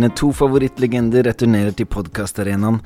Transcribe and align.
Dine 0.00 0.14
to 0.16 0.30
favorittlegender 0.32 1.26
returnerer 1.26 1.74
til 1.76 1.84
podkastarenaen. 1.92 2.78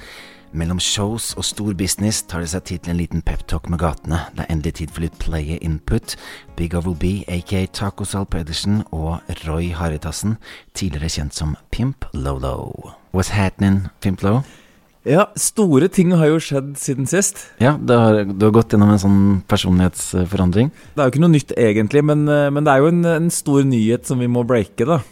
Mellom 0.51 0.81
shows 0.83 1.29
og 1.39 1.45
stor 1.47 1.77
business 1.79 2.25
tar 2.27 2.43
de 2.43 2.49
seg 2.51 2.65
tid 2.67 2.83
til 2.83 2.91
en 2.91 2.99
liten 2.99 3.23
peptalk 3.23 3.69
med 3.71 3.79
gatene. 3.79 4.19
Det 4.35 4.43
er 4.43 4.51
endelig 4.51 4.73
tid 4.81 4.91
for 4.91 5.05
litt 5.05 5.15
player 5.23 5.63
input. 5.63 6.17
Big 6.59 6.75
Oval 6.75 6.99
B, 6.99 7.13
aka 7.31 7.69
Taco 7.71 8.03
Sal 8.03 8.27
Pedersen, 8.27 8.83
og 8.91 9.23
Roy 9.45 9.71
Haritassen, 9.79 10.41
tidligere 10.75 11.13
kjent 11.21 11.39
som 11.39 11.55
Pimp 11.71 12.11
Lolo. 12.19 12.91
What's 13.15 13.31
happening, 13.31 13.85
Pimp 14.03 14.27
Lolo? 14.27 14.43
Ja, 15.07 15.29
store 15.39 15.87
ting 15.93 16.17
har 16.19 16.33
jo 16.33 16.43
skjedd 16.43 16.75
siden 16.83 17.07
sist. 17.07 17.47
Ja, 17.63 17.77
det 17.79 17.95
har, 17.95 18.23
du 18.27 18.47
har 18.49 18.59
gått 18.59 18.75
gjennom 18.75 18.91
en 18.91 19.03
sånn 19.07 19.25
personlighetsforandring. 19.47 20.75
Det 20.97 20.99
er 20.99 21.07
jo 21.07 21.15
ikke 21.15 21.27
noe 21.29 21.37
nytt 21.37 21.55
egentlig, 21.55 22.03
men, 22.11 22.27
eh, 22.27 22.51
men 22.51 22.67
det 22.67 22.75
er 22.75 22.83
jo 22.83 22.91
en, 22.91 23.05
en, 23.21 23.31
stor 23.31 23.63
nyhet 23.69 24.11
som 24.11 24.19
vi 24.19 24.27
må 24.27 24.43
breake, 24.49 24.83
da. 24.89 25.05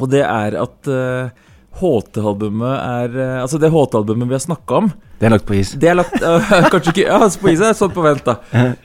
Og 0.00 0.10
det 0.12 0.22
er 0.24 0.56
at 0.60 0.90
uh, 0.90 1.32
HT-albumet 1.80 2.74
er 2.76 3.16
uh, 3.16 3.40
Altså, 3.42 3.60
det 3.60 3.72
HT-albumet 3.72 4.30
vi 4.30 4.36
har 4.36 4.44
snakka 4.44 4.80
om 4.82 4.90
Det 5.20 5.28
er 5.28 5.34
lagt 5.34 5.48
på 5.48 5.56
is? 5.58 5.74
Det 5.80 5.90
er 5.90 5.98
lagt 5.98 6.16
uh, 6.20 6.52
Kanskje 6.72 6.94
ikke 6.94 7.08
Ja, 7.08 7.20
på 7.28 7.52
is 7.52 7.62
er 7.64 7.76
sånn 7.78 7.94
på 7.94 8.04
vent, 8.04 8.24
da. 8.28 8.38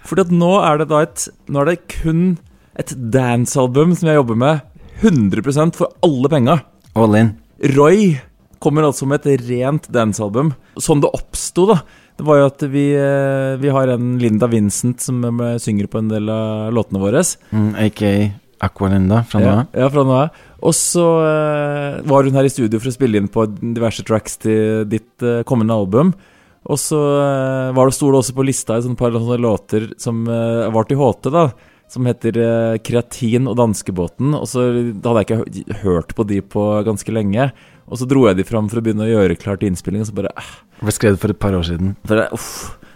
Fordi 0.08 0.28
at 0.28 0.34
nå 0.36 0.54
er 0.64 0.82
det 0.82 0.90
da 0.92 1.04
et 1.06 1.28
Nå 1.48 1.64
er 1.64 1.74
det 1.74 1.80
kun 2.00 2.26
et 2.78 2.92
dance-album 2.94 3.96
som 3.98 4.06
jeg 4.12 4.20
jobber 4.20 4.38
med 4.38 4.60
100% 5.02 5.74
for 5.74 5.96
alle 6.06 6.30
penga. 6.30 6.60
All 6.94 7.16
in. 7.18 7.32
Roy 7.74 8.12
kommer 8.62 8.86
altså 8.86 9.08
med 9.10 9.26
et 9.26 9.48
rent 9.48 9.88
dance-album. 9.90 10.52
Sånn 10.78 11.02
det 11.02 11.10
oppsto, 11.10 11.66
da. 11.72 11.80
Det 12.22 12.28
var 12.28 12.38
jo 12.38 12.52
at 12.52 12.66
vi, 12.70 12.84
vi 13.62 13.72
har 13.74 13.90
en 13.96 14.12
Linda 14.22 14.46
Vincent 14.50 15.02
som 15.02 15.26
synger 15.62 15.90
på 15.90 16.04
en 16.04 16.14
del 16.14 16.30
av 16.30 16.70
låtene 16.78 17.02
våre. 17.02 17.26
Mm, 17.50 17.72
AKA 17.88 18.14
Aqualinda 18.60 19.24
fra 19.30 19.42
nå 19.42 19.50
av? 19.50 19.60
Ja, 19.72 19.84
ja, 19.84 19.90
fra 19.94 20.04
nå 20.06 20.16
av. 20.18 20.46
Og 20.66 20.74
så 20.74 21.06
uh, 21.22 22.02
var 22.08 22.26
hun 22.26 22.38
her 22.38 22.48
i 22.48 22.52
studio 22.52 22.80
for 22.82 22.90
å 22.90 22.96
spille 22.96 23.22
inn 23.22 23.30
på 23.32 23.46
diverse 23.60 24.06
tracks 24.08 24.40
til 24.42 24.88
ditt 24.90 25.26
uh, 25.26 25.44
kommende 25.48 25.78
album. 25.78 26.14
Og 26.68 26.80
så 26.82 26.98
uh, 26.98 27.74
var 27.78 27.90
det, 27.90 27.96
sto 27.98 28.10
det 28.12 28.22
også 28.22 28.36
på 28.38 28.46
lista 28.48 28.80
et 28.80 29.00
par 29.00 29.14
sånne 29.14 29.40
låter 29.44 29.92
som 30.02 30.26
var 30.26 30.90
til 30.90 31.02
HT, 31.02 31.32
da. 31.34 31.50
Som 31.88 32.04
heter 32.10 32.36
Kreatin 32.84 33.46
og 33.48 33.56
Danskebåten. 33.56 34.34
Og 34.36 34.44
så 34.52 34.66
hadde 34.68 35.22
jeg 35.22 35.28
ikke 35.30 35.78
hørt 35.86 36.10
på 36.18 36.26
de 36.28 36.42
på 36.44 36.66
ganske 36.84 37.14
lenge. 37.16 37.46
Og 37.88 38.02
så 38.02 38.08
dro 38.10 38.26
jeg 38.28 38.42
de 38.42 38.48
fram 38.48 38.68
for 38.68 38.82
å 38.82 38.84
begynne 38.84 39.06
å 39.06 39.14
gjøre 39.14 39.38
klart 39.40 39.64
innspilling, 39.64 40.04
og 40.04 40.10
så 40.10 40.18
bare. 40.18 40.34
Det 40.82 40.90
ble 40.90 40.96
skrevet 40.98 41.22
for 41.22 41.32
et 41.32 41.40
par 41.40 41.56
år 41.56 41.64
siden. 41.70 41.94
For, 42.10 42.26
uff, 42.36 42.50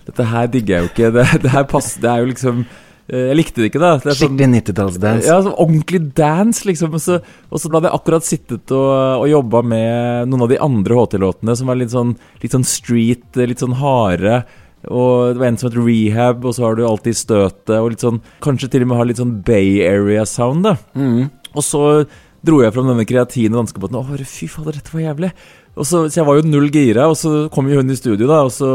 dette 0.09 0.27
her 0.33 0.51
digger 0.51 0.75
jeg 0.75 0.83
jo 0.83 0.91
ikke. 0.91 1.11
Det, 1.15 1.27
det 1.45 1.53
her 1.53 1.69
passer 1.71 2.03
Det 2.03 2.11
er 2.11 2.25
jo 2.25 2.33
liksom 2.33 2.65
Eh, 2.65 2.90
jeg 3.09 3.35
likte 3.35 3.63
det 3.63 3.71
ikke, 3.71 3.81
da. 3.81 3.91
Det 3.97 4.13
sånn, 4.13 4.17
Skikkelig 4.19 4.49
90-tallsdance. 4.53 5.27
Ja, 5.27 5.39
sånn 5.43 5.57
ordentlig 5.57 6.01
dance, 6.17 6.65
liksom. 6.69 6.95
Og 6.95 7.03
så, 7.03 7.19
og 7.49 7.61
så 7.61 7.71
hadde 7.73 7.89
jeg 7.89 7.97
akkurat 7.97 8.27
sittet 8.27 8.73
og, 8.77 8.91
og 9.23 9.27
jobba 9.31 9.63
med 9.73 10.31
noen 10.31 10.45
av 10.45 10.51
de 10.53 10.59
andre 10.63 10.99
HT-låtene 10.99 11.57
som 11.59 11.71
var 11.71 11.79
litt 11.81 11.93
sånn, 11.93 12.15
litt 12.43 12.55
sånn 12.55 12.67
street, 12.67 13.41
litt 13.41 13.63
sånn 13.63 13.77
harde. 13.81 14.43
Og 14.89 15.35
det 15.35 15.41
var 15.41 15.51
en 15.51 15.59
som 15.61 15.69
het 15.69 15.77
Rehab, 15.77 16.45
og 16.45 16.55
så 16.57 16.65
har 16.65 16.77
du 16.77 16.85
alltid 16.87 17.17
støtet, 17.17 17.75
og 17.77 17.91
litt 17.93 18.01
sånn 18.01 18.21
Kanskje 18.41 18.71
til 18.73 18.85
og 18.85 18.91
med 18.91 19.01
har 19.01 19.09
litt 19.09 19.21
sånn 19.21 19.37
Bay 19.45 19.81
Area-sound, 19.85 20.65
da. 20.65 20.77
Mm. 20.97 21.29
Og 21.53 21.65
så 21.65 21.83
dro 22.41 22.61
jeg 22.63 22.73
fram 22.73 22.89
denne 22.89 23.05
kreatine 23.05 23.53
danskebåten, 23.53 23.99
og 23.99 24.13
bare 24.15 24.25
fy 24.25 24.47
fader, 24.49 24.79
dette 24.79 24.93
var 24.95 25.03
jævlig. 25.03 25.31
Og 25.75 25.85
så, 25.87 26.05
så, 26.09 26.19
jeg 26.19 26.27
var 26.27 26.39
jo 26.39 26.47
null 26.49 26.71
gira, 26.73 27.05
og 27.11 27.17
så 27.19 27.45
kom 27.53 27.69
jo 27.69 27.79
hun 27.79 27.93
i 27.93 27.99
studio, 27.99 28.25
da, 28.27 28.41
og 28.47 28.53
så 28.55 28.71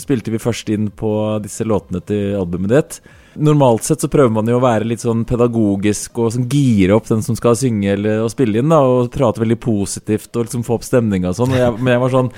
spilte 0.00 0.32
vi 0.32 0.40
først 0.42 0.70
inn 0.72 0.88
på 0.94 1.10
disse 1.44 1.66
låtene 1.66 2.00
til 2.06 2.38
albumet 2.38 2.76
ditt. 2.76 3.00
Normalt 3.36 3.84
sett 3.86 4.02
så 4.02 4.08
prøver 4.10 4.32
man 4.34 4.48
jo 4.50 4.58
å 4.58 4.64
være 4.64 4.88
litt 4.88 5.04
sånn 5.04 5.24
pedagogisk 5.28 6.18
og 6.18 6.32
sånn 6.34 6.48
gire 6.50 6.96
opp 6.96 7.10
den 7.10 7.22
som 7.22 7.36
skal 7.38 7.58
synge 7.58 7.92
eller 7.94 8.24
og 8.24 8.32
spille 8.32 8.62
inn, 8.62 8.72
da, 8.72 8.80
og 8.82 9.12
prate 9.14 9.42
veldig 9.42 9.58
positivt 9.62 10.32
og 10.34 10.48
liksom 10.48 10.64
få 10.66 10.78
opp 10.78 10.86
stemninga 10.86 11.30
og 11.30 11.38
sånn. 11.38 11.52
Men 11.78 11.92
jeg 11.94 12.02
var 12.06 12.16
sånn 12.16 12.32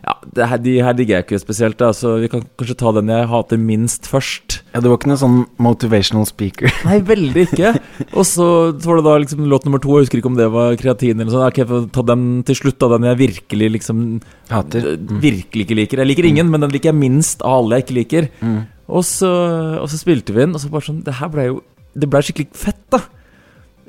Ja, 0.00 0.14
her, 0.48 0.56
de 0.64 0.78
her 0.80 0.94
digger 0.96 1.18
jeg 1.18 1.24
ikke 1.26 1.38
spesielt, 1.42 1.76
da, 1.76 1.90
så 1.92 2.14
vi 2.22 2.30
kan 2.32 2.40
kanskje 2.56 2.78
ta 2.80 2.88
den 2.96 3.10
jeg 3.12 3.26
hater 3.28 3.58
minst 3.60 4.08
først. 4.08 4.62
Ja, 4.72 4.80
Du 4.80 4.88
var 4.88 4.96
ikke 4.96 5.10
noen 5.10 5.20
sånn 5.20 5.42
motivational 5.60 6.24
speaker? 6.24 6.72
Nei, 6.88 7.02
veldig 7.04 7.44
ikke. 7.50 7.74
Og 8.14 8.24
så 8.24 8.46
var 8.80 8.96
det 8.96 9.04
da 9.04 9.18
liksom 9.20 9.44
låt 9.52 9.68
nummer 9.68 9.82
to, 9.84 9.92
jeg 9.98 10.08
husker 10.08 10.22
ikke 10.22 10.32
om 10.32 10.40
det 10.40 10.48
var 10.56 10.72
kreatin 10.80 11.20
eller 11.20 11.34
sånn. 11.34 11.44
Ok, 11.44 11.60
får 11.68 11.86
ta 11.92 12.06
den 12.14 12.24
til 12.48 12.56
slutt, 12.62 12.80
da, 12.80 12.94
den 12.94 13.10
jeg 13.10 13.20
virkelig 13.26 13.70
liksom 13.76 14.02
Hater. 14.48 14.88
Mm. 14.96 15.20
Virkelig 15.20 15.68
ikke 15.68 15.80
liker. 15.82 16.00
Jeg 16.00 16.14
liker 16.14 16.32
ingen, 16.32 16.48
mm. 16.48 16.56
men 16.56 16.64
den 16.64 16.72
liker 16.78 16.94
jeg 16.94 17.02
minst 17.04 17.44
av 17.44 17.60
alle 17.60 17.76
jeg 17.82 17.90
ikke 17.90 17.98
liker. 18.00 18.30
Mm. 18.40 18.60
Og 18.90 19.06
så, 19.06 19.30
og 19.80 19.88
så, 19.90 20.00
spilte 20.00 20.34
vi 20.34 20.42
den, 20.42 20.54
og 20.56 20.62
så 20.62 20.70
bare 20.72 20.88
sånn 20.88 21.04
Det 21.06 21.16
her 21.20 21.30
ble 21.32 21.46
jo 21.46 21.58
Det 21.94 22.08
ble 22.10 22.22
skikkelig 22.26 22.50
fett, 22.58 22.82
da. 22.92 23.02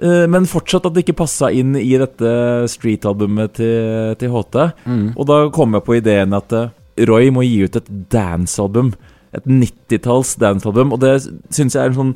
Uh, 0.01 0.25
men 0.31 0.49
fortsatt 0.49 0.87
at 0.87 0.95
det 0.95 1.03
ikke 1.03 1.19
passa 1.19 1.51
inn 1.53 1.75
i 1.77 1.91
dette 2.01 2.29
street-albumet 2.73 3.53
til, 3.59 4.15
til 4.17 4.31
HT. 4.33 4.55
Mm. 4.89 5.03
Og 5.13 5.27
da 5.29 5.37
kom 5.53 5.77
jeg 5.77 5.85
på 5.85 5.97
ideen 5.99 6.33
at 6.33 6.55
uh, 6.57 6.71
Roy 7.05 7.29
må 7.33 7.43
gi 7.45 7.59
ut 7.67 7.77
et 7.77 7.91
dance-album. 8.13 8.95
Et 9.37 9.45
90-talls 9.45 10.33
dance-album. 10.41 10.95
Og 10.95 11.03
det 11.03 11.19
syns 11.53 11.77
jeg 11.77 11.83
er 11.83 11.93
en 11.93 11.99
sånn 11.99 12.15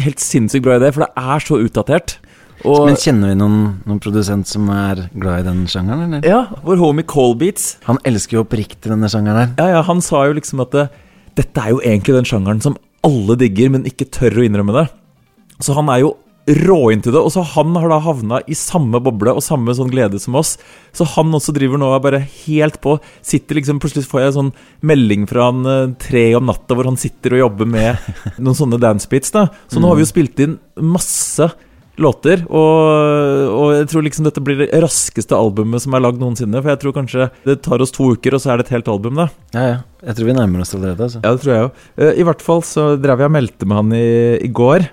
helt 0.00 0.22
sinnssykt 0.22 0.64
bra 0.64 0.78
idé, 0.78 0.88
for 0.94 1.04
det 1.04 1.26
er 1.34 1.44
så 1.44 1.58
utdatert. 1.60 2.16
Og, 2.66 2.88
Men 2.88 2.96
kjenner 2.98 3.30
vi 3.30 3.36
noen, 3.38 3.58
noen, 3.86 4.00
produsent 4.02 4.48
som 4.50 4.66
er 4.74 5.04
glad 5.12 5.44
i 5.44 5.46
den 5.46 5.60
sjangeren, 5.70 6.08
eller? 6.08 6.24
Ja, 6.26 6.40
vår 6.64 6.80
homie 6.80 7.06
Colbeats. 7.06 7.76
Han 7.86 8.00
elsker 8.08 8.38
jo 8.40 8.46
oppriktig 8.46 8.90
denne 8.90 9.10
sjangeren 9.12 9.44
her. 9.44 9.52
Ja, 9.60 9.76
ja, 9.76 9.84
han 9.86 10.02
sa 10.02 10.24
jo 10.26 10.34
liksom 10.38 10.64
at 10.64 10.74
det, 10.74 10.88
uh, 10.88 11.04
dette 11.38 11.62
er 11.62 11.74
jo 11.74 11.82
egentlig 11.82 12.16
den 12.18 12.28
sjangeren 12.28 12.62
som 12.64 12.78
alle 13.06 13.38
digger, 13.38 13.70
men 13.72 13.86
ikke 13.88 14.10
tør 14.10 14.40
å 14.40 14.46
innrømme 14.46 14.74
det. 14.74 14.88
Så 15.62 15.76
han 15.78 15.90
er 15.92 16.02
jo 16.02 16.16
rå 16.48 16.78
det. 16.94 17.14
Og 17.14 17.30
så 17.32 17.42
han 17.54 17.76
har 17.76 17.90
da 17.92 17.98
havna 18.02 18.40
i 18.48 18.56
samme 18.56 19.00
boble 19.04 19.34
og 19.36 19.44
samme 19.44 19.74
sånn 19.76 19.90
glede 19.92 20.20
som 20.22 20.38
oss. 20.38 20.56
Så 20.96 21.06
han 21.16 21.34
også 21.34 21.52
driver 21.56 21.80
nå 21.80 21.90
og 21.92 22.02
bare 22.04 22.22
helt 22.46 22.80
på. 22.84 22.96
Sitter 23.22 23.60
liksom 23.60 23.80
Plutselig 23.82 24.08
får 24.08 24.22
jeg 24.22 24.36
sånn 24.38 24.52
melding 24.86 25.28
fra 25.30 25.50
han 25.50 25.68
eh, 25.68 25.94
tre 26.00 26.24
om 26.38 26.48
natta 26.48 26.76
hvor 26.76 26.88
han 26.88 26.98
sitter 27.00 27.36
og 27.36 27.44
jobber 27.44 27.68
med 27.68 28.10
noen 28.42 28.58
sånne 28.58 28.80
dancebeats. 28.82 29.34
da 29.34 29.48
Så 29.68 29.82
nå 29.82 29.90
har 29.90 29.98
vi 29.98 30.06
jo 30.06 30.12
spilt 30.12 30.44
inn 30.44 30.58
masse 30.80 31.50
låter. 32.02 32.44
Og, 32.46 33.52
og, 33.52 33.72
jeg 33.76 33.88
tror 33.92 34.04
liksom 34.06 34.26
dette 34.26 34.42
blir 34.44 34.60
det 34.62 34.68
raskeste 34.82 35.36
albumet 35.36 35.84
som 35.84 35.96
er 35.96 36.04
lagd 36.04 36.20
noensinne. 36.22 36.60
For 36.62 36.72
jeg 36.72 36.82
tror 36.82 36.96
kanskje 36.96 37.28
det 37.48 37.58
tar 37.66 37.84
oss 37.84 37.94
to 37.94 38.12
uker, 38.14 38.36
og 38.36 38.42
så 38.42 38.52
er 38.52 38.60
det 38.60 38.68
et 38.68 38.76
helt 38.76 38.92
album, 38.92 39.18
da. 39.22 39.28
Ja, 39.56 39.64
ja. 39.66 39.80
Jeg 40.04 40.18
tror 40.18 40.28
vi 40.28 40.36
nærmer 40.36 40.62
oss 40.62 40.76
allerede. 40.76 41.08
Altså. 41.08 41.22
Ja, 41.24 41.32
det 41.34 41.42
tror 41.42 41.54
jeg 41.54 41.66
òg. 41.66 41.82
Uh, 41.98 42.12
I 42.12 42.28
hvert 42.28 42.44
fall 42.44 42.62
så 42.66 42.86
drev 43.00 43.24
jeg 43.24 43.30
og 43.30 43.34
meldte 43.34 43.68
med 43.68 43.80
han 43.80 43.96
i, 43.98 44.06
i, 44.38 44.52
går. 44.60 44.86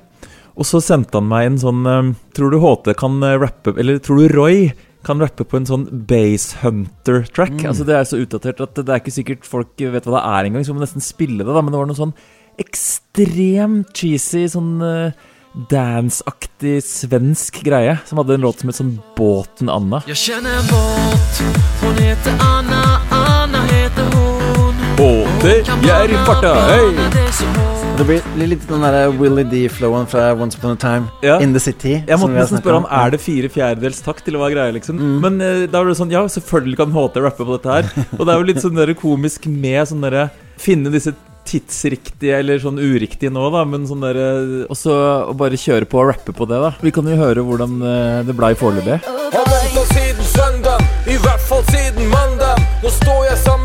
Og 0.55 0.67
så 0.67 0.81
sendte 0.83 1.19
han 1.19 1.29
meg 1.29 1.49
en 1.49 1.61
sånn 1.61 1.81
uh, 1.83 2.11
Tror 2.35 2.53
du 2.53 2.61
HT 2.63 2.93
kan 2.95 3.17
uh, 3.19 3.33
rappe 3.41 3.73
Eller 3.75 3.97
tror 3.99 4.21
du 4.21 4.31
Roy 4.31 4.69
kan 5.03 5.19
rappe 5.19 5.43
på 5.43 5.59
en 5.59 5.67
sånn 5.67 5.83
Base 6.07 6.61
Hunter-track? 6.63 7.57
Mm. 7.59 7.67
Altså 7.69 7.85
Det 7.85 7.97
er 7.97 8.07
så 8.07 8.21
utdatert 8.23 8.63
at 8.63 8.79
det 8.79 8.87
er 8.87 9.03
ikke 9.03 9.13
sikkert 9.13 9.45
folk 9.45 9.75
vet 9.77 10.07
hva 10.07 10.15
det 10.15 10.23
er 10.31 10.49
engang. 10.49 10.65
Så 10.65 10.73
må 10.73 10.81
nesten 10.81 11.03
spille 11.03 11.43
det, 11.43 11.51
da. 11.51 11.61
Men 11.61 11.75
det 11.75 11.81
var 11.81 11.91
noe 11.91 11.99
sånn 11.99 12.15
ekstremt 12.61 13.91
cheesy 13.93 14.45
sånn 14.49 14.79
uh, 14.79 15.25
dance-aktig 15.71 16.83
svensk 16.83 17.61
greie 17.63 17.97
som 18.05 18.19
hadde 18.19 18.35
en 18.35 18.45
låt 18.45 18.59
som 18.59 18.71
het 18.71 18.79
sånn 18.79 18.95
Båten 19.15 19.71
Anna. 19.71 20.01
Jeg 20.09 20.19
kjenner 20.19 20.59
en 20.59 20.67
båt, 20.67 21.39
hun 21.83 22.01
heter 22.03 22.41
Anna, 22.43 22.81
Anna 23.15 23.63
heter 23.69 24.09
hun. 24.15 24.83
Båter, 24.99 25.63
jeg 25.83 25.95
er 25.95 26.11
i 26.11 26.19
farta, 26.27 26.53
hei! 26.69 27.75
Det 27.95 28.03
blir 28.03 28.49
litt 28.51 28.63
den 28.67 28.83
der 28.83 29.13
Willy 29.15 29.45
D-flowen 29.47 30.07
fra 30.11 30.33
Once 30.35 30.59
Upon 30.59 30.75
a 30.75 30.79
Time 30.79 31.07
ja. 31.23 31.37
in 31.39 31.53
the 31.55 31.61
City. 31.63 32.01
Jeg 32.03 32.19
måtte 32.19 32.35
nesten 32.35 32.59
spørre 32.59 32.81
om 32.81 32.87
er 32.91 33.13
det 33.13 33.21
fire 33.23 33.47
fjerdedels 33.51 34.01
takt 34.03 34.25
til 34.27 34.35
å 34.35 34.41
være 34.43 34.57
greie, 34.57 34.73
liksom. 34.75 34.99
Mm. 34.99 35.13
Men 35.23 35.39
uh, 35.39 35.61
da 35.71 35.79
var 35.79 35.93
det 35.93 35.99
sånn, 36.01 36.11
ja, 36.11 36.25
selvfølgelig 36.31 36.81
kan 36.81 36.91
HT 36.91 37.21
rappe 37.23 37.47
på 37.47 37.55
dette 37.55 37.77
her. 37.77 37.87
Og 38.19 38.25
det 38.25 38.33
er 38.33 38.41
jo 38.41 38.49
litt 38.51 38.59
sånn 38.63 38.75
der 38.75 38.91
komisk 38.99 39.47
med 39.47 39.79
sånn 39.87 40.03
derre 40.03 40.27
Finne 40.59 40.91
disse 40.91 41.11
tidsriktige 41.45 42.39
eller 42.41 42.61
sånn 42.61 42.79
uriktig 42.81 43.31
nå, 43.33 43.47
da, 43.53 43.63
men 43.69 43.85
sånn 43.89 44.03
derre 44.03 44.25
eh, 44.41 44.65
Og 44.69 44.77
så 44.79 44.95
bare 45.37 45.59
kjøre 45.59 45.87
på 45.89 46.01
og 46.01 46.09
rappe 46.11 46.35
på 46.35 46.47
det, 46.49 46.59
da. 46.61 46.73
Vi 46.81 46.93
kan 46.95 47.07
jo 47.09 47.17
høre 47.19 47.45
hvordan 47.45 47.77
eh, 47.81 48.19
det 48.27 48.35
blei 48.37 48.53
foreløpig. 48.59 48.99
Har 49.05 49.51
venta 49.51 49.85
siden 49.93 50.29
søndag, 50.31 50.83
i 51.09 51.17
hvert 51.21 51.45
fall 51.49 51.63
siden 51.71 52.09
mandag. 52.11 52.61
Nå 52.83 52.91
står 52.93 53.21
jeg 53.29 53.39
sammen 53.45 53.64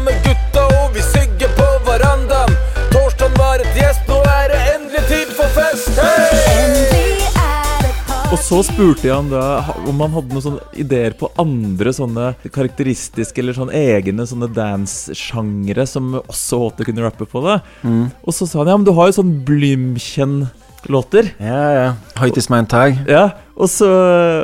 Og 8.31 8.39
så 8.39 8.61
spurte 8.63 9.09
jeg 9.09 9.11
han 9.11 9.27
da 9.27 9.73
om 9.91 10.03
han 10.05 10.13
hadde 10.15 10.31
noen 10.31 10.45
sånne 10.45 10.67
ideer 10.79 11.17
på 11.19 11.33
andre 11.43 11.91
sånne 11.91 12.29
karakteristiske 12.55 13.43
eller 13.43 13.57
sånn 13.57 13.73
egne 13.75 14.23
sånne 14.23 14.47
dance-sjangre 14.55 15.83
som 15.91 16.13
også 16.21 16.61
Håte 16.63 16.87
kunne 16.87 17.03
rappe 17.03 17.27
på. 17.27 17.43
det 17.43 17.57
mm. 17.83 18.05
Og 18.23 18.37
så 18.37 18.47
sa 18.47 18.61
han 18.61 18.71
ja, 18.71 18.77
men 18.79 18.87
du 18.87 18.93
har 18.95 19.11
jo 19.11 19.17
sånn 19.19 19.33
Blümchen 19.49 20.45
låter. 20.87 21.33
Ja, 21.43 21.65
ja. 21.75 21.89
Høyt 22.23 22.39
is 22.39 22.47
mein 22.53 22.71
tag. 22.71 23.03
Ja, 23.11 23.33
og 23.61 23.69
så 23.71 23.89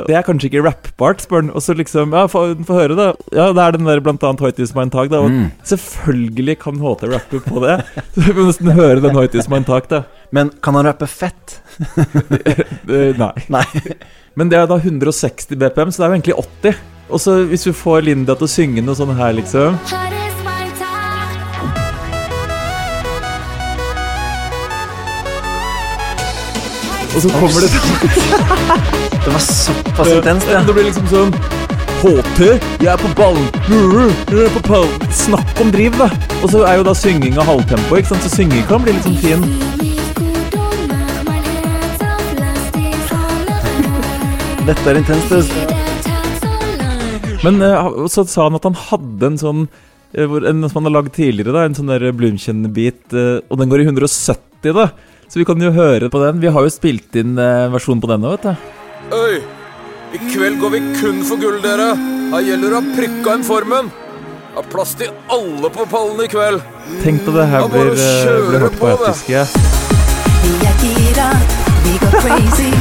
Det 0.07 0.15
er 0.15 0.25
kanskje 0.25 0.51
ikke 0.51 0.63
rappbart, 0.65 1.23
spør 1.25 1.43
han. 1.43 1.51
Og 1.55 1.63
så 1.63 1.75
liksom 1.77 2.13
Ja, 2.15 2.25
få, 2.31 2.45
høre, 2.69 2.97
da. 2.97 3.07
Ja, 3.33 3.49
det 3.55 3.63
er 3.63 3.77
den 3.77 3.89
der 3.89 4.03
blant 4.03 4.23
annet 4.23 4.43
Høyt 4.43 4.61
i 4.61 4.67
mein 4.77 4.93
tag, 4.93 5.11
da. 5.13 5.23
Og 5.25 5.33
mm. 5.33 5.49
selvfølgelig 5.67 6.57
kan 6.63 6.81
HT 6.81 7.07
rappe 7.13 7.41
på 7.45 7.63
det. 7.65 7.79
Så 8.13 8.27
vi 8.27 8.35
må 8.37 8.47
nesten 8.49 8.71
høre 8.77 9.01
den 9.03 9.17
Høyt 9.17 9.35
i 9.35 9.47
mein 9.51 9.67
tag, 9.67 9.89
da. 9.91 10.03
Men 10.31 10.51
kan 10.61 10.77
han 10.79 10.87
rappe 10.89 11.09
fett? 11.09 11.59
Eh, 12.87 13.11
nei. 13.19 13.33
nei. 13.53 13.65
Men 14.37 14.51
det 14.51 14.59
er 14.59 14.69
da 14.69 14.77
160 14.79 15.57
BPM, 15.59 15.91
så 15.91 16.01
det 16.01 16.05
er 16.05 16.11
jo 16.11 16.17
egentlig 16.17 16.37
80. 16.39 16.85
Og 17.09 17.21
så 17.23 17.35
hvis 17.49 17.67
vi 17.67 17.75
får 17.75 18.07
Linda 18.07 18.37
til 18.37 18.47
å 18.47 18.51
synge 18.51 18.85
noe 18.85 18.97
sånn 18.97 19.15
her, 19.17 19.35
liksom 19.37 19.77
Og 27.17 27.23
så 27.23 27.29
kommer 27.33 27.63
det 27.65 27.69
Det 29.25 29.31
var 29.33 29.39
såpass 29.39 30.09
intenst, 30.13 30.47
ja. 30.51 30.59
Det 30.67 30.73
blir 30.75 30.85
liksom 30.85 31.07
sånn 31.09 31.31
HT, 31.97 32.43
jeg 32.83 32.91
er 32.91 32.99
på 33.01 33.09
ballen. 33.17 33.47
Er 33.73 34.51
på 34.53 34.61
ballen. 34.67 35.07
Snakk 35.17 35.61
om 35.63 35.71
driv, 35.73 35.97
da. 35.97 36.11
Og 36.43 36.51
så 36.53 36.61
er 36.69 36.77
jo 36.77 36.85
da 36.85 36.93
synginga 36.93 37.41
halvtempo, 37.47 37.97
ikke 37.97 38.11
sant? 38.11 38.21
så 38.21 38.29
synging 38.35 38.61
kan 38.69 38.85
bli 38.85 38.93
litt 38.93 39.07
sånn 39.07 39.17
fin. 39.17 39.41
Dette 44.69 44.93
er 44.93 45.01
intenst. 45.01 45.33
altså. 45.41 45.65
Men 47.41 47.61
eh, 47.65 47.91
så 48.13 48.27
sa 48.29 48.45
han 48.45 48.61
at 48.61 48.69
han 48.69 48.77
hadde 48.77 49.31
en 49.31 49.41
sånn 49.41 49.67
eh, 50.13 50.37
En 50.51 50.69
som 50.69 50.83
han 50.83 50.91
har 50.91 50.99
lagd 50.99 51.17
tidligere, 51.17 51.57
da 51.57 51.65
en 51.65 51.81
sånn 51.81 51.89
der 51.89 52.11
Blumkjenn-bit, 52.13 53.07
eh, 53.09 53.37
og 53.49 53.57
den 53.57 53.73
går 53.73 53.87
i 53.87 53.89
170, 53.89 54.69
da. 54.77 54.91
Så 55.27 55.39
vi 55.41 55.45
kan 55.45 55.61
jo 55.61 55.71
høre 55.75 56.09
på 56.09 56.23
den. 56.23 56.41
Vi 56.41 56.47
har 56.47 56.63
jo 56.63 56.71
spilt 56.71 57.15
inn 57.19 57.35
versjonen 57.73 58.01
på 58.03 58.09
den 58.11 58.23
nå, 58.23 58.35
vet 58.37 58.47
du. 58.47 58.67
Øy! 59.15 59.39
I 60.15 60.19
kveld 60.31 60.59
går 60.61 60.69
vi 60.71 60.79
kun 61.01 61.23
for 61.27 61.39
gull, 61.41 61.57
dere. 61.61 61.89
Her 62.31 62.43
gjelder 62.47 62.71
det 62.71 62.77
å 62.79 62.93
prikka 62.95 63.33
inn 63.35 63.43
formen. 63.43 63.89
Ha 64.55 64.63
plass 64.71 64.93
til 64.97 65.11
alle 65.29 65.69
på 65.73 65.83
pallen 65.91 66.21
i 66.23 66.29
kveld. 66.31 66.63
Tenk 67.03 67.25
deg 67.27 67.35
det 67.35 67.47
her 67.51 67.67
blir, 67.73 67.91
eh, 67.91 68.37
blir 68.47 68.63
hørt 68.63 68.77
på 68.79 68.87
på 68.87 68.93
etisk. 68.95 69.27
Vi 70.43 70.53
er 70.69 70.79
gira, 70.81 71.27
vi 71.83 71.93
går 72.01 72.15
crazy. 72.23 72.71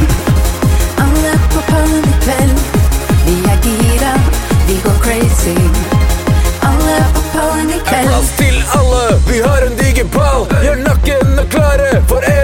Alle 1.03 1.35
på 1.53 1.67
pallen 1.67 2.07
i 2.13 2.15
kveld. 2.25 2.57
Vi 3.27 3.37
er 3.53 3.59
gira, 3.67 4.15
vi 4.71 4.79
går 4.87 4.97
crazy. 5.03 5.57
Alle 6.71 6.97
på 7.19 7.27
pallen 7.35 7.71
i 7.71 7.83
Er 7.83 8.09
plass 8.09 8.33
til 8.39 8.57
alle. 8.79 9.05
Vi 9.27 9.43
har 9.43 9.67
en 9.67 9.77
diger 9.83 10.09
pall. 10.15 10.47
Gjør 10.65 10.83
nakkene 10.87 11.51
klare 11.51 12.03
for 12.07 12.23
edelt 12.23 12.36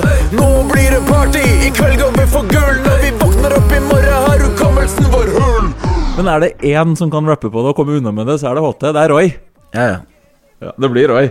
metall. 0.00 0.36
Nå 0.36 0.48
blir 0.72 0.90
det 0.94 1.00
party. 1.08 1.44
I 1.66 1.70
kveld 1.76 1.98
går 2.00 2.12
vi 2.16 2.26
for 2.32 2.48
gull. 2.50 2.80
Når 2.86 3.00
vi 3.04 3.10
våkner 3.20 3.56
opp 3.58 3.72
i 3.72 3.80
morgen, 3.86 4.18
har 4.26 4.44
hukommelsen 4.44 5.08
vår 5.12 5.32
hull. 5.36 5.70
Men 6.16 6.30
er 6.32 6.40
det 6.44 6.52
én 6.72 6.94
som 6.96 7.10
kan 7.12 7.26
rappe 7.28 7.50
på 7.52 7.62
det 7.64 7.72
og 7.72 7.76
komme 7.76 7.96
unna 7.98 8.12
med 8.14 8.26
det, 8.30 8.38
så 8.40 8.50
er 8.50 8.58
det 8.58 8.64
HT. 8.66 8.86
Det 8.96 9.02
er 9.02 9.12
Roy. 9.12 9.32
Ja, 9.74 9.86
ja. 9.90 9.96
Ja, 10.64 10.72
det 10.80 10.90
blir 10.92 11.08
Roy. 11.12 11.30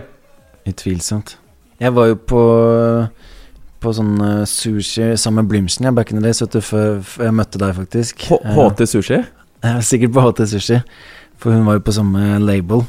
Utvilsomt. 0.70 1.36
Jeg 1.82 1.92
var 1.92 2.06
jo 2.12 2.16
på 2.16 2.42
På 3.82 3.90
sånn 3.92 4.14
eh, 4.24 4.44
sushi 4.48 5.10
sammen 5.20 5.44
med 5.44 5.50
Blümchen 5.50 5.84
ja, 5.84 5.90
back 5.92 6.08
in 6.10 6.16
the 6.16 6.22
days, 6.24 6.38
vet 6.40 6.54
du, 6.56 6.62
før, 6.64 7.02
jeg 7.20 7.34
møtte 7.36 7.58
deg, 7.60 7.74
faktisk. 7.76 8.22
H 8.30 8.38
Eh, 8.40 8.56
HT 8.56 8.86
Sushi. 8.88 9.18
Jeg 9.20 9.72
er 9.76 9.84
sikkert 9.84 10.14
på 10.14 10.22
HT 10.24 10.40
Sushi, 10.54 10.78
for 11.36 11.52
hun 11.52 11.66
var 11.68 11.76
jo 11.76 11.82
på 11.84 11.92
samme 11.92 12.38
label. 12.40 12.86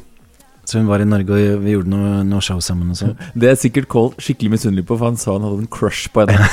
Så 0.68 0.82
hun 0.82 0.90
var 0.90 1.00
i 1.00 1.08
Norge, 1.08 1.32
og 1.32 1.62
vi 1.64 1.74
gjorde 1.78 1.92
noe, 1.94 2.10
noe 2.28 2.44
show 2.44 2.60
sammen 2.64 2.92
og 2.92 2.98
så. 3.00 3.14
Det 3.40 3.48
er 3.48 3.60
sikkert 3.60 3.88
Cole 3.92 4.20
skikkelig 4.20 4.58
misunnelig 4.58 4.84
på, 4.90 4.98
for 4.98 5.08
han 5.08 5.20
sa 5.20 5.38
han 5.38 5.46
hadde 5.48 5.64
en 5.64 5.70
crush 5.72 6.10
på 6.12 6.26
henne. 6.26 6.44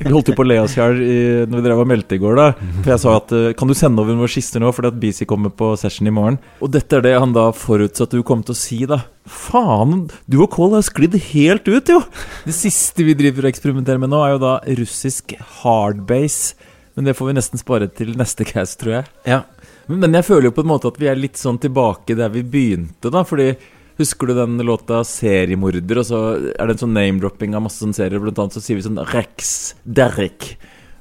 vi 0.00 0.10
holdt 0.10 0.32
jo 0.32 0.34
på 0.34 0.42
å 0.42 0.48
le 0.48 0.56
oss 0.64 0.74
i 0.74 0.80
hjel 0.80 0.98
når 1.46 1.60
vi 1.60 1.64
drev 1.68 1.84
og 1.84 1.90
meldte 1.92 2.18
i 2.18 2.22
går, 2.24 2.40
da. 2.40 2.48
For 2.80 2.90
jeg 2.90 3.02
sa 3.04 3.14
at 3.20 3.34
eh, 3.38 3.52
kan 3.54 3.70
du 3.70 3.76
sende 3.78 4.02
over 4.02 4.18
noen 4.18 4.32
skisser 4.34 4.64
nå, 4.64 4.72
fordi 4.74 4.90
at 4.90 4.98
BC 5.04 5.28
kommer 5.30 5.54
på 5.54 5.70
session 5.78 6.10
i 6.10 6.14
morgen. 6.14 6.40
Og 6.58 6.74
dette 6.74 6.98
er 6.98 7.06
det 7.06 7.14
han 7.14 7.36
da 7.36 7.46
forutsatte 7.54 8.18
du 8.18 8.26
kom 8.26 8.42
til 8.42 8.56
å 8.56 8.58
si, 8.58 8.80
da. 8.90 9.04
Faen, 9.30 10.08
du 10.26 10.40
og 10.42 10.50
Cole 10.58 10.80
har 10.80 10.90
sklidd 10.90 11.14
helt 11.30 11.70
ut, 11.70 11.94
jo! 11.94 12.02
Det 12.44 12.58
siste 12.58 13.06
vi 13.06 13.14
driver 13.16 13.46
og 13.46 13.54
eksperimenterer 13.54 14.02
med 14.02 14.10
nå, 14.10 14.26
er 14.26 14.34
jo 14.34 14.42
da 14.42 14.58
russisk 14.82 15.38
hardbase. 15.62 16.58
Men 16.94 17.08
det 17.08 17.16
får 17.18 17.30
vi 17.30 17.38
nesten 17.38 17.58
spare 17.58 17.88
til 17.90 18.12
neste 18.18 18.46
cast, 18.46 18.78
tror 18.82 19.00
jeg. 19.00 19.06
Ja. 19.26 19.40
Men, 19.86 20.14
jeg 20.16 20.26
føler 20.26 20.48
jo 20.48 20.56
på 20.56 20.64
en 20.64 20.70
måte 20.70 20.90
at 20.90 21.00
vi 21.00 21.08
er 21.10 21.18
litt 21.18 21.40
sånn 21.40 21.60
tilbake 21.62 22.16
der 22.18 22.32
vi 22.34 22.44
begynte, 22.46 23.12
da. 23.12 23.24
Fordi 23.26 23.52
Husker 23.94 24.26
du 24.26 24.34
den 24.34 24.58
låta 24.58 25.04
'Seriemorder', 25.06 25.98
og 25.98 26.06
så 26.06 26.20
er 26.58 26.66
det 26.66 26.74
en 26.74 26.80
sånn 26.82 26.96
name-dropping 26.96 27.54
av 27.54 27.62
masse 27.62 27.78
sånne 27.78 27.94
serier. 27.94 28.18
Blant 28.18 28.40
annet 28.42 28.56
så 28.56 28.62
sier 28.62 28.74
vi 28.74 28.82
sånn 28.82 28.98
Rex, 29.12 29.76
Derrick. 29.86 30.56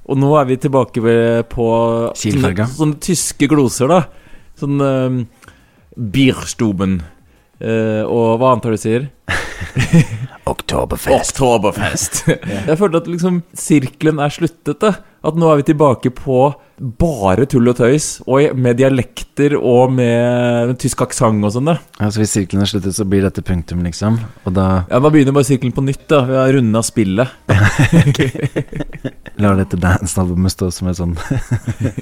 Og 0.06 0.20
nå 0.22 0.30
er 0.38 0.46
vi 0.46 0.60
tilbake 0.62 1.02
på 1.50 1.68
sånne, 2.14 2.68
sånne 2.70 3.00
tyske 3.02 3.50
gloser, 3.50 3.90
da. 3.90 4.04
Sånn 4.62 4.78
um, 4.78 5.18
Bierstuben. 5.98 7.00
Uh, 7.58 8.06
og 8.06 8.38
hva 8.38 8.52
annet 8.54 8.70
har 8.70 8.78
du 8.78 8.84
sier? 8.84 9.10
Oktoberfest. 10.54 11.34
Oktoberfest. 11.34 12.22
Jeg 12.70 12.78
følte 12.78 13.02
at 13.02 13.10
liksom 13.10 13.42
sirkelen 13.58 14.22
er 14.22 14.38
sluttet. 14.38 14.86
da 14.86 14.94
At 15.24 15.38
nå 15.40 15.48
er 15.48 15.62
vi 15.62 15.64
tilbake 15.72 16.12
på 16.12 16.38
bare 17.00 17.46
tull 17.48 17.70
og 17.72 17.78
tøys. 17.78 18.08
Og 18.28 18.58
med 18.60 18.76
dialekter 18.82 19.54
og 19.56 19.94
med 19.96 20.74
tysk 20.84 21.06
aksent 21.06 21.46
og 21.48 21.54
sånn. 21.56 21.70
da 21.72 21.78
Altså 22.04 22.20
Hvis 22.20 22.34
sirkelen 22.36 22.66
er 22.66 22.72
sluttet, 22.72 22.98
så 22.98 23.06
blir 23.08 23.24
dette 23.24 23.44
punktum, 23.46 23.86
liksom. 23.88 24.18
Og 24.44 24.52
da 24.58 24.84
Ja, 24.90 25.00
Da 25.00 25.10
begynner 25.10 25.32
bare 25.36 25.48
sirkelen 25.48 25.72
på 25.72 25.86
nytt. 25.86 26.08
da 26.10 26.26
Vi 26.28 26.36
har 26.36 26.52
runda 26.54 26.82
spillet. 26.84 27.28
lar 29.38 29.56
dette 29.58 29.78
dance-albumet 29.82 30.52
stå 30.54 30.68
som 30.72 30.88
et 30.92 30.98
sånn 31.00 31.16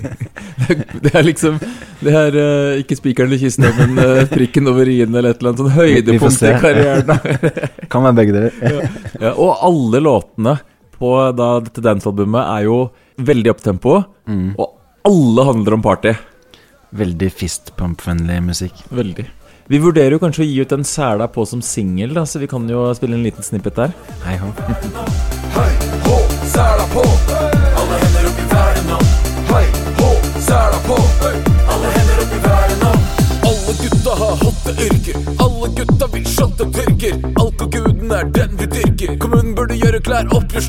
Det 1.03 1.13
er 1.15 1.23
liksom 1.23 1.59
Det 2.03 2.11
er 2.11 2.35
eh, 2.41 2.81
ikke 2.81 2.97
spikeren 2.99 3.31
i 3.35 3.39
kista, 3.39 3.71
men 3.77 3.95
eh, 4.01 4.25
prikken 4.31 4.67
over 4.71 4.89
i-en 4.89 5.13
eller 5.15 5.31
et 5.31 5.39
eller 5.39 5.53
annet 5.53 5.61
sånn 5.61 5.75
høydepunkt 5.77 6.43
i 6.43 6.53
karrieren. 6.61 7.07
Kan 7.91 8.05
være 8.07 8.17
begge 8.17 8.35
deler. 8.35 8.89
Ja, 9.21 9.31
og 9.35 9.61
alle 9.61 10.01
låtene 10.03 10.57
på 10.97 11.13
da, 11.37 11.53
dette 11.63 11.81
dance-albumet 11.85 12.43
er 12.57 12.65
jo 12.67 12.77
veldig 13.17 13.51
opptempo, 13.51 14.03
Mm. 14.27 14.55
og 14.57 14.77
alle 15.05 15.45
handler 15.45 15.73
om 15.73 15.81
party. 15.81 16.13
Veldig 16.93 17.31
fistpump-vennlig 17.33 18.41
musikk. 18.43 18.73
Veldig. 18.91 19.25
Vi 19.67 19.77
vurderer 19.79 20.11
jo 20.11 20.19
kanskje 20.19 20.43
å 20.43 20.47
gi 20.47 20.59
ut 20.61 20.71
en 20.73 20.83
sæla 20.83 21.27
på 21.31 21.45
som 21.47 21.61
singel, 21.61 22.13
så 22.27 22.39
vi 22.39 22.47
kan 22.47 22.67
jo 22.67 22.93
spille 22.93 23.13
en 23.15 23.23
liten 23.23 23.43
snippet 23.43 23.75
der. 23.75 23.93
Hei 24.25 24.35
hå. 24.37 24.49
Hei, 25.55 25.71
hå, 26.03 26.17
sæla 26.51 26.87
på. 26.91 27.05
Alle 27.79 28.01
hender 28.03 28.27
opp 28.27 28.39
i 28.43 28.49
været 28.51 28.85
nå. 28.89 28.99
Hei, 29.53 29.65
hå, 30.01 30.11
sæla 30.39 30.81
på. 30.87 30.99
Alle 30.99 31.50
Alle 33.71 33.89
gutta 33.89 34.09
har 34.09 34.31
hotte 34.31 34.71
yrker. 34.83 35.15
Alle 35.39 35.67
gutta 35.75 36.07
vil 36.13 36.25
shotte 36.27 36.65
tyrker. 36.75 37.13
Alkoguden 37.39 38.11
er 38.11 38.25
den 38.25 38.57
vi 38.59 38.65
dyrker. 38.65 39.13
Kommunen 39.19 39.53
burde 39.55 39.77
gjøre 39.79 40.01
klær 40.03 40.27
oppgjør. 40.35 40.65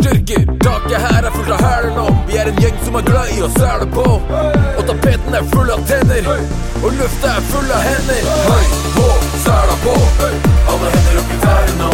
Taket 0.63 1.03
her 1.03 1.27
er 1.27 1.35
fullt 1.35 1.51
av 1.51 1.65
hæler 1.65 1.97
nå. 1.97 2.05
Vi 2.29 2.39
er 2.39 2.51
en 2.53 2.61
gjeng 2.63 2.79
som 2.85 2.99
er 3.01 3.07
glad 3.09 3.33
i 3.35 3.41
å 3.43 3.49
sæle 3.57 3.89
på. 3.97 4.05
Og 4.07 4.85
tapeten 4.87 5.35
er 5.35 5.49
full 5.51 5.73
av 5.75 5.83
tenner. 5.91 6.31
Og 6.79 6.95
lufta 7.01 7.33
er 7.41 7.49
full 7.49 7.75
av 7.75 7.83
hender. 7.89 8.31
Hei, 8.45 8.63
hå, 8.95 9.09
sæla 9.49 9.77
på. 9.83 9.97
Alle 10.71 10.95
hender 10.95 11.21
opp 11.25 11.35
i 11.35 11.41
været 11.43 11.75
nå. 11.83 11.91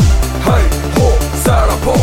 Hei, 0.50 0.61
hå, 0.99 1.09
sæla 1.47 1.81
på. 1.87 1.97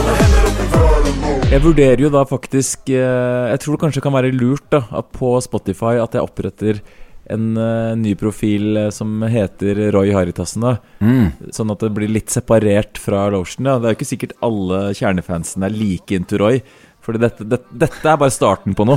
Alle 0.00 0.18
hender 0.24 0.50
opp 0.50 0.66
i 0.66 0.68
været 0.74 1.22
nå. 1.22 1.38
Jeg 1.54 1.62
vurderer 1.68 2.02
jo 2.02 2.10
da 2.10 2.26
faktisk 2.26 2.90
eh, 2.90 3.50
Jeg 3.52 3.60
tror 3.62 3.76
det 3.76 3.82
kanskje 3.84 4.02
kan 4.02 4.14
være 4.16 4.34
lurt 4.34 4.66
da 4.74 4.82
på 5.14 5.36
Spotify 5.44 6.00
at 6.02 6.18
jeg 6.18 6.26
oppretter 6.26 6.82
en 7.30 7.56
uh, 7.56 7.94
ny 7.96 8.14
profil 8.20 8.76
eh, 8.76 8.90
som 8.94 9.22
heter 9.22 9.78
Roy 9.94 10.12
Haritassen. 10.14 10.64
da 10.64 10.76
Mm. 11.04 11.52
Sånn 11.52 11.70
at 11.72 11.82
det 11.84 11.92
blir 11.92 12.08
litt 12.08 12.32
separert 12.32 12.98
fra 13.00 13.26
Lotion. 13.32 13.66
Ja. 13.68 13.78
Det 13.78 13.88
er 13.88 13.94
jo 13.94 13.98
ikke 13.98 14.08
sikkert 14.08 14.34
alle 14.44 14.94
kjernefansene 14.96 15.68
er 15.68 15.74
like 15.74 16.16
into 16.16 16.38
Roy. 16.40 16.62
Fordi 17.04 17.20
dette, 17.20 17.44
dette, 17.44 17.68
dette 17.68 18.08
er 18.08 18.16
bare 18.16 18.32
starten 18.32 18.72
på 18.76 18.86
noe. 18.88 18.96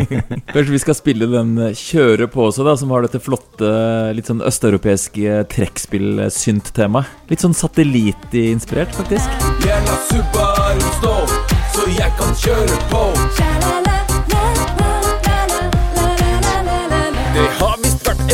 Kanskje 0.52 0.74
vi 0.74 0.80
skal 0.82 0.98
spille 0.98 1.28
den 1.32 1.54
eh, 1.70 1.72
Kjøre 1.72 2.28
på 2.32 2.50
også, 2.50 2.66
da 2.68 2.76
som 2.76 2.92
har 2.92 3.06
dette 3.06 3.22
flotte, 3.22 3.70
litt 4.16 4.28
sånn 4.28 4.44
østeuropeiske 4.44 5.40
trekkspill-synt-temaet. 5.54 7.24
Litt 7.32 7.46
sånn 7.46 7.56
satellitinspirert, 7.56 8.92
faktisk. 9.00 9.48
Gjerne 9.64 9.98
Subaru 10.10 10.94
stå, 11.00 11.18
så 11.78 11.90
jeg 11.96 12.16
kan 12.20 12.40
kjøre 12.44 12.80
på. 12.92 13.85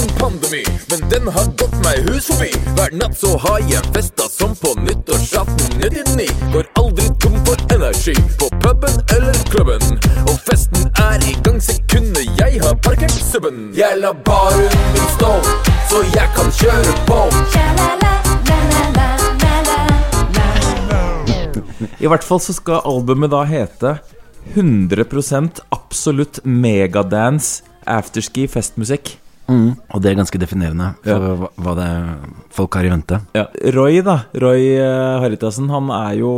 En 0.01 0.09
pandemi, 0.19 0.65
men 0.91 1.01
den 1.11 1.29
har 1.35 1.47
gått 1.61 1.75
meg 1.85 2.07
hus 2.09 2.27
forbi. 2.31 2.51
Hver 2.77 2.95
natt 2.97 3.17
så 3.19 3.35
har 3.45 3.61
jeg 3.71 3.83
festa 3.95 4.29
som 4.31 4.55
på 4.61 4.73
nyttårsaften 4.81 5.81
99. 5.83 6.29
Går 6.55 6.69
aldri 6.81 7.09
tom 7.23 7.37
for 7.47 7.61
energi 7.75 8.15
på 8.41 8.49
puben 8.65 8.97
eller 9.17 9.37
klubben. 9.53 9.99
Og 10.27 10.37
festen 10.47 10.89
er 11.05 11.27
i 11.29 11.35
gang 11.45 11.61
sekundet 11.63 12.41
jeg 12.41 12.63
har 12.65 12.79
parkert 12.87 13.19
subben. 13.19 13.69
Jeg 13.77 14.01
lar 14.01 14.17
baren 14.27 14.71
min 14.95 15.09
stå, 15.17 15.33
så 15.91 16.05
jeg 16.15 16.29
kan 16.37 16.53
kjøre 16.61 16.97
på. 17.09 17.21
I 22.03 22.09
hvert 22.11 22.25
fall 22.27 22.41
så 22.43 22.55
skal 22.57 22.83
albumet 22.89 23.31
da 23.31 23.45
hete 23.47 23.97
100 24.55 25.05
absolutt 25.71 26.41
megadance 26.45 27.63
afterski 27.87 28.49
festmusikk. 28.51 29.19
Mm. 29.51 29.75
Og 29.93 30.01
det 30.03 30.13
er 30.13 30.21
ganske 30.21 30.39
definerende 30.41 30.93
for 31.03 31.11
Ja. 31.11 31.49
hva, 31.59 31.75
det 31.77 31.89
folk 32.55 32.75
har 32.79 32.87
i 32.87 32.93
vente. 32.93 33.21
Ja. 33.35 33.47
Roy, 33.75 34.01
da. 34.07 34.25
Roy 34.39 34.63
eh, 34.79 35.21
Haritassen, 35.25 35.69
han 35.69 35.91
er 35.91 36.19
jo 36.21 36.33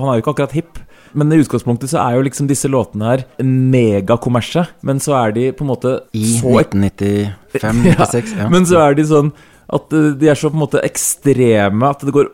Han 0.00 0.10
er 0.10 0.18
jo 0.18 0.22
ikke 0.24 0.34
akkurat 0.36 0.56
hipp. 0.58 0.78
Men 1.14 1.32
i 1.32 1.38
utgangspunktet 1.40 1.88
så 1.88 2.02
er 2.02 2.18
jo 2.18 2.24
liksom 2.26 2.48
disse 2.50 2.68
låtene 2.68 3.06
her 3.08 3.22
megakommersie, 3.40 4.66
men 4.84 5.00
så 5.00 5.14
er 5.16 5.32
de 5.32 5.46
på 5.56 5.64
en 5.64 5.70
måte 5.70 5.94
I 6.12 6.24
så 6.38 6.52
1995-96. 6.60 8.34
Ja. 8.38 8.48
Men 8.52 8.66
så 8.68 8.82
er 8.82 8.98
de 8.98 9.06
sånn 9.08 9.32
at 9.68 9.92
eh, 9.96 10.10
de 10.20 10.28
er 10.28 10.38
så 10.38 10.50
på 10.52 10.58
en 10.58 10.64
måte 10.66 10.82
ekstreme 10.84 11.88
at 11.88 12.04
det 12.04 12.14
går 12.14 12.28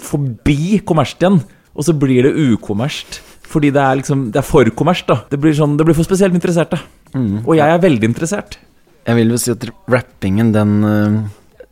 forbi 0.00 0.78
kommersielt 0.86 1.24
igjen, 1.26 1.40
og 1.74 1.86
så 1.86 1.94
blir 1.96 2.28
det 2.28 2.32
ukommersielt. 2.54 3.20
Fordi 3.50 3.72
det 3.74 3.82
er 3.82 3.98
liksom 3.98 4.28
Det 4.30 4.38
er 4.38 4.46
for 4.46 4.68
kommersielt, 4.78 5.08
da. 5.10 5.16
Det 5.30 5.38
blir, 5.42 5.54
sånn, 5.58 5.76
det 5.76 5.82
blir 5.88 5.96
for 5.98 6.06
spesielt 6.06 6.34
interesserte. 6.36 6.78
Mm. 7.14 7.40
Og 7.42 7.56
jeg 7.58 7.66
er 7.66 7.82
veldig 7.82 8.06
interessert. 8.12 8.60
Jeg 9.06 9.16
vil 9.16 9.30
jo 9.32 9.38
si 9.40 9.50
at 9.54 9.64
rappingen, 9.90 10.52
den 10.54 10.72
øh, 10.84 11.18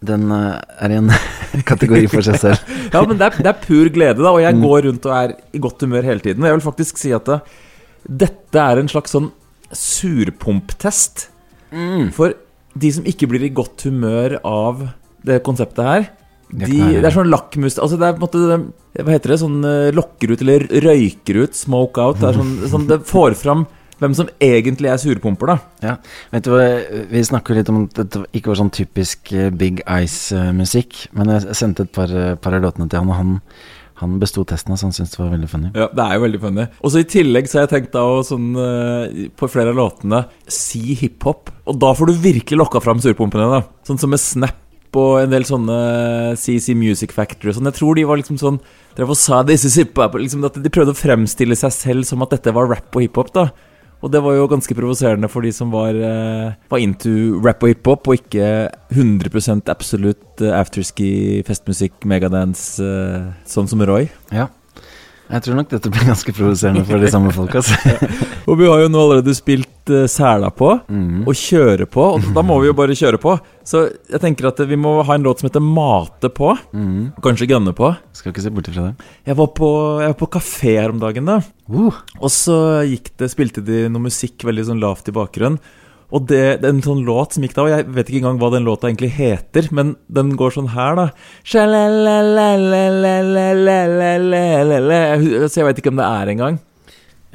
Den 0.09 0.31
øh, 0.33 0.61
er 0.81 0.91
i 0.95 0.99
en 1.01 1.11
kategori 1.71 2.07
for 2.09 2.23
seg 2.23 2.39
selv. 2.39 2.59
Ja, 2.95 3.03
men 3.05 3.19
det 3.19 3.27
er, 3.27 3.43
det 3.43 3.51
er 3.51 3.59
pur 3.67 3.89
glede, 3.93 4.23
da, 4.23 4.31
og 4.31 4.41
jeg 4.41 4.55
Mm. 4.55 4.63
går 4.63 4.85
rundt 4.89 5.07
og 5.07 5.13
er 5.17 5.33
i 5.53 5.59
godt 5.59 5.81
humør 5.85 6.03
hele 6.07 6.21
tiden. 6.25 6.43
Og 6.43 6.47
jeg 6.49 6.55
vil 6.59 6.65
faktisk 6.69 6.99
si 6.99 7.11
at 7.13 7.27
det, 7.27 7.41
dette 8.09 8.59
er 8.63 8.79
en 8.81 8.89
slags 8.89 9.13
sånn 9.13 9.27
surpumptest. 10.09 11.29
Mm. 11.73 12.09
For 12.17 12.33
de 12.79 12.91
som 12.95 13.05
ikke 13.09 13.29
blir 13.29 13.45
i 13.49 13.53
godt 13.53 13.85
humør 13.89 14.39
av 14.47 14.87
det 15.27 15.43
konseptet 15.45 15.85
her 15.85 16.07
Det 16.49 16.69
de. 16.71 16.79
Det 17.03 17.05
er 17.05 17.13
sånn 17.13 17.29
lakkmus 17.29 17.75
Altså 17.83 17.99
det 18.01 18.07
er 18.07 18.15
på 18.17 18.23
en 18.23 18.25
måte 18.25 19.03
Hva 19.05 19.13
heter 19.13 19.33
det? 19.35 19.39
Sånn 19.43 19.59
eh, 19.67 19.89
lokker 19.93 20.31
ut 20.33 20.45
eller 20.47 20.65
røyker 20.87 21.43
ut, 21.43 21.59
smoke 21.59 22.01
out. 22.01 22.21
Det 22.23 22.31
er 22.31 22.39
sånn, 22.39 22.55
sånn 22.73 22.87
Det 22.89 23.01
får 23.11 23.37
fram 23.37 23.67
hvem 23.99 24.15
som 24.15 24.29
egentlig 24.43 24.91
er 24.93 25.01
surpumper, 25.03 25.53
da. 25.53 25.57
Ja, 25.83 25.95
vet 26.33 26.47
du 26.47 26.53
hva, 26.53 26.67
Vi 27.11 27.25
snakker 27.27 27.59
litt 27.59 27.71
om 27.73 27.85
at 27.89 27.99
det 27.99 28.23
ikke 28.37 28.53
var 28.53 28.61
sånn 28.61 28.75
typisk 28.75 29.33
eh, 29.35 29.51
Big 29.51 29.83
Ice-musikk. 29.87 31.09
Men 31.19 31.35
jeg 31.35 31.59
sendte 31.59 31.87
et 31.87 31.93
par, 31.95 32.13
eh, 32.13 32.37
par 32.39 32.57
av 32.57 32.65
låtene 32.65 32.89
til 32.91 33.03
han, 33.03 33.11
og 33.11 33.19
han, 33.19 33.35
han 34.03 34.19
besto 34.23 34.45
testen, 34.47 34.79
så 34.79 34.89
han 34.89 34.95
syntes 34.95 35.17
det 35.17 35.23
var 35.25 35.35
veldig 35.35 35.51
funny. 35.51 35.73
Ja, 35.75 35.89
Det 35.91 36.05
er 36.05 36.15
jo 36.15 36.25
veldig 36.27 36.43
funny. 36.45 36.69
Og 36.83 36.95
så 36.95 37.03
I 37.03 37.11
tillegg 37.11 37.51
så 37.51 37.59
har 37.59 37.67
jeg 37.67 37.75
tenkt 37.75 37.97
da 37.97 38.07
å 38.07 38.23
sånn 38.27 38.49
eh, 38.55 39.27
på 39.35 39.51
flere 39.51 39.75
av 39.75 39.81
låtene 39.83 40.25
si 40.47 40.95
hiphop. 40.99 41.51
Og 41.67 41.79
da 41.83 41.93
får 41.99 42.13
du 42.13 42.23
virkelig 42.31 42.63
lokka 42.63 42.83
fram 42.85 43.03
surpumpene. 43.03 43.51
da 43.51 43.65
Sånn 43.89 43.99
som 44.01 44.15
med 44.15 44.23
Snap 44.23 44.65
og 44.99 45.19
en 45.21 45.31
del 45.31 45.45
sånne 45.45 45.75
CC 46.41 46.73
Music 46.75 47.13
Factory 47.13 47.51
og 47.51 47.59
sånn. 47.59 47.69
Jeg 47.69 47.77
tror 47.77 47.99
de 47.99 48.07
var 48.09 48.21
liksom 48.21 48.39
sånn 48.41 48.57
Drev 48.97 49.13
og 49.13 49.19
sa 49.21 49.43
jeg 49.43 49.53
disse 49.53 49.85
liksom 49.85 50.47
at 50.49 50.57
De 50.59 50.71
prøvde 50.75 50.91
å 50.91 50.99
fremstille 50.99 51.55
seg 51.55 51.71
selv 51.71 52.07
som 52.09 52.23
at 52.25 52.33
dette 52.35 52.51
var 52.51 52.67
rap 52.67 52.97
og 52.97 53.05
hiphop. 53.05 53.33
da 53.33 53.51
Og 53.99 54.13
det 54.15 54.21
var 54.23 54.37
jo 54.37 54.47
ganske 54.51 54.75
provoserende 54.79 55.31
for 55.31 55.43
de 55.43 55.51
som 55.55 55.73
var, 55.75 55.91
eh, 55.91 56.53
var 56.71 56.79
into 56.79 57.41
rap 57.43 57.63
og 57.63 57.73
hiphop, 57.73 58.07
og 58.07 58.21
ikke 58.21 58.71
100 58.95 59.67
absolutt 59.67 60.41
eh, 60.41 60.55
afterski, 60.55 61.43
festmusikk, 61.47 62.05
megadance, 62.07 62.79
eh, 62.79 63.33
sånn 63.45 63.69
som 63.69 63.83
Roy. 63.83 64.09
Ja. 64.31 64.47
Jeg 65.29 65.43
tror 65.45 65.57
nok 65.59 65.69
dette 65.69 65.91
blir 65.93 66.07
ganske 66.09 66.33
provoserende 66.33 66.85
for 66.89 67.03
de 67.03 67.11
samme 67.13 67.33
folka. 67.37 67.61
Altså. 67.61 67.77
Og 68.49 68.57
vi 68.57 68.65
har 68.71 68.81
jo 68.81 68.89
nå 68.89 69.01
allerede 69.03 69.35
spilt 69.37 69.91
uh, 69.93 70.07
Sæla 70.09 70.49
på, 70.57 70.71
Mm. 70.89 71.27
og 71.29 71.35
kjøre 71.37 71.85
på, 71.91 72.05
og 72.17 72.29
da 72.33 72.41
må 72.45 72.57
vi 72.63 72.71
jo 72.71 72.75
bare 72.79 72.97
kjøre 72.97 73.19
på. 73.21 73.35
Så 73.69 73.83
jeg 74.09 74.21
tenker 74.23 74.49
at 74.49 74.63
vi 74.71 74.77
må 74.81 74.95
ha 75.05 75.15
en 75.19 75.27
låt 75.27 75.43
som 75.43 75.49
heter 75.51 75.61
Mate 75.65 76.31
på, 76.33 76.55
Mm. 76.73 77.11
kanskje 77.25 77.49
Gønne 77.51 77.75
på. 77.77 77.91
Skal 78.17 78.33
ikke 78.33 78.47
se 78.47 78.51
bort 78.57 78.71
ifra 78.73 78.87
det. 78.89 79.09
Jeg 79.29 79.37
var 79.37 79.51
på, 79.59 79.69
jeg 80.01 80.15
var 80.15 80.19
på 80.23 80.31
kafé 80.39 80.79
her 80.81 80.95
om 80.95 81.03
dagen, 81.03 81.29
da. 81.29 81.43
Uh, 81.69 81.93
Og 82.23 82.33
så 82.33 82.57
gikk 82.89 83.13
det, 83.21 83.29
spilte 83.35 83.65
de 83.65 83.85
noe 83.93 84.07
musikk 84.09 84.49
veldig 84.49 84.65
sånn 84.71 84.81
lavt 84.81 85.13
i 85.13 85.17
bakgrunnen. 85.19 85.61
Og 86.09 86.25
det, 86.25 86.63
det, 86.63 86.65
er 86.65 86.73
en 86.73 86.85
sånn 86.85 87.03
låt 87.05 87.35
som 87.37 87.45
gikk 87.45 87.53
da, 87.57 87.67
og 87.67 87.73
jeg 87.75 87.85
vet 87.93 88.09
ikke 88.09 88.23
engang 88.23 88.39
hva 88.41 88.49
den 88.55 88.65
låta 88.65 88.89
egentlig 88.89 89.11
heter, 89.19 89.69
men 89.77 89.93
den 90.09 90.33
går 90.41 90.55
sånn 90.55 90.71
her, 90.73 90.97
da. 90.97 91.07
Så 91.45 91.61
jeg 95.61 95.67
veit 95.69 95.83
ikke 95.83 95.93
om 95.93 96.01
det 96.01 96.09
er 96.09 96.33
engang. 96.33 96.57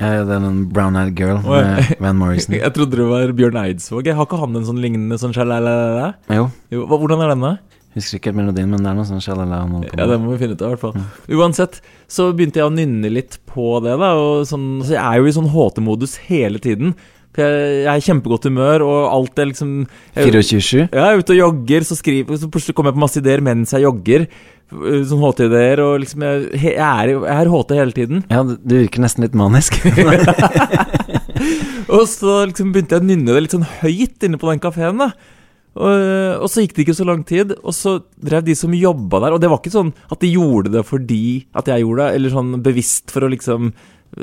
Ja, 0.01 0.24
det 0.25 0.34
er 0.34 0.42
en 0.42 0.63
Brown 0.74 0.98
Eyed 0.98 1.13
Girl 1.20 1.38
med. 1.46 1.94
Van 2.01 2.18
Morrison. 2.18 2.56
jeg 2.58 2.74
trodde 2.74 2.98
det 2.98 3.06
var 3.06 3.36
Bjørn 3.38 3.60
Eidsvåg. 3.62 4.10
Har 4.18 4.25
ikke 4.25 4.42
han 4.42 4.58
en 4.58 4.65
sånn 4.65 4.82
lignende 4.82 5.20
sånn 5.22 5.36
sjalalala? 5.38 6.15
Jo. 6.34 6.50
Hvordan 6.74 7.22
er 7.22 7.36
denne? 7.36 7.53
Husker 7.94 8.18
ikke 8.18 8.34
melodien, 8.34 8.72
men 8.74 8.82
det 8.82 8.89
er 8.89 8.98
noe 8.98 9.06
sånn 9.06 9.22
sjalala. 9.22 9.60
Ja, 9.94 10.08
det 10.10 10.18
må 10.18 10.34
vi 10.34 10.39
finne 10.42 10.58
ut 10.58 10.63
av, 10.65 10.72
i 10.72 10.74
hvert 10.74 10.82
fall. 10.82 10.96
Uansett, 11.38 11.77
så 12.10 12.32
begynte 12.34 12.58
jeg 12.58 12.72
å 12.72 12.74
nynne 12.74 13.12
litt 13.13 13.38
på 13.46 13.77
det, 13.86 13.94
da. 14.01 14.15
Og 14.18 14.48
sånn, 14.50 14.82
så 14.82 14.96
jeg 14.96 15.03
er 15.03 15.22
jo 15.22 15.30
i 15.30 15.36
sånn 15.36 15.51
HT-modus 15.53 16.18
hele 16.25 16.62
tiden. 16.63 16.96
For 17.34 17.44
jeg, 17.44 17.78
jeg 17.84 17.90
er 17.90 18.02
i 18.02 18.08
kjempegodt 18.08 18.48
humør, 18.50 18.84
og 18.86 18.98
alt 19.10 19.40
er 19.42 19.50
liksom 19.50 19.70
24-7? 20.16 20.84
Ja, 20.84 20.88
jeg 20.94 21.08
er 21.08 21.22
ute 21.24 21.34
og 21.34 21.40
jogger, 21.40 21.86
så, 21.90 21.98
skriver, 21.98 22.38
så 22.38 22.50
plutselig 22.54 22.75
kommer 22.78 22.94
jeg 22.94 23.00
på 23.00 23.06
masse 23.06 23.22
ideer 23.24 23.42
mens 23.46 23.74
jeg 23.74 23.86
jogger. 23.88 24.28
øh, 24.74 25.02
Sånn 25.10 25.24
HT-ideer, 25.24 25.82
og 25.82 25.96
liksom 26.04 26.25
jeg, 26.28 26.44
jeg, 26.62 26.75
er, 26.78 27.16
jeg 27.16 27.40
er 27.40 27.54
HT 27.56 27.74
hele 27.80 27.98
tiden. 27.98 28.22
Ja, 28.30 28.44
du 28.46 28.75
virker 28.78 29.02
nesten 29.04 29.25
litt 29.25 29.38
manisk. 29.38 29.80
Og 31.94 32.08
så 32.10 32.40
liksom 32.50 32.72
begynte 32.74 32.96
jeg 32.96 33.04
å 33.04 33.06
nynne 33.06 33.34
det 33.36 33.42
litt 33.46 33.54
sånn 33.54 33.66
høyt 33.82 34.24
inne 34.25 34.40
på 34.42 34.48
den 34.50 34.62
kafeen, 34.63 35.02
da. 35.02 35.10
Og, 35.74 35.94
og 36.46 36.50
så 36.54 36.62
gikk 36.62 36.75
det 36.78 36.84
ikke 36.86 36.96
så 37.00 37.06
lang 37.10 37.24
tid, 37.25 37.56
og 37.66 37.74
så 37.74 37.96
drev 38.22 38.46
de 38.46 38.54
som 38.54 38.70
jobba 38.78 39.24
der 39.24 39.34
Og 39.34 39.40
det 39.42 39.50
var 39.50 39.58
ikke 39.58 39.72
sånn 39.74 39.90
at 40.13 40.22
de 40.22 40.30
gjorde 40.30 40.70
det 40.75 40.84
fordi 40.86 41.48
at 41.58 41.72
jeg 41.72 41.82
gjorde 41.82 42.06
det, 42.06 42.20
eller 42.20 42.34
sånn 42.36 42.52
bevisst 42.62 43.10
for 43.13 43.25
å 43.25 43.32
liksom 43.34 43.72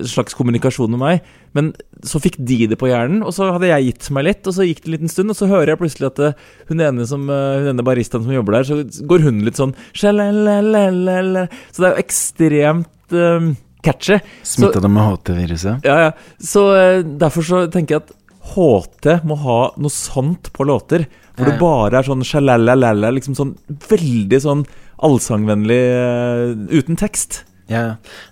slags 0.07 0.37
kommunikasjon 0.39 0.91
med 0.95 1.01
meg. 1.03 1.31
Men 1.57 1.73
så 2.07 2.21
fikk 2.23 2.39
de 2.39 2.67
det 2.71 2.79
på 2.81 2.91
hjernen, 2.91 3.25
og 3.27 3.35
så 3.37 3.51
hadde 3.55 3.71
jeg 3.71 3.89
gitt 3.91 4.11
meg 4.17 4.29
litt. 4.29 4.45
Og 4.47 4.57
så 4.57 4.67
gikk 4.67 4.85
det 4.85 4.91
en 4.91 4.97
liten 4.97 5.13
stund, 5.13 5.33
og 5.33 5.39
så 5.39 5.51
hører 5.51 5.75
jeg 5.75 5.81
plutselig 5.83 6.11
at 6.11 6.23
eh, 6.27 6.45
hun 6.71 6.85
ene, 6.85 7.07
som, 7.09 7.27
eh, 7.31 7.57
hun 7.63 7.73
ene 7.75 7.87
baristaen 7.87 8.27
som 8.27 8.35
jobber 8.35 8.61
der, 8.61 8.69
så 8.69 9.07
går 9.11 9.27
hun 9.27 9.43
litt 9.47 9.61
sånn 9.61 9.75
Så 9.97 10.13
det 10.15 11.89
er 11.89 11.91
jo 11.91 12.05
ekstremt 12.05 13.17
eh, 13.17 13.51
catchy. 13.83 14.21
Smitta 14.43 14.83
det 14.83 14.93
med 14.93 15.07
HT-viruset? 15.09 15.85
ja, 15.87 15.99
ja. 16.09 16.11
Så 16.39 16.67
uh, 16.75 17.01
derfor 17.01 17.47
så 17.47 17.65
tenker 17.73 17.97
jeg 17.97 18.05
at 18.05 18.17
HT 18.55 19.21
må 19.29 19.37
ha 19.43 19.61
noe 19.81 19.93
sånt 19.93 20.53
på 20.57 20.67
låter. 20.69 21.07
Hvor 21.37 21.49
Ja, 21.49 21.53
det 21.53 21.61
bare 21.61 22.01
er 22.01 22.09
sånn 22.09 22.27
sjalalala, 22.27 23.13
liksom 23.17 23.37
sånn 23.39 23.55
veldig 23.89 24.41
sånn 24.45 24.65
allsangvennlig 25.07 25.81
uh, 25.97 26.57
uten 26.75 26.99
tekst. 27.01 27.45
Ja. 27.71 27.85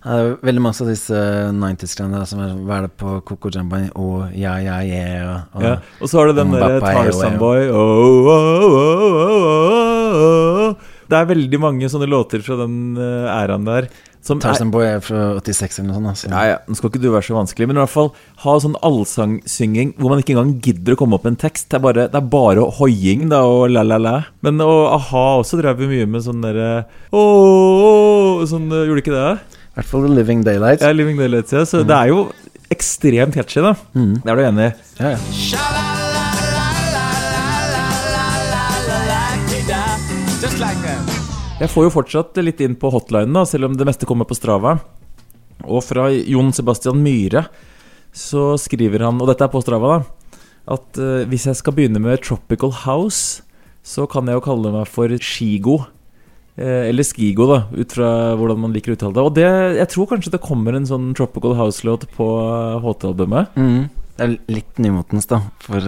Det 0.02 0.16
er 0.18 0.32
veldig 0.42 0.62
masse 0.64 0.82
av 0.82 0.90
disse 0.90 1.18
90s-greiene 1.54 2.24
som 2.26 2.40
er 2.42 2.56
Hva 2.58 2.80
er 2.80 2.88
det 2.88 2.94
på 2.98 3.18
Coco 3.28 3.52
Jamba 3.54 3.84
og 3.94 4.34
Ja, 4.34 4.56
ja, 4.62 4.80
ja 4.82 5.36
og, 5.54 5.62
Ja. 5.62 5.74
Og 6.02 6.10
så 6.10 6.20
har 6.20 6.30
du 6.30 6.40
den 6.40 6.54
derre 6.56 6.80
Tarzan 6.82 7.38
Boy 7.38 7.68
oh, 7.70 7.78
oh, 7.78 8.32
oh, 8.34 8.78
oh, 8.98 9.36
oh. 10.72 10.74
Det 11.08 11.16
er 11.16 11.30
veldig 11.30 11.60
mange 11.62 11.88
sånne 11.88 12.08
låter 12.10 12.42
fra 12.44 12.58
den 12.60 12.98
eh, 13.00 13.28
æraen 13.32 13.64
der. 13.64 13.86
Som 14.28 14.40
Tarzan 14.42 14.72
Boy 14.74 14.84
er 14.84 14.98
fra 15.04 15.20
86 15.40 15.78
eller 15.80 15.88
noe 15.88 15.96
sånt. 15.96 16.08
Altså. 16.12 16.28
ja, 16.32 16.42
ja, 16.52 16.56
Nå 16.68 16.76
skal 16.76 16.90
ikke 16.92 17.00
du 17.00 17.08
være 17.14 17.24
så 17.24 17.36
vanskelig, 17.38 17.68
men 17.70 17.78
i 17.78 17.82
hvert 17.82 17.94
fall 17.94 18.10
ha 18.44 18.56
sånn 18.60 18.76
allsangsynging 18.84 19.94
hvor 19.96 20.12
man 20.12 20.20
ikke 20.22 20.34
engang 20.34 20.58
gidder 20.64 20.96
å 20.96 21.00
komme 21.00 21.16
opp 21.16 21.24
med 21.24 21.36
en 21.36 21.42
tekst. 21.46 21.70
Det 21.70 21.78
er 21.78 21.84
bare, 21.86 22.08
det 22.12 22.20
er 22.20 22.28
bare 22.34 22.66
hoiing 22.78 23.28
da, 23.32 23.40
og 23.48 23.70
la-la-la. 23.72 24.16
Men 24.44 24.60
og 24.64 24.82
a-ha 24.98 25.24
også 25.40 25.60
drev 25.62 25.80
vi 25.80 25.90
mye 25.94 26.10
med 26.10 26.24
sånn 26.26 26.44
derre 26.44 26.68
Ååå 27.14 28.44
Sånn, 28.48 28.68
eh, 28.72 28.84
Gjorde 28.88 29.02
ikke 29.02 29.16
det? 29.16 29.30
I 29.68 29.80
hvert 29.80 29.90
fall 29.92 30.08
Living 30.12 30.44
Daylights. 30.46 30.84
Ja, 30.84 30.92
Living 30.92 31.18
Daylights, 31.20 31.54
ja. 31.54 31.64
Så 31.68 31.84
det 31.86 31.96
er 31.96 32.12
jo 32.12 32.26
ekstremt 32.74 33.34
catchy, 33.38 33.62
da. 33.64 33.74
Mm. 33.94 34.18
Det 34.24 34.32
er 34.32 34.36
du 34.36 34.46
enig 34.48 34.68
i? 34.68 34.72
Ja, 35.00 35.14
ja. 35.14 35.20
Just 40.40 40.60
like 40.60 40.80
that. 40.82 41.07
Jeg 41.58 41.70
får 41.72 41.88
jo 41.88 41.90
fortsatt 41.90 42.38
litt 42.44 42.60
inn 42.62 42.76
på 42.78 42.90
hotlinen, 42.94 43.34
da, 43.34 43.42
selv 43.48 43.66
om 43.68 43.74
det 43.78 43.86
meste 43.88 44.06
kommer 44.06 44.28
på 44.30 44.36
Strava. 44.38 44.76
Og 45.66 45.82
fra 45.82 46.06
Jon 46.14 46.52
Sebastian 46.54 47.00
Myhre 47.02 47.48
så 48.14 48.52
skriver 48.62 49.02
han, 49.04 49.18
og 49.20 49.26
dette 49.30 49.42
er 49.46 49.50
på 49.52 49.60
Strava, 49.64 49.96
da, 49.98 50.36
at 50.76 51.00
eh, 51.02 51.24
hvis 51.28 51.48
jeg 51.48 51.58
skal 51.58 51.74
begynne 51.74 52.00
med 52.02 52.22
Tropical 52.22 52.70
House, 52.84 53.42
så 53.82 54.06
kan 54.10 54.28
jeg 54.30 54.38
jo 54.38 54.44
kalle 54.46 54.70
meg 54.74 54.86
for 54.90 55.10
Skigo. 55.18 55.80
Eh, 56.58 56.86
eller 56.92 57.06
Skigo, 57.06 57.48
da, 57.50 57.58
ut 57.74 57.94
fra 57.96 58.08
hvordan 58.38 58.62
man 58.62 58.74
liker 58.76 58.94
å 58.94 58.98
uttale 58.98 59.16
det. 59.18 59.26
Og 59.26 59.34
det, 59.40 59.48
jeg 59.80 59.90
tror 59.96 60.10
kanskje 60.14 60.34
det 60.36 60.42
kommer 60.44 60.78
en 60.78 60.86
sånn 60.88 61.10
Tropical 61.18 61.58
House-låt 61.58 62.06
på 62.14 62.30
eh, 62.46 62.78
HT-albumet. 62.86 63.58
Mm. 63.58 63.88
Det 64.18 64.26
er 64.28 64.38
litt 64.50 64.78
nymotens, 64.82 65.26
da, 65.30 65.42
for, 65.62 65.82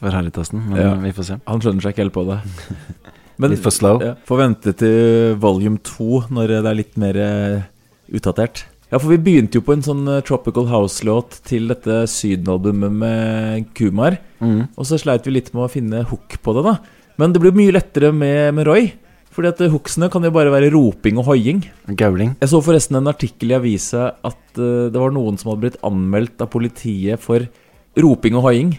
for 0.00 0.14
Harrytassen, 0.18 0.66
men 0.70 0.82
Ja. 0.82 0.92
vi 1.02 1.14
får 1.14 1.30
se. 1.30 1.38
Han 1.50 1.62
skjønner 1.62 1.86
seg 1.86 1.94
ikke 1.94 2.08
helt 2.08 2.18
på 2.18 2.26
det. 2.32 2.42
Men 3.40 3.54
Litt 3.54 3.62
for 3.64 3.74
slow. 3.74 4.02
Ja, 4.04 4.14
Får 4.28 4.42
vente 4.42 4.74
til 4.76 5.36
volume 5.40 5.80
2 5.86 6.26
når 6.34 6.56
det 6.58 6.68
er 6.68 6.78
litt 6.78 6.98
mer 7.00 7.18
eh, 7.18 7.64
utdatert. 8.12 8.66
Ja, 8.92 8.98
for 9.00 9.08
vi 9.08 9.20
begynte 9.24 9.56
jo 9.56 9.64
på 9.64 9.72
en 9.72 9.84
sånn 9.84 10.04
eh, 10.10 10.20
Tropical 10.26 10.66
House-låt 10.68 11.38
til 11.48 11.70
dette 11.72 12.02
Syden-albumet 12.12 12.92
med 12.92 13.70
Kumar. 13.78 14.18
Mm. 14.44 14.66
Og 14.76 14.88
så 14.88 15.00
sleit 15.00 15.24
vi 15.24 15.38
litt 15.38 15.48
med 15.54 15.64
å 15.64 15.72
finne 15.72 16.02
hook 16.10 16.36
på 16.44 16.56
det, 16.58 16.66
da. 16.66 16.76
Men 17.20 17.32
det 17.32 17.40
blir 17.40 17.56
mye 17.56 17.72
lettere 17.72 18.12
med, 18.12 18.52
med 18.58 18.68
Roy. 18.68 18.90
Fordi 19.32 19.48
at 19.48 19.62
eh, 19.64 19.72
hooksene 19.72 20.10
kan 20.12 20.24
jo 20.26 20.32
bare 20.34 20.52
være 20.52 20.68
roping 20.74 21.16
og 21.22 21.30
hoiing. 21.30 21.64
Gauling. 21.96 22.34
Jeg 22.42 22.52
så 22.52 22.60
forresten 22.64 23.00
en 23.00 23.08
artikkel 23.08 23.54
i 23.54 23.56
avisa 23.56 24.10
at 24.20 24.60
uh, 24.60 24.90
det 24.92 25.00
var 25.00 25.14
noen 25.14 25.40
som 25.40 25.52
hadde 25.52 25.64
blitt 25.64 25.80
anmeldt 25.88 26.44
av 26.44 26.50
politiet 26.52 27.22
for 27.22 27.48
roping 27.96 28.36
og 28.36 28.50
hoiing. 28.50 28.74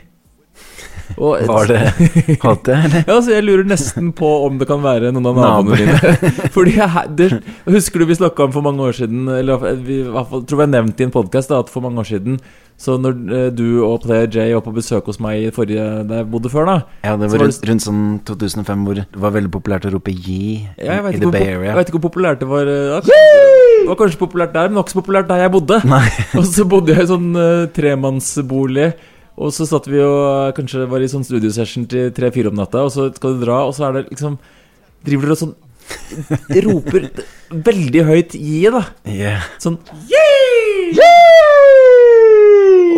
Og, 1.17 1.43
Var 1.45 1.67
det 1.69 1.79
HT, 2.41 2.69
eller? 2.73 3.03
Ja, 3.05 3.17
så 3.21 3.33
jeg 3.35 3.43
lurer 3.45 3.67
nesten 3.67 4.11
på 4.17 4.29
om 4.47 4.57
det 4.61 4.65
kan 4.69 4.81
være 4.83 5.11
noen 5.13 5.27
av 5.29 5.37
naboene 5.37 5.77
dine. 5.83 6.15
Fordi 6.55 6.73
jeg, 6.77 7.03
det, 7.19 7.27
Husker 7.69 8.01
du 8.01 8.07
vi 8.09 8.17
snakka 8.17 8.47
om 8.47 8.53
for 8.55 8.65
mange 8.65 8.81
år 8.87 8.95
siden 8.97 9.27
Eller 9.29 9.61
vi, 9.83 9.99
jeg 10.05 10.43
tror 10.49 10.63
jeg 10.63 10.71
nevnte 10.73 11.03
i 11.03 11.07
en 11.09 11.13
podkast 11.13 11.51
at 11.53 11.69
for 11.73 11.85
mange 11.85 12.01
år 12.01 12.07
siden 12.09 12.39
Så 12.79 12.95
når 13.01 13.19
eh, 13.35 13.47
du 13.53 13.83
og 13.85 14.01
Player 14.07 14.25
J 14.31 14.47
var 14.55 14.63
på 14.65 14.73
besøk 14.75 15.11
hos 15.11 15.19
meg 15.23 15.43
i 15.43 15.51
forrige 15.53 15.85
der 16.09 16.23
jeg 16.23 16.29
bodde 16.33 16.49
før, 16.53 16.65
da 16.71 16.77
Ja, 17.05 17.13
det 17.19 17.29
var 17.33 17.43
rundt, 17.45 17.61
rundt 17.69 17.85
sånn 17.85 18.03
2005 18.27 18.87
hvor 18.87 18.97
det 19.01 19.05
var 19.27 19.35
veldig 19.37 19.51
populært 19.53 19.85
å 19.89 19.93
rope 19.93 20.11
Yi 20.15 20.63
ja, 20.81 20.97
i 21.11 21.19
The 21.21 21.29
Bay 21.29 21.51
Area. 21.53 21.69
jeg 21.69 21.77
vet 21.81 21.91
ikke 21.91 21.99
hvor 21.99 22.07
populært 22.09 22.41
det 22.41 22.49
var. 22.49 22.67
eh, 22.67 22.95
ja, 22.95 22.99
Det 23.83 23.89
var 23.91 23.99
kanskje 23.99 24.19
populært 24.23 24.53
der, 24.55 24.69
men 24.71 24.77
det 24.77 24.79
var 24.81 24.87
ikke 24.87 24.95
så 24.95 25.01
populært 25.03 25.27
der 25.29 25.41
jeg 25.43 25.51
bodde. 25.53 25.79
Nei. 25.91 26.05
Og 26.39 26.45
så 26.47 26.65
bodde 26.71 26.93
jeg 26.95 27.03
i 27.03 27.09
sånn 27.09 27.31
uh, 27.35 27.65
tremannsbolig. 27.75 28.93
Og 29.37 29.49
så 29.55 29.65
satt 29.65 29.87
vi 29.89 29.97
og 30.03 30.49
eh, 30.49 30.53
kanskje 30.57 30.85
var 30.91 31.01
i 31.01 31.07
sånn 31.09 31.23
studiosession 31.25 31.87
til 31.89 32.11
tre-fire 32.13 32.51
om 32.51 32.57
natta, 32.59 32.83
og 32.85 32.91
så 32.93 33.07
skal 33.15 33.37
du 33.39 33.45
dra, 33.47 33.63
og 33.65 33.73
så 33.77 33.87
er 33.89 33.93
det 34.01 34.09
liksom 34.13 34.37
Driver 35.03 35.25
dere 35.27 35.35
og 35.35 35.41
sånn 35.41 35.55
Roper 36.63 37.09
veldig 37.51 38.03
høyt 38.07 38.31
'gi', 38.37 38.69
da. 38.71 38.83
Yeah. 39.09 39.41
Sånn 39.59 39.75
yeah! 40.07 40.95
yeah! 40.95 41.11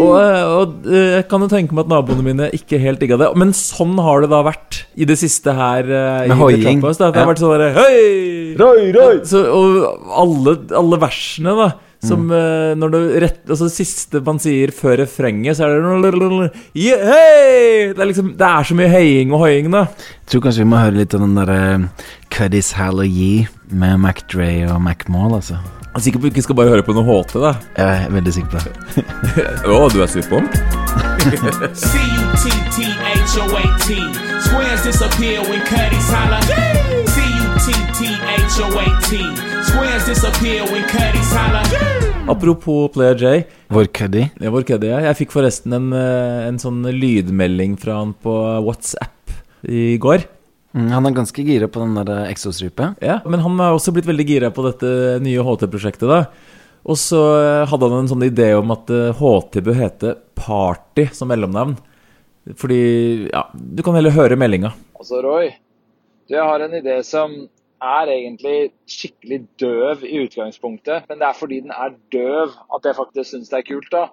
og 0.05 0.13
og 0.55 0.85
jeg 0.91 1.23
kan 1.31 1.41
jo 1.43 1.47
tenke 1.49 1.73
meg 1.75 1.85
at 1.87 1.91
naboene 1.91 2.23
mine 2.25 2.45
ikke 2.55 2.77
helt 2.83 2.99
digga 3.01 3.15
det. 3.19 3.27
Men 3.39 3.51
sånn 3.55 3.95
har 4.03 4.21
det 4.25 4.29
da 4.31 4.41
vært 4.45 4.81
i 4.99 5.05
det 5.07 5.15
siste 5.19 5.53
her. 5.55 5.83
eh, 5.87 6.27
Med 6.29 6.37
hoiing. 6.37 6.81
Det 6.83 6.99
har 6.99 7.15
Ja. 7.15 7.25
vært 7.25 7.39
sånn 7.41 7.53
derre 7.55 7.73
Hei! 7.73 8.55
Røy, 8.59 8.91
røy! 8.95 9.15
Så, 9.27 9.37
og 9.49 9.65
alle, 10.11 10.57
alle 10.75 10.97
versene, 11.01 11.55
da. 11.57 11.67
Som 12.05 12.25
Mm. 12.25 12.31
eh, 12.37 12.75
når 12.79 12.89
du 12.93 12.99
rett 13.23 13.49
Altså 13.49 13.69
siste 13.69 14.21
man 14.25 14.39
sier 14.39 14.71
før 14.75 14.97
refrenget, 15.03 15.57
så 15.57 15.65
er 15.65 15.69
det 15.79 16.51
yeah, 16.75 17.05
hey! 17.05 17.93
Det 17.93 17.99
er 18.01 18.05
liksom 18.11 18.33
Det 18.37 18.47
er 18.47 18.63
så 18.63 18.75
mye 18.77 18.89
høying 18.89 19.31
og 19.33 19.39
hoiing, 19.45 19.71
da. 19.71 19.85
Tror 20.27 20.41
kanskje 20.41 20.63
vi 20.63 20.69
må 20.69 20.77
høre 20.81 20.95
litt 20.99 21.13
av 21.13 21.21
den 21.21 21.35
derre 21.37 21.89
Cuddies 22.29 22.71
Hall 22.79 22.99
og 22.99 23.07
Yi 23.07 23.47
med 23.71 23.99
Mac 23.99 24.15
Dre 24.31 24.67
og 24.71 24.81
Mac 24.81 25.07
Maul, 25.07 25.33
altså. 25.37 25.53
Jeg 25.95 25.95
er 25.95 25.99
sikker 26.09 26.19
på 26.19 26.25
at 26.25 26.33
vi 26.33 26.33
ikke 26.35 26.43
skal 26.43 26.55
bare 26.59 26.69
høre 26.73 26.83
på 26.83 26.93
noe 26.97 27.05
HT, 27.07 27.33
da. 27.39 27.53
Jeg 27.77 27.87
er 27.87 28.09
veldig 28.11 28.33
sikker 28.35 28.49
på 28.51 28.57
det. 28.59 28.73
Å, 29.71 29.89
du 29.93 30.01
er 30.03 30.07
sikker 30.11 30.29
på 30.29 30.35
ham? 30.41 30.47
C-U-T-T-H-O-A-T. 32.75 33.87
Squares 34.43 34.81
disappear 34.83 35.39
when 35.47 35.61
Cuddies 35.71 36.09
holler. 36.11 36.43
C-U-T-T-H-O-A-T. 37.95 39.54
Apropos 42.29 42.89
Player 42.93 43.15
J. 43.15 43.43
Vår 43.67 43.85
Cuddy. 43.85 44.27
Ja, 44.39 44.51
vår 44.53 44.61
kødder, 44.61 44.91
jeg. 44.91 45.05
Jeg 45.07 45.17
fikk 45.17 45.31
forresten 45.33 45.73
en, 45.73 45.87
eh, 45.97 46.45
en 46.45 46.59
sånn 46.61 46.83
lydmelding 46.93 47.73
fra 47.81 47.95
han 48.03 48.11
på 48.13 48.35
WhatsApp 48.67 49.33
i 49.65 49.97
går. 49.97 50.27
Mm, 50.77 50.91
han 50.93 51.05
er 51.09 51.15
ganske 51.17 51.41
gira 51.47 51.65
på 51.67 51.81
den 51.81 51.95
der 51.97 52.29
Exo-stripe. 52.29 52.91
Ja, 53.01 53.19
Men 53.25 53.39
han 53.39 53.57
er 53.59 53.73
også 53.73 53.93
blitt 53.95 54.05
veldig 54.05 54.27
gira 54.27 54.51
på 54.53 54.61
dette 54.69 55.19
nye 55.25 55.41
HT-prosjektet. 55.41 56.07
da 56.07 56.25
Og 56.85 56.97
så 57.01 57.23
eh, 57.41 57.65
hadde 57.65 57.89
han 57.89 58.05
en 58.05 58.07
sånn 58.13 58.29
idé 58.29 58.53
om 58.59 58.69
at 58.77 58.87
eh, 58.93 59.11
HT 59.11 59.63
bør 59.63 59.73
hete 59.73 60.15
Party 60.35 61.09
som 61.13 61.29
mellomnavn. 61.29 61.77
Fordi 62.53 63.31
Ja, 63.33 63.47
du 63.55 63.81
kan 63.81 63.95
heller 63.95 64.11
høre 64.11 64.37
meldinga. 64.37 64.71
Altså, 64.99 65.23
Roy, 65.23 65.49
du, 66.29 66.35
jeg 66.35 66.43
har 66.45 66.59
en 66.61 66.77
idé 66.77 67.03
som 67.03 67.49
er 67.85 68.11
egentlig 68.13 68.57
skikkelig 68.89 69.39
døv 69.61 70.05
i 70.07 70.21
utgangspunktet, 70.25 71.09
men 71.09 71.21
det 71.21 71.27
er 71.27 71.39
fordi 71.39 71.61
den 71.65 71.73
er 71.73 71.97
døv 72.13 72.53
at 72.75 72.87
jeg 72.87 72.97
faktisk 72.97 73.31
syns 73.31 73.51
det 73.51 73.59
er 73.59 73.67
kult, 73.69 73.91
da. 73.93 74.05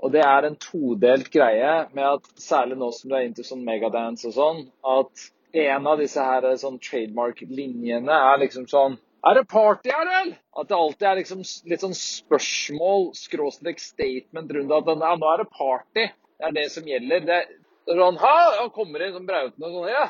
Og 0.00 0.12
det 0.14 0.22
er 0.24 0.46
en 0.46 0.56
todelt 0.56 1.28
greie 1.32 1.72
med 1.92 2.06
at 2.06 2.30
særlig 2.40 2.78
nå 2.80 2.88
som 2.96 3.10
du 3.10 3.16
er 3.18 3.26
into 3.26 3.44
sånn 3.44 3.66
megadance 3.66 4.26
og 4.30 4.36
sånn, 4.36 4.62
at 4.96 5.28
en 5.60 5.88
av 5.90 6.00
disse 6.00 6.24
her 6.24 6.46
sånn 6.60 6.78
trademark-linjene 6.82 8.18
er 8.32 8.42
liksom 8.44 8.68
sånn 8.70 8.98
Er 9.20 9.36
det 9.36 9.48
party 9.52 9.90
her, 9.92 10.06
eller? 10.08 10.36
At 10.56 10.70
det 10.70 10.76
alltid 10.76 11.06
er 11.10 11.18
liksom 11.18 11.42
litt 11.68 11.82
sånn 11.82 11.96
spørsmål, 11.96 13.10
skråstrek 13.18 13.82
statement 13.82 14.54
rundt 14.56 14.72
at 14.72 14.88
ja, 14.88 15.10
nå 15.20 15.28
er 15.28 15.42
det 15.42 15.50
party. 15.52 16.06
Det 16.40 16.48
er 16.48 16.54
det 16.56 16.64
som 16.72 16.88
gjelder. 16.88 17.26
Det 17.28 17.36
er 17.36 18.00
sånn 18.00 18.16
Ha, 18.22 18.36
han 18.62 18.72
kommer 18.72 19.04
inn 19.04 19.12
som 19.12 19.26
brautende 19.28 19.68
og 19.68 19.76
sånn. 19.76 19.90
Ja, 19.92 20.06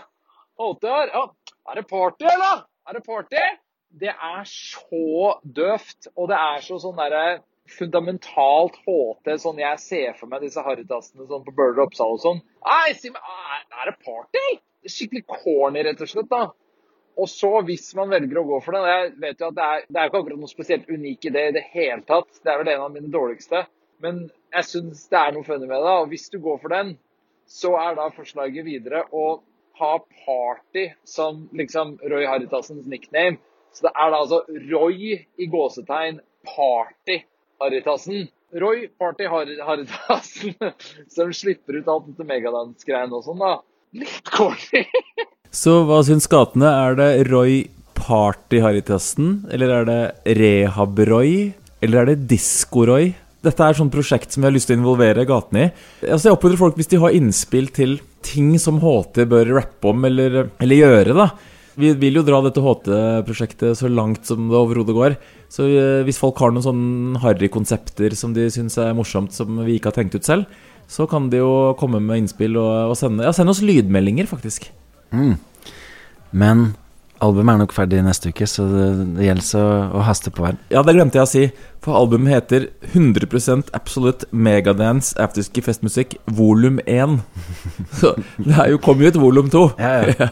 HT 0.62 0.87
her. 0.93 1.11
Ja, 1.16 1.25
er 1.73 1.81
det 1.81 1.87
party, 1.90 2.29
eller? 2.31 2.62
Er 2.88 2.97
det 2.97 3.05
party? 3.07 3.45
Det 4.01 4.12
er 4.12 4.43
så 4.47 5.38
døvt, 5.43 6.11
og 6.16 6.31
det 6.31 6.38
er 6.38 6.62
så 6.64 6.79
sånn 6.83 6.99
derre 6.99 7.40
fundamentalt 7.71 8.79
HT, 8.87 9.31
sånn 9.43 9.61
jeg 9.62 9.83
ser 9.83 10.14
for 10.19 10.31
meg 10.31 10.45
disse 10.45 10.62
harrytassene 10.64 11.27
sånn 11.29 11.45
på 11.47 11.55
Bøhler 11.55 11.83
og 11.83 11.90
Oppsal 11.90 12.16
og 12.16 12.23
sånn. 12.23 12.40
Nei, 12.66 12.95
er, 12.95 13.90
det 13.90 13.97
party? 14.03 14.47
Det 14.81 14.90
er 14.90 14.95
skikkelig 14.95 15.25
corny, 15.29 15.85
rett 15.87 16.03
og 16.03 16.11
slett, 16.11 16.31
da. 16.31 16.49
Og 17.21 17.29
så, 17.29 17.51
hvis 17.66 17.90
man 17.99 18.11
velger 18.14 18.40
å 18.40 18.47
gå 18.49 18.59
for 18.64 18.77
den 18.77 18.87
Jeg 18.87 19.09
vet 19.21 19.43
jo 19.43 19.49
at 19.51 19.57
det 19.57 19.64
er, 19.66 19.83
det 19.90 19.99
er 19.99 20.09
ikke 20.09 20.21
akkurat 20.23 20.40
noe 20.40 20.51
spesielt 20.51 20.88
unik 20.88 21.27
idé 21.29 21.43
i 21.51 21.55
det 21.57 21.64
hele 21.75 22.01
tatt. 22.09 22.31
Det 22.40 22.53
er 22.53 22.61
vel 22.62 22.71
en 22.73 22.85
av 22.87 22.95
mine 22.95 23.11
dårligste. 23.12 23.64
Men 24.01 24.23
jeg 24.55 24.69
syns 24.69 25.03
det 25.11 25.19
er 25.21 25.35
noe 25.37 25.45
funny 25.45 25.66
med 25.66 25.83
det. 25.85 25.97
Og 26.01 26.09
hvis 26.12 26.31
du 26.33 26.38
går 26.40 26.61
for 26.62 26.73
den, 26.73 26.95
så 27.51 27.75
er 27.83 27.99
da 27.99 28.07
forslaget 28.14 28.64
videre 28.64 29.03
å 29.11 29.27
ha 29.81 29.93
party 30.27 30.87
som 31.09 31.47
liksom 31.57 31.97
Roy 32.12 32.27
Haritassens 32.29 32.87
nickname. 32.87 33.38
Så 33.73 33.87
det 33.87 33.93
er 33.95 34.11
da 34.12 34.21
altså 34.25 34.43
Roy 34.71 35.16
i 35.40 35.47
gåsetegn 35.51 36.21
Party 36.47 37.21
Haritassen. 37.61 38.29
Roy 38.61 38.88
Party 38.99 39.29
Har- 39.31 39.61
Harrytassen 39.66 40.55
som 41.14 41.31
slipper 41.33 41.77
ut 41.79 41.88
alt 41.93 42.09
dette 42.11 42.27
megadance-greiene 42.27 43.14
og 43.14 43.23
sånn, 43.29 43.38
da. 43.45 43.53
Litt 43.95 44.31
corny. 44.35 44.83
Så 45.62 45.81
hva 45.87 46.01
syns 46.07 46.27
gatene? 46.31 46.66
Er 46.88 46.99
det 46.99 47.11
Roy 47.31 47.61
Party 47.99 48.59
Haritassen? 48.62 49.45
Eller 49.55 49.73
er 49.81 49.87
det 49.88 50.01
Rehab-Roy? 50.40 51.53
Eller 51.83 52.03
er 52.03 52.11
det 52.12 52.27
Disko-Roy? 52.31 53.12
Dette 53.40 53.64
er 53.64 53.72
et 53.72 53.92
prosjekt 53.92 54.35
som 54.35 54.42
vi 54.42 54.50
har 54.50 54.53
lyst 54.53 54.68
til 54.68 54.76
å 54.76 54.81
involvere 54.83 55.24
gatene 55.29 55.62
i. 55.62 55.68
Altså 56.05 56.29
Jeg 56.29 56.37
oppfordrer 56.37 56.61
folk 56.61 56.76
hvis 56.76 56.90
de 56.92 57.00
har 57.00 57.14
innspill 57.16 57.70
til 57.72 57.96
ting 58.26 58.53
som 58.61 58.83
HT 58.83 59.22
bør 59.31 59.55
rappe 59.57 59.88
om 59.88 60.05
eller, 60.05 60.50
eller 60.61 60.76
gjøre. 60.76 61.16
da 61.16 61.31
Vi 61.81 61.94
vil 62.03 62.20
jo 62.20 62.24
dra 62.26 62.42
dette 62.44 62.61
HT-prosjektet 62.61 63.79
så 63.81 63.88
langt 63.88 64.29
som 64.29 64.50
det 64.50 64.59
overhodet 64.61 64.96
går. 64.96 65.16
Så 65.50 65.70
eh, 65.72 66.03
hvis 66.05 66.20
folk 66.20 66.37
har 66.42 66.53
noen 66.53 66.66
sånne 66.66 67.22
harry-konsepter 67.24 68.12
som 68.18 68.37
de 68.37 68.44
syns 68.53 68.76
er 68.79 68.92
morsomt, 68.96 69.33
som 69.33 69.62
vi 69.64 69.79
ikke 69.79 69.88
har 69.88 69.96
tenkt 70.03 70.18
ut 70.18 70.29
selv, 70.29 70.44
så 70.90 71.07
kan 71.09 71.31
de 71.33 71.40
jo 71.40 71.72
komme 71.81 72.03
med 72.03 72.24
innspill 72.24 72.59
og, 72.61 72.92
og 72.92 72.96
sende, 72.98 73.24
ja, 73.24 73.33
sende 73.33 73.55
oss 73.55 73.64
lydmeldinger, 73.64 74.29
faktisk. 74.29 74.68
Mm. 75.14 75.38
Men 76.37 76.72
albumet 77.24 77.54
er 77.54 77.61
nok 77.62 77.74
ferdig 77.76 78.00
neste 78.04 78.33
uke, 78.33 78.46
så 78.48 78.66
det, 78.70 78.87
det 79.18 79.26
gjelder 79.28 79.61
å, 79.61 79.66
å 80.00 80.04
haste 80.06 80.33
på 80.35 80.46
her. 80.46 80.56
Ja, 80.72 80.83
det 80.87 80.94
glemte 80.96 81.20
jeg 81.20 81.26
å 81.26 81.30
si. 81.30 81.44
For 81.85 81.96
albumet 81.96 82.35
heter 82.35 82.68
100% 82.92 83.72
Absolute 83.76 84.28
Megadance 84.33 85.14
Afterski 85.20 85.64
Festmusikk 85.64 86.16
volum 86.37 86.80
1. 86.87 87.20
Så 88.00 88.14
det 88.38 88.56
er 88.56 88.74
jo, 88.74 88.80
kommet 88.83 89.14
ut 89.14 89.20
volum 89.22 89.52
2. 89.52 89.64
Ja, 89.80 89.94
ja. 90.20 90.30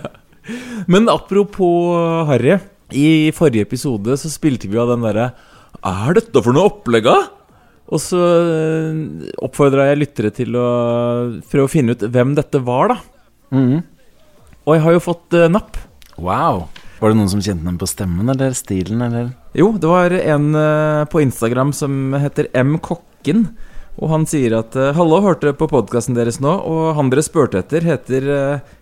Men 0.88 1.10
apropos 1.12 2.28
Harry. 2.30 2.58
I 2.88 3.28
forrige 3.36 3.66
episode 3.66 4.14
så 4.16 4.30
spilte 4.32 4.64
vi 4.64 4.78
av 4.80 4.88
den 4.88 5.02
derre 5.04 5.26
Er 5.84 6.14
dette 6.16 6.40
for 6.40 6.56
noe 6.56 6.70
opplegg, 6.70 7.04
da? 7.04 7.18
Og 7.92 8.00
så 8.00 8.20
oppfordra 9.44 9.90
jeg 9.90 10.00
lyttere 10.00 10.30
til 10.32 10.56
å 10.56 10.68
prøve 11.48 11.68
å 11.68 11.72
finne 11.72 11.92
ut 11.92 12.04
hvem 12.04 12.34
dette 12.36 12.60
var, 12.64 12.94
da. 12.94 12.98
Mm. 13.52 13.84
Og 14.68 14.74
jeg 14.76 14.84
har 14.84 14.96
jo 14.96 15.04
fått 15.04 15.36
eh, 15.36 15.48
napp. 15.52 15.78
Wow. 16.18 16.66
Var 16.98 17.12
det 17.12 17.18
noen 17.20 17.30
som 17.30 17.42
kjente 17.42 17.66
den 17.66 17.78
på 17.78 17.86
stemmen 17.86 18.28
eller 18.32 18.54
stilen, 18.58 19.02
eller? 19.06 19.30
Jo, 19.56 19.70
det 19.78 19.90
var 19.90 20.14
en 20.18 20.50
eh, 20.58 21.04
på 21.10 21.22
Instagram 21.22 21.72
som 21.76 22.14
heter 22.18 22.50
M. 22.58 22.76
Kokken. 22.82 23.46
Og 23.98 24.12
han 24.12 24.26
sier 24.30 24.56
at 24.58 24.76
eh, 24.78 24.92
'Hallo, 24.94 25.20
hørte 25.22 25.54
på 25.54 25.70
podkasten 25.70 26.18
deres 26.18 26.40
nå', 26.42 26.54
og 26.58 26.94
han 26.98 27.10
dere 27.10 27.22
spurte 27.26 27.62
etter, 27.62 27.86
heter 27.86 28.28
eh, 28.34 28.74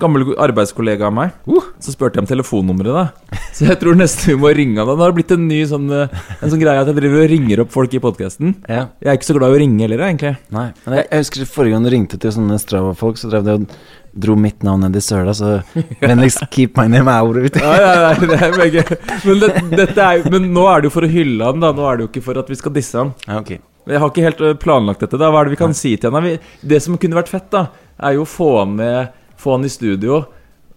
Gammel 0.00 0.34
arbeidskollega 0.44 1.08
av 1.08 1.14
meg. 1.16 1.34
Så 1.80 1.94
spurte 1.94 2.18
jeg 2.18 2.26
om 2.26 2.28
telefonnummeret, 2.28 2.92
da. 2.92 3.40
Så 3.56 3.64
jeg 3.70 3.78
tror 3.80 3.96
nesten 3.96 4.34
vi 4.34 4.38
må 4.42 4.50
ringe 4.52 4.82
av 4.82 4.90
da. 4.90 4.96
Det 4.98 5.06
har 5.06 5.14
blitt 5.16 5.32
en 5.32 5.46
ny 5.48 5.60
sånn, 5.68 5.86
eh, 5.96 6.16
en 6.36 6.52
sånn 6.52 6.60
greie 6.60 6.82
at 6.82 6.90
jeg 6.90 6.98
driver 6.98 7.22
og 7.24 7.30
ringer 7.32 7.62
opp 7.64 7.70
folk 7.72 7.94
i 7.96 8.00
podkasten. 8.04 8.56
Ja. 8.68 8.88
Jeg 9.00 9.12
er 9.12 9.20
ikke 9.20 9.30
så 9.30 9.36
glad 9.38 9.54
i 9.54 9.56
å 9.56 9.62
ringe 9.62 9.86
heller, 9.86 10.02
egentlig. 10.08 10.34
Nei. 10.52 10.66
Men 10.84 10.98
jeg, 10.98 11.06
jeg 11.08 11.24
husker 11.24 11.48
forrige 11.54 11.76
gang 11.76 11.86
du 11.86 11.92
ringte 11.94 12.20
til 12.20 12.34
sånne 12.34 12.58
Strava-folk, 12.60 13.20
så 13.20 13.32
drev 13.32 13.46
de 13.46 13.56
og 13.56 13.78
dro 14.16 14.36
mitt 14.40 14.62
navn 14.64 14.84
ned 14.86 14.96
i 14.96 15.02
søla, 15.04 15.32
så 15.36 15.58
vennligst 16.00 16.44
keep 16.52 16.76
my 16.76 16.86
name 16.92 17.12
out. 17.12 17.56
Ja, 17.56 17.72
ja, 17.80 17.94
nei, 18.06 18.28
det 18.28 18.38
er 18.40 18.56
begge. 18.56 18.84
Men, 19.24 19.42
det, 19.76 19.88
er, 19.92 20.28
men 20.32 20.50
nå 20.56 20.68
er 20.72 20.82
det 20.82 20.90
jo 20.90 20.96
for 20.98 21.08
å 21.08 21.12
hylle 21.12 21.50
han, 21.50 21.64
da. 21.64 21.72
Nå 21.76 21.88
er 21.88 21.98
det 21.98 22.06
jo 22.06 22.12
ikke 22.12 22.24
for 22.28 22.40
at 22.40 22.52
vi 22.52 22.58
skal 22.60 22.76
disse 22.76 23.00
han. 23.00 23.12
Ja, 23.26 23.40
okay. 23.40 23.60
Jeg 23.86 24.02
har 24.02 24.10
ikke 24.10 24.24
helt 24.24 24.40
planlagt 24.58 25.04
dette. 25.04 25.18
da 25.20 25.28
Hva 25.30 25.40
er 25.40 25.48
det 25.48 25.54
vi 25.54 25.60
kan 25.60 25.76
si 25.78 25.92
til 26.00 26.14
han? 26.14 26.32
Det 26.60 26.80
som 26.82 26.98
kunne 26.98 27.18
vært 27.18 27.30
fett, 27.30 27.46
da 27.54 27.68
er 28.02 28.16
jo 28.16 28.24
å 28.24 28.28
få 28.28 28.50
han 28.58 28.74
med 28.76 29.22
Få 29.36 29.56
han 29.56 29.66
i 29.66 29.70
studio 29.72 30.22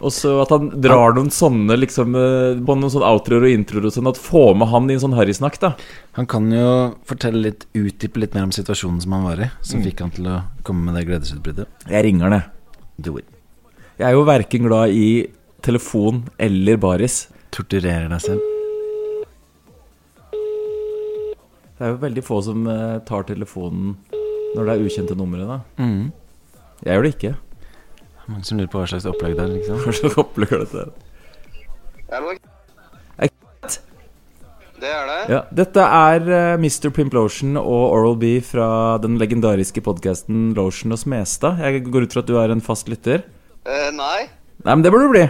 Og 0.00 0.12
så 0.12 0.34
at 0.42 0.52
han 0.52 0.68
drar 0.84 1.14
noen 1.16 1.30
sånne 1.32 1.76
liksom 1.78 2.14
eh, 2.16 2.60
På 2.66 2.76
noen 2.76 2.92
sånne 2.92 3.08
outroer 3.08 3.46
og 3.48 3.54
introer 3.54 3.88
og 3.88 3.94
sånn. 3.94 4.10
At 4.10 4.20
få 4.20 4.44
med 4.56 4.70
han 4.72 4.88
i 4.88 4.96
en 4.96 5.02
sånn 5.02 5.16
harrysnakk, 5.16 5.58
da. 5.62 5.74
Han 6.18 6.28
kan 6.30 6.48
jo 6.52 6.70
fortelle 7.08 7.42
litt, 7.48 7.66
utdype 7.76 8.22
litt 8.22 8.36
mer 8.36 8.48
om 8.48 8.54
situasjonen 8.54 9.02
som 9.04 9.16
han 9.16 9.26
var 9.28 9.42
i, 9.44 9.50
som 9.64 9.84
fikk 9.84 10.00
han 10.04 10.14
til 10.14 10.30
å 10.30 10.38
komme 10.66 10.88
med 10.88 10.96
det 11.00 11.06
gledesutbruddet. 11.10 11.68
Jeg 11.90 12.06
ringer 12.06 12.32
det. 12.32 12.40
Do 13.00 13.18
it. 13.20 13.28
Jeg 14.00 14.08
er 14.08 14.16
jo 14.16 14.24
verken 14.24 14.64
glad 14.64 14.96
i 14.96 15.10
telefon 15.60 16.24
eller 16.40 16.80
baris. 16.80 17.26
Torturerer 17.52 18.08
deg 18.08 18.24
selv. 18.24 18.46
Det 21.80 21.86
er 21.86 21.94
jo 21.94 22.00
veldig 22.00 22.24
få 22.24 22.40
som 22.44 22.64
eh, 22.68 22.98
tar 23.08 23.24
telefonen 23.28 23.94
når 24.56 24.66
det 24.66 24.72
er 24.72 24.82
ukjente 24.88 25.14
numre, 25.16 25.46
da. 25.48 25.60
Mm. 25.80 26.10
Jeg 26.84 26.92
gjør 26.92 27.06
det 27.06 27.12
ikke. 27.14 27.34
Mange 28.30 28.46
som 28.46 28.60
lurer 28.60 28.70
på 28.70 28.78
hva 28.78 28.86
slags 28.86 29.08
opplegg 29.10 29.34
det 29.34 29.42
er, 29.42 29.54
liksom. 29.56 29.78
Hva 29.82 29.94
slags 29.96 30.18
opplegg 30.20 30.52
er 30.54 30.60
dette? 30.62 30.84
Er 32.10 32.26
Det 34.80 34.88
er 34.88 35.08
det. 35.10 35.16
Ja, 35.28 35.40
dette 35.52 35.84
er 35.84 36.28
eh, 36.32 36.60
Mr. 36.62 36.88
Pimp 36.94 37.12
Lotion 37.12 37.58
og 37.60 37.82
Oral 37.90 38.14
B 38.20 38.38
fra 38.44 38.96
den 39.02 39.18
legendariske 39.20 39.82
podkasten 39.84 40.54
Lotion 40.56 40.94
og 40.94 41.02
Smestad. 41.02 41.58
Jeg 41.60 41.82
går 41.90 42.06
ut 42.06 42.14
fra 42.16 42.22
at 42.22 42.30
du 42.30 42.38
er 42.40 42.54
en 42.54 42.62
fast 42.64 42.88
lytter. 42.88 43.26
Uh, 43.66 43.90
nei. 43.92 44.30
Nei, 44.62 44.72
men 44.72 44.86
det 44.86 44.94
bør 44.94 45.04
du 45.04 45.10
bli. 45.12 45.26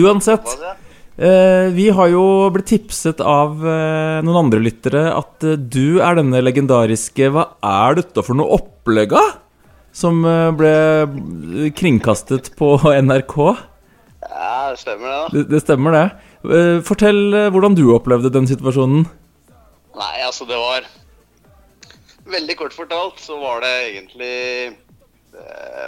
Uansett. 0.00 0.46
Uh. 0.56 0.72
Eh, 1.20 1.68
vi 1.76 1.90
har 1.92 2.08
jo 2.14 2.24
blitt 2.54 2.70
tipset 2.70 3.20
av 3.20 3.58
uh, 3.60 4.22
noen 4.24 4.44
andre 4.46 4.62
lyttere 4.62 5.10
at 5.12 5.44
du 5.44 6.00
er 6.00 6.16
denne 6.16 6.40
legendariske 6.40 7.28
Hva 7.34 7.42
er 7.60 7.98
dette 7.98 8.24
for 8.24 8.38
noe 8.38 8.56
opplegg, 8.56 9.12
da? 9.12 9.39
Som 9.96 10.22
eh, 10.24 10.50
ble 10.54 11.70
kringkastet 11.76 12.52
på 12.58 12.76
NRK. 13.06 13.36
Ja, 14.20 14.70
det 14.70 14.78
stemmer 14.82 15.10
det, 15.10 15.16
da. 15.16 15.28
Det, 15.34 15.44
det 15.50 15.62
stemmer, 15.64 15.96
det. 15.96 16.04
Eh, 16.46 16.78
fortell 16.86 17.20
eh, 17.34 17.50
hvordan 17.52 17.76
du 17.78 17.88
opplevde 17.94 18.32
den 18.32 18.48
situasjonen. 18.50 19.04
Nei, 19.98 20.14
altså, 20.24 20.46
det 20.48 20.58
var 20.58 20.86
Veldig 22.30 22.54
kort 22.54 22.74
fortalt 22.76 23.18
så 23.18 23.34
var 23.40 23.64
det 23.64 23.70
egentlig 23.88 24.34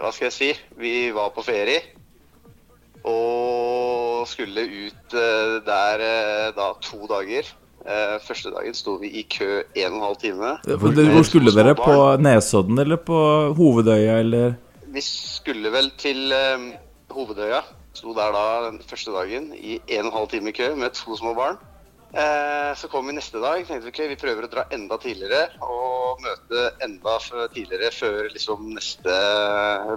Hva 0.02 0.08
skal 0.10 0.26
jeg 0.26 0.34
si? 0.34 0.48
Vi 0.80 0.94
var 1.14 1.28
på 1.36 1.44
ferie. 1.46 1.78
Og 3.06 4.24
skulle 4.26 4.64
ut 4.66 5.14
der 5.68 6.02
da 6.56 6.66
to 6.82 7.06
dager. 7.06 7.46
Eh, 7.82 8.18
første 8.22 8.52
dagen 8.54 8.76
sto 8.78 8.94
vi 9.00 9.10
i 9.18 9.24
kø 9.26 9.62
en 9.74 9.88
og 9.88 9.96
en 9.96 10.04
halv 10.06 10.18
time. 10.22 10.52
Hvor, 10.64 10.94
hvor 10.94 11.26
skulle 11.26 11.54
dere? 11.54 11.74
På 11.74 12.16
Nesodden 12.22 12.78
eller 12.78 13.00
på 13.02 13.18
Hovedøya, 13.58 14.20
eller 14.22 14.54
Vi 14.92 15.00
skulle 15.00 15.72
vel 15.72 15.90
til 15.98 16.32
eh, 16.32 16.68
Hovedøya. 17.10 17.62
Sto 17.92 18.14
der 18.16 18.32
da 18.32 18.44
den 18.70 18.80
første 18.88 19.12
dagen 19.12 19.52
i 19.56 19.80
en 19.88 20.06
og 20.06 20.12
en 20.12 20.18
halv 20.18 20.28
time 20.32 20.52
i 20.52 20.56
kø 20.56 20.74
med 20.78 20.94
to 20.96 21.16
små 21.16 21.34
barn. 21.34 21.58
Eh, 22.12 22.72
så 22.76 22.88
kom 22.92 23.06
vi 23.08 23.16
neste 23.16 23.40
dag. 23.40 23.64
tenkte 23.66 23.88
vi 23.88 23.92
ok, 23.92 24.00
vi 24.10 24.20
prøver 24.20 24.46
å 24.46 24.52
dra 24.52 24.66
enda 24.72 24.98
tidligere 25.00 25.46
og 25.64 26.20
møte 26.20 26.68
enda 26.84 27.16
tidligere 27.54 27.90
før 27.90 28.28
liksom 28.32 28.68
neste 28.76 29.16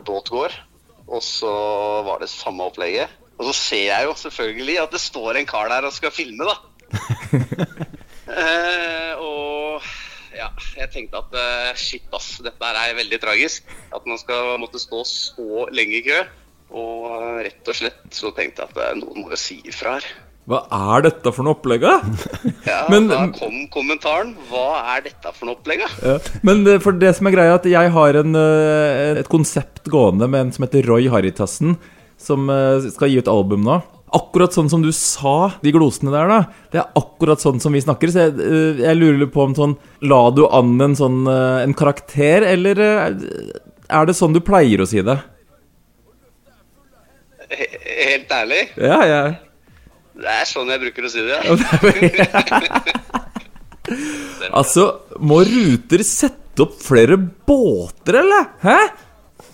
båt 0.08 0.32
går. 0.32 0.56
Og 1.06 1.22
så 1.22 1.52
var 2.08 2.24
det 2.24 2.32
samme 2.32 2.66
opplegget. 2.66 3.12
Og 3.38 3.50
så 3.50 3.54
ser 3.54 3.90
jeg 3.92 4.08
jo 4.08 4.16
selvfølgelig 4.18 4.78
at 4.80 4.96
det 4.96 5.04
står 5.04 5.38
en 5.38 5.50
kar 5.50 5.68
der 5.70 5.86
og 5.86 5.94
skal 5.94 6.14
filme, 6.16 6.48
da. 6.48 6.56
Eh, 8.26 9.12
og 9.22 9.84
ja, 10.36 10.48
jeg 10.80 10.90
tenkte 10.94 11.20
at 11.22 11.36
eh, 11.40 11.72
shit, 11.80 12.06
ass, 12.16 12.40
dette 12.44 12.72
er 12.72 12.96
veldig 12.98 13.20
tragisk. 13.24 13.68
At 13.96 14.08
man 14.10 14.20
skal 14.22 14.56
måtte 14.62 14.82
stå 14.82 15.04
så 15.08 15.66
lenge 15.76 16.00
i 16.02 16.04
kø. 16.08 16.20
Og 16.76 17.06
eh, 17.14 17.42
rett 17.50 17.72
og 17.72 17.78
slett 17.78 18.18
så 18.18 18.32
tenkte 18.36 18.66
jeg 18.66 18.74
at 18.74 18.82
eh, 18.82 18.96
noen 19.00 19.22
må 19.24 19.32
jo 19.36 19.40
si 19.40 19.60
ifra 19.70 19.98
her. 20.00 20.10
Hva 20.46 20.60
er 20.78 21.08
dette 21.08 21.32
for 21.34 21.46
noe 21.46 21.56
opplegg? 21.58 21.86
Ja, 22.70 22.84
Men- 22.92 23.08
da 23.10 23.22
kom 23.34 23.64
kommentaren. 23.74 24.36
Hva 24.50 24.66
er 24.98 25.06
dette 25.08 25.32
for 25.34 25.48
noe 25.50 25.58
opplegg? 25.60 25.86
Ja. 26.04 26.18
Men 26.46 26.66
eh, 26.70 26.82
for 26.84 26.98
det 26.98 27.16
som 27.18 27.30
er 27.30 27.38
greia, 27.38 27.56
at 27.62 27.66
jeg 27.70 27.94
har 27.96 28.22
en, 28.22 28.38
et 29.22 29.30
konsept 29.32 29.86
gående 29.90 30.28
med 30.30 30.48
en 30.48 30.56
som 30.58 30.66
heter 30.68 30.86
Roy 30.90 31.08
Haritassen, 31.14 31.78
som 32.22 32.48
skal 32.90 33.12
gi 33.12 33.20
ut 33.22 33.30
album 33.30 33.66
nå. 33.68 33.80
Akkurat 34.16 34.54
sånn 34.56 34.70
som 34.72 34.80
du 34.84 34.92
sa, 34.96 35.52
de 35.64 35.72
glosene 35.76 36.12
der, 36.14 36.30
da. 36.32 36.40
Det 36.72 36.80
er 36.80 36.92
akkurat 37.02 37.42
sånn 37.44 37.60
som 37.60 37.74
vi 37.76 37.82
snakker. 37.84 38.12
Så 38.14 38.26
jeg, 38.26 38.36
eh, 38.40 38.82
jeg 38.86 38.96
lurer 39.00 39.28
på 39.34 39.44
om 39.44 39.56
sånn 39.58 39.74
La 40.08 40.22
du 40.32 40.46
an 40.48 40.76
en 40.86 40.96
sånn 40.96 41.26
eh, 41.28 41.64
en 41.66 41.76
karakter, 41.76 42.46
eller 42.54 42.80
eh, 42.80 43.10
er 43.92 44.08
det 44.08 44.16
sånn 44.18 44.36
du 44.36 44.40
pleier 44.46 44.82
å 44.82 44.88
si 44.90 45.04
det? 45.06 45.18
Helt 47.56 48.32
ærlig, 48.34 48.62
Ja, 48.82 49.02
ja. 49.06 49.20
det 50.18 50.32
er 50.40 50.48
sånn 50.50 50.72
jeg 50.74 50.82
bruker 50.82 51.06
å 51.06 51.12
si 51.12 51.22
det. 51.26 51.38
Ja. 51.46 51.52
Altså, 54.56 54.86
må 55.22 55.44
Ruter 55.46 56.02
sette 56.06 56.64
opp 56.66 56.80
flere 56.82 57.18
båter, 57.20 58.18
eller? 58.24 58.48
Hæ? 58.64 58.78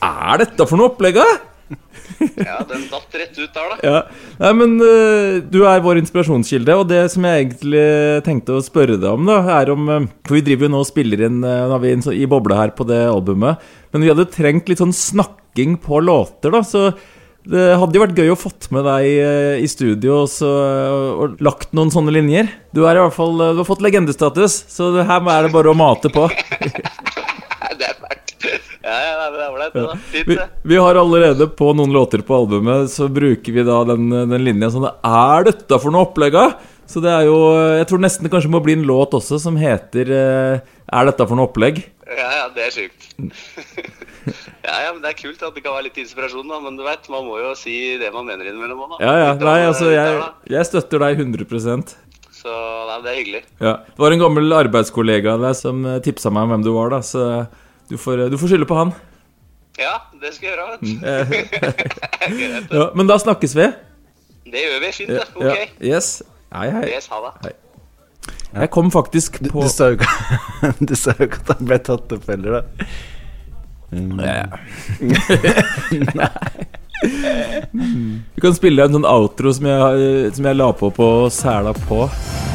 Er 0.08 0.40
dette 0.40 0.68
for 0.70 0.80
noe 0.80 0.92
opplegg, 0.94 1.18
da? 1.20 1.26
ja, 2.48 2.58
den 2.68 2.84
datt 2.92 3.16
rett 3.18 3.38
ut 3.38 3.54
der, 3.56 3.72
da. 3.72 3.78
Ja, 3.86 4.00
Nei, 4.42 4.52
men 4.60 4.76
uh, 4.82 5.40
du 5.52 5.62
er 5.68 5.84
vår 5.84 6.02
inspirasjonskilde, 6.02 6.76
og 6.82 6.90
det 6.92 7.04
som 7.14 7.26
jeg 7.28 7.46
egentlig 7.46 7.86
tenkte 8.28 8.58
å 8.58 8.66
spørre 8.66 9.00
deg 9.02 9.10
om, 9.12 9.30
da, 9.30 9.40
er 9.60 9.72
om 9.74 9.88
uh, 9.90 10.02
For 10.28 10.38
vi 10.40 10.44
driver 10.50 10.68
jo 10.68 10.74
nå 10.76 10.84
og 10.84 10.90
spiller 10.90 11.26
inn 11.28 11.42
uh, 11.46 11.72
er 11.72 11.82
vi 11.84 11.96
inn 11.96 12.06
så- 12.06 12.16
i 12.16 12.28
boble 12.30 12.58
her 12.58 12.76
på 12.78 12.88
det 12.90 13.02
albumet, 13.10 13.64
men 13.94 14.06
vi 14.06 14.12
hadde 14.14 14.30
trengt 14.34 14.70
litt 14.72 14.82
sånn 14.82 14.96
snakking 14.96 15.80
på 15.84 16.02
låter, 16.04 16.54
da, 16.54 16.64
så 16.66 16.92
det 17.42 17.72
hadde 17.74 17.98
jo 17.98 18.04
vært 18.04 18.20
gøy 18.22 18.30
å 18.30 18.38
fått 18.38 18.68
med 18.70 18.86
deg 18.86 19.64
i 19.66 19.66
studio 19.66 20.20
og, 20.20 20.28
så, 20.30 20.46
og 21.26 21.40
lagt 21.42 21.72
noen 21.74 21.90
sånne 21.90 22.14
linjer. 22.14 22.52
Du 22.70 22.84
er 22.86 23.00
i 23.00 23.02
hvert 23.02 23.16
fall 23.16 23.34
Du 23.42 23.64
har 23.64 23.66
fått 23.66 23.82
legendestatus, 23.82 24.60
så 24.70 24.92
her 25.00 25.26
er 25.26 25.48
det 25.48 25.50
bare 25.56 25.74
å 25.74 25.80
mate 25.80 26.14
på. 26.14 26.28
det 28.92 28.98
fælt. 28.98 29.08
Ja, 29.08 29.24
ja, 29.24 29.30
det 29.32 29.42
er 29.46 29.56
ålreit, 29.56 29.74
det, 29.74 29.86
da. 29.88 29.96
Fint, 30.12 30.28
Vi, 30.30 30.36
det. 30.40 30.50
vi 30.74 30.80
har 30.84 31.00
allerede 31.02 31.48
på 31.58 31.72
noen 31.78 31.94
låter 31.96 32.22
på 32.28 32.36
albumet 32.42 32.92
Så 32.92 33.08
bruker 33.12 33.56
vi 33.56 33.64
da 33.68 33.80
den, 33.94 34.10
den 34.12 34.44
linja 34.46 34.70
sånn 34.74 34.90
Er 34.92 35.48
dette 35.48 35.80
for 35.80 35.94
noe 35.96 36.06
opplegg? 36.10 36.36
Så 36.92 37.00
det 37.04 37.12
er 37.16 37.30
jo 37.30 37.38
Jeg 37.80 37.88
tror 37.88 38.02
nesten 38.04 38.28
det 38.28 38.32
kanskje 38.34 38.52
må 38.52 38.60
bli 38.66 38.76
en 38.76 38.84
låt 38.90 39.14
også 39.16 39.40
Som 39.40 39.56
heter 39.62 40.12
eh, 40.12 40.60
Er 40.92 41.08
dette 41.08 41.28
for 41.30 41.40
noe 41.40 41.48
opplegg? 41.48 41.80
Ja, 42.12 42.28
ja, 42.36 42.48
det 42.52 42.66
er 42.68 42.74
sjukt. 42.76 43.06
ja, 44.68 44.74
ja, 44.84 44.90
men 44.92 45.00
det 45.00 45.14
er 45.14 45.18
kult 45.22 45.44
at 45.48 45.56
det 45.56 45.62
kan 45.64 45.78
være 45.78 45.86
litt 45.88 46.00
inspirasjon, 46.02 46.44
da. 46.52 46.58
Men 46.60 46.76
du 46.76 46.84
vet, 46.84 47.06
man 47.14 47.24
må 47.24 47.38
jo 47.40 47.54
si 47.56 47.76
det 48.02 48.10
man 48.12 48.28
mener 48.28 48.50
innimellom 48.50 48.82
òg, 48.84 48.98
da. 48.98 49.00
Ja, 49.06 49.14
ja, 49.22 49.30
nei, 49.40 49.62
altså 49.70 49.94
jeg, 49.94 50.18
jeg 50.52 50.68
støtter 50.68 51.06
deg 51.06 51.22
100% 51.24 51.94
Så 52.42 52.52
nei, 52.90 52.98
det 53.06 53.14
er 53.14 53.18
hyggelig. 53.22 53.42
ja. 53.64 53.74
Det 53.88 54.04
var 54.04 54.12
en 54.18 54.24
gammel 54.26 54.58
arbeidskollega 54.60 55.38
deg 55.40 55.56
Som 55.62 55.86
tipsa 56.04 56.34
meg 56.36 56.50
om 56.50 56.56
hvem 56.58 56.68
du 56.68 56.72
var 56.76 56.92
da 56.98 57.00
Så 57.06 57.24
du 57.92 57.98
får, 57.98 58.30
du 58.32 58.38
får 58.40 58.48
skylde 58.54 58.66
på 58.66 58.76
han 58.80 58.94
Ja, 59.80 59.98
det 60.22 60.34
skal 60.36 60.48
jeg 60.48 60.56
gjøre. 60.56 60.78
du. 60.80 60.88
Eh, 61.12 62.72
ja, 62.78 62.86
Men 62.96 63.10
da 63.10 63.18
snakkes 63.20 63.56
vi 63.58 63.68
Det 64.52 64.62
gjør 64.64 64.80
vi. 64.86 64.92
Fint, 64.96 65.10
det. 65.10 65.26
Ok. 65.36 65.44
ja. 65.44 65.56
Yes 65.96 66.22
Hei, 66.54 66.70
hei 66.72 66.86
Yes, 66.92 67.08
ha 67.12 67.20
det. 67.26 67.56
Jeg 68.52 68.70
kom 68.72 68.92
faktisk 68.92 69.40
på 69.52 69.64
du 69.64 70.06
Du 70.92 70.96
sa 70.96 71.16
jo 71.18 71.28
ikke 71.28 71.40
at 71.44 71.54
han 71.56 71.68
ble 71.68 71.80
tatt 71.80 72.16
opp 72.16 72.28
heller, 72.32 72.60
da. 72.60 72.88
Mm. 73.92 74.20
Vi 78.36 78.44
kan 78.44 78.56
spille 78.56 78.86
en 78.86 78.96
sånn 78.96 79.08
outro 79.08 79.52
som 79.56 79.68
jeg, 79.68 80.32
som 80.36 80.48
jeg 80.48 80.60
la 80.60 80.70
på 80.80 80.92
på 80.96 81.08
Sæla 81.34 81.74
på. 81.88 82.04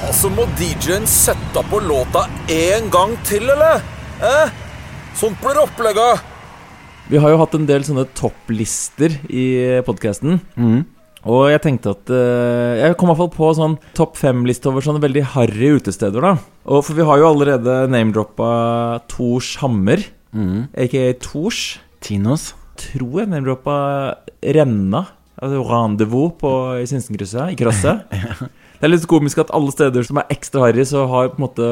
Altså, 0.06 0.30
må 0.32 0.46
DJ-en 0.60 1.08
sette 1.10 1.64
på 1.70 1.80
låta 1.84 2.24
en 2.52 2.88
gang 2.92 3.16
til, 3.26 3.48
eller? 3.56 3.82
Eh? 4.20 4.65
Sånt 5.16 5.38
blir 5.40 5.56
opplegget. 5.62 6.20
Vi 7.08 7.16
har 7.22 7.32
jo 7.32 7.38
hatt 7.40 7.54
en 7.56 7.64
del 7.68 7.84
sånne 7.86 8.04
topplister 8.18 9.14
i 9.32 9.46
podkasten. 9.86 10.40
Og 11.26 11.48
jeg 11.50 11.58
tenkte 11.64 11.90
at 11.96 12.10
eh, 12.14 12.82
Jeg 12.84 12.94
kom 13.00 13.08
i 13.08 13.14
hvert 13.14 13.18
fall 13.24 13.32
på 13.34 13.48
sånn 13.58 13.76
topp 13.98 14.18
fem-liste 14.20 14.68
over 14.70 14.84
sånne 14.84 15.02
veldig 15.02 15.24
harry 15.32 15.72
utesteder. 15.78 16.22
da 16.22 16.34
Og 16.70 16.84
For 16.86 16.94
vi 16.98 17.06
har 17.08 17.18
jo 17.18 17.30
allerede 17.32 17.78
name-droppa 17.90 18.50
Tors 19.10 19.54
Hammer, 19.62 20.04
aka 20.76 21.06
Tors. 21.24 21.80
Tinos. 22.04 22.52
Tror 22.78 23.22
jeg 23.22 23.30
name-droppa 23.32 23.76
Renna, 24.54 25.06
altså 25.40 25.62
Rendezvous 25.66 26.36
på, 26.38 26.52
i 26.82 26.86
Sinsenkrysset, 26.86 27.54
i 27.54 27.58
krysset. 27.58 28.04
Det 28.76 28.84
er 28.84 28.92
litt 28.92 29.08
komisk 29.08 29.40
at 29.40 29.50
alle 29.56 29.72
steder 29.72 30.04
som 30.04 30.20
er 30.20 30.28
ekstra 30.34 30.66
harry, 30.66 30.84
så 30.84 31.06
har 31.08 31.30
på 31.32 31.40
en 31.40 31.46
måte 31.46 31.68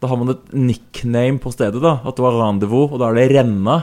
da 0.00 0.08
har 0.08 0.16
man 0.16 0.32
et 0.32 0.52
nickname 0.56 1.38
på 1.42 1.52
stedet. 1.52 1.80
da 1.82 1.98
At 2.08 2.16
det 2.16 2.24
var 2.24 2.38
rendezvous, 2.40 2.90
og 2.90 3.00
da 3.02 3.10
er 3.10 3.18
det 3.20 3.30
Renna. 3.36 3.78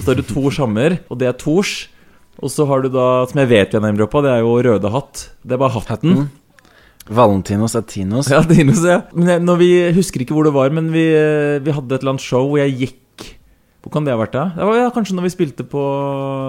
Så 0.00 0.12
er 0.12 0.20
det 0.20 0.28
Tors 0.30 0.56
Hammer, 0.62 0.98
og 1.10 1.18
det 1.20 1.28
er 1.28 1.36
Tors. 1.36 1.88
Og 2.40 2.48
så 2.48 2.64
har 2.64 2.80
du 2.80 2.88
da, 2.88 3.26
som 3.28 3.42
jeg 3.42 3.50
vet 3.50 3.72
vi 3.72 3.76
har 3.76 3.84
name-droppa, 3.84 4.22
det 4.24 4.30
er 4.32 4.40
jo 4.40 4.54
Røde 4.64 4.92
Hatt. 4.94 5.26
Det 5.44 5.52
er 5.56 5.60
bare 5.60 5.82
hatten. 5.84 6.22
Valentinos 7.10 7.74
er 7.76 7.84
Tinos. 7.90 8.30
Ja, 8.32 8.40
Tinos, 8.46 8.80
ja. 8.86 9.02
Men 9.12 9.28
jeg, 9.34 9.42
når 9.44 9.58
vi 9.60 9.70
husker 9.96 10.22
ikke 10.24 10.36
hvor 10.36 10.46
det 10.46 10.54
var, 10.54 10.72
men 10.72 10.88
vi, 10.94 11.04
vi 11.64 11.74
hadde 11.74 11.92
et 11.96 12.00
eller 12.00 12.14
annet 12.14 12.24
show 12.24 12.46
hvor 12.48 12.60
jeg 12.62 12.76
gikk 12.78 12.96
Hvor 13.80 13.92
kan 13.94 14.04
det 14.04 14.12
ha 14.12 14.20
vært, 14.20 14.34
da? 14.36 14.44
Det 14.54 14.66
var 14.68 14.76
ja, 14.76 14.88
Kanskje 14.94 15.16
når 15.16 15.26
vi 15.26 15.32
spilte 15.32 15.64
på 15.64 15.82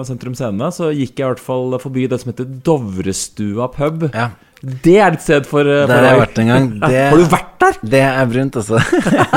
Sentrum 0.08 0.34
Scene, 0.36 0.68
så 0.76 0.90
gikk 0.92 1.16
jeg 1.16 1.24
i 1.24 1.30
hvert 1.30 1.42
fall 1.42 1.76
forbi 1.82 2.04
det 2.08 2.20
som 2.20 2.32
heter 2.32 2.48
Dovrestua 2.64 3.68
pub. 3.72 4.08
Ja, 4.12 4.30
Det 4.62 4.94
er 5.02 5.16
et 5.16 5.22
sted 5.24 5.46
for, 5.50 5.66
der 5.66 5.90
har 5.90 6.04
jeg 6.12 6.20
vært 6.20 6.40
en 6.42 6.50
gang. 6.52 6.66
Det, 6.92 7.02
Har 7.10 7.18
du 7.18 7.28
vært 7.32 7.52
der? 7.62 7.78
det 7.82 8.02
er 8.06 8.26
brunt, 8.30 8.58
altså. 8.60 8.78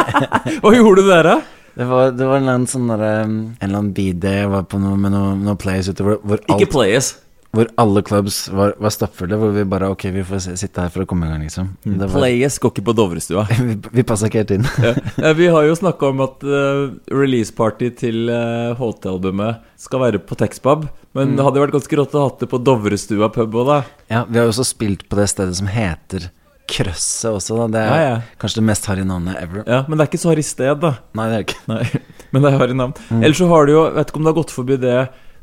Hva 0.62 0.74
gjorde 0.76 1.02
du 1.02 1.10
der, 1.10 1.30
da? 1.32 1.36
Det 1.76 1.84
var, 1.90 2.12
det 2.16 2.24
var 2.24 2.38
en 2.38 2.46
eller 2.46 2.54
annen 2.54 2.70
sånn 2.72 2.86
derre 2.88 3.08
En 3.26 3.40
eller 3.60 3.80
annen 3.82 3.90
bidé 3.92 4.32
jeg 4.38 4.48
var 4.48 4.62
på 4.72 4.78
noe, 4.80 4.96
med 4.96 5.12
noe, 5.12 5.34
noe 5.36 5.58
plays 5.60 5.90
ute 5.92 6.06
hvor, 6.06 6.22
hvor, 6.24 6.40
Ikke 6.46 6.62
alt, 6.62 6.72
Playes. 6.72 7.10
Hvor 7.56 7.70
alle 7.82 8.02
clubs 8.06 8.38
var, 8.54 8.74
var 8.82 8.94
stappfulle. 8.94 9.38
Hvor 9.40 9.54
vi 9.56 9.64
bare 9.72 9.90
Ok, 9.94 10.06
vi 10.14 10.24
får 10.28 10.44
sitte 10.60 10.84
her 10.86 10.92
for 10.94 11.06
å 11.06 11.10
komme 11.10 11.28
i 11.28 11.32
gang, 11.32 11.44
liksom. 11.48 11.72
Det 11.86 11.98
var, 12.10 12.14
Playes 12.20 12.60
går 12.62 12.74
ikke 12.76 12.86
på 12.90 12.96
Dovrestua. 13.00 13.46
vi 13.70 13.78
vi 14.00 14.06
passa 14.08 14.30
ikke 14.30 14.44
helt 14.44 14.54
inn. 14.58 14.68
ja. 14.84 15.32
Vi 15.40 15.48
har 15.56 15.66
jo 15.68 15.76
snakka 15.80 16.12
om 16.14 16.24
at 16.26 16.44
uh, 16.46 16.86
releaseparty 17.12 17.90
til 18.04 18.30
uh, 18.32 18.76
HT-albumet 18.80 19.64
skal 19.82 20.04
være 20.06 20.22
på 20.24 20.38
Texpub. 20.40 20.88
Men 21.16 21.38
det 21.38 21.46
hadde 21.48 21.62
jo 21.62 21.66
vært 21.68 21.76
ganske 21.78 22.00
rått 22.02 22.16
å 22.20 22.24
ha 22.26 22.32
det 22.42 22.50
på 22.52 22.60
Dovrestua 22.68 23.30
pub 23.32 23.54
òg, 23.62 23.70
da. 23.70 23.78
Ja, 24.12 24.24
vi 24.28 24.40
har 24.42 24.50
jo 24.50 24.54
også 24.56 24.66
spilt 24.68 25.06
på 25.10 25.16
det 25.20 25.30
stedet 25.32 25.56
som 25.60 25.70
heter 25.72 26.30
Krøsset 26.66 27.30
også, 27.30 27.56
da. 27.62 27.66
Det 27.76 27.82
er 27.84 27.92
Ja, 27.94 28.06
ja. 28.10 28.16
kanskje 28.42 28.58
det 28.60 28.66
mest 28.72 28.88
harry 28.90 29.04
navnet 29.06 29.38
ever. 29.38 29.62
Ja, 29.70 29.84
Men 29.88 30.00
det 30.00 30.06
er 30.06 30.10
ikke 30.10 30.22
så 30.24 30.32
harry 30.32 30.44
sted, 30.46 30.80
da. 30.82 30.96
Nei, 31.16 31.28
det 31.30 31.36
er 31.38 31.44
ikke. 31.46 31.60
Nei, 31.70 31.84
men 32.34 32.42
det 32.42 32.50
er 32.52 32.58
harry 32.60 32.78
navn. 32.80 32.96
Ellers 33.22 33.38
så 33.38 33.48
har 33.52 33.70
du 33.70 33.76
jo 33.76 33.84
Vet 33.96 34.10
ikke 34.10 34.18
om 34.20 34.26
du 34.26 34.32
har 34.32 34.38
gått 34.40 34.54
forbi 34.56 34.78
det 34.82 34.96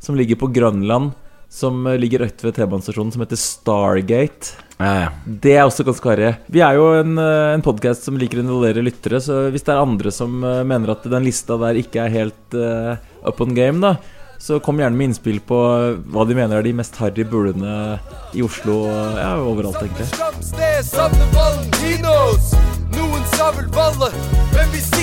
som 0.03 0.19
ligger 0.19 0.41
på 0.41 0.49
Grønland, 0.51 1.13
som 1.53 1.87
eh, 1.87 1.99
ligger 1.99 2.19
rett 2.19 2.45
ved 2.45 2.55
T-banestasjonen, 2.57 3.13
som 3.13 3.21
heter 3.21 3.37
Stargate. 3.37 4.47
Ja, 4.79 4.93
ja. 5.03 5.11
Det 5.25 5.53
er 5.57 5.67
også 5.67 5.85
ganske 5.87 6.09
harry. 6.09 6.33
Vi 6.51 6.63
er 6.65 6.79
jo 6.79 6.89
en, 6.97 7.19
eh, 7.21 7.53
en 7.53 7.65
podkast 7.65 8.09
som 8.09 8.17
liker 8.19 8.41
å 8.41 8.47
involvere 8.47 8.85
lyttere, 8.85 9.21
så 9.21 9.45
hvis 9.53 9.67
det 9.67 9.75
er 9.75 9.85
andre 9.85 10.15
som 10.15 10.41
eh, 10.41 10.63
mener 10.65 10.95
at 10.95 11.05
den 11.05 11.29
lista 11.29 11.59
der 11.61 11.79
ikke 11.83 12.07
er 12.07 12.17
helt 12.17 12.57
uh, 12.57 12.97
up 13.29 13.41
on 13.45 13.53
game, 13.55 13.83
da, 13.85 13.97
så 14.43 14.59
kom 14.65 14.81
gjerne 14.81 14.97
med 14.99 15.13
innspill 15.13 15.39
på 15.47 15.59
hva 16.11 16.25
de 16.27 16.35
mener 16.35 16.59
er 16.59 16.67
de 16.67 16.73
mest 16.75 16.97
harry 16.99 17.25
bulene 17.29 18.01
i 18.35 18.43
Oslo 18.43 18.81
og 18.89 19.21
ja, 19.21 19.37
overalt, 19.39 19.79
egentlig. 19.85 20.09
Noen 22.97 23.29
sa 23.37 23.53
vel 23.55 24.42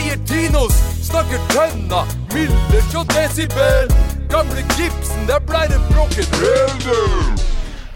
sier 0.10 0.19
Tinos. 0.26 0.74
Snakker 1.06 1.41
tønna, 1.54 2.04
Millers 2.34 2.93
og 2.98 3.06
Desibel. 3.13 3.89
Gamle 4.30 4.63
Gibson, 4.76 5.26
der 5.30 5.41
blei 5.45 5.65
det 5.69 5.80
bråket. 5.89 6.30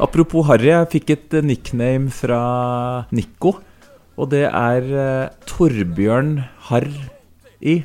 Apropos 0.02 0.46
Harry, 0.48 0.70
jeg 0.72 0.90
fikk 0.94 1.14
et 1.14 1.38
eh, 1.38 1.46
nickname 1.46 2.12
fra 2.14 3.06
Nico. 3.14 3.56
Og 4.18 4.30
det 4.30 4.46
er 4.50 4.90
eh, 5.06 5.32
Torbjørn 5.50 6.38
Harr 6.70 6.90
i. 7.62 7.82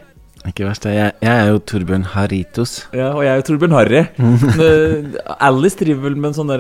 Ikke 0.49 0.67
verst. 0.67 0.87
Jeg, 0.89 1.13
jeg 1.23 1.33
er 1.33 1.51
jo 1.53 1.61
Torbjørn 1.69 2.07
Haritos. 2.15 2.75
Ja, 2.97 3.11
og 3.13 3.23
jeg 3.27 3.33
er 3.33 3.41
jo 3.43 3.47
Torbjørn 3.51 3.79
Harry. 3.79 4.05
Eh, 4.59 5.15
Alice 5.45 5.79
driver 5.79 6.09
vel 6.09 6.17
med 6.19 6.33
en 6.33 6.37
sånn 6.39 6.51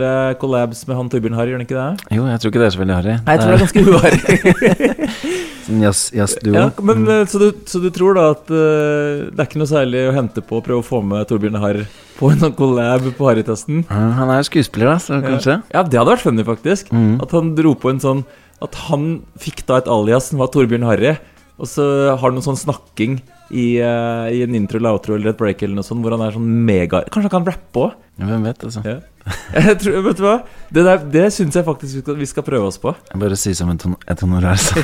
collabs 0.40 0.84
med 0.86 0.98
han 0.98 1.08
Torbjørn 1.10 1.36
Harry, 1.38 1.52
gjør 1.52 1.58
han 1.58 1.66
ikke 1.66 1.78
det? 1.78 2.14
Jo, 2.14 2.26
jeg 2.28 2.40
tror 2.42 2.52
ikke 2.52 2.62
det 2.62 2.68
er 2.68 2.74
så 2.74 2.82
veldig 2.82 2.96
harry. 2.96 3.14
Nei, 3.24 3.34
jeg 3.34 3.42
tror 3.42 3.50
det 3.50 3.56
er 3.56 3.64
ganske 3.64 3.84
uharry. 3.88 5.38
Sånn 5.68 5.82
yes, 5.84 6.34
du. 6.40 6.52
ja, 6.54 6.68
men, 6.80 7.02
eh, 7.12 7.26
så, 7.28 7.40
du, 7.42 7.48
så 7.68 7.80
du 7.82 7.90
tror 7.92 8.16
da 8.16 8.30
at 8.32 8.46
uh, 8.48 9.28
det 9.28 9.36
er 9.36 9.44
ikke 9.44 9.60
noe 9.60 9.68
særlig 9.68 10.06
å 10.08 10.14
hente 10.16 10.40
på 10.44 10.60
å 10.60 10.64
prøve 10.64 10.80
å 10.80 10.86
få 10.86 11.02
med 11.04 11.28
Torbjørn 11.28 11.58
Harr 11.60 11.82
på 12.16 12.30
en 12.32 12.40
sånn 12.40 12.54
collab 12.56 13.04
på 13.18 13.28
Harrytesten? 13.28 13.82
Ja, 13.84 14.04
han 14.16 14.32
er 14.32 14.40
jo 14.40 14.48
skuespiller, 14.48 14.94
da, 14.94 15.02
så 15.02 15.20
kanskje. 15.24 15.58
Ja, 15.74 15.82
det 15.84 16.00
hadde 16.00 16.14
vært 16.14 16.24
funny, 16.24 16.46
faktisk. 16.46 16.88
Mm. 16.94 17.18
At 17.24 17.34
han 17.36 17.52
dro 17.58 17.74
på 17.78 17.92
en 17.92 18.00
sånn 18.02 18.24
At 18.64 18.74
han 18.88 19.20
fikk 19.38 19.60
da 19.68 19.82
et 19.82 19.90
alias 19.92 20.32
som 20.32 20.40
var 20.40 20.48
Torbjørn 20.54 20.88
Harry, 20.88 21.12
og 21.60 21.68
så 21.68 21.84
har 22.14 22.24
han 22.24 22.38
noe 22.38 22.46
sånn 22.46 22.58
snakking 22.58 23.20
i, 23.50 23.78
uh, 23.80 24.26
i 24.28 24.42
en 24.44 24.54
intro 24.58 24.76
eller 24.80 24.92
outro 24.96 25.14
eller 25.16 25.30
et 25.32 25.38
break 25.40 25.62
eller 25.64 25.78
noe 25.78 25.86
sånt, 25.86 26.02
hvor 26.04 26.12
han 26.12 26.20
er 26.26 26.34
sånn 26.34 26.48
mega 26.68 27.00
Kanskje 27.08 27.30
han 27.30 27.32
kan 27.38 27.46
rappe 27.48 27.80
òg? 27.86 27.94
Ja, 28.18 28.26
Hvem 28.28 28.44
vet, 28.48 28.64
altså. 28.66 28.82
Ja. 28.84 28.98
Tror, 29.80 29.98
vet 30.04 30.18
du 30.18 30.22
hva? 30.26 30.34
Det, 30.74 30.84
der, 30.84 31.02
det 31.14 31.24
syns 31.32 31.56
jeg 31.56 31.64
faktisk 31.64 31.94
vi 31.96 32.02
skal, 32.02 32.16
vi 32.18 32.26
skal 32.28 32.44
prøve 32.46 32.68
oss 32.68 32.78
på. 32.82 32.92
Jeg 33.12 33.20
bare 33.22 33.36
si 33.40 33.54
som 33.56 33.70
et, 33.72 33.84
et 34.10 34.24
honorar, 34.24 34.58
så. 34.60 34.82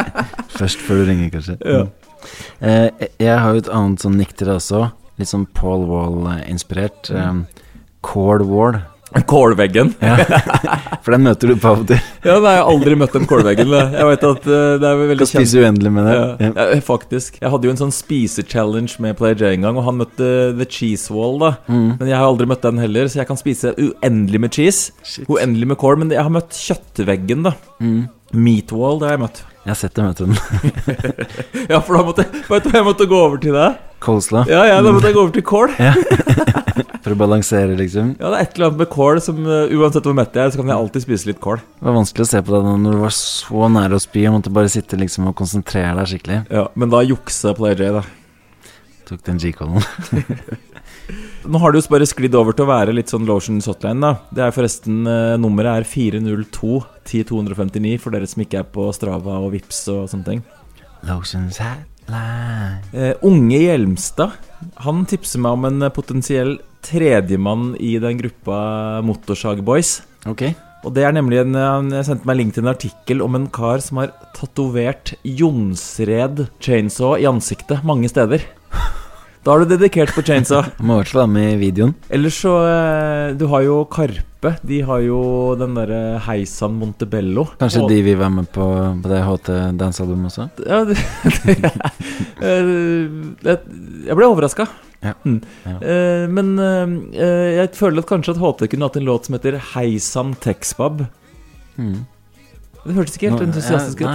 Først 0.58 0.82
før 0.84 1.00
du 1.02 1.08
ringer, 1.10 1.30
kanskje. 1.34 1.56
Ja. 1.64 1.84
Uh, 2.60 2.88
jeg- 3.00 3.10
jeg 3.24 3.38
har 3.40 3.52
jo 3.56 3.62
et 3.64 3.70
annet 3.72 4.04
sånn 4.04 4.18
nikk 4.20 4.34
til 4.36 4.50
deg 4.50 4.58
også. 4.60 4.84
Litt 5.18 5.30
sånn 5.30 5.46
Paul 5.54 5.86
Wall-inspirert. 5.88 7.10
Um, 7.14 7.44
Cord 8.04 8.44
Wall. 8.50 8.80
Kålveggen. 9.22 9.92
Ja. 10.02 10.16
For 11.04 11.14
den 11.14 11.22
møter 11.26 11.50
du 11.50 11.54
på 11.60 11.70
av 11.70 11.82
og 11.84 11.88
til. 11.90 12.00
Ja, 12.24 12.38
nei, 12.42 12.54
jeg 12.56 12.62
har 12.62 12.70
aldri 12.72 12.96
møtt 12.98 13.14
den 13.14 13.28
kålveggen. 13.30 13.70
Jeg 13.94 14.08
vet 14.08 14.26
at 14.26 14.48
eh, 14.48 14.74
det 14.82 14.88
er 14.88 15.00
veldig 15.02 15.20
Kan 15.20 15.30
spise 15.30 15.62
uendelig 15.62 15.92
med 15.94 16.08
det. 16.08 16.16
Ja, 16.16 16.50
ja, 16.56 16.80
faktisk. 16.84 17.38
Jeg 17.42 17.52
hadde 17.52 17.68
jo 17.68 17.74
en 17.74 17.80
sånn 17.84 17.94
spise-challenge 17.94 18.98
med 19.04 19.18
Player 19.20 19.38
J 19.38 19.54
en 19.54 19.68
gang, 19.68 19.78
og 19.78 19.86
han 19.86 20.00
møtte 20.00 20.28
The 20.58 20.66
Cheese 20.66 21.14
Wall, 21.14 21.38
da. 21.42 21.54
Mm. 21.68 21.88
Men 22.00 22.10
jeg 22.10 22.18
har 22.18 22.26
aldri 22.26 22.50
møtt 22.50 22.66
den 22.66 22.82
heller, 22.82 23.10
så 23.12 23.22
jeg 23.22 23.30
kan 23.30 23.40
spise 23.40 23.74
uendelig 23.76 24.42
med 24.46 24.56
cheese. 24.56 24.94
Shit. 25.06 25.30
Uendelig 25.30 25.70
med 25.74 25.80
kål, 25.80 26.00
men 26.02 26.14
jeg 26.14 26.24
har 26.24 26.34
møtt 26.34 26.56
kjøttveggen, 26.58 27.46
da. 27.46 27.54
Mm. 27.84 28.06
Meat 28.34 28.74
Wall, 28.74 28.98
det 28.98 29.12
har 29.12 29.18
jeg 29.18 29.26
møtt. 29.28 29.44
Jeg 29.64 29.72
har 29.72 29.78
sett 29.80 29.94
det, 29.96 30.04
vet 30.04 30.18
du. 30.20 30.26
Ja, 31.72 31.78
for 31.80 31.96
da 31.96 32.02
måtte 32.04 32.24
Vet 32.50 32.66
du 32.66 32.74
jeg 32.74 32.84
måtte 32.84 33.06
gå 33.08 33.16
over 33.16 33.40
til 33.40 33.54
deg? 33.56 33.78
Coleslaw. 34.04 34.44
Ja, 34.50 34.66
ja, 34.68 34.80
da 34.84 34.90
måtte 34.92 35.08
jeg 35.08 35.16
gå 35.16 35.22
over 35.22 35.32
til 35.32 35.44
kål. 35.48 35.72
For 37.04 37.14
å 37.14 37.16
balansere, 37.16 37.76
liksom. 37.78 38.10
Ja, 38.18 38.30
det 38.32 38.36
er 38.36 38.44
et 38.44 38.58
eller 38.58 38.68
annet 38.68 38.82
med 38.82 38.90
kål 38.92 39.20
som 39.24 39.38
uh, 39.48 39.72
uansett 39.72 40.04
hvor 40.04 40.16
mett 40.16 40.36
jeg 40.36 40.44
er, 40.44 40.52
så 40.52 40.60
kan 40.60 40.72
jeg 40.72 40.76
alltid 40.76 41.04
spise 41.06 41.28
litt 41.30 41.40
kål. 41.44 41.62
Det 41.78 41.86
var 41.88 41.96
vanskelig 41.96 42.26
å 42.26 42.30
se 42.30 42.42
på 42.44 42.52
deg 42.52 42.66
nå 42.66 42.74
når 42.82 42.96
du 42.96 43.00
var 43.06 43.14
så 43.16 43.70
nære 43.78 43.96
å 43.96 44.04
spy 44.04 44.26
og 44.28 44.36
måtte 44.36 44.52
bare 44.56 44.72
sitte 44.72 44.98
liksom 45.00 45.30
og 45.30 45.36
konsentrere 45.40 45.96
deg 46.00 46.12
skikkelig. 46.12 46.38
Ja, 46.52 46.66
Men 46.76 46.92
da 46.92 47.00
juksa 47.04 47.54
Player 47.56 47.80
J, 47.80 47.90
da. 47.96 48.04
Tok 49.08 49.24
den 49.28 49.40
G-callen. 49.40 49.84
Nå 51.44 51.60
har 51.60 51.72
det 51.72 51.82
jo 51.82 51.92
bare 51.92 52.08
sklidd 52.08 52.36
over 52.38 52.56
til 52.56 52.64
å 52.64 52.70
være 52.72 52.94
litt 52.96 53.12
sånn 53.12 53.26
Lotions 53.28 53.68
hotline, 53.68 54.00
da. 54.00 54.14
Det 54.32 54.46
er 54.46 54.54
forresten 54.56 55.02
uh, 55.04 55.36
Nummeret 55.40 55.82
er 55.82 55.88
402 55.88 56.78
10259 57.04 57.98
for 58.00 58.14
dere 58.14 58.28
som 58.28 58.44
ikke 58.44 58.62
er 58.62 58.70
på 58.72 58.88
Strava 58.96 59.36
og 59.44 59.52
Vips 59.54 59.84
og 59.92 60.06
sånne 60.12 60.30
ting. 60.30 60.44
Lotions 61.04 61.60
Hatline. 61.60 62.80
Eh, 62.92 63.14
unge 63.24 63.58
Hjelmstad 63.58 64.34
Han 64.84 65.04
tipser 65.08 65.40
meg 65.40 65.56
om 65.56 65.68
en 65.68 65.86
eh, 65.86 65.92
potensiell 65.92 66.58
tredjemann 66.84 67.72
i 67.80 67.94
den 68.00 68.18
gruppa 68.20 69.00
Motorsagboys. 69.04 70.02
Okay. 70.28 70.52
Og 70.84 70.92
det 70.96 71.06
er 71.06 71.14
nemlig 71.16 71.40
en 71.40 71.56
eh, 71.56 71.70
Han 71.76 71.92
sendte 72.04 72.28
meg 72.28 72.40
link 72.40 72.56
til 72.56 72.64
en 72.64 72.74
artikkel 72.74 73.24
om 73.24 73.38
en 73.38 73.48
kar 73.52 73.84
som 73.84 74.02
har 74.02 74.12
tatovert 74.36 75.14
Jonsred 75.24 76.46
chainsaw 76.64 77.16
i 77.20 77.28
ansiktet 77.30 77.84
mange 77.86 78.10
steder. 78.12 78.44
Da 79.44 79.52
har 79.52 79.60
du 79.60 79.74
dedikert 79.74 80.14
på 80.16 80.22
chainsaw. 80.24 80.64
Må 80.88 81.02
fall 81.04 81.24
være 81.26 81.32
med 81.34 81.50
i 81.52 81.56
videoen. 81.60 81.90
Ellers 82.08 82.38
så 82.40 82.54
eh, 82.64 83.34
Du 83.36 83.44
har 83.52 83.64
jo 83.66 83.82
Karpe. 83.92 84.54
De 84.64 84.78
har 84.84 85.02
jo 85.04 85.18
den 85.60 85.76
derre 85.76 86.18
Heisan 86.24 86.78
Montebello. 86.80 87.44
Kanskje 87.60 87.82
Og- 87.82 87.90
de 87.92 87.98
vil 88.06 88.16
være 88.20 88.32
med 88.38 88.48
på, 88.52 88.64
på 89.04 89.12
det 89.12 89.20
HT 89.24 89.50
dansealbumet 89.80 90.32
også? 90.32 90.48
Ja, 90.64 90.80
det, 90.88 90.96
det, 91.60 91.72
eh, 92.40 92.64
det, 93.44 93.58
Jeg 94.08 94.16
ble 94.16 94.30
overraska. 94.32 94.66
Ja. 95.04 95.12
Mm. 95.28 95.38
Ja. 95.68 95.76
Eh, 95.76 96.24
men 96.32 96.54
eh, 96.64 97.60
jeg 97.60 97.74
føler 97.76 98.00
at 98.00 98.08
kanskje 98.08 98.32
at 98.36 98.40
HT 98.40 98.64
kunne 98.72 98.88
hatt 98.88 98.96
en 99.00 99.08
låt 99.10 99.28
som 99.28 99.36
heter 99.36 99.60
Heisan 99.74 100.32
Texbab. 100.40 101.04
Mm. 101.76 102.06
Det 102.84 102.96
hørtes 102.96 103.16
ikke 103.16 103.32
helt 103.32 103.44
entusiastisk 103.44 104.00
ut. 104.04 104.08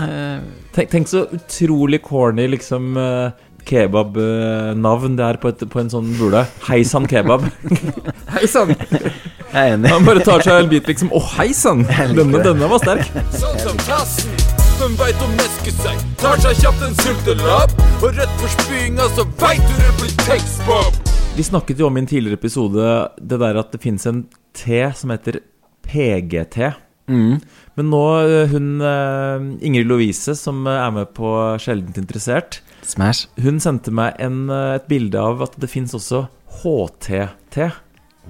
Tenk, 0.73 0.89
tenk 0.91 1.09
så 1.09 1.23
utrolig 1.33 2.03
corny 2.05 2.45
liksom 2.53 2.91
uh, 3.01 3.31
kebabnavn 3.67 5.17
det 5.19 5.25
er 5.25 5.39
på, 5.41 5.51
et, 5.53 5.63
på 5.71 5.81
en 5.81 5.91
sånn 5.91 6.13
bule. 6.19 6.45
Heisan 6.67 7.07
kebab. 7.09 7.45
Heisan! 8.35 8.73
Jeg 8.73 9.53
er 9.53 9.75
enig. 9.75 9.89
Han 9.91 10.05
bare 10.05 10.23
tar 10.25 10.43
seg 10.45 10.63
en 10.63 10.71
bit, 10.71 10.87
liksom. 10.89 11.11
Å, 11.15 11.21
heisann! 11.37 11.85
Denne, 11.89 12.41
denne 12.45 12.69
var 12.69 12.81
sterk. 12.83 13.07
Sånn 13.33 13.57
som 13.63 13.79
klassen, 13.81 14.35
den 14.77 14.97
veit 14.99 15.23
å 15.25 15.29
meske 15.33 15.73
seg. 15.79 16.03
Tar 16.21 16.41
seg 16.43 16.59
kjapt 16.61 16.83
en 16.85 16.97
sultelapp, 17.01 17.73
og 17.99 18.11
rett 18.13 18.35
for 18.41 18.57
spyinga 18.59 19.07
så 19.17 19.25
veit 19.41 19.63
du 19.65 19.73
det 19.79 19.95
blir 20.01 20.13
tekstbob. 20.27 20.99
Vi 21.37 21.47
snakket 21.47 21.81
jo 21.81 21.87
om 21.89 21.97
i 21.97 22.03
en 22.03 22.09
tidligere 22.09 22.37
episode 22.37 22.91
det 23.17 23.41
der 23.41 23.57
at 23.61 23.73
det 23.73 23.81
finnes 23.81 24.05
en 24.09 24.25
te 24.57 24.83
som 24.99 25.13
heter 25.13 25.41
PGT. 25.87 26.71
Mm. 27.09 27.39
Men 27.79 27.89
nå, 27.89 28.03
eh, 28.21 28.51
hun 28.51 28.81
eh, 28.85 29.45
Ingrid 29.65 29.87
Lovise, 29.89 30.35
som 30.37 30.65
eh, 30.67 30.81
er 30.83 30.91
med 30.93 31.13
på 31.17 31.31
Sjeldent 31.61 31.97
interessert, 32.01 32.59
Smash. 32.89 33.27
hun 33.43 33.59
sendte 33.61 33.91
meg 33.93 34.15
en, 34.19 34.47
eh, 34.49 34.75
et 34.79 34.87
bilde 34.89 35.19
av 35.21 35.41
at 35.45 35.55
det 35.61 35.69
fins 35.69 35.93
også 35.93 36.23
HT-te. 36.63 37.69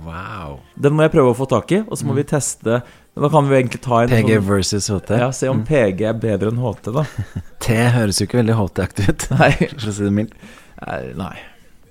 Wow. 0.05 0.59
Den 0.79 0.95
må 0.95 1.03
jeg 1.07 1.11
prøve 1.15 1.33
å 1.33 1.37
få 1.37 1.47
tak 1.51 1.71
i, 1.75 1.81
og 1.83 1.97
så 1.99 2.05
må 2.07 2.13
vi 2.15 2.23
teste 2.23 2.77
Da 3.19 3.27
kan 3.33 3.49
vi 3.49 3.57
egentlig 3.57 3.81
ta 3.83 3.97
en 4.05 4.11
PG 4.13 4.29
sånn, 4.37 4.45
versus 4.47 4.85
HT. 4.93 5.09
ja, 5.19 5.29
Se 5.35 5.49
om 5.51 5.63
PG 5.67 6.05
er 6.07 6.13
bedre 6.21 6.53
enn 6.53 6.61
HT, 6.61 6.91
da. 6.95 7.03
T 7.65 7.75
høres 7.91 8.21
jo 8.21 8.27
ikke 8.29 8.39
veldig 8.39 8.55
HT-aktig 8.55 9.09
ut, 9.09 9.25
Nei. 9.39 9.49
for 9.73 9.89
å 9.91 9.95
si 9.97 10.05
det 10.05 10.13
mildt. 10.15 10.37
Nei. 11.19 11.33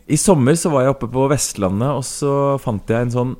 I 0.09 0.17
sommer 0.17 0.57
så 0.57 0.71
var 0.73 0.87
jeg 0.87 0.95
oppe 0.95 1.11
på 1.13 1.27
Vestlandet, 1.29 1.91
og 1.99 2.07
så 2.09 2.33
fant 2.65 2.89
jeg 2.89 3.09
en 3.11 3.13
sånn 3.13 3.35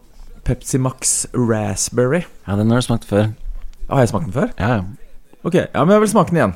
Pepsi 0.45 0.77
Max 0.81 1.15
Raspberry. 1.33 2.27
Ja, 2.45 2.57
den 2.61 2.69
har 2.75 2.83
du 2.83 2.89
smakt 2.91 3.09
før. 3.09 3.31
Har 3.89 4.03
jeg 4.05 4.11
smakt 4.13 4.29
den 4.29 4.37
før? 4.37 4.53
Ja, 4.61 4.69
ja. 4.83 4.85
Ok, 5.47 5.55
ja, 5.55 5.83
men 5.85 5.93
jeg 5.95 6.03
vil 6.03 6.11
smake 6.11 6.35
den 6.35 6.41
igjen. 6.41 6.55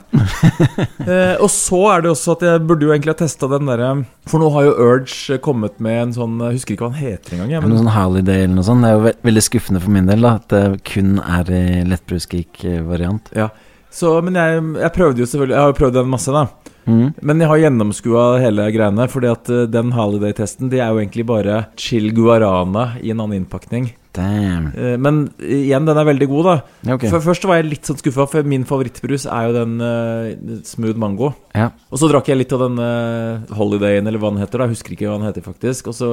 eh, 1.07 1.37
og 1.38 1.47
så 1.55 1.79
er 1.92 2.03
det 2.03 2.11
også 2.11 2.35
at 2.35 2.45
jeg 2.49 2.62
burde 2.66 2.88
jo 2.88 2.90
egentlig 2.90 3.12
ha 3.14 3.18
testa 3.21 3.47
den 3.51 3.68
derre 3.71 3.90
For 4.27 4.42
nå 4.42 4.49
har 4.57 4.66
jo 4.66 4.73
Urge 4.88 5.38
kommet 5.45 5.79
med 5.83 6.01
en 6.01 6.14
sånn 6.16 6.35
Jeg 6.42 6.59
husker 6.59 6.75
ikke 6.75 6.88
hva 6.88 6.95
den 6.97 7.05
heter 7.05 7.37
engang. 7.37 7.62
Men... 7.62 7.71
Noe 7.71 7.85
sånn 7.85 7.92
Holiday 7.95 8.47
eller 8.47 8.57
noe 8.57 8.66
sånt. 8.66 8.83
Det 8.83 8.90
er 8.90 8.97
jo 8.99 9.05
ve 9.07 9.14
veldig 9.31 9.45
skuffende 9.47 9.85
for 9.85 9.95
min 9.95 10.11
del 10.11 10.27
da, 10.27 10.35
at 10.40 10.49
det 10.51 10.64
kun 10.88 11.14
er 11.23 11.55
i 11.55 11.62
lettbrusgeek-variant. 11.92 13.33
ja. 13.38 13.49
så, 13.92 14.16
men 14.25 14.40
jeg, 14.40 14.66
jeg 14.83 14.95
prøvde 14.99 15.23
jo 15.23 15.31
selvfølgelig 15.31 15.57
Jeg 15.57 15.62
har 15.62 15.73
jo 15.73 15.79
prøvd 15.79 15.99
den 16.01 16.12
masse, 16.16 16.35
da. 16.35 16.73
Mm. 16.90 17.09
Men 17.23 17.42
jeg 17.42 17.53
har 17.53 17.61
gjennomskua 17.62 18.29
hele 18.42 18.68
greiene. 18.75 19.09
Fordi 19.14 19.31
at 19.31 19.51
eh, 19.53 19.66
den 19.71 19.95
Holiday-testen 19.95 20.73
Det 20.73 20.83
er 20.83 20.90
jo 20.90 21.03
egentlig 21.05 21.29
bare 21.31 21.66
chill 21.79 22.11
guarana 22.16 22.97
i 22.99 23.14
en 23.14 23.23
annen 23.23 23.45
innpakning. 23.45 23.92
Damn. 24.12 24.66
Eh, 24.77 24.96
Men 25.01 25.22
igjen, 25.40 25.87
den 25.88 25.98
er 25.98 26.05
veldig 26.05 26.29
god, 26.29 26.48
da. 26.48 26.57
Okay. 26.96 27.12
Først 27.25 27.46
var 27.48 27.61
jeg 27.61 27.70
litt 27.70 27.88
sånn 27.88 28.01
skuffa, 28.01 28.27
for 28.29 28.48
min 28.48 28.66
favorittbrus 28.68 29.25
er 29.25 29.48
jo 29.48 29.55
den 29.57 29.77
uh, 29.81 30.59
smooth 30.68 31.01
mango. 31.01 31.33
Ja. 31.57 31.70
Og 31.88 32.01
så 32.03 32.11
drakk 32.11 32.29
jeg 32.29 32.42
litt 32.42 32.53
av 32.53 32.66
den 32.66 32.81
uh, 32.83 33.55
Holidayen, 33.57 34.09
eller 34.09 34.20
hva 34.20 34.33
den 34.35 34.42
heter. 34.42 34.61
da 34.61 34.68
Jeg 34.68 34.77
husker 34.77 34.96
ikke 34.96 35.09
hva 35.09 35.16
den 35.16 35.29
heter, 35.31 35.46
faktisk. 35.46 35.88
Og 35.92 35.96
så 35.96 36.11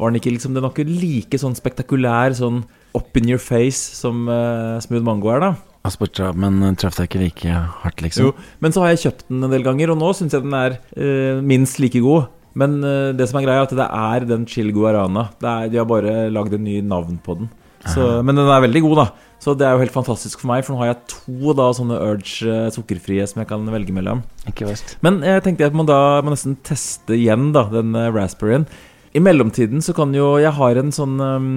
var 0.00 0.10
den 0.10 0.20
ikke 0.20 0.32
liksom 0.32 0.56
Den 0.56 0.64
var 0.64 0.72
ikke 0.72 0.88
like 0.88 1.40
sånn 1.40 1.58
spektakulær, 1.58 2.34
sånn 2.38 2.64
up 2.96 3.16
in 3.16 3.28
your 3.28 3.40
face 3.40 3.80
som 4.00 4.26
uh, 4.28 4.80
smooth 4.84 5.04
mango 5.04 5.32
er, 5.32 5.44
da. 5.44 5.52
Aspertra, 5.88 6.30
men 6.38 6.76
traff 6.78 6.94
deg 7.00 7.08
ikke 7.10 7.20
like 7.24 7.54
hardt, 7.82 8.04
liksom? 8.04 8.28
Jo, 8.28 8.34
Men 8.62 8.74
så 8.74 8.84
har 8.84 8.92
jeg 8.92 9.00
kjøpt 9.08 9.24
den 9.32 9.42
en 9.48 9.50
del 9.50 9.64
ganger, 9.66 9.90
og 9.90 9.98
nå 9.98 10.12
syns 10.14 10.36
jeg 10.36 10.44
den 10.44 10.54
er 10.54 10.76
uh, 10.94 11.40
minst 11.42 11.80
like 11.82 12.00
god. 12.04 12.30
Men 12.58 12.78
eh, 12.84 13.10
det 13.16 13.28
som 13.30 13.40
er 13.40 13.46
greia, 13.46 13.62
er 13.62 13.68
at 13.68 13.76
det 13.78 13.88
er 13.88 14.28
den 14.28 14.46
chill 14.50 14.72
guarana. 14.74 15.30
Det 15.40 15.50
er, 15.50 15.72
de 15.72 15.80
har 15.80 15.88
bare 15.88 16.30
lagd 16.32 16.56
en 16.56 16.64
ny 16.66 16.80
navn 16.84 17.20
på 17.24 17.40
den. 17.40 17.52
Så, 17.82 18.04
men 18.22 18.38
den 18.38 18.46
er 18.46 18.62
veldig 18.62 18.82
god, 18.84 18.98
da. 19.00 19.06
Så 19.42 19.56
det 19.58 19.66
er 19.66 19.74
jo 19.74 19.82
helt 19.82 19.94
fantastisk 19.94 20.38
for 20.38 20.52
meg, 20.52 20.62
for 20.62 20.76
nå 20.76 20.84
har 20.84 20.92
jeg 20.92 21.00
to 21.10 21.54
da 21.58 21.66
sånne 21.74 21.98
Urge 21.98 22.46
eh, 22.46 22.68
sukkerfrie 22.70 23.24
som 23.26 23.42
jeg 23.42 23.48
kan 23.50 23.64
velge 23.74 23.94
mellom. 23.94 24.22
Ikke 24.46 24.68
verst. 24.68 24.94
Men 25.02 25.18
jeg 25.26 25.42
tenkte 25.42 25.66
jeg 25.66 25.74
må 25.74 25.86
da 25.88 26.20
må 26.22 26.34
nesten 26.34 26.54
teste 26.62 27.16
igjen 27.18 27.50
da 27.56 27.64
den 27.72 27.96
eh, 27.98 28.10
raspberryen. 28.14 28.68
I 29.12 29.20
mellomtiden 29.20 29.82
så 29.84 29.92
kan 29.92 30.14
jo 30.16 30.38
Jeg 30.40 30.54
har 30.56 30.78
en 30.80 30.94
sånn 30.94 31.18
um, 31.20 31.48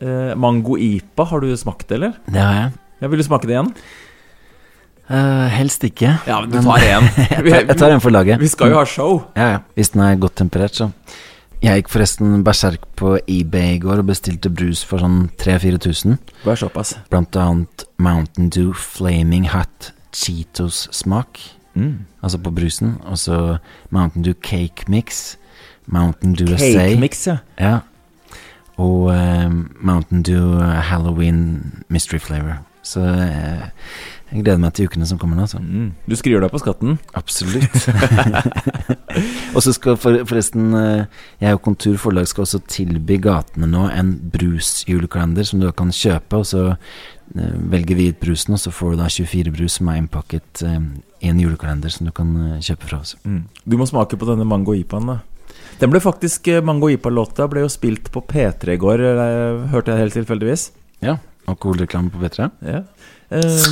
eh, 0.00 0.32
mango 0.32 0.78
ipa. 0.80 1.28
Har 1.28 1.44
du 1.44 1.52
smakt 1.60 1.90
det, 1.90 2.00
eller? 2.00 2.16
Det 2.24 2.40
har 2.40 2.56
jeg. 2.56 2.72
Jeg 3.04 3.12
vil 3.12 3.20
du 3.20 3.26
smake 3.28 3.50
det 3.50 3.54
igjen? 3.58 3.70
Eh, 5.10 5.46
helst 5.50 5.82
ikke. 5.84 6.12
Ja, 6.26 6.38
men 6.40 6.52
du 6.52 6.60
tar 6.62 6.84
en. 6.86 7.08
jeg, 7.50 7.76
tar, 7.76 7.90
en 7.90 8.02
for 8.02 8.14
laget. 8.14 8.38
Vi 8.38 8.50
skal 8.50 8.70
jo 8.70 8.78
ha 8.78 8.86
show. 8.86 9.18
Ja, 9.34 9.48
ja. 9.56 9.58
Hvis 9.74 9.90
den 9.94 10.04
er 10.06 10.20
godt 10.22 10.38
temperert, 10.38 10.78
så. 10.78 10.90
Jeg 11.60 11.82
gikk 11.82 11.90
forresten 11.92 12.44
berserk 12.46 12.86
på 12.96 13.18
eBay 13.28 13.74
i 13.74 13.80
går 13.82 14.00
og 14.00 14.08
bestilte 14.08 14.48
brus 14.48 14.80
for 14.86 15.02
sånn 15.02 15.26
3000-4000. 15.42 16.16
Bare 16.46 16.56
såpass. 16.56 16.94
Blant 17.12 17.36
annet 17.36 17.84
Mountain 18.00 18.48
Dew 18.54 18.70
Flaming 18.72 19.50
Hot 19.52 19.90
Cheetos-smak. 20.16 21.42
Mm. 21.74 22.06
Altså 22.22 22.40
på 22.40 22.54
brusen. 22.54 22.94
Og 23.04 23.20
så 23.20 23.58
Mountain 23.90 24.24
Dew 24.24 24.38
Cake 24.46 24.88
Mix. 24.88 25.34
Mountain 25.90 26.38
Dew 26.38 26.54
USA. 26.54 26.70
Cake 26.78 27.02
mix, 27.02 27.26
ja. 27.26 27.40
Ja. 27.58 27.78
Og 28.80 29.10
uh, 29.10 29.52
Mountain 29.84 30.22
Dew 30.22 30.62
Halloween 30.62 31.82
Mystery 31.90 32.22
Flavor. 32.22 32.62
Så 32.86 33.02
jeg, 33.04 33.70
jeg 34.30 34.44
gleder 34.44 34.60
meg 34.62 34.72
til 34.76 34.88
ukene 34.88 35.06
som 35.08 35.18
kommer 35.20 35.38
nå. 35.38 35.46
Så. 35.50 35.60
Mm. 35.60 35.90
Du 36.08 36.16
skriver 36.18 36.44
deg 36.44 36.52
på 36.54 36.60
skatten. 36.62 36.96
Absolutt. 37.18 37.88
og 39.54 39.60
så 39.66 39.74
skal 39.76 39.98
for, 40.00 40.22
forresten 40.28 40.74
eh, 40.78 41.22
Jeg 41.42 41.58
og 41.58 41.62
Kontur 41.66 41.98
forlag 42.00 42.28
skal 42.30 42.46
også 42.46 42.62
tilby 42.70 43.20
gatene 43.22 43.68
nå 43.70 43.86
en 43.92 44.14
brusjulekalender 44.32 45.48
som 45.48 45.62
du 45.62 45.68
kan 45.76 45.92
kjøpe. 45.94 46.40
Og 46.40 46.48
så 46.52 46.66
eh, 46.70 47.56
velger 47.74 47.98
vi 47.98 48.10
ut 48.12 48.20
brusen, 48.22 48.56
og 48.56 48.62
så 48.62 48.72
får 48.74 48.94
du 48.94 49.02
da 49.02 49.10
24 49.12 49.56
brus 49.56 49.80
som 49.80 49.90
er 49.92 50.00
innpakket 50.00 50.64
eh, 50.66 50.78
i 51.20 51.32
en 51.32 51.42
julekalender 51.42 51.92
som 51.92 52.08
du 52.08 52.14
kan 52.16 52.32
eh, 52.46 52.62
kjøpe 52.64 52.88
fra 52.88 53.02
oss. 53.04 53.16
Mm. 53.24 53.44
Du 53.64 53.76
må 53.80 53.88
smake 53.88 54.16
på 54.20 54.30
denne 54.30 54.48
mango 54.48 54.76
ipaen, 54.78 55.10
da. 55.10 55.20
Den 55.80 55.92
ble 55.92 56.00
faktisk 56.02 56.48
eh, 56.52 56.62
Mango 56.64 56.90
ipa-låta 56.92 57.46
ble 57.50 57.64
jo 57.64 57.72
spilt 57.72 58.10
på 58.12 58.22
P3 58.28 58.76
i 58.76 58.80
går, 58.80 59.04
eh, 59.10 59.66
hørte 59.72 59.94
jeg 59.94 60.04
helt 60.04 60.16
tilfeldigvis. 60.18 60.70
Ja. 61.04 61.16
Alkoholreklame 61.54 62.12
på 62.12 62.22
P3. 62.22 62.50
Ja. 62.66 62.84
Eh, 63.30 63.66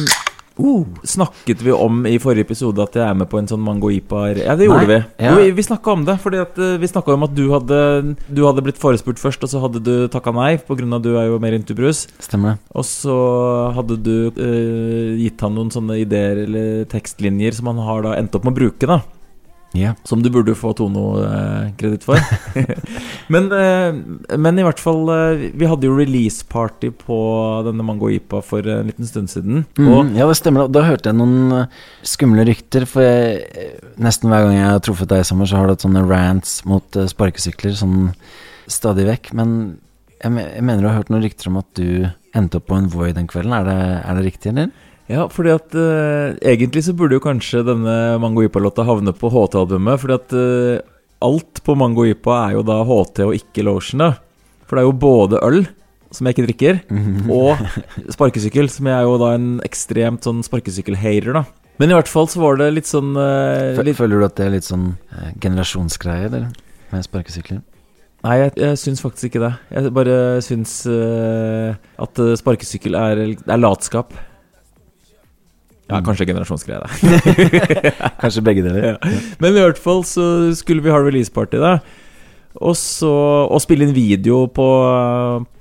uh, 0.58 0.84
snakket 1.06 1.60
vi 1.62 1.72
om 1.72 2.06
i 2.06 2.16
forrige 2.18 2.48
episode 2.48 2.82
at 2.82 2.96
jeg 2.98 3.04
er 3.06 3.14
med 3.14 3.28
på 3.30 3.38
en 3.38 3.46
sånn 3.46 3.62
Mango 3.62 3.90
ipa 3.94 4.24
Ja, 4.34 4.56
det 4.58 4.66
gjorde 4.66 4.86
Nei, 4.86 4.88
vi. 4.90 4.98
ja. 5.22 5.30
Jo, 5.30 5.42
vi 5.42 5.52
vi 5.54 5.64
snakka 5.66 5.92
om 5.94 6.02
det. 6.08 6.16
Fordi 6.22 6.40
at 6.42 6.58
eh, 6.58 6.76
Vi 6.82 6.90
snakka 6.90 7.14
om 7.14 7.26
at 7.28 7.34
du 7.36 7.44
hadde 7.52 8.16
Du 8.26 8.42
hadde 8.46 8.64
blitt 8.66 8.80
forespurt 8.82 9.22
først, 9.22 9.44
og 9.46 9.52
så 9.52 9.62
hadde 9.62 9.82
du 9.86 10.08
takka 10.10 10.34
nei 10.34 10.56
pga. 10.58 10.96
at 10.96 11.02
du 11.06 11.16
er 11.16 11.28
jo 11.30 11.38
mer 11.38 11.54
into 11.54 11.74
brus. 11.78 12.06
Stemmer 12.18 12.56
det. 12.56 12.58
Og 12.74 12.84
så 12.84 13.18
hadde 13.76 14.00
du 14.02 14.32
uh, 14.34 15.14
gitt 15.18 15.40
han 15.40 15.54
noen 15.54 15.70
sånne 15.70 16.00
ideer 16.02 16.42
eller 16.46 16.84
tekstlinjer 16.90 17.54
som 17.54 17.70
han 17.70 17.78
har 17.78 18.02
da 18.02 18.16
endt 18.18 18.34
opp 18.34 18.44
med 18.44 18.56
å 18.56 18.58
bruke, 18.58 18.86
da. 18.86 19.00
Ja. 19.76 19.92
Som 20.08 20.22
du 20.24 20.30
burde 20.32 20.54
få 20.56 20.70
Tono-kreditt 20.72 22.04
for. 22.06 22.16
men, 23.34 23.50
eh, 23.52 23.98
men 24.40 24.58
i 24.58 24.64
hvert 24.64 24.80
fall 24.80 25.02
eh, 25.12 25.42
Vi 25.52 25.68
hadde 25.68 25.84
jo 25.86 25.96
release-party 25.98 26.88
på 27.02 27.18
denne 27.66 27.84
Mango 27.84 28.08
Ipa 28.10 28.40
for 28.44 28.64
en 28.64 28.88
liten 28.88 29.06
stund 29.08 29.28
siden. 29.32 29.66
Og 29.84 30.06
Mm, 30.08 30.14
ja, 30.16 30.26
det 30.30 30.38
stemmer. 30.38 30.70
Da 30.72 30.86
hørte 30.86 31.10
jeg 31.12 31.18
noen 31.18 31.52
eh, 31.60 31.82
skumle 32.06 32.46
rykter. 32.48 32.86
For 32.88 33.04
jeg, 33.04 33.42
eh, 33.52 33.90
nesten 34.00 34.32
hver 34.32 34.46
gang 34.46 34.56
jeg 34.56 34.70
har 34.70 34.80
truffet 34.88 35.12
deg 35.12 35.20
i 35.24 35.28
sommer, 35.28 35.50
så 35.50 35.60
har 35.60 35.68
du 35.68 35.74
hatt 35.76 35.84
sånne 35.84 36.06
rants 36.08 36.62
mot 36.68 36.96
eh, 36.96 37.08
sparkesykler 37.12 37.76
sånn 37.76 38.12
stadig 38.68 39.04
vekk. 39.10 39.32
Men 39.36 39.54
jeg, 40.22 40.32
jeg 40.32 40.64
mener 40.64 40.82
du 40.82 40.88
har 40.90 41.00
hørt 41.02 41.12
noen 41.12 41.24
rykter 41.26 41.52
om 41.52 41.60
at 41.60 41.68
du 41.78 42.08
endte 42.36 42.58
opp 42.60 42.68
på 42.70 42.76
en 42.78 42.88
Voi 42.92 43.12
den 43.16 43.28
kvelden. 43.30 43.52
Er 43.60 43.68
det, 43.68 43.78
er 44.00 44.18
det 44.18 44.24
riktig, 44.30 44.52
eller? 44.54 44.72
Ja, 45.08 45.24
fordi 45.32 45.54
at 45.54 45.72
uh, 45.72 46.36
egentlig 46.44 46.84
så 46.84 46.92
burde 46.96 47.16
jo 47.16 47.24
kanskje 47.24 47.64
denne 47.64 47.96
Mango 48.20 48.44
Ipa-låta 48.44 48.84
havne 48.84 49.14
på 49.16 49.30
HT-albumet. 49.32 50.02
Fordi 50.02 50.16
at 50.18 50.34
uh, 50.36 50.98
alt 51.24 51.62
på 51.64 51.76
Mango 51.80 52.04
Ipa 52.06 52.42
er 52.46 52.58
jo 52.58 52.64
da 52.68 52.82
HT 52.84 53.24
og 53.24 53.36
ikke 53.38 53.64
lotion, 53.66 54.04
da. 54.04 54.10
For 54.68 54.76
det 54.76 54.84
er 54.84 54.90
jo 54.90 54.98
både 55.00 55.40
øl, 55.46 55.62
som 56.12 56.28
jeg 56.28 56.36
ikke 56.36 56.48
drikker, 56.50 56.82
og 57.40 58.12
sparkesykkel, 58.12 58.68
som 58.72 58.90
jeg 58.90 58.98
er 58.98 59.08
jo 59.08 59.16
da 59.24 59.32
en 59.38 59.48
ekstremt 59.64 60.28
sånn 60.28 60.44
sparkesykkel-hater, 60.44 61.40
da. 61.40 61.46
Men 61.78 61.92
i 61.92 61.96
hvert 61.96 62.10
fall 62.10 62.26
så 62.28 62.42
var 62.42 62.58
det 62.58 62.72
litt 62.74 62.88
sånn 62.90 63.12
uh, 63.14 63.78
litt, 63.86 63.96
Føler 63.96 64.20
du 64.20 64.26
at 64.26 64.36
det 64.36 64.48
er 64.48 64.56
litt 64.56 64.66
sånn 64.66 64.90
uh, 65.14 65.28
generasjonsgreie, 65.40 66.28
eller? 66.28 66.48
Med 66.92 67.04
sparkesykler? 67.06 67.62
Nei, 68.26 68.34
jeg, 68.42 68.52
jeg 68.58 68.78
syns 68.82 69.00
faktisk 69.00 69.30
ikke 69.30 69.44
det. 69.44 69.52
Jeg 69.70 69.92
bare 69.94 70.16
syns 70.42 70.80
uh, 70.90 71.78
at 72.02 72.24
sparkesykkel 72.42 72.98
er, 72.98 73.22
er 73.38 73.60
latskap. 73.62 74.16
Ja, 75.88 76.02
kanskje 76.04 76.26
generasjonsgreie, 76.28 76.82
det. 76.84 77.92
Kanskje 78.22 78.42
begge 78.44 78.64
deler? 78.66 78.90
Ja. 78.92 79.12
Men 79.40 79.56
i 79.56 79.62
hvert 79.64 79.78
fall 79.80 80.02
så 80.04 80.24
skulle 80.58 80.84
vi 80.84 80.92
ha 80.92 80.98
releaseparty, 81.00 81.56
da. 81.62 81.78
Og 82.58 82.74
så 82.76 83.08
Og 83.48 83.60
spille 83.62 83.86
inn 83.86 83.94
video 83.96 84.42
på, 84.52 84.66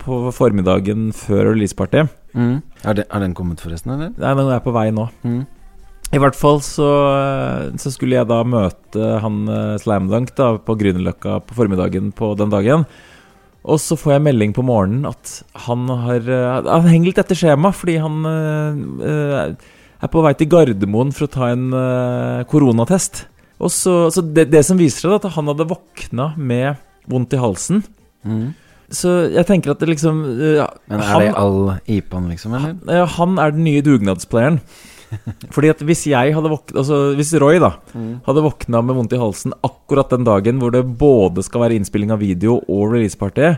på 0.02 0.18
formiddagen 0.36 1.12
før 1.16 1.54
releaseparty. 1.54 2.08
Mm. 2.36 2.58
Har, 2.84 2.98
den- 3.00 3.22
den 3.24 3.36
kommet, 3.38 3.62
forresten, 3.64 3.94
eller? 3.96 4.12
Nei, 4.18 4.34
den 4.42 4.52
er 4.52 4.64
på 4.66 4.74
vei 4.76 4.90
nå. 4.92 5.08
Mm. 5.24 5.46
I 6.16 6.20
hvert 6.24 6.38
fall 6.40 6.62
så, 6.64 6.88
så 7.76 7.92
skulle 7.92 8.16
jeg 8.16 8.28
da 8.30 8.38
møte 8.48 9.08
han 9.24 9.42
eh, 9.52 9.74
Slamdunk 9.84 10.30
da 10.38 10.54
på 10.64 10.76
Grünerløkka 10.80 11.42
på 11.48 11.58
formiddagen 11.58 12.14
på 12.16 12.30
den 12.40 12.52
dagen. 12.54 12.86
Og 13.68 13.80
så 13.84 13.98
får 14.00 14.14
jeg 14.16 14.24
melding 14.30 14.54
på 14.56 14.64
morgenen 14.64 15.08
at 15.10 15.42
han 15.68 15.84
har 15.92 16.24
eh, 16.32 16.70
Han 16.70 16.88
henger 16.88 17.10
litt 17.12 17.20
etter 17.24 17.36
skjema 17.36 17.74
fordi 17.76 17.98
han 18.00 18.22
eh, 18.32 19.52
er 20.02 20.12
på 20.14 20.22
vei 20.26 20.34
til 20.38 20.50
Gardermoen 20.52 21.14
for 21.16 21.28
å 21.28 21.32
ta 21.34 21.50
en 21.54 21.68
uh, 21.74 22.44
koronatest. 22.50 23.26
Og 23.58 23.72
så, 23.74 23.96
så 24.14 24.22
det, 24.22 24.50
det 24.54 24.62
som 24.68 24.78
viser 24.78 25.08
seg, 25.08 25.16
er 25.16 25.22
at 25.22 25.34
han 25.38 25.50
hadde 25.50 25.66
våkna 25.70 26.32
med 26.38 26.78
vondt 27.10 27.34
i 27.34 27.40
halsen. 27.42 27.82
Mm. 28.28 28.52
Så 28.94 29.14
jeg 29.34 29.44
tenker 29.50 29.74
at 29.74 29.82
det 29.82 29.90
liksom 29.90 30.20
ja, 30.40 30.68
Men 30.88 31.02
er 31.02 31.10
han- 31.10 31.24
det 31.26 31.32
all 31.36 31.58
IPA-en, 31.92 32.30
liksom, 32.32 32.54
eller? 32.56 32.78
ja, 33.00 33.08
han 33.18 33.40
er 33.42 33.52
den 33.56 33.66
nye 33.68 33.82
dugnadsplayeren. 33.84 34.62
Fordi 35.56 35.70
at 35.72 35.82
hvis 35.88 36.02
jeg 36.12 36.34
hadde 36.36 36.50
våkna 36.52 36.82
Altså 36.82 36.98
hvis 37.16 37.30
Roy 37.40 37.62
da 37.64 37.70
hadde 38.26 38.42
våkna 38.44 38.82
med 38.84 38.98
vondt 38.98 39.14
i 39.16 39.20
halsen 39.22 39.54
akkurat 39.64 40.12
den 40.12 40.26
dagen 40.28 40.60
hvor 40.60 40.74
det 40.76 40.82
både 41.00 41.46
skal 41.48 41.64
være 41.64 41.78
innspilling 41.80 42.12
av 42.12 42.20
video 42.20 42.58
og 42.68 42.92
releaseparty, 42.92 43.54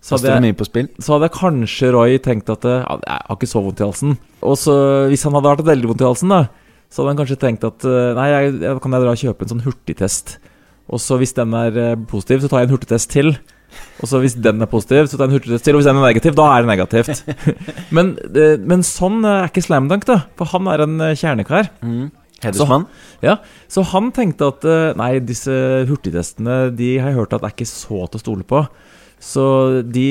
så 0.00 0.16
Så 0.16 0.24
hadde 0.24 0.48
jeg 0.48 0.88
så 0.98 1.12
hadde 1.12 1.28
jeg 1.28 1.36
kanskje 1.36 1.92
Roy 1.92 2.16
tenkt 2.24 2.48
at 2.48 2.64
ja, 2.64 2.78
Jeg 3.04 3.20
har 3.28 3.36
ikke 3.36 3.48
så 3.50 3.60
vondt 3.60 3.82
i 3.82 3.84
halsen. 3.84 4.16
Og 4.40 4.56
så 4.56 4.74
hvis 5.12 5.26
han 5.28 5.36
hadde 5.36 5.52
hatt 5.52 5.66
veldig 5.66 5.90
vondt 5.90 6.04
i 6.04 6.08
halsen, 6.08 6.32
da 6.32 6.46
så 6.90 7.02
hadde 7.02 7.12
han 7.12 7.20
kanskje 7.22 7.38
tenkt 7.38 7.66
at 7.66 7.86
eh, 7.86 8.12
Nei, 8.18 8.26
jeg, 8.32 8.54
jeg, 8.64 8.82
kan 8.82 8.96
jeg 8.96 9.04
dra 9.04 9.14
og 9.14 9.22
kjøpe 9.22 9.46
en 9.46 9.52
sånn 9.54 9.64
hurtigtest. 9.64 10.36
Og 10.90 11.02
så 11.02 11.20
hvis 11.20 11.36
den 11.36 11.54
er 11.54 11.76
eh, 11.78 11.96
positiv, 12.10 12.42
så 12.42 12.50
tar 12.50 12.64
jeg 12.64 12.70
en 12.70 12.74
hurtigtest 12.74 13.12
til. 13.12 13.34
Og 14.02 14.10
så 14.10 14.18
hvis 14.18 14.34
den 14.42 14.64
er 14.64 14.70
positiv, 14.70 15.06
så 15.06 15.14
tar 15.14 15.28
jeg 15.28 15.30
en 15.30 15.36
hurtigtest 15.38 15.66
til. 15.68 15.76
Og 15.76 15.82
hvis 15.82 15.90
den 15.90 16.00
er 16.00 16.08
negativ, 16.08 16.34
da 16.38 16.48
er 16.50 16.64
det 16.64 16.72
negativt. 16.72 17.22
men, 17.96 18.16
eh, 18.34 18.56
men 18.58 18.82
sånn 18.86 19.22
er 19.22 19.46
ikke 19.46 19.62
slam 19.68 19.86
dunk, 19.92 20.08
da. 20.10 20.24
For 20.40 20.50
han 20.50 20.66
er 20.72 20.82
en 20.86 20.98
kjernekar. 21.14 21.70
Mm. 21.86 22.08
Hedersmann. 22.40 22.88
Ja, 23.22 23.36
Så 23.68 23.84
han 23.84 24.08
tenkte 24.16 24.48
at 24.48 24.64
nei, 24.96 25.10
disse 25.20 25.52
hurtigtestene 25.84 26.70
De 26.72 26.94
har 26.96 27.10
jeg 27.10 27.18
hørt 27.18 27.34
at 27.36 27.44
er 27.44 27.52
ikke 27.52 27.68
så 27.68 28.06
til 28.08 28.16
å 28.16 28.22
stole 28.22 28.46
på. 28.48 28.62
Så 29.20 29.44
de, 29.84 30.08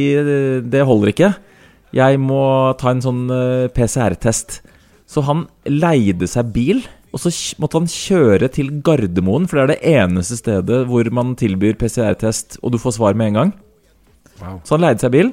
det 0.69 0.85
holder 0.85 1.11
ikke. 1.13 1.33
Jeg 1.95 2.21
må 2.21 2.43
ta 2.77 2.93
en 2.93 3.01
sånn 3.01 3.25
eh, 3.33 3.67
PCR-test. 3.73 4.59
Så 5.09 5.23
han 5.25 5.47
leide 5.65 6.29
seg 6.29 6.51
bil, 6.53 6.83
og 7.09 7.23
så 7.23 7.31
måtte 7.61 7.81
han 7.81 7.89
kjøre 7.89 8.51
til 8.53 8.69
Gardermoen, 8.85 9.47
for 9.49 9.57
det 9.57 9.63
er 9.63 9.71
det 9.71 9.93
eneste 9.97 10.37
stedet 10.37 10.83
hvor 10.89 11.09
man 11.15 11.33
tilbyr 11.39 11.79
PCR-test, 11.81 12.59
og 12.61 12.75
du 12.75 12.81
får 12.81 12.99
svar 12.99 13.17
med 13.17 13.31
en 13.31 13.39
gang. 13.39 13.55
Wow. 14.39 14.59
Så 14.63 14.77
han 14.77 14.85
leide 14.85 15.01
seg 15.01 15.15
bil, 15.15 15.31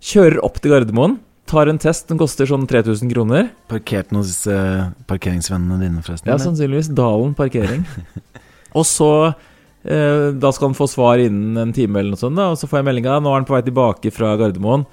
kjører 0.00 0.40
opp 0.46 0.56
til 0.64 0.72
Gardermoen, 0.72 1.18
tar 1.50 1.68
en 1.68 1.80
test, 1.82 2.08
den 2.08 2.20
koster 2.20 2.48
sånn 2.48 2.64
3000 2.70 3.12
kroner. 3.12 3.50
Parkert 3.68 4.12
hos 4.16 4.46
uh, 4.48 4.88
parkeringsvennene 5.10 5.80
dine, 5.82 6.04
forresten? 6.06 6.30
Ja, 6.30 6.38
sannsynligvis 6.40 6.92
Dalen 6.96 7.36
parkering. 7.36 7.84
og 8.78 8.86
så 8.88 9.10
eh, 9.28 9.38
Da 9.80 10.50
skal 10.52 10.68
han 10.68 10.76
få 10.76 10.84
svar 10.90 11.22
innen 11.22 11.56
en 11.56 11.70
time, 11.72 12.00
eller 12.00 12.12
noe 12.12 12.20
sånt. 12.20 12.36
Da, 12.36 12.50
og 12.52 12.58
så 12.60 12.68
får 12.68 12.80
jeg 12.80 12.88
meldinga 12.90 13.20
nå 13.22 13.30
er 13.32 13.38
han 13.40 13.46
på 13.48 13.54
vei 13.56 13.62
tilbake 13.64 14.12
fra 14.12 14.34
Gardermoen. 14.36 14.84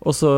Og 0.00 0.14
så, 0.16 0.30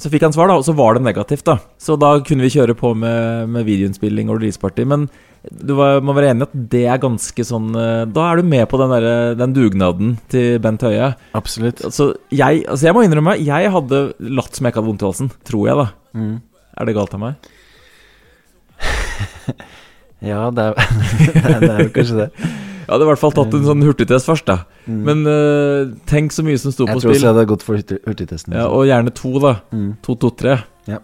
så 0.00 0.08
fikk 0.08 0.24
han 0.24 0.32
svar, 0.32 0.48
da, 0.48 0.56
og 0.56 0.64
så 0.64 0.72
var 0.76 0.96
det 0.96 1.04
negativt. 1.04 1.44
da 1.44 1.58
Så 1.80 1.98
da 2.00 2.14
kunne 2.24 2.46
vi 2.46 2.54
kjøre 2.54 2.76
på 2.78 2.94
med, 2.96 3.50
med 3.52 3.66
videoinnspilling 3.68 4.30
og 4.30 4.38
releaseparty. 4.38 4.86
Men 4.88 5.04
du 5.52 5.74
var, 5.76 6.00
må 6.00 6.14
være 6.16 6.32
enig 6.32 6.46
i 6.46 6.48
at 6.48 6.54
det 6.72 6.84
er 6.90 7.02
ganske 7.02 7.44
sånn 7.46 7.68
eh, 7.78 8.06
Da 8.10 8.24
er 8.26 8.40
du 8.40 8.48
med 8.48 8.64
på 8.70 8.80
den, 8.80 8.94
der, 8.96 9.36
den 9.38 9.52
dugnaden 9.56 10.16
til 10.32 10.56
Bent 10.64 10.86
Høie. 10.86 11.12
Absolutt. 11.36 11.84
Så 11.92 12.14
jeg, 12.32 12.64
altså 12.64 12.88
jeg 12.88 12.96
må 12.96 13.04
innrømme, 13.04 13.36
jeg 13.44 13.72
hadde 13.76 14.00
latt 14.32 14.56
som 14.56 14.64
jeg 14.64 14.72
ikke 14.72 14.80
hadde 14.80 14.90
vondt 14.94 15.04
i 15.04 15.10
halsen. 15.10 15.32
Tror 15.46 15.68
jeg, 15.68 15.76
da. 15.82 15.86
Mm. 16.16 16.36
Er 16.80 16.88
det 16.88 16.96
galt 16.96 17.16
av 17.18 17.24
meg? 17.26 17.50
Ja, 20.24 20.46
det 20.48 20.62
er, 20.64 20.78
det 21.60 21.68
er 21.68 21.80
jo 21.84 21.90
kanskje 21.92 22.22
det. 22.22 22.48
Jeg 22.86 22.92
hadde 22.94 23.02
i 23.02 23.10
hvert 23.10 23.18
fall 23.18 23.32
tatt 23.34 23.54
en 23.58 23.64
sånn 23.66 23.82
hurtigtest 23.82 24.28
først, 24.30 24.46
da. 24.46 24.60
Mm. 24.86 25.00
Men 25.08 25.22
uh, 25.26 25.90
tenk 26.06 26.30
så 26.32 26.44
mye 26.46 26.58
som 26.62 26.70
sto 26.70 26.86
jeg 26.86 26.94
på 26.94 27.00
tror 27.02 27.10
også 27.10 27.16
spill. 27.18 27.24
jeg 27.26 27.34
hadde 27.34 27.46
gått 27.50 27.64
for 27.66 27.76
hurtig- 27.80 27.98
hurtigtesten. 28.06 28.54
Ja, 28.54 28.68
og 28.70 28.86
gjerne 28.86 29.10
to, 29.14 29.32
da. 29.42 29.56
mm. 29.74 29.88
To, 30.06 30.14
to, 30.22 30.30
tre. 30.38 30.60
Ja. 30.86 31.00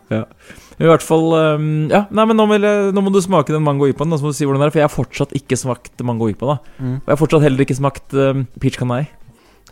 I 0.79 0.87
hvert 0.87 1.03
fall 1.03 1.25
eh, 1.35 1.65
Ja, 1.91 2.05
nei, 2.15 2.25
men 2.31 2.39
nå, 2.39 2.45
jeg, 2.55 2.93
nå 2.95 3.03
må 3.03 3.11
du 3.11 3.19
smake 3.23 3.51
den 3.51 3.65
mango 3.67 3.89
ipaen. 3.91 4.15
Så 4.15 4.23
må 4.23 4.31
du 4.31 4.37
si 4.39 4.47
hvordan 4.47 4.63
det 4.63 4.69
er, 4.69 4.75
For 4.77 4.79
jeg 4.83 4.87
har 4.87 4.95
fortsatt 4.95 5.35
ikke 5.35 5.59
smakt 5.59 6.05
mango 6.07 6.29
ipa. 6.31 6.55
da 6.55 6.59
Mm. 6.79 6.95
Og 7.03 7.07
jeg 7.11 7.13
har 7.17 7.21
fortsatt 7.21 7.43
heller 7.43 7.65
ikke 7.67 7.77
smakt 7.79 8.15
um, 8.15 8.47
peach 8.63 8.79
canai. 8.79 9.09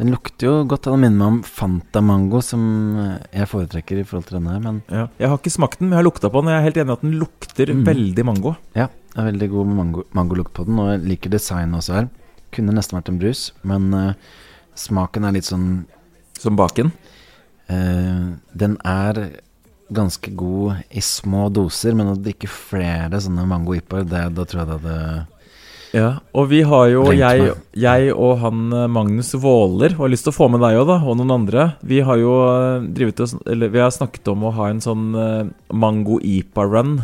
Den 0.01 0.15
lukter 0.15 0.47
jo 0.49 0.53
godt. 0.71 0.87
Den 0.89 1.03
minner 1.03 1.19
meg 1.21 1.29
om 1.35 1.41
Fanta 1.45 2.01
Mango, 2.01 2.41
som 2.45 2.63
eh, 2.97 3.19
jeg 3.37 3.49
foretrekker 3.51 4.01
i 4.01 4.05
forhold 4.09 4.29
til 4.31 4.39
denne 4.39 4.55
her. 4.55 4.63
Men 4.65 4.79
Ja. 4.89 5.03
Jeg 5.21 5.29
har 5.29 5.37
ikke 5.39 5.53
smakt 5.53 5.79
den, 5.79 5.91
men 5.91 5.99
jeg 5.99 6.01
har 6.05 6.09
lukta 6.09 6.31
på 6.33 6.41
den. 6.41 6.49
Jeg 6.55 6.59
er 6.61 6.67
helt 6.69 6.81
enig 6.81 6.89
i 6.95 6.97
at 6.97 7.05
den 7.05 7.19
lukter 7.21 7.75
Mm. 7.75 7.85
veldig 7.85 8.25
mango. 8.25 8.55
ja, 8.75 8.87
det 9.15 9.19
er 9.21 9.29
veldig 9.33 9.51
god 9.51 9.67
mango, 9.67 10.05
mangolukt 10.17 10.55
på 10.57 10.65
den. 10.67 10.79
Og 10.81 10.89
jeg 10.95 11.05
liker 11.11 11.31
designet 11.31 11.77
også 11.83 11.93
her. 11.99 12.09
Kunne 12.51 12.73
nesten 12.75 12.97
vært 12.99 13.09
en 13.13 13.19
brus, 13.21 13.53
men 13.63 13.93
uh, 13.95 14.13
smaken 14.75 15.25
er 15.29 15.33
litt 15.33 15.45
sånn 15.45 15.85
Som 16.41 16.57
baken. 16.57 16.91
Uh, 17.69 18.37
Den 18.57 18.79
er 18.85 19.41
ganske 19.93 20.33
god 20.35 20.83
i 20.91 21.01
små 21.01 21.51
doser, 21.53 21.93
men 21.95 22.07
å 22.09 22.17
drikke 22.17 22.49
flere 22.49 23.21
sånne 23.21 23.45
mango-ipaer, 23.47 24.07
da 24.09 24.45
tror 24.45 24.63
jeg 24.63 24.67
det 24.71 24.79
hadde 24.81 25.27
Ja, 25.91 26.11
og 26.37 26.51
vi 26.53 26.61
har 26.67 26.85
jo, 26.93 27.03
jeg, 27.15 27.55
jeg 27.75 28.11
og 28.15 28.37
han 28.45 28.75
eh, 28.77 28.91
Magnus 28.91 29.33
Våler, 29.43 29.97
og 29.97 30.05
har 30.05 30.13
lyst 30.13 30.27
til 30.29 30.33
å 30.33 30.37
få 30.37 30.47
med 30.53 30.63
deg 30.63 30.79
òg, 30.79 30.87
da, 30.91 30.99
og 31.03 31.19
noen 31.19 31.35
andre. 31.35 31.67
Vi 31.87 31.99
har 32.07 32.21
jo 32.21 32.37
eh, 32.47 32.87
drivet 32.95 33.23
Eller 33.51 33.73
vi 33.75 33.83
har 33.83 33.91
snakket 33.95 34.31
om 34.31 34.47
å 34.47 34.55
ha 34.55 34.69
en 34.71 34.83
sånn 34.85 35.09
eh, 35.19 35.51
Mango 35.75 36.21
Ipa-run, 36.23 37.01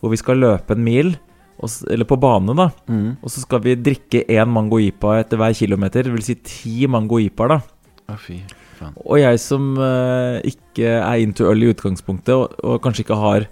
hvor 0.00 0.14
vi 0.14 0.20
skal 0.20 0.40
løpe 0.40 0.76
en 0.76 0.84
mil, 0.86 1.12
og, 1.62 1.76
eller 1.92 2.08
på 2.08 2.18
bane, 2.20 2.56
da. 2.56 2.70
mm. 2.88 3.20
Og 3.20 3.34
så 3.34 3.44
skal 3.44 3.62
vi 3.66 3.76
drikke 3.78 4.24
én 4.24 4.50
Mango 4.50 4.80
Ipa 4.82 5.18
etter 5.20 5.40
hver 5.40 5.54
kilometer, 5.58 6.08
det 6.08 6.16
vil 6.16 6.26
si 6.26 6.40
ti 6.40 6.88
Mango 6.90 7.20
Ipaer, 7.22 7.58
da. 7.58 7.60
Å, 8.08 8.18
fy. 8.18 8.40
Og 9.04 9.20
jeg 9.20 9.38
som 9.38 9.76
uh, 9.78 10.40
ikke 10.42 10.96
er 10.96 11.20
into 11.22 11.46
øl 11.46 11.62
i 11.62 11.68
utgangspunktet, 11.70 12.32
og, 12.34 12.56
og 12.66 12.80
kanskje 12.82 13.04
ikke 13.04 13.20
har 13.20 13.46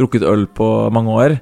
drukket 0.00 0.24
øl 0.26 0.48
på 0.50 0.66
mange 0.90 1.12
år 1.12 1.34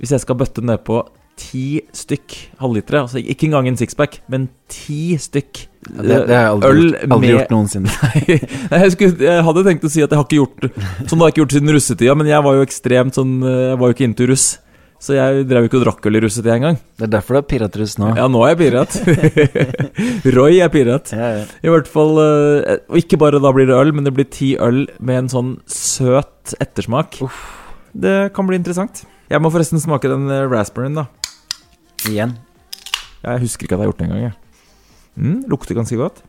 Hvis 0.00 0.14
jeg 0.16 0.22
skal 0.24 0.38
bøtte 0.40 0.64
ned 0.64 0.80
på 0.82 0.96
ti 1.42 1.64
stykk 1.96 2.36
halvlitere, 2.62 3.02
altså 3.08 3.18
ikke 3.22 3.48
engang 3.50 3.66
en 3.72 3.78
sixpack, 3.80 4.20
men 4.30 4.46
ti 4.70 5.16
stykk 5.20 5.64
Ja, 5.82 6.02
det, 6.06 6.18
det 6.30 6.36
har 6.38 6.44
jeg 6.46 6.50
aldri, 6.54 6.68
øl 6.70 6.82
gjort, 6.86 6.98
aldri 7.02 7.20
med- 7.26 7.32
gjort 7.34 7.54
noensinne. 7.56 7.94
Nei, 8.70 8.82
jeg, 8.86 8.92
skulle, 8.94 9.16
jeg 9.26 9.46
hadde 9.50 9.64
tenkt 9.66 9.86
å 9.88 9.90
si 9.92 10.04
at 10.06 10.12
jeg 10.14 10.20
har 10.20 10.26
ikke 10.28 10.38
gjort 10.38 11.08
Sånn 11.10 11.18
har 11.18 11.26
jeg 11.28 11.34
ikke 11.34 11.42
gjort 11.42 11.56
siden 11.58 11.72
russetida, 11.74 12.14
men 12.20 12.30
jeg 12.30 12.46
var 12.46 12.58
jo 12.60 12.66
ekstremt 12.68 13.18
sånn 13.18 13.32
eh, 13.42 13.62
Jeg 13.72 13.80
var 13.82 13.90
jo 13.90 13.96
ikke 13.98 14.06
into 14.12 14.28
russ. 14.30 14.46
Så 15.02 15.16
jeg 15.16 15.48
drev 15.50 15.64
ikke 15.66 15.80
og 15.80 15.82
drakk 15.82 16.04
øl 16.06 16.14
i 16.14 16.20
russetida 16.22 16.52
engang. 16.54 16.76
Det 16.94 17.08
er 17.08 17.10
derfor 17.16 17.34
du 17.34 17.38
er 17.40 17.46
piratrus 17.50 17.96
nå. 17.98 18.12
Ja, 18.14 18.28
nå 18.30 18.44
er 18.46 18.52
jeg 18.52 18.60
pirat. 18.60 18.94
Roy 20.36 20.60
er 20.62 20.70
pirat. 20.70 21.10
Ja, 21.10 21.30
ja. 21.40 21.44
I 21.66 21.72
hvert 21.72 21.88
fall 21.90 22.20
eh, 22.22 22.76
Og 22.86 23.00
ikke 23.00 23.18
bare 23.18 23.40
da 23.42 23.50
blir 23.56 23.66
det 23.66 23.74
øl, 23.74 23.90
men 23.96 24.06
det 24.06 24.12
blir 24.14 24.28
ti 24.30 24.52
øl 24.62 24.84
med 25.02 25.24
en 25.24 25.32
sånn 25.32 25.50
søt 25.66 26.54
ettersmak. 26.62 27.18
Det 27.92 28.14
kan 28.36 28.46
bli 28.48 28.60
interessant. 28.60 29.02
Jeg 29.32 29.42
må 29.42 29.50
forresten 29.50 29.82
smake 29.82 30.06
den 30.12 30.30
eh, 30.30 30.44
raspberryen, 30.52 31.00
da. 31.02 31.08
Igjen. 32.10 32.36
Jeg 33.22 33.42
husker 33.44 33.66
ikke 33.66 33.76
at 33.76 33.82
jeg 33.82 33.86
har 33.86 33.92
gjort 33.92 34.00
det 34.00 34.06
engang. 34.08 34.22
jeg. 34.22 34.36
Mm, 35.14 35.40
lukter 35.50 35.76
ganske 35.76 35.98
godt. 36.00 36.22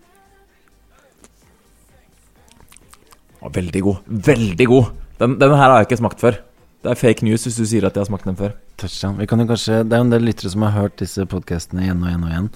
Å, 3.44 3.52
veldig 3.52 3.82
god. 3.84 4.12
Veldig 4.28 4.68
god! 4.70 4.92
Den, 5.20 5.38
denne 5.40 5.58
her 5.60 5.72
har 5.72 5.82
jeg 5.82 5.90
ikke 5.90 6.02
smakt 6.04 6.22
før. 6.24 6.38
Det 6.84 6.92
er 6.92 7.00
fake 7.00 7.26
news 7.26 7.46
hvis 7.48 7.58
du 7.60 7.66
sier 7.68 7.88
at 7.88 7.96
jeg 7.96 8.04
har 8.04 8.12
smakt 8.12 8.28
den 8.28 8.40
før. 8.40 8.56
Touchdown. 8.80 9.18
Vi 9.20 9.28
kan 9.30 9.40
jo 9.40 9.48
kanskje, 9.50 9.82
det 9.88 9.96
er 9.96 10.02
jo 10.02 10.08
en 10.10 10.14
del 10.14 10.26
lyttere 10.28 10.52
som 10.52 10.66
har 10.68 10.76
hørt 10.76 10.98
disse 11.00 11.26
podkastene 11.32 11.86
igjen 11.86 12.04
og 12.04 12.10
igjen 12.12 12.26
og 12.26 12.34
igjen. 12.34 12.50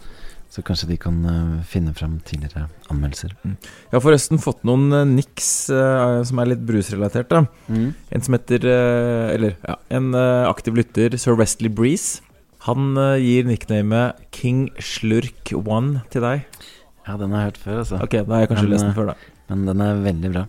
Så 0.51 0.63
kanskje 0.63 0.87
de 0.89 0.97
kan 0.99 1.15
eh, 1.27 1.63
finne 1.67 1.91
fram 1.95 2.17
tidligere 2.27 2.69
anmeldelser. 2.91 3.33
Jeg 3.43 3.93
har 3.93 4.03
forresten 4.03 4.39
fått 4.39 4.61
noen 4.67 4.85
uh, 4.95 5.01
niks 5.07 5.49
uh, 5.75 6.23
som 6.27 6.39
er 6.39 6.53
litt 6.53 6.63
brusrelatert. 6.67 7.27
da 7.33 7.43
En 7.67 8.23
som 8.23 8.37
heter 8.37 8.63
uh, 8.63 9.27
Eller 9.33 9.57
ja, 9.59 9.75
en 9.99 10.13
uh, 10.15 10.47
aktiv 10.47 10.79
lytter, 10.79 11.19
Sir 11.19 11.35
Wesley 11.39 11.71
Breeze. 11.71 12.23
Han 12.67 12.97
eh, 12.99 13.17
gir 13.23 13.47
nicknamet 13.47 14.19
King 14.35 14.67
Slurk 14.83 15.53
One 15.55 16.01
til 16.11 16.25
deg. 16.25 16.63
Ja, 17.07 17.15
den 17.15 17.31
har 17.31 17.45
jeg 17.45 17.53
hørt 17.53 17.61
før, 17.63 17.77
altså. 17.83 17.99
Ok, 18.03 18.17
da 18.19 18.33
har 18.33 18.41
jeg 18.43 18.49
kanskje 18.51 18.65
Men, 18.65 18.73
lest 18.73 18.83
den 18.83 18.91
eh, 18.91 18.97
før, 18.97 19.11
da. 19.13 19.15
Men 19.47 19.61
den 19.69 19.83
er 19.85 20.01
veldig 20.03 20.31
bra. 20.33 20.43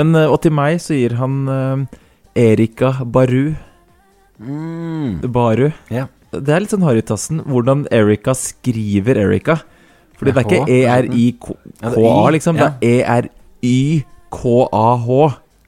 Men, 0.00 0.14
eh, 0.16 0.30
og 0.32 0.38
til 0.40 0.54
meg 0.56 0.78
så 0.80 0.96
gir 0.96 1.12
han 1.20 1.34
Erika 2.38 2.94
Baru. 3.04 3.52
Mm. 4.40 5.20
Baru. 5.28 5.68
Ja. 5.92 6.06
Det 6.32 6.48
er 6.54 6.62
litt 6.62 6.72
sånn 6.72 6.86
Harrytassen 6.86 7.42
hvordan 7.44 7.84
Erika 7.92 8.32
skriver 8.38 9.18
Erika. 9.20 9.60
Fordi 10.16 10.32
det 10.32 10.40
er 10.40 10.46
ikke 10.48 10.64
E-R-I-K-A, 10.68 11.56
er 11.88 11.94
Y, 11.96 12.32
liksom. 12.36 12.54
Det 12.56 12.68
er 12.68 12.76
E-R-Y-K-A-H. 13.60 15.08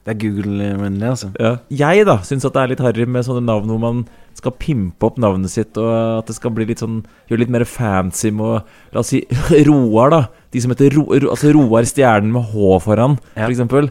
Det 0.03 0.11
er 0.13 0.19
Google-vennlig, 0.19 1.07
altså. 1.09 1.29
Ja. 1.39 1.53
Jeg 1.73 2.05
da 2.09 2.17
syns 2.25 2.45
at 2.45 2.53
det 2.55 2.61
er 2.61 2.69
litt 2.73 2.83
harry 2.83 3.05
med 3.09 3.25
sånne 3.25 3.45
navn 3.47 3.69
hvor 3.71 3.81
man 3.81 4.03
skal 4.39 4.51
pimpe 4.59 5.05
opp 5.07 5.17
navnet 5.21 5.49
sitt, 5.53 5.77
og 5.77 6.19
at 6.19 6.27
det 6.27 6.35
skal 6.35 6.51
bli 6.55 6.65
litt 6.65 6.79
sånn 6.81 7.01
Gjøre 7.29 7.39
litt 7.43 7.51
mer 7.53 7.63
fancy 7.69 8.31
med 8.33 8.63
La 8.93 8.99
oss 9.03 9.11
si 9.13 9.21
Roar, 9.67 10.09
da. 10.13 10.21
De 10.51 10.61
som 10.61 10.71
heter 10.73 10.93
Ro, 10.97 11.05
altså 11.29 11.53
Roar 11.53 11.83
Stjernen 11.89 12.31
med 12.33 12.49
H 12.51 12.79
foran, 12.83 13.17
Ja. 13.35 13.45
for 13.47 13.53
eksempel. 13.53 13.89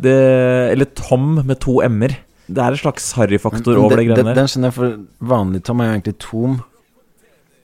Eller 0.00 0.88
Tom 0.96 1.36
med 1.46 1.58
to 1.60 1.80
m-er. 1.84 2.16
Det 2.50 2.58
er 2.64 2.72
en 2.74 2.80
slags 2.80 3.12
harryfaktor 3.14 3.76
over 3.78 3.96
det 3.96 4.06
den- 4.06 4.08
greiene 4.16 4.24
der. 4.32 4.34
Den 4.40 4.48
skjønner 4.50 4.70
jeg, 4.72 4.74
for 4.74 4.96
vanlig 5.34 5.62
Tom 5.64 5.80
er 5.80 5.86
jo 5.90 5.98
egentlig 6.00 6.18
Tom. 6.18 6.56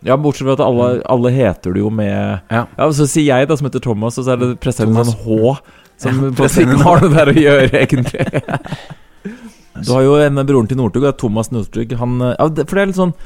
Ja, 0.07 0.15
bortsett 0.21 0.45
fra 0.47 0.53
at 0.53 0.61
alle, 0.63 1.03
alle 1.09 1.31
heter 1.35 1.73
det 1.75 1.81
jo 1.83 1.91
med 1.91 2.41
Ja. 2.51 2.67
Ja, 2.79 2.91
Så 2.93 3.07
sier 3.09 3.25
jeg, 3.33 3.49
da, 3.49 3.57
som 3.57 3.67
heter 3.67 3.81
Thomas, 3.83 4.19
og 4.19 4.25
så 4.29 4.33
er 4.35 4.37
det 4.45 4.61
pressa 4.61 4.85
inn 4.85 4.95
en 4.97 5.05
sånn 5.09 5.25
H, 5.25 5.57
som 5.97 6.13
Ja, 6.23 6.47
ikke 6.47 6.83
har 6.85 7.01
noe 7.01 7.15
der 7.17 7.33
å 7.33 7.35
gjøre, 7.35 7.71
egentlig. 7.73 8.27
Du 9.85 9.93
har 9.93 10.07
jo 10.07 10.15
en 10.23 10.41
broren 10.47 10.71
til 10.71 10.79
Northug, 10.81 11.09
Thomas 11.19 11.51
Northug. 11.53 11.93
Eh, 11.93 11.99
ja, 11.99 12.47
For 12.47 12.73
det 12.73 12.83
er 12.85 12.91
litt 12.93 13.03
sånn 13.03 13.17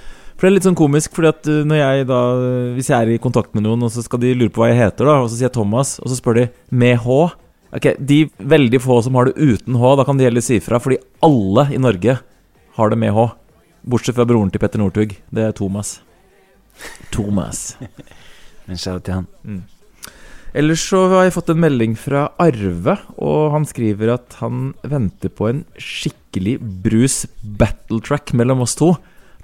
for 0.40 0.46
det 0.46 0.54
er 0.54 0.54
litt 0.54 0.64
sånn 0.64 0.76
komisk, 0.78 1.12
fordi 1.12 1.28
at 1.28 1.48
uh, 1.52 1.56
når 1.68 1.76
jeg 1.76 2.04
da 2.08 2.18
Hvis 2.72 2.86
jeg 2.88 2.96
er 2.96 3.10
i 3.12 3.18
kontakt 3.20 3.52
med 3.52 3.66
noen, 3.66 3.82
og 3.84 3.90
så 3.92 4.00
skal 4.00 4.22
de 4.22 4.30
lure 4.32 4.48
på 4.48 4.62
hva 4.62 4.70
jeg 4.70 4.78
heter, 4.78 5.04
da, 5.04 5.18
og 5.20 5.28
så 5.28 5.36
sier 5.36 5.50
jeg 5.50 5.56
Thomas, 5.58 5.98
og 6.00 6.08
så 6.08 6.16
spør 6.16 6.38
de 6.38 6.44
med 6.72 6.96
H 7.04 7.18
Ok, 7.76 7.90
De 8.00 8.22
veldig 8.54 8.80
få 8.80 8.96
som 9.04 9.18
har 9.20 9.28
det 9.28 9.36
uten 9.36 9.76
H, 9.76 9.90
da 10.00 10.06
kan 10.08 10.16
de 10.16 10.24
heller 10.24 10.42
si 10.44 10.56
fra, 10.64 10.80
fordi 10.80 10.96
alle 11.22 11.66
i 11.76 11.82
Norge 11.82 12.16
har 12.78 12.90
det 12.90 12.98
med 12.98 13.12
H. 13.14 13.26
Bortsett 13.92 14.16
fra 14.16 14.26
broren 14.28 14.50
til 14.50 14.64
Petter 14.64 14.80
Northug. 14.80 15.12
Det 15.30 15.44
er 15.44 15.52
Thomas. 15.56 16.00
Thomas. 17.12 17.76
Men 18.66 18.80
kjære 18.80 19.04
til 19.04 19.20
han. 19.20 19.60
Ellers 20.52 20.82
så 20.90 21.04
har 21.12 21.28
jeg 21.28 21.36
fått 21.36 21.52
en 21.52 21.60
melding 21.62 21.94
fra 21.98 22.26
Arve, 22.42 22.96
og 23.22 23.52
han 23.54 23.66
skriver 23.68 24.16
at 24.16 24.40
han 24.40 24.72
venter 24.82 25.30
på 25.30 25.46
en 25.50 25.62
skikkelig 25.78 26.58
brus 26.82 27.22
battle 27.40 28.00
track 28.06 28.34
mellom 28.34 28.64
oss 28.66 28.74
to. 28.78 28.94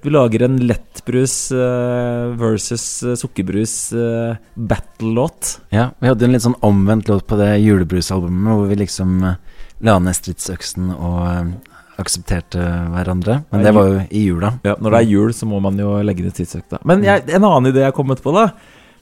Vi 0.02 0.12
lager 0.12 0.44
en 0.46 0.58
lettbrus 0.62 1.50
eh, 1.56 2.26
versus 2.38 2.84
eh, 3.02 3.16
sukkerbrus 3.18 3.92
eh, 3.96 4.36
battle-låt. 4.54 5.56
Ja, 5.74 5.88
vi 5.98 6.10
hadde 6.10 6.28
en 6.28 6.36
litt 6.36 6.44
sånn 6.44 6.58
omvendt 6.66 7.08
låt 7.10 7.26
på 7.26 7.38
det 7.40 7.56
julebrusalbumet, 7.64 8.52
hvor 8.52 8.68
vi 8.70 8.78
liksom 8.82 9.16
la 9.24 9.96
ned 10.02 10.18
stridsøksen 10.18 10.92
og 10.94 11.56
aksepterte 11.96 12.60
hverandre. 12.92 13.40
Men 13.50 13.64
det 13.64 13.72
var 13.74 13.88
jo 13.88 14.00
i 14.10 14.22
jula. 14.28 14.52
Ja, 14.66 14.76
når 14.78 14.94
det 14.94 15.00
er 15.00 15.12
jul, 15.14 15.34
så 15.34 15.48
må 15.48 15.60
man 15.64 15.78
jo 15.80 15.96
legge 16.04 16.26
ned 16.26 16.36
tidsøkta. 16.36 16.82
Men 16.88 17.04
jeg, 17.06 17.24
en 17.30 17.46
annen 17.46 17.70
idé 17.72 17.82
jeg 17.82 17.90
har 17.90 17.96
kommet 17.96 18.20
på, 18.24 18.34
da. 18.36 18.50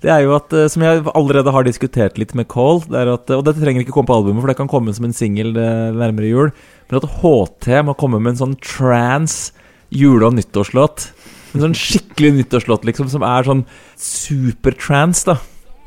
Det 0.05 0.13
er 0.13 0.21
jo 0.27 0.35
at, 0.37 0.53
eh, 0.53 0.69
som 0.69 0.85
jeg 0.85 1.03
allerede 1.17 1.53
har 1.55 1.65
diskutert 1.65 2.19
litt 2.21 2.35
med 2.37 2.49
Cole 2.53 2.85
det 2.91 2.99
er 3.01 3.13
at, 3.15 3.31
Og 3.33 3.45
dette 3.47 3.63
trenger 3.63 3.85
ikke 3.85 3.95
komme 3.97 4.11
på 4.11 4.19
albumet, 4.19 4.43
for 4.43 4.53
det 4.53 4.59
kan 4.59 4.69
komme 4.69 4.93
som 4.93 5.07
en 5.09 5.17
singel 5.17 5.55
nærmere 5.57 6.29
jul. 6.29 6.53
Men 6.91 7.01
at 7.01 7.09
HT 7.23 7.71
må 7.89 7.97
komme 7.97 8.21
med 8.21 8.35
en 8.35 8.43
sånn 8.43 8.59
trans 8.61 9.55
jule- 9.95 10.29
og 10.29 10.37
nyttårslåt. 10.37 11.09
En 11.55 11.65
sånn 11.65 11.79
skikkelig 11.79 12.35
nyttårslåt, 12.41 12.85
liksom, 12.85 13.09
som 13.09 13.25
er 13.25 13.47
sånn 13.47 13.65
supertrans, 13.97 15.25
da. 15.25 15.39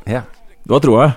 Ja. 0.07 0.24
Du 0.65 0.74
har 0.74 0.84
troa? 0.84 1.07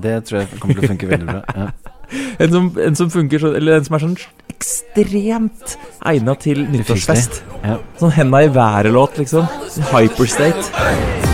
Det 0.00 0.16
tror 0.26 0.40
jeg 0.40 0.60
kommer 0.60 0.78
til 0.80 0.88
å 0.88 0.92
funke 0.94 1.10
veldig 1.14 1.30
bra. 1.30 1.42
Ja. 1.54 1.70
En 2.42 2.50
som, 2.50 2.64
en 2.82 2.96
som 2.98 3.06
funker 3.06 3.38
sånn 3.38 3.52
Eller 3.54 3.76
en 3.78 3.84
som 3.86 3.94
er 3.94 4.02
sånn 4.02 4.16
ekstremt 4.50 5.76
egna 6.10 6.34
til 6.42 6.64
nyttårsfest. 6.66 7.38
Ja. 7.62 7.78
Sånn 8.02 8.16
henda 8.18 8.42
i 8.42 8.50
været-låt, 8.50 9.22
liksom. 9.22 9.46
Hyperstate. 9.94 11.29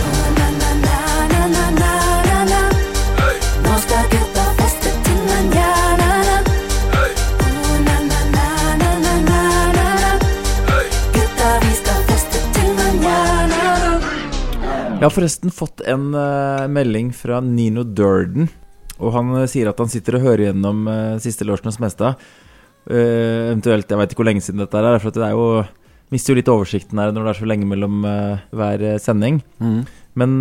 Jeg 14.96 15.04
har 15.04 15.12
forresten 15.12 15.52
fått 15.52 15.82
en 15.84 16.06
uh, 16.16 16.64
melding 16.72 17.10
fra 17.12 17.36
Nino 17.44 17.82
Durden. 17.84 18.46
Og 18.96 19.10
han 19.12 19.34
eh, 19.36 19.48
sier 19.52 19.68
at 19.68 19.76
han 19.82 19.90
sitter 19.92 20.16
og 20.16 20.24
hører 20.24 20.46
gjennom 20.46 20.86
uh, 20.88 21.18
siste 21.20 21.44
Låsen 21.44 21.68
og 21.68 21.74
Smestad. 21.76 22.22
Eh, 22.88 23.50
eventuelt, 23.50 23.90
jeg 23.92 24.00
veit 24.00 24.14
ikke 24.14 24.22
hvor 24.22 24.28
lenge 24.30 24.44
siden 24.46 24.62
dette 24.62 24.80
er. 24.80 24.96
For 25.02 25.12
det 25.12 25.26
er 25.26 25.36
jo 25.36 25.66
Mister 26.14 26.32
jo 26.32 26.38
litt 26.38 26.48
oversikten 26.48 27.02
her 27.02 27.12
når 27.12 27.26
det 27.26 27.32
er 27.34 27.40
så 27.42 27.50
lenge 27.50 27.68
mellom 27.68 28.04
hver 28.54 28.84
sending. 29.02 29.40
Mm. 29.58 29.80
Men 30.16 30.36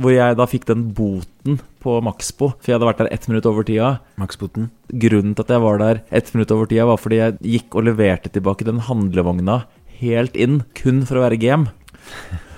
hvor 0.00 0.14
jeg 0.14 0.38
da 0.40 0.46
fikk 0.48 0.64
den 0.70 0.86
boten 0.96 1.58
på 1.84 1.98
Maxbo, 2.02 2.54
for 2.56 2.72
jeg 2.72 2.78
hadde 2.78 2.88
vært 2.88 3.02
der 3.04 3.10
ett 3.12 3.28
minutt 3.28 3.46
over 3.50 3.68
tida. 3.68 3.98
Maxboten 4.18 4.70
Grunnen 4.88 5.36
til 5.36 5.44
at 5.44 5.52
jeg 5.52 5.62
var 5.68 5.82
der 5.84 6.00
ett 6.08 6.32
minutt 6.32 6.54
over 6.56 6.70
tida, 6.72 6.88
var 6.88 7.02
fordi 7.04 7.20
jeg 7.20 7.36
gikk 7.58 7.76
og 7.76 7.84
leverte 7.90 8.32
tilbake 8.32 8.64
den 8.66 8.80
handlevogna 8.88 9.66
helt 10.00 10.40
inn, 10.40 10.62
kun 10.72 11.04
for 11.04 11.20
å 11.20 11.28
være 11.28 11.38
GM. 11.44 11.68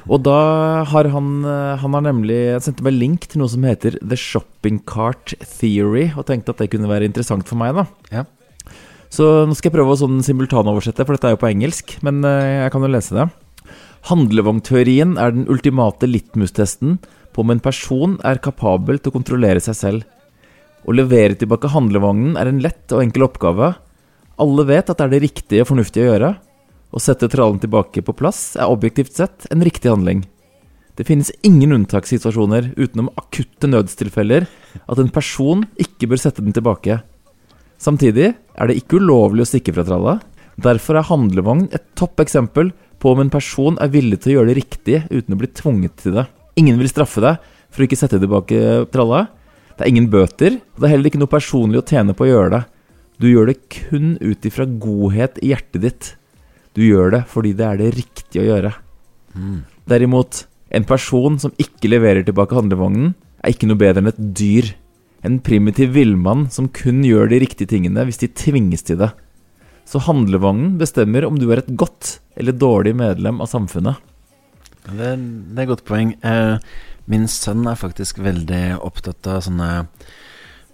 Og 0.05 0.21
da 0.21 0.85
har 0.85 1.09
han 1.15 1.29
eh, 1.49 1.81
Han 1.81 1.97
har 1.97 2.05
nemlig 2.05 2.39
sendt 2.65 2.83
meg 2.85 2.97
link 2.97 3.29
til 3.31 3.41
noe 3.41 3.49
som 3.49 3.65
heter 3.65 3.97
The 4.03 4.19
Shopping 4.21 4.83
Cart 4.89 5.33
Theory, 5.41 6.11
og 6.13 6.27
tenkte 6.29 6.53
at 6.53 6.61
det 6.61 6.71
kunne 6.75 6.91
være 6.91 7.09
interessant 7.09 7.49
for 7.49 7.61
meg, 7.61 7.79
da. 7.79 7.87
Ja. 8.13 8.27
Så 9.15 9.47
nå 9.47 9.55
skal 9.57 9.71
jeg 9.71 9.77
prøve 9.79 9.95
å 9.95 9.99
sånn 10.01 10.21
simultanoversette, 10.27 11.07
for 11.07 11.17
dette 11.17 11.31
er 11.31 11.37
jo 11.37 11.43
på 11.45 11.51
engelsk, 11.53 11.97
men 12.05 12.21
eh, 12.29 12.65
jeg 12.67 12.75
kan 12.75 12.85
jo 12.85 12.93
lese 12.93 13.17
det. 13.17 13.29
Handlevognteorien 14.11 15.15
er 15.17 15.33
den 15.33 15.47
ultimate 15.49 16.09
litmustesten 16.11 16.99
på 17.33 17.43
om 17.43 17.55
en 17.55 17.63
person 17.63 18.19
er 18.27 18.43
kapabel 18.45 19.01
til 19.01 19.11
å 19.11 19.17
kontrollere 19.17 19.63
seg 19.65 19.79
selv. 19.79 20.11
Å 20.85 20.93
levere 20.93 21.39
tilbake 21.41 21.71
handlevognen 21.73 22.37
er 22.37 22.51
en 22.51 22.61
lett 22.61 22.93
og 22.93 23.01
enkel 23.01 23.25
oppgave. 23.25 23.73
Alle 24.43 24.67
vet 24.69 24.91
at 24.91 24.99
det 25.01 25.07
er 25.07 25.15
det 25.15 25.23
riktige 25.25 25.65
og 25.65 25.71
fornuftige 25.71 26.05
å 26.05 26.11
gjøre. 26.13 26.31
Å 26.95 27.01
sette 27.03 27.26
trallen 27.26 27.59
tilbake 27.59 28.05
på 28.07 28.14
plass 28.14 28.53
er 28.55 28.70
objektivt 28.70 29.16
sett 29.18 29.49
en 29.51 29.64
riktig 29.66 29.90
handling. 29.90 30.22
Det 30.95 31.07
finnes 31.09 31.32
ingen 31.42 31.74
unntakssituasjoner 31.74 32.70
utenom 32.76 33.11
akutte 33.18 33.66
nødstilfeller 33.66 34.47
at 34.78 35.01
en 35.03 35.11
person 35.11 35.64
ikke 35.82 36.07
bør 36.12 36.22
sette 36.22 36.45
den 36.45 36.55
tilbake. 36.55 37.01
Samtidig 37.82 38.30
er 38.30 38.70
det 38.70 38.78
ikke 38.78 39.01
ulovlig 39.03 39.42
å 39.42 39.51
stikke 39.51 39.74
fra 39.74 39.82
tralla. 39.88 40.20
Derfor 40.55 41.01
er 41.01 41.09
handlevogn 41.11 41.66
et 41.74 41.88
topp 41.99 42.22
eksempel 42.22 42.70
på 43.03 43.11
om 43.11 43.24
en 43.24 43.32
person 43.32 43.74
er 43.82 43.90
villig 43.90 44.22
til 44.22 44.30
å 44.30 44.38
gjøre 44.38 44.53
det 44.53 44.59
riktige 44.61 45.03
uten 45.11 45.34
å 45.34 45.40
bli 45.42 45.51
tvunget 45.51 45.99
til 46.05 46.14
det. 46.20 46.28
Ingen 46.62 46.78
vil 46.78 46.92
straffe 46.92 47.24
deg 47.24 47.42
for 47.74 47.82
å 47.82 47.88
ikke 47.88 47.99
sette 47.99 48.22
tilbake 48.22 48.84
tralla. 48.95 49.26
Det 49.74 49.82
er 49.82 49.90
ingen 49.90 50.07
bøter, 50.12 50.61
og 50.62 50.78
det 50.78 50.86
er 50.86 50.95
heller 50.95 51.11
ikke 51.11 51.24
noe 51.24 51.34
personlig 51.34 51.82
å 51.82 51.88
tjene 51.90 52.14
på 52.14 52.28
å 52.28 52.30
gjøre 52.30 52.53
det. 52.55 52.66
Du 53.18 53.26
gjør 53.26 53.51
det 53.51 53.62
kun 53.66 54.14
ut 54.22 54.47
ifra 54.47 54.66
godhet 54.66 55.42
i 55.42 55.51
hjertet 55.51 55.82
ditt. 55.82 56.14
Du 56.75 56.83
gjør 56.83 57.12
det 57.14 57.22
fordi 57.31 57.55
det 57.57 57.66
er 57.68 57.81
det 57.81 57.93
riktige 57.97 58.43
å 58.43 58.49
gjøre. 58.49 58.72
Derimot, 59.91 60.45
en 60.75 60.87
person 60.89 61.39
som 61.43 61.55
ikke 61.61 61.91
leverer 61.91 62.25
tilbake 62.27 62.57
handlevognen, 62.57 63.12
er 63.45 63.55
ikke 63.55 63.68
noe 63.68 63.81
bedre 63.81 64.03
enn 64.03 64.11
et 64.11 64.22
dyr. 64.39 64.72
En 65.25 65.39
primitiv 65.45 65.95
villmann 65.95 66.49
som 66.53 66.68
kun 66.72 67.03
gjør 67.07 67.31
de 67.31 67.41
riktige 67.45 67.70
tingene 67.70 68.05
hvis 68.09 68.20
de 68.22 68.31
tvinges 68.33 68.85
til 68.87 69.01
det. 69.01 69.12
Så 69.89 70.01
handlevognen 70.07 70.79
bestemmer 70.81 71.27
om 71.29 71.39
du 71.39 71.47
er 71.53 71.62
et 71.62 71.72
godt 71.77 72.18
eller 72.41 72.57
dårlig 72.57 72.95
medlem 72.97 73.41
av 73.45 73.51
samfunnet. 73.53 74.01
Det, 74.85 75.14
det 75.16 75.59
er 75.59 75.64
et 75.64 75.70
godt 75.70 75.85
poeng. 75.89 76.12
Eh, 76.25 76.57
min 77.11 77.27
sønn 77.29 77.66
er 77.68 77.81
faktisk 77.81 78.20
veldig 78.25 78.81
opptatt 78.85 79.29
av 79.29 79.45
sånne 79.45 79.70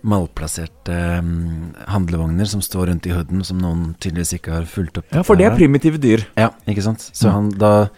malplasserte 0.06 0.96
mm, 1.24 1.86
handlevogner 1.92 2.48
som 2.48 2.62
står 2.64 2.88
rundt 2.90 3.06
i 3.08 3.14
hooden, 3.14 3.44
som 3.46 3.60
noen 3.60 3.94
tydeligvis 4.00 4.36
ikke 4.38 4.54
har 4.58 4.68
fulgt 4.70 5.00
opp. 5.02 5.08
Ja, 5.12 5.24
for 5.26 5.36
det 5.38 5.48
er 5.50 5.56
primitive 5.58 6.00
dyr. 6.00 6.24
Ja, 6.40 6.50
ikke 6.70 6.84
sant? 6.86 7.04
Så 7.12 7.28
Ja. 7.28 7.36
han, 7.36 7.50
da, 7.60 7.88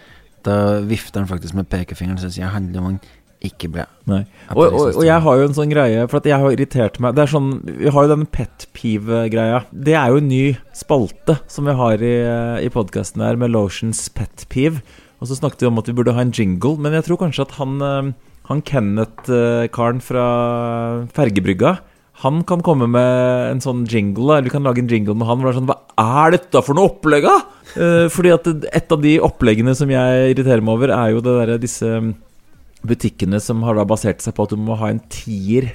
da 0.47 0.81
vifter 0.87 1.23
han 1.23 1.31
faktisk 1.31 1.55
med 1.59 1.69
pekefingeren 1.73 2.19
og 2.19 2.33
sier 2.35 2.51
handlevogn, 2.55 2.99
ikke 3.43 3.67
bra. 3.75 3.85
Nei. 4.07 4.21
Og, 4.55 4.61
liksom 4.63 4.79
og, 4.79 4.97
og 5.01 5.07
jeg 5.09 5.23
har 5.25 5.39
jo 5.41 5.47
en 5.49 5.57
sånn 5.57 5.73
greie, 5.73 6.03
for 6.07 6.21
at 6.21 6.27
jeg 6.31 6.39
har 6.39 6.53
irritert 6.55 7.01
meg 7.03 7.17
Det 7.17 7.25
er 7.25 7.31
sånn, 7.33 7.49
Vi 7.67 7.91
har 7.91 8.05
jo 8.07 8.11
den 8.13 8.27
pet 8.31 8.69
peeve-greia. 8.71 9.65
Det 9.75 9.97
er 9.99 10.13
jo 10.15 10.21
en 10.23 10.29
ny 10.31 10.43
spalte 10.79 11.41
som 11.51 11.67
vi 11.67 11.75
har 11.75 12.05
i, 12.07 12.13
i 12.63 12.71
podkasten 12.71 13.25
her, 13.27 13.35
med 13.41 13.51
Lotions 13.51 14.05
pet 14.15 14.47
peeve. 14.53 14.83
Og 15.19 15.27
så 15.31 15.39
snakket 15.39 15.63
vi 15.63 15.71
om 15.73 15.79
at 15.83 15.91
vi 15.91 15.95
burde 15.99 16.15
ha 16.15 16.23
en 16.23 16.31
jingle, 16.35 16.77
men 16.83 16.95
jeg 16.95 17.07
tror 17.07 17.19
kanskje 17.19 17.43
at 17.49 17.57
han, 17.59 17.75
eh, 17.83 18.13
han 18.51 18.63
Kenneth-karen 18.63 20.01
fra 20.03 20.25
Fergebrygga 21.15 21.77
han 22.21 22.43
kan 22.45 22.61
komme 22.63 22.87
med 22.93 23.51
en 23.51 23.61
sånn 23.65 23.87
jingle, 23.89 24.37
eller 24.37 24.47
vi 24.47 24.53
kan 24.53 24.63
lage 24.67 24.79
en 24.83 24.91
jingle 24.91 25.15
med 25.17 25.27
han. 25.27 25.41
Hvor 25.41 25.49
det 25.49 25.55
er 25.57 25.61
sånn, 25.61 25.71
Hva 25.73 26.21
er 26.27 26.35
dette 26.37 26.61
for 26.63 26.77
noe 26.77 26.91
opplegg, 26.93 27.25
da?! 27.25 27.39
Eh, 27.73 28.07
fordi 28.13 28.33
at 28.35 28.47
et 28.69 28.93
av 28.93 29.01
de 29.01 29.15
oppleggene 29.25 29.73
som 29.75 29.89
jeg 29.91 30.35
irriterer 30.35 30.61
meg 30.63 30.77
over, 30.77 30.93
er 30.93 31.15
jo 31.15 31.23
det 31.25 31.33
derre 31.41 31.57
disse 31.63 31.89
butikkene 32.87 33.41
som 33.41 33.63
har 33.65 33.79
da 33.79 33.85
basert 33.89 34.21
seg 34.23 34.35
på 34.37 34.45
at 34.47 34.53
du 34.53 34.61
må 34.61 34.77
ha 34.81 34.91
en 34.93 35.01
tier 35.13 35.71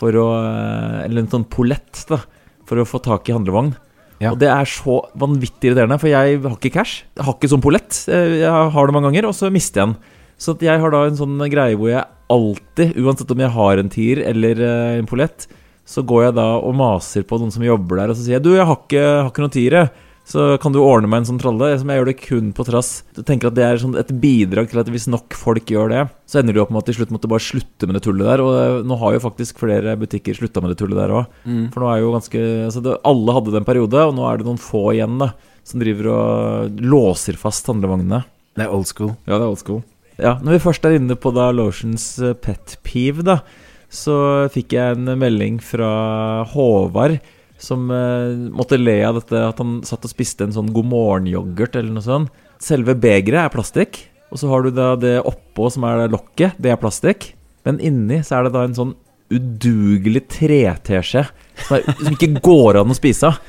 for 0.00 0.16
å 0.16 0.26
eh, 0.36 1.04
Eller 1.06 1.24
en 1.24 1.30
sånn 1.32 1.46
pollett, 1.50 2.04
da, 2.10 2.20
for 2.68 2.80
å 2.80 2.86
få 2.88 3.00
tak 3.04 3.28
i 3.28 3.34
handlevogn. 3.36 3.72
Ja. 4.20 4.34
Og 4.34 4.38
det 4.42 4.50
er 4.52 4.68
så 4.68 4.98
vanvittig 5.16 5.70
irriterende, 5.70 5.96
for 6.00 6.10
jeg 6.12 6.40
har 6.44 6.56
ikke 6.58 6.74
cash. 6.76 7.04
Jeg 7.16 7.24
har 7.24 7.36
ikke 7.38 7.50
sånn 7.54 7.64
pollett. 7.64 8.02
Eh, 8.12 8.40
Jeg 8.44 8.72
har 8.76 8.86
det 8.86 8.94
mange 8.96 9.08
ganger, 9.10 9.30
og 9.30 9.36
så 9.36 9.48
mister 9.52 9.80
jeg 9.80 9.88
den. 9.94 9.96
Så 10.40 10.54
at 10.56 10.62
jeg 10.64 10.80
har 10.80 10.92
da 10.92 11.02
en 11.08 11.16
sånn 11.18 11.40
greie 11.52 11.76
hvor 11.76 11.90
jeg 11.92 12.04
alltid, 12.32 12.94
uansett 13.00 13.32
om 13.32 13.40
jeg 13.42 13.52
har 13.56 13.80
en 13.80 13.90
tier 13.92 14.20
eller 14.28 14.60
en 15.00 15.08
pollett, 15.08 15.48
så 15.90 16.04
går 16.06 16.28
jeg 16.28 16.36
da 16.38 16.46
og 16.60 16.76
maser 16.78 17.26
på 17.26 17.40
noen 17.40 17.50
som 17.54 17.64
jobber 17.66 17.98
der, 17.98 18.12
og 18.12 18.18
så 18.18 18.22
sier 18.22 18.38
jeg 18.38 18.46
du, 18.46 18.52
jeg 18.54 18.68
har 18.68 18.78
ikke, 18.78 19.02
har 19.02 19.32
ikke 19.32 19.44
noen 19.44 19.56
tiere. 19.56 19.82
Så 20.30 20.44
kan 20.62 20.70
du 20.70 20.78
ordne 20.78 21.08
meg 21.10 21.24
en 21.24 21.26
sånn 21.32 21.40
tralle? 21.42 21.72
Som 21.80 21.88
jeg 21.90 21.98
gjør 21.98 22.06
det 22.06 22.20
kun 22.20 22.50
på 22.54 22.62
trass. 22.68 22.90
Du 23.16 23.22
tenker 23.26 23.48
at 23.48 23.56
det 23.56 23.64
er 23.66 23.80
sånn 23.82 23.96
et 23.98 24.12
bidrag 24.22 24.68
til 24.70 24.78
at 24.78 24.90
hvis 24.92 25.08
nok 25.10 25.34
folk 25.34 25.72
gjør 25.72 25.90
det, 25.90 26.04
så 26.30 26.38
ender 26.38 26.54
du 26.54 26.60
opp 26.62 26.70
med 26.70 26.84
at 26.84 26.90
til 26.92 27.00
slutt 27.00 27.14
måtte 27.16 27.30
bare 27.32 27.42
slutte 27.42 27.88
med 27.88 27.98
det 27.98 28.04
tullet 28.04 28.28
der. 28.28 28.42
Og 28.44 28.52
eh, 28.60 28.76
nå 28.86 28.98
har 29.00 29.16
jo 29.16 29.22
faktisk 29.24 29.58
flere 29.64 29.96
butikker 29.98 30.36
slutta 30.38 30.62
med 30.62 30.70
det 30.70 30.78
tullet 30.78 31.00
der 31.00 31.14
òg. 31.18 31.32
For 31.74 31.82
nå 31.82 31.88
er 31.90 32.02
jo 32.04 32.12
ganske 32.14 32.42
altså 32.68 32.84
det, 32.84 32.94
Alle 33.10 33.34
hadde 33.40 33.54
det 33.56 33.62
en 33.64 33.66
periode, 33.72 34.04
og 34.06 34.14
nå 34.20 34.28
er 34.28 34.38
det 34.38 34.46
noen 34.46 34.62
få 34.62 34.84
igjen 34.92 35.18
da 35.24 35.32
som 35.66 35.82
driver 35.82 36.12
og 36.14 36.78
låser 36.92 37.40
fast 37.40 37.66
handlevognene. 37.72 38.22
Det 38.54 38.68
er 38.68 38.76
old 38.76 38.86
school. 38.90 39.16
Ja, 39.26 39.34
det 39.34 39.42
er 39.42 39.50
old 39.50 39.60
school. 39.64 39.82
Ja, 40.20 40.36
Når 40.44 40.56
vi 40.56 40.62
først 40.68 40.86
er 40.86 40.94
inne 40.98 41.16
på 41.18 41.32
da 41.34 41.48
Lotions 41.56 42.06
eh, 42.22 42.36
pet 42.38 42.78
peeve, 42.86 43.26
da, 43.26 43.40
så 43.90 44.16
fikk 44.54 44.76
jeg 44.76 44.96
en 44.96 45.18
melding 45.18 45.58
fra 45.62 45.90
Håvard 46.52 47.18
som 47.60 47.90
uh, 47.92 48.30
måtte 48.54 48.78
le 48.80 48.96
av 49.04 49.18
dette 49.18 49.42
at 49.50 49.58
han 49.60 49.80
satt 49.84 50.06
og 50.06 50.12
spiste 50.12 50.46
en 50.46 50.54
sånn 50.54 50.70
god 50.72 50.88
morgen-yoghurt 50.92 51.76
eller 51.76 51.92
noe 51.92 52.06
sånt. 52.06 52.32
Selve 52.62 52.94
begeret 52.96 53.42
er 53.42 53.52
plastikk, 53.52 53.98
og 54.30 54.40
så 54.40 54.48
har 54.52 54.64
du 54.64 54.72
da 54.72 54.94
det 55.00 55.18
oppå 55.26 55.68
som 55.72 55.84
er 55.88 56.06
lokket, 56.12 56.56
det 56.60 56.72
er 56.72 56.80
plastikk. 56.80 57.32
Men 57.68 57.80
inni 57.84 58.22
så 58.24 58.38
er 58.38 58.48
det 58.48 58.54
da 58.56 58.64
en 58.64 58.76
sånn 58.76 58.94
udugelig 59.30 60.24
treteskje 60.32 61.26
som, 61.68 61.90
som 62.00 62.14
ikke 62.16 62.40
går 62.42 62.80
an 62.80 62.92
å 62.92 62.96
spise 62.96 63.28
av. 63.28 63.40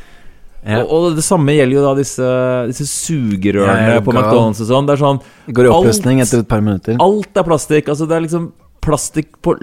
Ja. 0.61 0.83
Og, 0.83 0.91
og 0.93 1.15
det 1.17 1.23
samme 1.25 1.55
gjelder 1.55 1.79
jo 1.79 1.83
da 1.87 1.91
disse, 1.97 2.27
disse 2.69 2.85
sugerørene 2.85 3.95
Ja, 3.95 4.01
på. 4.05 4.13
McDonald's 4.13 4.61
og 4.61 4.67
sånn. 4.69 4.85
Det 4.85 4.93
er 4.93 5.01
sånn 5.01 5.21
Går 5.57 5.67
i 5.67 5.71
oppløsning 5.73 6.21
etter 6.21 6.43
et 6.43 6.49
par 6.51 6.61
minutter. 6.61 6.99
Alt 7.01 7.39
er 7.39 7.47
plastikk. 7.47 7.89
Altså 7.89 8.05
Det 8.05 8.17
er 8.17 8.25
liksom 8.27 8.51
plastikk 8.85 9.39
på 9.41 9.55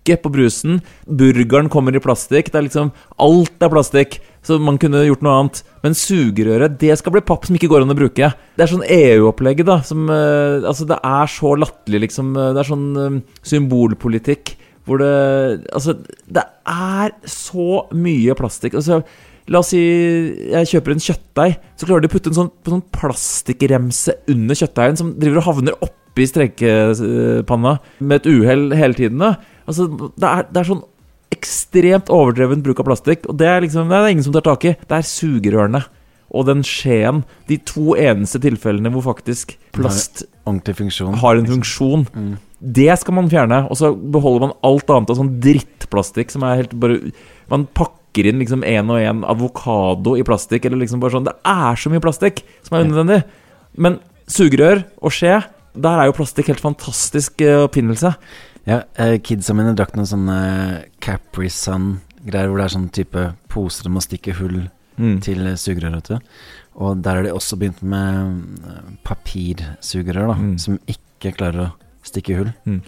lokket 0.00 0.22
på 0.22 0.30
brusen. 0.30 0.80
Burgeren 1.06 1.68
kommer 1.68 1.94
i 1.94 2.00
plastikk. 2.00 2.50
Det 2.50 2.58
er 2.58 2.68
liksom 2.68 2.92
Alt 3.18 3.62
er 3.62 3.70
plastikk. 3.70 4.20
Så 4.42 4.58
man 4.58 4.78
kunne 4.78 5.04
gjort 5.04 5.22
noe 5.22 5.38
annet. 5.38 5.62
Men 5.82 5.94
sugerøret, 5.94 6.78
det 6.80 6.98
skal 6.98 7.12
bli 7.12 7.20
papp 7.20 7.46
som 7.46 7.56
ikke 7.56 7.68
går 7.68 7.82
an 7.82 7.92
å 7.92 7.98
bruke. 7.98 8.32
Det 8.56 8.64
er 8.64 8.70
sånn 8.70 8.86
EU-opplegget, 8.86 9.66
da. 9.66 9.82
Som 9.82 10.08
uh, 10.08 10.64
Altså, 10.64 10.86
det 10.86 10.98
er 11.02 11.26
så 11.26 11.54
latterlig, 11.56 12.06
liksom. 12.06 12.32
Det 12.34 12.60
er 12.60 12.68
sånn 12.68 12.88
eh, 12.96 13.20
symbolpolitikk 13.42 14.56
hvor 14.88 14.98
det 14.98 15.66
Altså, 15.74 15.98
det 16.26 16.46
er 16.66 17.12
så 17.28 17.84
mye 17.92 18.34
plastikk. 18.38 18.78
Altså 18.80 19.02
La 19.50 19.58
oss 19.64 19.72
si 19.72 19.80
jeg 19.80 20.68
kjøper 20.70 20.94
en 20.94 21.02
kjøttdeig, 21.02 21.54
så 21.74 21.86
klarer 21.88 22.04
de 22.04 22.10
å 22.10 22.12
putte 22.12 22.30
en 22.30 22.36
sånn, 22.36 22.50
sånn 22.62 22.84
plastikkremse 22.94 24.14
under 24.30 24.58
kjøttdeigen 24.60 24.98
som 25.00 25.08
driver 25.18 25.40
og 25.40 25.46
havner 25.48 25.78
oppi 25.82 26.26
strekepanna 26.30 27.72
med 27.98 28.20
et 28.20 28.28
uhell 28.30 28.68
hele 28.78 28.94
tiden. 28.94 29.18
Da. 29.24 29.32
Altså, 29.66 29.86
det 30.16 30.28
er, 30.28 30.48
det 30.50 30.62
er 30.62 30.70
sånn 30.70 30.84
ekstremt 31.34 32.10
overdreven 32.12 32.62
bruk 32.64 32.82
av 32.82 32.88
plastikk, 32.90 33.24
og 33.30 33.38
det 33.40 33.48
er 33.48 33.64
liksom 33.64 33.90
Det 33.90 33.96
er 33.96 34.12
ingen 34.12 34.26
som 34.26 34.34
tar 34.34 34.46
tak 34.48 34.66
i. 34.66 34.74
Det 34.74 34.98
er 34.98 35.06
sugerørene 35.06 35.82
og 36.30 36.46
den 36.46 36.62
skjeen. 36.66 37.24
De 37.50 37.58
to 37.66 37.96
eneste 37.98 38.40
tilfellene 38.42 38.92
hvor 38.94 39.04
faktisk 39.08 39.56
plast 39.74 40.24
har 40.46 41.38
en 41.38 41.48
funksjon. 41.48 42.06
Det 42.60 42.90
skal 43.00 43.16
man 43.16 43.30
fjerne, 43.32 43.64
og 43.70 43.78
så 43.80 43.92
beholder 43.94 44.46
man 44.46 44.56
alt 44.66 44.90
annet 44.92 45.10
av 45.10 45.18
sånn 45.18 45.32
drittplastikk 45.42 46.34
som 46.34 46.44
er 46.44 46.62
helt 46.62 46.74
bare 46.76 46.98
Man 47.50 47.64
pakker 47.74 48.28
inn 48.28 48.38
liksom 48.42 48.62
en 48.66 48.90
og 48.92 49.00
en 49.00 49.24
avokado 49.26 50.16
i 50.18 50.26
plastikk, 50.26 50.66
eller 50.66 50.82
liksom 50.82 51.00
bare 51.02 51.16
sånn 51.16 51.26
Det 51.26 51.34
er 51.46 51.80
så 51.80 51.90
mye 51.90 52.02
plastikk 52.04 52.44
som 52.66 52.76
er 52.76 52.86
unødvendig. 52.86 53.22
Men 53.80 53.98
sugerør 54.30 54.84
og 55.00 55.14
skje, 55.14 55.40
der 55.74 55.98
er 55.98 56.10
jo 56.10 56.18
plastikk 56.18 56.50
helt 56.50 56.62
fantastisk 56.62 57.40
oppfinnelse. 57.40 57.66
oppfinnelse. 57.66 58.14
Ja, 58.68 58.82
eh, 59.00 59.16
kidsa 59.24 59.54
mine 59.56 59.72
drakk 59.78 59.94
noen 59.96 60.08
sånne 60.08 60.38
Capri 61.02 61.48
Sun-greier 61.48 62.50
hvor 62.50 62.60
det 62.60 62.66
er 62.68 62.74
sånn 62.76 62.90
type 62.92 63.24
poser 63.48 63.88
du 63.88 63.94
må 63.96 64.02
stikke 64.04 64.34
hull 64.40 64.68
Mm. 65.00 65.20
til 65.24 65.38
sugerør, 65.56 65.94
vet 65.96 66.08
du. 66.10 66.18
Og 66.76 66.98
der 67.00 67.14
har 67.14 67.22
de 67.24 67.30
også 67.32 67.56
begynt 67.56 67.80
med 67.82 68.42
eh, 68.68 68.90
papirsugerør, 69.06 70.26
da, 70.28 70.34
Mm. 70.34 70.58
som 70.60 70.78
ikke 70.86 71.32
klarer 71.38 71.70
å 71.70 71.72
stikke 72.04 72.36
hull. 72.36 72.52
Mm. 72.66 72.82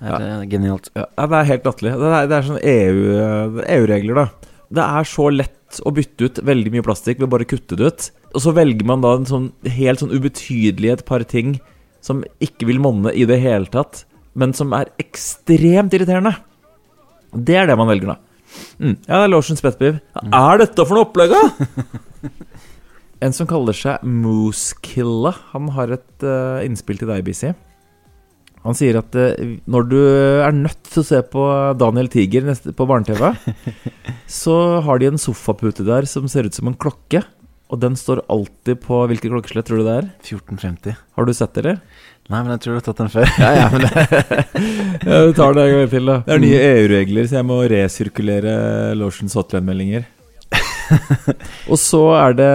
Det 0.00 0.08
er 0.08 0.22
eh, 0.40 0.46
genialt. 0.48 0.88
Ja, 0.96 1.04
det 1.26 1.36
er 1.36 1.44
helt 1.50 1.64
latterlig. 1.64 1.92
Det 2.00 2.12
er, 2.16 2.26
det 2.30 2.36
er 2.38 2.48
sånn 2.48 2.64
EU 2.64 3.60
EU-regler, 3.66 4.14
da. 4.14 4.26
Det 4.72 4.84
er 4.86 5.04
så 5.04 5.28
lett 5.36 5.80
å 5.84 5.92
bytte 5.92 6.24
ut 6.30 6.40
veldig 6.46 6.72
mye 6.72 6.82
plastikk 6.86 7.18
ved 7.20 7.28
bare 7.28 7.44
å 7.44 7.50
kutte 7.50 7.76
det 7.76 7.86
ut. 7.92 8.10
Og 8.34 8.40
så 8.40 8.54
velger 8.54 8.86
man 8.86 9.02
da 9.02 9.12
en 9.18 9.26
sånn 9.26 9.52
helt 9.66 10.00
sånn 10.00 10.14
ubetydelig 10.16 10.92
et 10.92 11.04
par 11.04 11.20
ting 11.24 11.58
som 12.00 12.24
ikke 12.40 12.66
vil 12.70 12.78
monne 12.80 13.12
i 13.12 13.26
det 13.28 13.40
hele 13.42 13.66
tatt, 13.66 14.04
men 14.38 14.54
som 14.56 14.72
er 14.76 14.92
ekstremt 15.00 15.94
irriterende. 15.96 16.34
Det 17.30 17.56
er 17.58 17.70
det 17.70 17.78
man 17.78 17.90
velger, 17.90 18.14
da. 18.14 18.18
Mm. 18.82 18.96
Ja, 19.06 19.24
Lotions 19.30 19.62
Petbiv. 19.62 20.00
Hva 20.16 20.44
er 20.52 20.64
dette 20.64 20.86
for 20.86 20.98
noe 20.98 21.06
opplegg, 21.08 21.32
da? 21.34 22.30
en 23.24 23.34
som 23.36 23.48
kaller 23.50 23.76
seg 23.76 24.04
Moosekilla, 24.06 25.34
han 25.52 25.72
har 25.76 25.96
et 25.98 26.26
uh, 26.26 26.62
innspill 26.66 27.00
til 27.00 27.10
deg, 27.12 27.24
BC. 27.26 27.50
Han 28.64 28.76
sier 28.76 28.98
at 29.00 29.16
uh, 29.16 29.56
når 29.70 29.90
du 29.90 29.98
er 30.00 30.56
nødt 30.56 30.82
til 30.90 31.02
å 31.02 31.08
se 31.12 31.20
på 31.32 31.44
Daniel 31.80 32.10
Tiger 32.12 32.46
neste, 32.48 32.74
på 32.76 32.88
barne-TV, 32.88 33.30
så 34.42 34.56
har 34.86 35.00
de 35.00 35.12
en 35.12 35.20
sofapute 35.20 35.86
der 35.86 36.08
som 36.10 36.28
ser 36.30 36.48
ut 36.48 36.56
som 36.56 36.70
en 36.70 36.78
klokke. 36.78 37.24
Og 37.70 37.78
den 37.78 37.94
står 37.94 38.24
alltid 38.26 38.80
på 38.82 38.96
Hvilket 39.06 39.30
klokkeslett 39.30 39.68
tror 39.68 39.78
du 39.78 39.86
det 39.86 39.92
er? 40.00 40.06
1450. 40.24 40.96
Har 41.14 41.28
du 41.28 41.30
sett 41.36 41.52
det, 41.54 41.62
eller? 41.62 42.08
Nei, 42.30 42.44
men 42.44 42.52
jeg 42.54 42.62
tror 42.62 42.76
du 42.76 42.78
har 42.78 42.86
tatt 42.86 43.00
den 43.02 43.10
før. 43.10 43.30
Ja, 43.42 43.50
ja, 43.56 43.66
men 43.72 43.82
ja, 45.10 45.20
Vi 45.26 45.34
tar 45.34 45.56
det 45.56 45.64
en 45.66 45.72
gang 45.74 45.90
til, 45.90 46.06
da. 46.06 46.16
Det 46.26 46.36
er 46.36 46.42
nye 46.44 46.62
EU-regler, 46.68 47.26
så 47.26 47.40
jeg 47.40 47.48
må 47.48 47.58
resirkulere 47.72 48.54
Lotions 48.98 49.34
hotline-meldinger. 49.38 50.06
og 51.70 51.78
så 51.78 52.00
er 52.18 52.36
det 52.38 52.50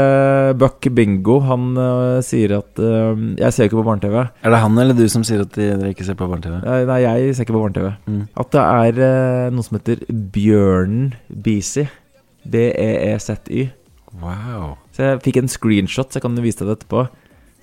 Buck 0.59 0.87
Bingo. 0.95 1.37
Han 1.47 1.67
uh, 1.79 2.21
sier 2.25 2.57
at 2.57 2.81
uh, 2.83 3.15
Jeg 3.39 3.55
ser 3.55 3.67
ikke 3.67 3.79
på 3.79 3.85
barne-TV. 3.87 4.15
Er 4.43 4.55
det 4.55 4.61
han 4.63 4.79
eller 4.83 4.97
du 4.97 5.05
som 5.11 5.23
sier 5.27 5.43
at 5.45 5.53
de- 5.55 5.69
dere 5.71 5.91
ikke 5.95 6.07
ser 6.07 6.17
på 6.19 6.27
barne-TV? 6.31 6.57
Nei, 6.63 6.79
Nei, 6.89 6.99
jeg 7.05 7.35
ser 7.35 7.47
ikke 7.47 7.57
på 7.57 7.63
barne-TV. 7.65 7.91
Mm. 8.07 8.23
At 8.43 8.51
det 8.55 8.65
er 8.65 9.03
uh, 9.03 9.53
noe 9.55 9.67
som 9.67 9.79
heter 9.79 10.03
Bjørnen 10.35 11.13
Beezy. 11.27 11.87
B-e-e-z-y. 12.45 13.67
Wow. 14.21 14.75
Så 14.95 15.03
jeg 15.09 15.21
fikk 15.25 15.41
en 15.41 15.51
screenshot, 15.51 16.11
så 16.11 16.19
jeg 16.19 16.27
kan 16.27 16.43
vise 16.43 16.61
deg 16.61 16.71
det 16.71 16.77
etterpå. 16.79 17.07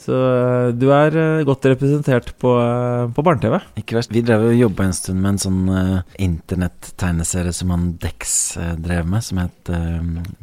Så 0.03 0.18
øh, 0.18 0.68
du 0.74 0.88
er 0.90 1.14
øh, 1.14 1.46
godt 1.46 1.66
representert 1.70 2.32
på, 2.42 2.57
øh, 2.59 3.11
på 3.14 3.22
barne-TV. 3.22 3.61
Ikke 3.78 3.98
verst. 3.98 4.12
Vi 4.14 4.24
drev 4.26 4.48
og 4.50 4.57
jobba 4.59 4.88
en 4.88 4.96
stund 4.96 5.22
med 5.22 5.36
en 5.36 5.42
sånn 5.42 5.61
uh, 5.70 5.98
internett-tegneserie 6.18 7.55
som 7.55 7.70
han 7.74 7.92
Dex 8.03 8.57
uh, 8.59 8.72
drev 8.82 9.07
med, 9.07 9.22
som 9.22 9.42
het 9.44 9.70
uh, 9.70 10.00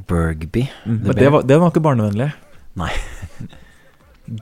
Bergby. 0.07 0.69
Men 0.87 1.11
Det 1.17 1.31
var, 1.33 1.43
det 1.43 1.59
var 1.59 1.73
ikke 1.73 1.83
barnevennlig. 1.83 2.31
Nei. 2.79 2.93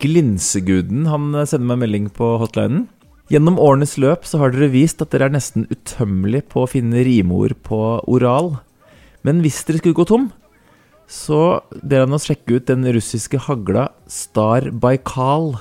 Glinseguden 0.04 1.08
han 1.08 1.32
eh, 1.36 1.48
sender 1.48 1.72
meg 1.72 1.82
melding 1.86 2.08
på 2.14 2.36
hotlinen. 2.42 2.88
Gjennom 3.32 3.60
årenes 3.60 3.98
løp 4.00 4.24
så 4.28 4.40
har 4.42 4.54
dere 4.54 4.72
vist 4.72 5.02
at 5.04 5.12
dere 5.12 5.28
er 5.28 5.36
nesten 5.36 5.66
utømmelig 5.72 6.46
på 6.52 6.64
å 6.64 6.70
finne 6.72 7.04
rimeord 7.04 7.58
på 7.68 7.80
oral. 8.08 8.54
Men 9.28 9.42
hvis 9.44 9.64
dere 9.68 9.82
skulle 9.82 9.98
gå 9.98 10.08
tom, 10.08 10.30
så 11.08 11.62
ber 11.72 12.04
han 12.04 12.14
oss 12.16 12.28
sjekke 12.28 12.60
ut 12.60 12.68
den 12.68 12.84
russiske 12.94 13.40
hagla 13.48 13.88
Star 14.12 14.70
Baikal. 14.76 15.54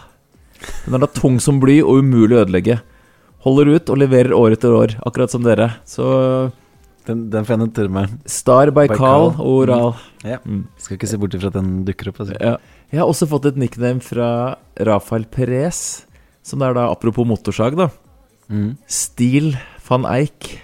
Den 0.84 0.96
er 0.98 1.04
da 1.04 1.08
tung 1.14 1.38
som 1.42 1.60
bly 1.62 1.78
og 1.84 2.02
umulig 2.02 2.34
å 2.34 2.42
ødelegge. 2.42 2.80
Holder 3.46 3.76
ut 3.76 3.90
og 3.92 4.00
leverer 4.02 4.34
år 4.34 4.56
etter 4.56 4.74
år, 4.74 4.96
akkurat 5.06 5.30
som 5.30 5.44
dere. 5.46 5.76
Så 5.86 6.06
Den, 7.06 7.28
den 7.30 7.44
får 7.46 7.54
jeg 7.54 7.60
notere 7.62 7.92
meg. 7.94 8.16
Star 8.26 8.72
Baikal 8.74 8.96
Baikal. 8.98 9.36
oral. 9.38 9.92
oral. 9.92 9.92
Ja. 10.26 10.40
Mm. 10.42 10.64
Skal 10.82 10.98
ikke 10.98 11.06
se 11.06 11.20
bort 11.22 11.36
ifra 11.38 11.52
at 11.52 11.58
den 11.60 11.84
dukker 11.86 12.10
opp. 12.10 12.18
Altså. 12.24 12.34
Ja. 12.42 12.56
Jeg 12.90 12.98
har 12.98 13.06
også 13.06 13.28
fått 13.30 13.46
et 13.46 13.60
nickname 13.62 14.02
fra 14.02 14.56
Rafael 14.88 15.28
Perez, 15.30 16.02
som 16.42 16.58
det 16.58 16.66
er 16.66 16.74
da 16.74 16.88
apropos 16.90 17.26
motorsag, 17.26 17.78
da. 17.78 17.86
Mm. 18.50 18.72
Stil 18.90 19.52
van 19.86 20.02
Eijk. 20.10 20.56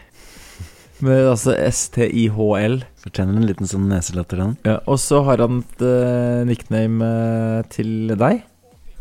Med 1.03 1.27
altså 1.33 1.55
S-T-I-H-L. 1.59 2.77
Fortjener 3.03 3.39
en 3.39 3.47
liten 3.49 3.67
sånn 3.67 3.89
neselatter, 3.91 4.39
den. 4.39 4.55
Ja, 4.69 4.79
og 4.87 5.01
så 5.03 5.25
har 5.27 5.43
han 5.43 5.65
et 5.65 5.83
eh, 5.83 6.43
nickname 6.47 7.09
eh, 7.09 7.63
til 7.75 8.15
deg. 8.15 8.45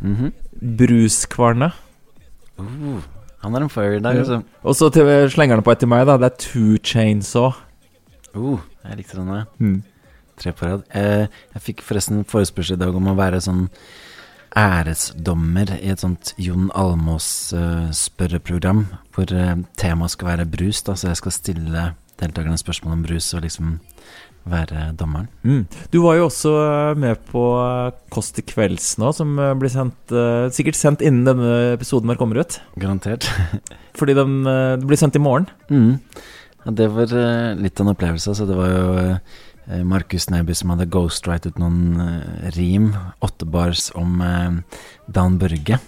Mm 0.01 0.15
-hmm. 0.15 0.31
Bruskvarne. 0.77 1.71
Uh, 2.59 3.01
han 3.41 3.55
er 3.55 3.61
en 3.61 3.69
fire 3.69 3.95
i 3.97 3.99
dag, 3.99 4.17
altså. 4.17 4.41
Og 4.63 4.75
så 4.75 4.89
til 4.89 5.29
slenger 5.29 5.55
han 5.55 5.63
på 5.63 5.71
et 5.71 5.79
til 5.79 5.87
meg, 5.87 6.05
da. 6.07 6.17
Det 6.17 6.25
er 6.25 6.37
Two 6.37 6.77
Chainsaw. 6.83 7.51
Uh, 8.35 8.59
jeg 8.83 8.97
likte 8.97 9.17
den. 9.17 9.27
Ja. 9.27 9.43
Mm. 9.59 9.83
Tre 10.37 10.51
på 10.51 10.65
rad. 10.65 10.81
Eh, 10.95 11.27
jeg 11.53 11.61
fikk 11.61 11.81
forresten 11.81 12.23
forespørsel 12.25 12.75
i 12.75 12.79
dag 12.79 12.95
om 12.95 13.07
å 13.07 13.17
være 13.17 13.41
sånn 13.41 13.67
æresdommer 14.57 15.69
i 15.79 15.89
et 15.93 16.01
sånt 16.03 16.33
Jon 16.41 16.67
Almås-spørreprogram, 16.75 18.85
hvor 19.15 19.27
uh, 19.31 19.55
temaet 19.79 20.11
skal 20.15 20.27
være 20.33 20.49
brus. 20.51 20.79
da, 20.87 20.91
Så 20.95 21.07
jeg 21.11 21.17
skal 21.21 21.31
stille 21.35 21.81
deltakerne 22.21 22.57
spørsmål 22.59 22.93
om 22.99 23.03
brus 23.05 23.27
og 23.33 23.41
liksom 23.45 23.67
være 24.49 24.79
dommeren. 24.97 25.27
Mm. 25.45 25.63
Du 25.93 25.99
var 26.01 26.15
jo 26.17 26.25
også 26.25 26.51
eh, 26.57 26.97
med 26.97 27.15
på 27.29 27.41
eh, 27.61 27.93
Kåss 28.13 28.31
til 28.33 28.45
kvelds 28.49 28.95
nå, 29.01 29.11
som 29.13 29.35
eh, 29.37 29.51
blir 29.53 29.69
sendt 29.69 30.09
eh, 30.17 30.49
Sikkert 30.53 30.77
sendt 30.79 31.03
innen 31.05 31.27
denne 31.27 31.51
episoden 31.75 32.09
her 32.09 32.17
kommer 32.17 32.41
ut. 32.41 32.57
Garantert. 32.81 33.23
Fordi 33.99 34.13
den 34.17 34.39
eh, 34.49 34.81
blir 34.81 34.97
sendt 34.97 35.15
i 35.19 35.21
morgen. 35.21 35.45
Mm. 35.69 35.99
Ja, 36.65 36.69
det 36.77 36.87
var 36.95 37.07
eh, 37.13 37.53
litt 37.61 37.77
av 37.77 37.85
en 37.85 37.93
opplevelse. 37.93 38.33
Så 38.37 38.43
det 38.49 38.57
var 38.57 38.69
jo 38.73 38.87
eh, 39.03 39.21
Markus 39.85 40.29
Neby 40.29 40.55
som 40.57 40.69
hadde 40.73 40.89
ghostwritet 40.91 41.57
noen 41.61 41.99
eh, 42.01 42.49
rim, 42.57 42.91
åtte 43.23 43.45
bars, 43.45 43.91
om 43.95 44.21
eh, 44.21 44.81
Dan 45.07 45.37
Børge. 45.39 45.79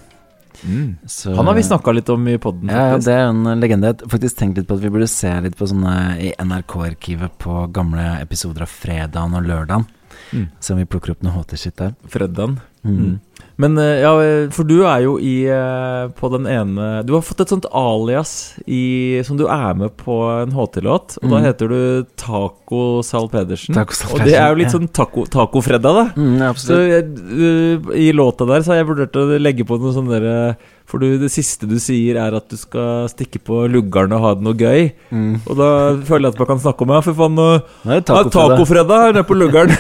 Så- 1.08 1.36
Han 1.36 1.48
har 1.48 1.54
vi 1.58 1.64
snakka 1.64 1.92
litt 1.92 2.10
om 2.10 2.28
i 2.28 2.38
poden. 2.38 2.70
Ja, 2.70 2.92
ja, 2.94 2.98
det 2.98 3.08
er 3.12 3.26
en 3.28 3.44
legende. 3.60 3.88
Jeg 3.90 4.00
har 4.06 4.08
faktisk 4.14 4.38
tenkt 4.40 4.58
litt 4.58 4.68
på 4.70 4.76
at 4.78 4.82
vi 4.86 4.90
burde 4.94 5.10
se 5.12 5.32
litt 5.42 5.58
på 5.60 5.68
sånne 5.68 5.96
i 6.22 6.30
NRK-arkivet 6.40 7.32
på 7.38 7.66
gamle 7.74 8.06
episoder 8.22 8.62
av 8.64 8.72
fredagen 8.72 9.36
og 9.36 9.44
lørdagen. 9.44 9.86
Mm. 10.32 10.48
Om 10.72 10.78
vi 10.78 10.86
plukker 10.86 11.12
opp 11.12 11.24
noe 11.26 11.34
HT-skitt 11.36 11.76
der. 11.82 11.96
Fredagen. 12.08 12.60
Mm. 12.86 13.20
Men 13.64 13.78
eh, 13.80 14.02
ja, 14.04 14.12
for 14.52 14.68
du 14.68 14.76
er 14.84 15.06
jo 15.06 15.14
i 15.24 15.34
eh, 15.48 16.10
på 16.20 16.30
den 16.34 16.48
ene 16.52 16.88
Du 17.08 17.14
har 17.16 17.24
fått 17.24 17.44
et 17.46 17.54
sånt 17.54 17.68
alias 17.72 18.34
i, 18.68 19.22
som 19.24 19.38
du 19.40 19.46
er 19.48 19.78
med 19.80 19.94
på 20.02 20.18
en 20.42 20.52
HT-låt, 20.58 21.18
og 21.22 21.30
da 21.32 21.40
Mm. 21.40 21.46
heter 21.48 21.72
du 21.72 21.80
Taco 22.20 22.82
Sal 23.08 23.30
Pedersen. 23.32 23.76
Taco 23.78 23.96
Sal 23.96 24.18
og 24.18 24.26
det 24.28 24.36
er 24.36 24.50
jo 24.52 24.60
litt 24.60 24.70
ja. 24.72 24.76
sånn 24.76 24.90
taco- 24.92 25.26
Taco-Fredda, 25.32 25.94
da. 25.96 26.06
Mm, 26.18 26.44
Så 26.60 26.78
jeg, 26.84 27.08
øh, 27.32 27.90
i 27.96 28.12
låta 28.12 28.46
der 28.50 28.62
så 28.66 28.74
har 28.74 28.82
jeg 28.84 28.90
vurdert 28.92 29.16
å 29.22 29.26
legge 29.40 29.66
på 29.70 29.80
noe 29.80 29.94
sånn 29.96 30.10
derre 30.12 30.58
For 30.90 31.02
du, 31.02 31.16
det 31.18 31.30
siste 31.34 31.68
du 31.70 31.78
sier, 31.82 32.20
er 32.20 32.36
at 32.38 32.46
du 32.52 32.58
skal 32.60 33.08
stikke 33.10 33.40
på 33.42 33.64
luggeren 33.72 34.14
og 34.14 34.24
ha 34.26 34.34
det 34.38 34.46
noe 34.46 34.58
gøy. 34.58 34.90
Mm. 35.16 35.40
Og 35.48 35.58
da 35.58 35.70
føler 36.06 36.28
jeg 36.28 36.36
at 36.36 36.42
man 36.44 36.50
kan 36.52 36.64
snakke 36.66 36.86
om 36.86 36.94
Ja, 36.94 37.00
for 37.06 37.18
faen, 37.18 37.38
nå 37.40 37.48
er 37.56 38.02
det 38.02 38.04
tacofredag. 38.10 39.06
Her 39.08 39.16
nede 39.16 39.26
på 39.26 39.38
luggeren. 39.38 39.72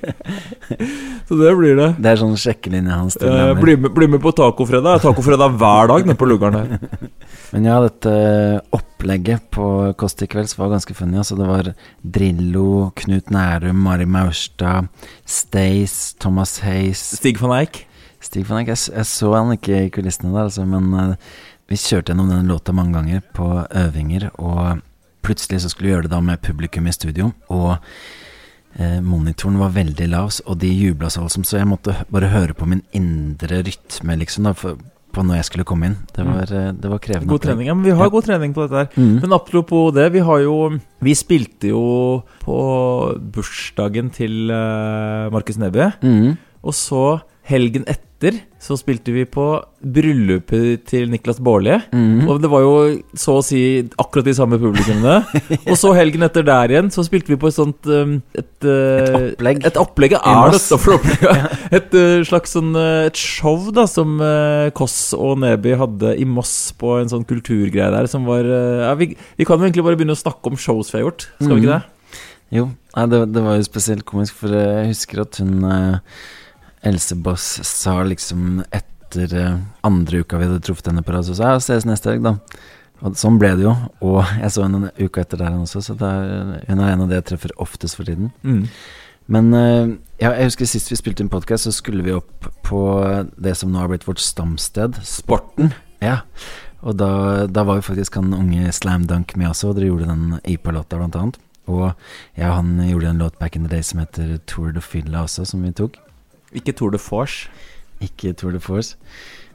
så 1.28 1.38
det 1.38 1.52
blir 1.60 1.76
det. 1.78 1.90
Det 2.00 2.10
er 2.10 2.20
sånn 2.22 2.34
sjekkelinje 2.40 2.96
hans. 2.96 3.18
Eh, 3.20 3.52
bli, 3.60 3.76
med, 3.78 3.92
bli 3.94 4.08
med 4.16 4.22
på 4.24 4.32
tacofredag. 4.40 5.04
Tacofredag 5.04 5.60
hver 5.60 5.92
dag 5.92 6.08
nede 6.08 6.18
på 6.18 6.28
luggeren 6.30 6.58
her. 6.58 7.10
Men 7.52 7.68
ja, 7.68 7.76
dette 7.84 8.14
opplegget 8.74 9.46
på 9.54 9.66
Kåss 10.00 10.16
til 10.18 10.30
kvelds 10.32 10.56
var 10.58 10.72
ganske 10.72 10.96
funny. 10.96 11.20
Altså, 11.20 11.36
det 11.38 11.46
var 11.50 11.70
Drillo, 12.00 12.88
Knut 12.98 13.30
Nærum, 13.34 13.84
Mari 13.84 14.08
Maurstad, 14.08 14.90
Stace, 15.28 16.16
Thomas 16.22 16.58
Hayes 16.64 17.04
Stig 17.20 17.38
van 17.42 17.54
Eijk. 17.60 17.84
Stig 18.20 18.46
van 18.48 18.62
Eck, 18.62 18.68
Jeg, 18.74 18.92
jeg 18.94 19.08
så 19.08 19.32
han 19.34 19.54
ikke 19.56 19.86
i 19.86 19.90
kulissene 19.94 20.32
der, 20.34 20.48
altså, 20.50 20.66
men 20.68 20.92
uh, 20.94 21.16
vi 21.70 21.78
kjørte 21.80 22.12
gjennom 22.12 22.30
den 22.32 22.50
låta 22.50 22.74
mange 22.76 22.96
ganger 22.98 23.24
på 23.36 23.50
øvinger, 23.84 24.30
og 24.38 24.82
plutselig 25.24 25.62
så 25.62 25.70
skulle 25.72 25.88
vi 25.88 25.94
gjøre 25.94 26.08
det 26.08 26.14
da 26.14 26.20
med 26.24 26.42
publikum 26.44 26.88
i 26.90 26.94
studio, 26.96 27.32
og 27.48 27.76
uh, 27.78 29.00
monitoren 29.00 29.60
var 29.60 29.74
veldig 29.76 30.08
lav, 30.12 30.32
og 30.46 30.60
de 30.60 30.70
jubla 30.70 31.10
så 31.10 31.24
voldsomt, 31.24 31.48
så 31.48 31.60
jeg 31.60 31.70
måtte 31.70 31.96
bare 32.12 32.32
høre 32.32 32.56
på 32.56 32.68
min 32.68 32.82
indre 32.96 33.62
rytme, 33.66 34.18
liksom, 34.24 34.48
da, 34.50 34.56
for 34.56 34.80
på 35.10 35.24
når 35.26 35.40
jeg 35.40 35.46
skulle 35.48 35.66
komme 35.66 35.88
inn. 35.90 35.96
Det 36.14 36.22
var, 36.22 36.46
mm. 36.46 36.76
det 36.82 36.90
var 36.92 37.00
krevende. 37.02 37.30
God 37.32 37.42
trening. 37.42 37.66
Ja, 37.66 37.74
men 37.74 37.84
vi 37.84 37.90
har 37.90 38.06
Ja. 38.06 38.12
god 38.14 38.26
trening 38.28 38.52
på 38.54 38.66
dette 38.66 38.78
her. 38.78 38.88
Mm. 38.94 39.16
Men 39.24 39.32
apropos 39.34 39.90
det, 39.94 40.12
vi 40.12 40.20
har 40.20 40.38
jo 40.44 40.78
Vi 41.02 41.14
spilte 41.14 41.72
jo 41.72 42.22
på 42.44 42.58
bursdagen 43.18 44.10
til 44.14 44.50
uh, 44.50 45.30
Markus 45.32 45.58
Neby. 45.58 45.90
Mm. 46.02 46.38
Og 46.62 46.74
så, 46.74 47.22
helgen 47.42 47.84
etter, 47.88 48.06
så 48.60 48.76
spilte 48.76 49.14
vi 49.14 49.22
på 49.24 49.44
bryllupet 49.80 50.82
til 50.90 51.08
Niklas 51.08 51.38
Baarli. 51.40 51.78
Mm. 51.96 52.28
Og 52.28 52.40
det 52.42 52.50
var 52.52 52.64
jo 52.64 52.72
så 53.16 53.38
å 53.38 53.44
si 53.44 53.60
akkurat 54.00 54.26
de 54.26 54.34
samme 54.36 54.58
publikummene. 54.60 55.40
Og 55.70 55.78
så 55.80 55.94
helgen 55.96 56.26
etter 56.26 56.44
der 56.44 56.74
igjen, 56.74 56.90
så 56.92 57.04
spilte 57.06 57.32
vi 57.32 57.38
på 57.40 57.48
et 57.48 57.56
sånt 57.56 57.88
um, 57.88 58.18
Et, 58.36 58.50
uh, 58.66 58.68
Et 58.68 59.14
opplegg. 59.32 59.62
Et 59.64 59.80
opplegg, 59.80 60.16
er 60.20 60.52
det 60.52 60.60
et 60.60 60.74
opplegg? 60.76 61.24
ja. 61.30 61.52
Et 61.80 61.96
uh, 61.96 62.20
slags 62.28 62.52
sånn 62.58 62.74
uh, 62.76 63.06
Et 63.08 63.22
show 63.22 63.70
da 63.74 63.86
som 63.88 64.20
Koss 64.76 64.98
og 65.16 65.38
Neby 65.40 65.78
hadde 65.80 66.12
i 66.20 66.26
Moss 66.28 66.74
på 66.76 66.98
en 67.00 67.08
sånn 67.08 67.24
kulturgreie 67.28 67.88
der, 67.94 68.08
som 68.10 68.26
var 68.28 68.44
ja, 68.44 68.92
vi, 68.98 69.14
vi 69.38 69.46
kan 69.48 69.60
jo 69.60 69.66
egentlig 69.66 69.84
bare 69.86 69.96
begynne 69.98 70.16
å 70.16 70.20
snakke 70.20 70.52
om 70.52 70.58
shows 70.60 70.92
vi 70.92 71.00
har 71.00 71.06
gjort, 71.08 71.26
skal 71.40 71.54
vi 71.54 71.64
ikke 71.64 71.78
det? 71.78 71.82
Jo, 72.50 72.66
nei, 72.96 73.06
det, 73.10 73.20
det 73.30 73.42
var 73.44 73.58
jo 73.58 73.66
spesielt 73.66 74.06
komisk, 74.08 74.40
for 74.42 74.54
jeg 74.54 74.90
husker 74.90 75.22
at 75.22 75.38
hun 75.38 75.66
eh, 75.70 75.98
Else 76.86 77.16
Boss 77.16 77.60
sa 77.66 77.98
liksom 78.06 78.62
etter 78.70 79.34
eh, 79.36 79.58
andre 79.86 80.22
uka 80.22 80.38
vi 80.40 80.48
hadde 80.48 80.62
truffet 80.64 80.90
henne 80.90 81.04
på 81.04 81.12
rad, 81.12 81.26
så 81.28 81.36
sa 81.36 81.54
jeg 81.54 81.66
ses 81.66 81.88
neste 81.88 82.12
helg, 82.12 82.24
da. 82.24 82.36
Og 83.00 83.16
sånn 83.16 83.38
ble 83.40 83.52
det 83.56 83.64
jo. 83.64 83.74
Og 84.04 84.18
jeg 84.40 84.52
så 84.52 84.64
henne 84.64 84.88
en 84.88 85.06
uke 85.06 85.22
etter 85.22 85.40
der 85.40 85.56
også, 85.56 85.82
så 85.84 85.96
er, 85.96 86.58
hun 86.68 86.80
er 86.80 86.94
en 86.94 87.04
av 87.04 87.10
de 87.10 87.18
jeg 87.18 87.28
treffer 87.32 87.54
oftest 87.60 87.96
for 87.96 88.08
tiden. 88.08 88.32
Mm. 88.44 88.64
Men 89.30 89.52
eh, 89.54 89.92
ja, 90.20 90.32
jeg 90.34 90.50
husker 90.50 90.68
sist 90.68 90.90
vi 90.92 90.98
spilte 90.98 91.24
inn 91.24 91.32
podkast, 91.32 91.68
så 91.68 91.74
skulle 91.74 92.04
vi 92.06 92.16
opp 92.16 92.48
på 92.66 92.80
det 93.40 93.54
som 93.58 93.72
nå 93.72 93.80
har 93.80 93.92
blitt 93.92 94.08
vårt 94.08 94.22
stamsted, 94.22 94.98
Sporten. 95.06 95.72
Ja. 96.04 96.22
Og 96.80 96.96
da, 96.96 97.46
da 97.46 97.64
var 97.68 97.78
jo 97.78 97.86
faktisk 97.90 98.16
han 98.16 98.32
unge 98.36 98.72
Slam 98.72 99.04
Dunk 99.08 99.36
med 99.36 99.52
også, 99.52 99.70
og 99.70 99.78
dere 99.78 99.90
gjorde 99.90 100.08
den 100.08 100.38
IPA-låta 100.48 101.00
blant 101.00 101.18
annet. 101.20 101.40
Og 101.70 101.90
jeg 102.34 102.48
og 102.48 102.56
han 102.56 102.72
gjorde 102.88 103.10
en 103.12 103.20
låt 103.22 103.36
back 103.38 103.56
in 103.56 103.66
the 103.66 103.70
day 103.70 103.84
som 103.86 104.00
heter 104.02 104.38
Tour 104.50 104.72
de 104.74 104.82
Fylla 104.82 105.26
også, 105.28 105.44
som 105.46 105.62
vi 105.62 105.72
tok. 105.76 106.00
Ikke 106.56 106.74
Tour 106.76 106.90
de 106.94 106.98
Force. 106.98 107.48
Ikke 108.00 108.32
Tour 108.32 108.54
de 108.54 108.60
Force. 108.62 108.96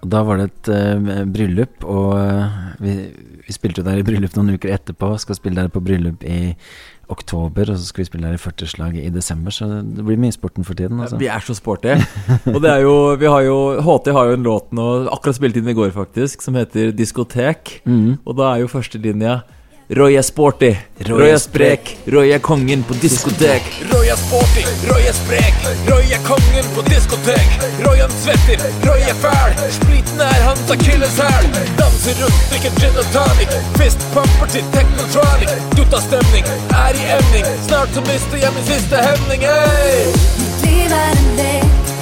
Og 0.03 0.11
da 0.13 0.21
var 0.21 0.37
det 0.37 0.51
et 0.51 0.69
uh, 0.69 1.23
bryllup, 1.33 1.85
og 1.87 2.11
eh, 2.19 2.57
vi, 2.83 2.91
vi 3.47 3.53
spilte 3.55 3.81
jo 3.81 3.85
der 3.87 3.97
i 3.97 4.03
bryllup 4.05 4.35
noen 4.37 4.53
uker 4.53 4.75
etterpå. 4.75 5.15
Skal 5.17 5.39
spille 5.39 5.57
der 5.57 5.71
på 5.73 5.81
bryllup 5.81 6.21
i 6.29 6.51
oktober, 7.09 7.71
og 7.71 7.79
så 7.79 7.87
skal 7.87 8.03
vi 8.03 8.07
spille 8.09 8.27
der 8.27 8.37
i 8.37 8.41
40-slaget 8.41 9.01
i 9.01 9.13
desember. 9.13 9.53
Så 9.55 9.67
det 9.81 10.05
blir 10.05 10.19
mye 10.21 10.35
sporten 10.35 10.67
for 10.67 10.77
tiden. 10.77 11.01
Altså. 11.01 11.17
Vi 11.21 11.29
er 11.31 11.41
så 11.45 11.57
sporty. 11.57 11.95
Og 12.53 12.59
det 12.61 12.71
er 12.71 12.85
jo, 12.85 12.95
vi 13.21 13.29
har 13.29 13.47
jo 13.47 13.57
HT 13.85 14.13
har 14.13 14.29
jo 14.29 14.37
en 14.37 14.45
låt 14.45 14.73
nå, 14.77 14.87
akkurat 15.13 15.39
spilt 15.39 15.57
inn 15.61 15.73
i 15.73 15.77
går 15.77 15.93
faktisk, 15.95 16.45
som 16.45 16.57
heter 16.59 16.93
Diskotek. 16.93 17.79
Mm. 17.89 18.17
Og 18.25 18.37
da 18.37 18.51
er 18.51 18.65
jo 18.65 18.71
førstelinja 18.71 19.39
Roy 19.89 20.15
er 20.17 20.23
sporty, 20.25 20.71
Roy 21.05 21.27
er 21.29 21.37
sprek, 21.37 21.91
Roy 22.09 22.31
er 22.33 22.39
kongen 22.41 22.81
på 22.89 22.95
diskotek. 22.97 23.61
Roy 23.91 24.07
er 24.09 24.17
sporty, 24.17 24.63
Roy 24.89 25.03
er 25.05 25.13
sprek, 25.13 25.59
Roy 25.85 26.07
er 26.09 26.23
kongen 26.25 26.69
på 26.73 26.81
diskotek. 26.87 27.51
Roy 27.85 27.99
han 28.01 28.15
svetter, 28.17 28.63
Roy 28.81 29.03
er 29.05 29.13
fæl, 29.21 29.53
spriten 29.75 30.23
er 30.25 30.39
hans 30.47 30.71
akilleshæl. 30.73 31.45
Danser 31.77 32.17
rundt, 32.23 32.39
drikker 32.49 32.73
gin 32.79 32.97
og 32.97 33.05
tonic, 33.13 33.53
fistpumper 33.77 34.49
til 34.55 34.65
technotronic. 34.73 35.53
Guttastemning 35.75 36.49
er 36.81 36.97
i 36.97 37.05
emning, 37.19 37.45
snart 37.67 37.93
så 37.93 38.01
mister 38.09 38.41
jeg 38.41 38.55
min 38.57 38.65
siste 38.71 39.03
hemning. 39.05 39.45
Hey! 39.45 40.09
Mitt 40.39 40.65
liv 40.65 40.97
er 40.97 41.13
en 41.13 41.29
lek. 41.43 41.93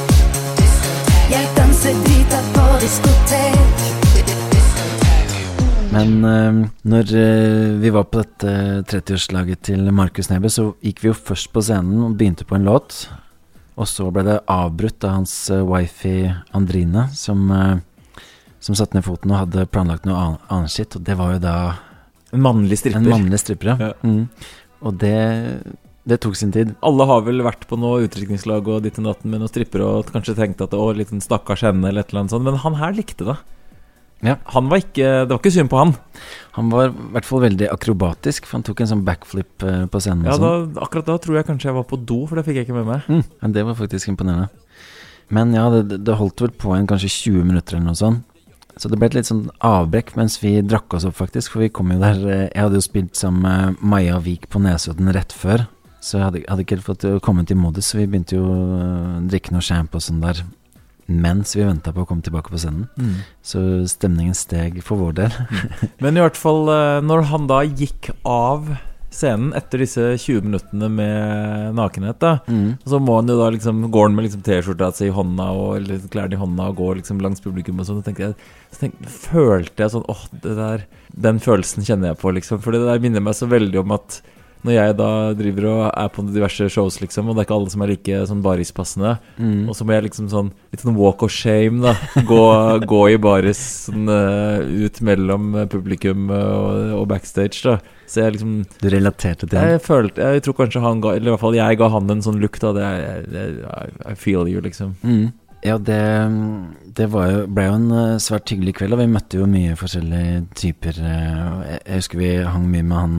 Jeg 1.35 1.51
danser 1.59 1.99
drita 2.07 2.39
på 2.55 2.65
diskotek. 2.85 4.02
Men 5.93 6.13
uh, 6.25 6.61
når 6.89 7.11
uh, 7.13 7.73
vi 7.83 7.91
var 7.93 8.07
på 8.09 8.21
dette 8.23 8.53
30-årslaget 8.89 9.61
til 9.69 9.83
Markus 9.93 10.29
Neby, 10.31 10.49
så 10.49 10.71
gikk 10.83 11.03
vi 11.03 11.11
jo 11.11 11.17
først 11.17 11.51
på 11.53 11.61
scenen 11.65 12.01
og 12.07 12.15
begynte 12.19 12.47
på 12.49 12.57
en 12.57 12.65
låt. 12.67 13.03
Og 13.77 13.87
så 13.89 14.07
ble 14.13 14.23
det 14.27 14.39
avbrutt 14.51 15.05
av 15.05 15.19
hans 15.19 15.33
uh, 15.53 15.61
wifi 15.69 16.15
Andrine, 16.57 17.07
som, 17.17 17.45
uh, 17.53 18.25
som 18.63 18.77
satte 18.77 18.97
ned 18.97 19.05
foten 19.05 19.33
og 19.33 19.43
hadde 19.45 19.67
planlagt 19.73 20.09
noe 20.09 20.17
an- 20.17 20.41
annet 20.53 20.73
skitt. 20.73 20.97
Og 20.97 21.05
det 21.05 21.17
var 21.19 21.35
jo 21.35 21.43
da 21.45 21.55
En 22.33 22.41
mannlig 22.41 22.79
stripper. 22.81 23.01
en 23.03 23.13
mannlig 23.13 23.39
stripper, 23.43 23.73
ja. 23.75 23.89
Ja. 23.91 23.93
Mm. 24.01 24.27
Og 24.83 24.97
det, 24.99 25.15
det 26.09 26.17
tok 26.25 26.35
sin 26.35 26.51
tid. 26.51 26.73
Alle 26.83 27.05
har 27.07 27.21
vel 27.27 27.43
vært 27.45 27.67
på 27.69 27.77
noe 27.79 28.01
utdrikningslag 28.07 28.65
og 28.67 28.81
ditt 28.83 28.97
og 28.99 29.05
datten 29.11 29.29
med 29.31 29.43
noen 29.43 29.51
strippere 29.51 29.85
og 29.85 30.09
kanskje 30.11 30.35
tenkt 30.41 30.63
at 30.65 30.73
å, 30.75 30.89
liten 30.97 31.21
stakkars 31.23 31.63
henne 31.69 31.87
eller 31.91 32.01
et 32.03 32.09
eller 32.11 32.25
annet 32.25 32.33
sånt, 32.33 32.47
men 32.49 32.57
han 32.65 32.79
her 32.81 32.97
likte 32.97 33.29
det. 33.29 33.37
Ja. 34.23 34.37
Han 34.55 34.69
var 34.71 34.79
ikke 34.79 35.07
Det 35.27 35.33
var 35.33 35.41
ikke 35.41 35.51
synd 35.51 35.69
på 35.71 35.79
han. 35.81 35.93
Han 36.55 36.69
var 36.71 36.89
i 36.89 37.07
hvert 37.15 37.27
fall 37.27 37.43
veldig 37.43 37.69
akrobatisk, 37.73 38.47
for 38.47 38.59
han 38.59 38.65
tok 38.67 38.83
en 38.83 38.91
sånn 38.93 39.05
backflip 39.07 39.65
eh, 39.67 39.85
på 39.91 40.03
scenen. 40.03 40.27
Ja, 40.29 40.37
da, 40.37 40.51
sånn. 40.63 40.77
akkurat 40.85 41.09
da 41.09 41.17
tror 41.21 41.39
jeg 41.39 41.47
kanskje 41.49 41.71
jeg 41.71 41.77
var 41.79 41.87
på 41.89 41.99
do, 41.99 42.21
for 42.29 42.39
det 42.39 42.45
fikk 42.47 42.61
jeg 42.61 42.69
ikke 42.69 42.77
med 42.77 42.91
meg. 42.91 43.09
Mm, 43.09 43.23
men 43.41 43.55
det 43.57 43.65
var 43.67 43.79
faktisk 43.79 44.13
imponerende. 44.13 44.49
Men 45.33 45.55
ja, 45.55 45.65
det, 45.73 46.03
det 46.05 46.19
holdt 46.19 46.43
vel 46.45 46.53
på 46.63 46.75
en 46.75 46.87
kanskje 46.89 47.11
20 47.11 47.49
minutter 47.49 47.77
eller 47.77 47.91
noe 47.91 47.99
sånt. 47.99 48.29
Så 48.77 48.89
det 48.89 48.97
ble 48.97 49.05
et 49.11 49.15
litt 49.17 49.29
sånn 49.29 49.45
avbrekk 49.61 50.15
mens 50.17 50.39
vi 50.41 50.55
drakk 50.65 50.95
oss 50.97 51.05
opp, 51.05 51.17
faktisk. 51.19 51.53
For 51.53 51.65
vi 51.65 51.71
kom 51.73 51.91
jo 51.93 51.99
der 52.01 52.23
eh, 52.25 52.47
Jeg 52.47 52.65
hadde 52.65 52.79
jo 52.79 52.85
spilt 52.85 53.19
sammen 53.19 53.45
med 53.45 53.85
Maja 53.85 54.17
Vik 54.23 54.49
på 54.53 54.61
Nesodden 54.63 55.11
rett 55.13 55.35
før. 55.35 55.67
Så 56.03 56.17
jeg 56.17 56.25
hadde, 56.25 56.43
hadde 56.49 56.65
ikke 56.65 56.81
fått 56.83 57.05
eh, 57.07 57.19
kommet 57.23 57.53
i 57.53 57.57
modus, 57.57 57.91
så 57.91 58.01
vi 58.01 58.09
begynte 58.09 58.39
jo 58.39 58.47
å 58.49 58.57
eh, 58.79 59.19
drikke 59.29 59.53
noe 59.53 59.63
champ 59.63 59.93
og 59.93 60.03
sånn 60.03 60.23
der 60.23 60.41
mens 61.21 61.55
vi 61.55 61.63
venta 61.67 61.93
på 61.93 62.03
å 62.03 62.07
komme 62.09 62.23
tilbake 62.25 62.49
på 62.53 62.57
scenen. 62.61 62.87
Så 63.43 63.59
stemningen 63.91 64.33
steg 64.37 64.81
for 64.85 64.97
vår 64.97 65.13
del. 65.21 65.35
Men 66.03 66.17
i 66.17 66.23
hvert 66.23 66.39
fall, 66.39 66.65
eh, 66.73 67.01
når 67.05 67.27
han 67.33 67.47
da 67.51 67.61
gikk 67.67 68.09
av 68.25 68.73
scenen 69.13 69.51
etter 69.53 69.77
disse 69.83 70.01
20 70.17 70.41
minuttene 70.47 70.87
med 70.89 71.75
nakenhet, 71.77 72.17
da, 72.23 72.31
Mm. 72.49 72.79
så 72.81 72.97
må 72.99 73.19
han 73.19 73.27
jo 73.29 73.35
da 73.37 73.51
liksom 73.53 73.83
Går 73.93 74.07
han 74.07 74.15
med 74.17 74.25
liksom 74.25 74.41
T-skjorta 74.41 74.87
si 74.97 75.05
i 75.05 75.13
hånda 75.13 75.51
og 75.53 75.75
eller 75.77 75.99
klærne 76.09 76.33
i 76.33 76.39
hånda 76.41 76.65
og 76.71 76.79
går 76.79 76.95
liksom 76.97 77.21
langs 77.21 77.39
publikum 77.43 77.77
og 77.79 77.85
sånn, 77.85 77.99
så, 78.01 78.07
tenkte 78.07 78.23
jeg, 78.31 78.35
så 78.73 78.81
tenkte, 78.87 79.11
følte 79.13 79.85
jeg 79.85 79.93
sånn 79.93 80.07
åh, 80.09 80.23
det 80.41 80.55
der 80.57 80.85
Den 81.13 81.37
følelsen 81.39 81.85
kjenner 81.85 82.09
jeg 82.09 82.17
på, 82.23 82.33
liksom. 82.33 82.57
For 82.65 82.73
det 82.73 82.81
der 82.87 83.03
minner 83.03 83.21
meg 83.21 83.37
så 83.37 83.45
veldig 83.45 83.83
om 83.83 83.91
at 83.93 84.17
når 84.63 84.73
jeg 84.77 84.95
da 84.99 85.09
driver 85.35 85.65
og 85.69 85.81
er 85.91 86.07
på 86.15 86.23
diverse 86.31 86.67
shows, 86.71 86.99
liksom, 87.01 87.27
og 87.29 87.35
det 87.35 87.43
er 87.43 87.47
ikke 87.49 87.55
alle 87.59 87.69
som 87.73 87.81
er 87.83 87.91
like 87.93 88.19
sånn 88.29 88.43
barispassende, 88.45 89.17
Mm. 89.39 89.67
og 89.69 89.75
så 89.75 89.83
må 89.85 89.93
jeg 89.97 90.05
liksom 90.09 90.29
sånn 90.31 90.51
Litt 90.73 90.81
sånn 90.81 90.95
walk 90.97 91.21
of 91.23 91.31
shame, 91.31 91.81
da. 91.83 91.93
Gå, 92.25 92.39
gå 92.93 93.01
i 93.13 93.17
baris 93.21 93.59
sånn, 93.89 94.07
eh, 94.09 94.85
ut 94.87 95.01
mellom 95.05 95.51
eh, 95.61 95.67
publikum 95.69 96.31
eh, 96.31 96.47
og, 96.55 96.93
og 97.01 97.07
backstage, 97.11 97.61
da. 97.63 97.77
Så 98.07 98.23
jeg 98.23 98.33
liksom 98.37 98.55
Du 98.81 98.89
relaterte 98.89 99.47
til 99.47 99.57
Jeg 99.59 99.81
følte 99.85 100.21
Jeg 100.35 100.43
tror 100.43 100.57
kanskje 100.57 100.81
han 100.83 100.99
ga 101.01 101.13
Eller 101.15 101.29
i 101.29 101.33
hvert 101.33 101.41
fall 101.41 101.55
jeg 101.55 101.77
ga 101.79 101.87
han 101.93 102.09
en 102.11 102.21
sånn 102.25 102.41
look, 102.43 102.59
da. 102.59 102.73
Det 102.75 102.83
jeg, 102.83 103.23
jeg, 103.31 103.93
I 104.11 104.15
feel 104.19 104.47
you, 104.51 104.61
liksom. 104.61 104.95
Mm. 105.03 105.31
Ja, 105.63 105.77
det, 105.79 106.01
det 106.97 107.05
var 107.13 107.29
jo, 107.31 107.43
ble 107.47 107.63
jo 107.69 107.75
en 107.77 108.19
svært 108.19 108.51
hyggelig 108.51 108.73
kveld, 108.81 108.97
og 108.97 108.99
vi 108.99 109.05
møtte 109.13 109.37
jo 109.39 109.45
mye 109.47 109.77
forskjellige 109.79 110.41
typer. 110.59 110.97
jeg, 110.99 111.77
husker 112.01 112.19
vi 112.19 112.31
hang 112.43 112.65
mye 112.67 112.83
med 112.83 112.97
han 112.99 113.15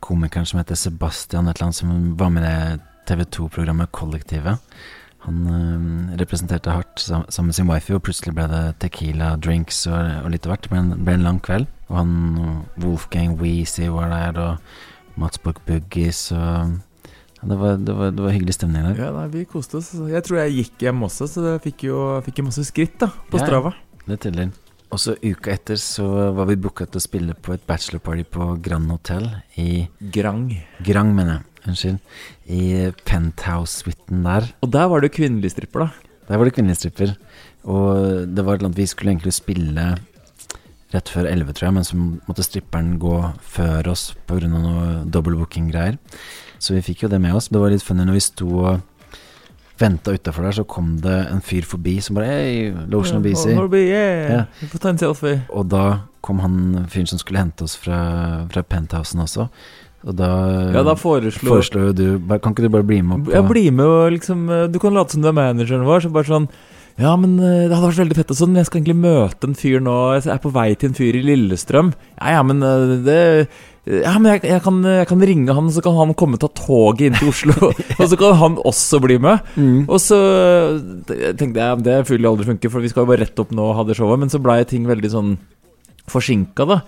komikeren 0.00 0.48
som 0.48 0.60
heter 0.60 0.78
Sebastian, 0.78 1.48
et 1.48 1.58
eller 1.58 1.70
annet, 1.70 1.80
som 1.80 2.16
var 2.20 2.32
med 2.34 2.46
i 2.46 2.80
TV 3.08 3.24
2-programmet 3.36 3.92
Kollektivet. 3.92 4.58
Han 5.26 5.40
øh, 5.46 6.20
representerte 6.20 6.72
hardt 6.72 7.00
sammen 7.00 7.50
med 7.50 7.56
sin 7.58 7.68
wifi, 7.68 7.92
og 7.92 8.04
plutselig 8.06 8.32
ble 8.36 8.46
det 8.48 8.62
tequila, 8.80 9.34
drinks 9.36 9.82
og, 9.90 9.98
og 10.24 10.30
litt 10.32 10.46
av 10.48 10.54
hvert. 10.54 10.68
Det 10.68 11.00
ble 11.04 11.16
en, 11.18 11.26
lang 11.26 11.40
kveld. 11.44 11.68
Og 11.90 11.98
han 11.98 12.14
Wolfgang 12.80 13.36
Weezy 13.40 13.90
var 13.92 14.08
der, 14.14 14.40
og 14.40 15.20
Mats 15.20 15.42
Borch 15.42 15.60
Buggies 15.66 16.30
og 16.32 16.78
ja, 17.40 17.48
det, 17.48 17.56
var, 17.56 17.76
det, 17.80 17.92
var, 17.96 18.10
det 18.12 18.24
var 18.24 18.34
hyggelig 18.36 18.56
stemning 18.56 18.84
der. 18.84 18.98
Ja, 19.00 19.12
nei, 19.16 19.28
vi 19.32 19.44
koste 19.48 19.80
oss. 19.80 19.92
Jeg 20.12 20.24
tror 20.26 20.42
jeg 20.42 20.56
gikk 20.58 20.84
hjem 20.84 21.06
også, 21.08 21.28
så 21.28 21.46
jeg 21.54 21.62
fikk 21.70 21.86
jo, 21.88 22.00
fikk 22.24 22.40
jo 22.40 22.48
masse 22.50 22.64
skritt 22.68 22.98
da 23.00 23.08
på 23.08 23.40
Ja, 23.40 23.44
ja. 23.44 23.46
Strava. 23.48 23.72
Det 24.06 24.18
teller. 24.24 24.52
Og 24.90 24.98
så 24.98 25.14
uka 25.22 25.52
etter 25.54 25.78
så 25.78 26.06
var 26.34 26.48
vi 26.50 26.58
booka 26.58 26.86
til 26.88 26.98
å 26.98 27.04
spille 27.04 27.34
på 27.38 27.54
et 27.54 27.62
bachelorparty 27.68 28.24
på 28.34 28.48
Grand 28.64 28.90
Hotel 28.90 29.28
i 29.60 29.86
Grang. 30.14 30.48
Grang, 30.86 31.12
mener 31.14 31.38
jeg. 31.38 31.46
Unnskyld. 31.70 31.98
I 32.50 32.90
penthouse-suiten 33.06 34.24
der. 34.26 34.48
Og 34.64 34.72
der 34.74 34.90
var 34.90 35.04
det 35.04 35.12
kvinnelig 35.14 35.52
stripper, 35.54 35.86
da. 35.86 36.16
Der 36.30 36.40
var 36.40 36.48
det 36.48 36.54
kvinnelig 36.56 36.80
stripper. 36.80 37.14
Og 37.70 38.26
det 38.34 38.44
var 38.44 38.56
et 38.56 38.62
eller 38.62 38.70
annet 38.70 38.80
Vi 38.80 38.88
skulle 38.90 39.14
egentlig 39.14 39.36
spille 39.36 39.86
rett 40.90 41.10
før 41.12 41.28
11, 41.30 41.54
tror 41.54 41.68
jeg, 41.68 41.74
men 41.76 41.86
så 41.86 41.98
måtte 42.00 42.42
stripperen 42.42 42.94
gå 42.98 43.16
før 43.46 43.92
oss 43.92 44.08
pga. 44.26 44.48
noe 44.50 45.04
double 45.06 45.38
booking-greier. 45.38 46.00
Så 46.58 46.74
vi 46.74 46.82
fikk 46.82 47.04
jo 47.04 47.12
det 47.12 47.20
med 47.22 47.36
oss. 47.36 47.48
Det 47.48 47.60
var 47.60 47.70
litt 47.70 47.84
funny 47.86 48.04
når 48.04 48.18
vi 48.18 48.24
sto 48.26 48.48
og 48.58 48.80
venta 49.80 50.14
utafor 50.14 50.46
der, 50.46 50.56
så 50.60 50.64
kom 50.68 50.94
det 51.04 51.16
en 51.30 51.42
fyr 51.44 51.66
forbi 51.66 51.96
som 52.04 52.18
bare 52.18 52.30
Hei, 52.30 52.70
Lotion 52.92 53.20
og. 53.20 53.28
Ja, 53.74 53.80
yeah. 53.80 54.46
Ja. 54.60 54.94
Selfie. 55.00 55.42
Og 55.48 55.68
da 55.72 55.84
kom 56.24 56.42
han 56.44 56.86
fyren 56.92 57.08
som 57.08 57.20
skulle 57.20 57.40
hente 57.40 57.64
oss 57.64 57.78
fra, 57.80 58.00
fra 58.52 58.64
penthousen 58.66 59.24
også. 59.24 59.48
Og 60.08 60.16
da, 60.16 60.28
Ja, 60.72 60.82
da 60.86 60.94
foreslo 60.96 61.50
foreslo 61.52 61.90
du 61.92 62.16
Kan 62.40 62.54
ikke 62.54 62.64
du 62.64 62.72
bare 62.72 62.86
bli 62.88 63.02
med 63.04 63.18
opp? 63.18 63.32
Jeg 63.34 63.44
bli 63.44 63.66
blir 63.66 63.74
med 63.76 63.84
og 63.84 64.12
liksom 64.14 64.46
eh, 64.48 64.68
Du 64.72 64.78
kan 64.80 64.94
late 64.96 65.12
som 65.12 65.20
du 65.20 65.28
er 65.28 65.36
manageren 65.36 65.84
vår, 65.84 66.06
så 66.06 66.12
bare 66.14 66.28
sånn 66.30 66.46
Ja, 67.00 67.12
men 67.20 67.34
eh, 67.36 67.66
det 67.68 67.74
hadde 67.76 67.90
vært 67.90 68.00
veldig 68.00 68.16
fett 68.16 68.32
og 68.32 68.38
sånn. 68.38 68.56
Jeg 68.56 68.68
skal 68.68 68.80
egentlig 68.80 68.96
møte 69.00 69.48
en 69.48 69.56
fyr 69.56 69.80
nå. 69.84 69.96
Jeg 70.16 70.32
er 70.32 70.40
på 70.42 70.52
vei 70.52 70.70
til 70.76 70.90
en 70.90 70.96
fyr 70.98 71.16
i 71.16 71.22
Lillestrøm. 71.24 71.92
Ja, 72.18 72.32
ja, 72.34 72.42
men 72.44 72.64
eh, 72.66 72.96
det 73.06 73.20
ja, 73.88 74.12
men 74.20 74.34
jeg, 74.34 74.42
jeg, 74.50 74.60
kan, 74.64 74.80
jeg 74.84 75.08
kan 75.08 75.22
ringe 75.24 75.54
han, 75.56 75.70
så 75.72 75.82
kan 75.84 75.96
han 75.96 76.12
komme 76.18 76.36
og 76.36 76.42
ta 76.42 76.50
toget 76.52 77.06
inn 77.08 77.16
til 77.16 77.30
Oslo. 77.32 77.70
og 78.00 78.04
så 78.12 78.18
kan 78.20 78.36
han 78.40 78.58
også 78.60 79.00
bli 79.02 79.16
med. 79.22 79.52
Og 79.86 79.96
så 80.02 80.18
tenkte 81.08 81.64
jeg 81.64 81.84
det 81.86 82.00
jo 82.04 82.20
aldri 82.28 82.50
funke, 82.52 82.72
for 82.72 82.84
vi 82.84 82.92
skal 82.92 83.06
jo 83.06 83.12
bare 83.12 83.24
rett 83.24 83.40
opp 83.40 83.54
nå 83.56 83.70
og 83.70 83.78
ha 83.78 83.86
det 83.88 83.96
showet. 83.98 84.20
Men 84.20 84.32
så 84.32 84.42
blei 84.42 84.60
ting 84.68 84.84
veldig 84.90 85.12
sånn 85.14 85.36
forsinka, 86.10 86.68
da. 86.68 86.82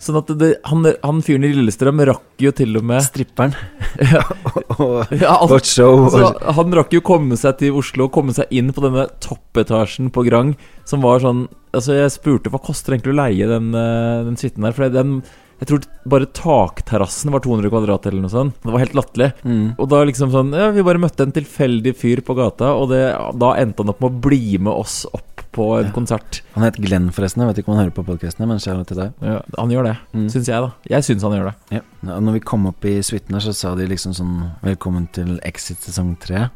Sånn 0.00 0.16
at 0.16 0.30
det, 0.40 0.54
han, 0.64 0.86
han 1.04 1.18
fyren 1.20 1.44
i 1.44 1.50
Lillestrøm 1.52 2.00
rakk 2.08 2.40
jo 2.40 2.52
til 2.56 2.72
og 2.80 2.86
med 2.88 3.04
Stripperen. 3.04 3.52
Ja. 4.00 4.24
Ja, 5.20 5.34
vårt 5.50 5.68
show. 5.68 6.06
Altså, 6.06 6.30
han 6.56 6.72
rakk 6.78 6.94
jo 6.94 7.02
komme 7.04 7.36
seg 7.36 7.58
til 7.60 7.76
Oslo 7.76 8.06
komme 8.12 8.32
seg 8.36 8.48
inn 8.54 8.70
på 8.72 8.80
denne 8.84 9.08
toppetasjen 9.20 10.08
på 10.14 10.24
Grang, 10.24 10.54
som 10.88 11.04
var 11.04 11.20
sånn 11.24 11.48
Altså, 11.70 11.94
jeg 11.94 12.10
spurte 12.10 12.50
hva 12.50 12.58
koster 12.64 12.96
egentlig 12.96 13.12
å 13.12 13.18
leie 13.20 13.46
den, 13.46 13.68
eh, 13.78 14.22
den 14.26 14.38
suiten 14.40 14.64
der, 14.64 14.72
for 14.74 14.90
den 14.90 15.20
jeg 15.60 15.68
tror 15.68 15.84
bare 16.08 16.26
takterrassen 16.36 17.30
var 17.34 17.42
200 17.44 17.68
kvadrat 17.72 18.06
eller 18.08 18.22
noe 18.24 18.32
sånt. 18.32 18.54
Det 18.64 18.72
var 18.72 18.80
helt 18.80 18.94
latterlig. 18.96 19.30
mm. 19.44 19.66
Og 19.78 19.88
da 19.92 19.98
liksom 20.08 20.30
sånn 20.32 20.54
Ja, 20.56 20.70
vi 20.72 20.82
bare 20.86 20.98
møtte 21.02 21.26
en 21.26 21.32
tilfeldig 21.36 21.92
fyr 22.00 22.22
på 22.24 22.34
gata, 22.38 22.72
og 22.74 22.88
det, 22.94 23.02
da 23.36 23.50
endte 23.60 23.84
han 23.84 23.92
opp 23.92 24.00
med 24.00 24.10
å 24.14 24.20
bli 24.28 24.56
med 24.58 24.72
oss 24.72 25.02
opp 25.12 25.26
på 25.52 25.66
en 25.80 25.90
konsert. 25.92 26.40
Han 26.54 26.62
het 26.62 26.76
Glenn, 26.78 27.08
forresten. 27.10 27.42
Jeg 27.42 27.50
vet 27.50 27.58
ikke 27.60 27.72
om 27.72 27.74
han 27.76 27.82
hører 27.84 27.94
på 27.96 28.04
podkastene, 28.06 28.46
men 28.46 28.60
kjære 28.62 28.84
til 28.86 29.00
deg. 29.00 29.16
Ja, 29.26 29.40
han 29.58 29.72
gjør 29.74 29.88
det, 29.88 29.96
Mm. 30.14 30.28
syns 30.30 30.46
jeg, 30.48 30.62
da. 30.62 30.70
Jeg 30.88 31.02
syns 31.08 31.22
han 31.26 31.32
gjør 31.34 31.48
det. 31.50 31.54
Ja. 31.76 31.80
Når 32.20 32.32
vi 32.38 32.40
kom 32.40 32.66
opp 32.70 32.84
i 32.86 32.94
suiten 33.02 33.34
her, 33.34 33.40
så 33.42 33.52
sa 33.52 33.74
de 33.74 33.86
liksom 33.90 34.14
sånn 34.14 34.36
Velkommen 34.62 35.08
til 35.12 35.40
Exit 35.42 35.78
sesong 35.82 36.14
tre. 36.22 36.48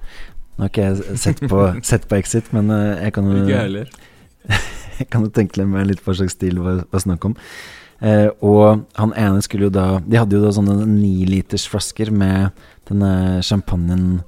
Nå 0.56 0.62
har 0.62 0.70
ikke 0.70 0.86
jeg 0.94 1.18
sett 1.18 1.40
på, 1.50 1.60
sett 1.90 2.06
på 2.08 2.16
Exit, 2.22 2.52
men 2.54 2.70
eh, 2.70 3.02
jeg 3.08 3.12
kan 3.18 3.24
jo 3.26 3.42
Ikke 3.42 3.50
jeg 3.56 3.66
heller. 3.66 3.90
Jeg 5.00 5.08
kan 5.10 5.24
jo 5.26 5.30
tenke 5.34 5.64
meg 5.66 5.88
litt 5.88 6.04
hva 6.06 6.14
slags 6.14 6.36
stil 6.38 6.54
det 6.62 6.62
var 6.92 7.00
snakk 7.02 7.24
om. 7.26 7.34
Eh, 8.00 8.28
og 8.44 8.84
han 8.98 9.12
ene 9.16 9.42
skulle 9.44 9.68
jo 9.68 9.72
da 9.72 9.84
De 10.02 10.18
hadde 10.18 10.34
jo 10.34 10.42
da 10.42 10.50
sånne 10.52 10.82
nilitersflasker 10.88 12.10
med 12.12 12.50
denne 12.90 13.40
champagnen 13.46 14.24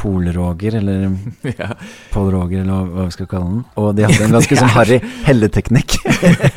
Polroger, 0.00 0.78
eller 0.78 1.10
ja. 1.58 1.74
Paul 2.12 2.30
Roger, 2.32 2.62
eller 2.62 2.86
hva, 2.88 3.04
vi 3.08 3.16
skal 3.16 3.28
kalle 3.28 3.50
den. 3.50 3.64
Og 3.80 3.90
de 3.96 4.06
hadde 4.06 4.24
en 4.24 4.38
ganske 4.38 4.56
sånn 4.62 4.72
harry 4.72 5.00
helleteknikk. 5.26 5.98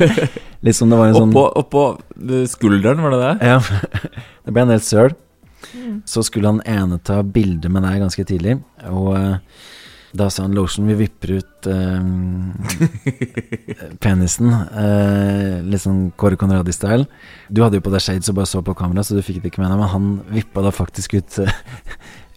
litt 0.64 0.78
som 0.78 0.92
det 0.92 1.00
var 1.00 1.10
en 1.10 1.18
sånn 1.18 1.36
Oppå, 1.36 1.84
eh, 2.24 2.46
skulderen, 2.48 3.04
var 3.04 3.12
det 3.12 3.20
det? 3.26 3.52
Ja, 3.52 3.60
det 4.46 4.54
ble 4.54 4.64
en 4.64 4.72
del 4.72 4.82
søl. 4.84 5.12
Så 6.08 6.22
skulle 6.24 6.52
han 6.52 6.62
ene 6.68 7.00
ta 7.02 7.18
bilde 7.26 7.68
med 7.72 7.84
deg 7.84 8.00
ganske 8.04 8.24
tidlig, 8.28 8.58
og 8.88 9.12
eh, 9.18 9.36
da 10.14 10.28
sa 10.30 10.44
han 10.44 10.54
Lotion, 10.54 10.86
vi 10.86 10.94
vipper 10.94 11.32
ut 11.40 11.66
eh, 11.66 12.04
penisen. 14.04 14.52
eh, 14.54 15.56
litt 15.66 15.82
sånn 15.82 16.12
Kåre 16.20 16.38
Conradi-style. 16.38 17.08
Du 17.50 17.64
hadde 17.64 17.80
jo 17.80 17.84
på 17.84 17.92
deg 17.94 18.04
shades 18.04 18.30
og 18.30 18.38
bare 18.38 18.50
så 18.50 18.62
på 18.62 18.76
kamera, 18.78 19.02
så 19.02 19.18
du 19.18 19.24
fikk 19.26 19.42
det 19.42 19.50
ikke 19.50 19.64
med 19.64 19.72
deg, 19.74 19.80
men 19.82 19.90
han 19.90 20.12
vippa 20.36 20.62
da 20.62 20.70
faktisk 20.74 21.16
ut, 21.18 21.40
eh, 21.42 21.50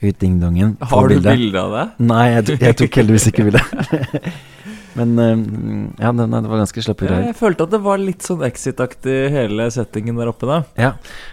ut 0.01 0.19
dingdongen. 0.21 0.75
Har 0.79 1.07
du 1.09 1.15
bildet. 1.15 1.33
bilde 1.37 1.61
av 1.63 1.73
det? 1.73 1.85
Nei, 2.05 2.25
jeg, 2.35 2.59
jeg 2.61 2.77
tok 2.83 2.97
heldigvis 3.01 3.27
ikke 3.31 3.45
bilde. 3.47 3.63
men 4.97 5.13
eh, 5.21 5.31
ja, 6.03 6.11
det, 6.17 6.27
det 6.33 6.51
var 6.51 6.61
ganske 6.61 6.83
slappe 6.85 7.05
greier. 7.07 7.25
jeg 7.31 7.37
følte 7.37 7.65
at 7.67 7.73
det 7.73 7.79
var 7.85 8.01
litt 8.01 8.25
sånn 8.25 8.43
Exit-aktig 8.47 9.17
hele 9.33 9.67
settingen 9.73 10.17
der 10.21 10.31
oppe, 10.31 10.49
da. 10.49 10.59
Ja, 10.77 10.91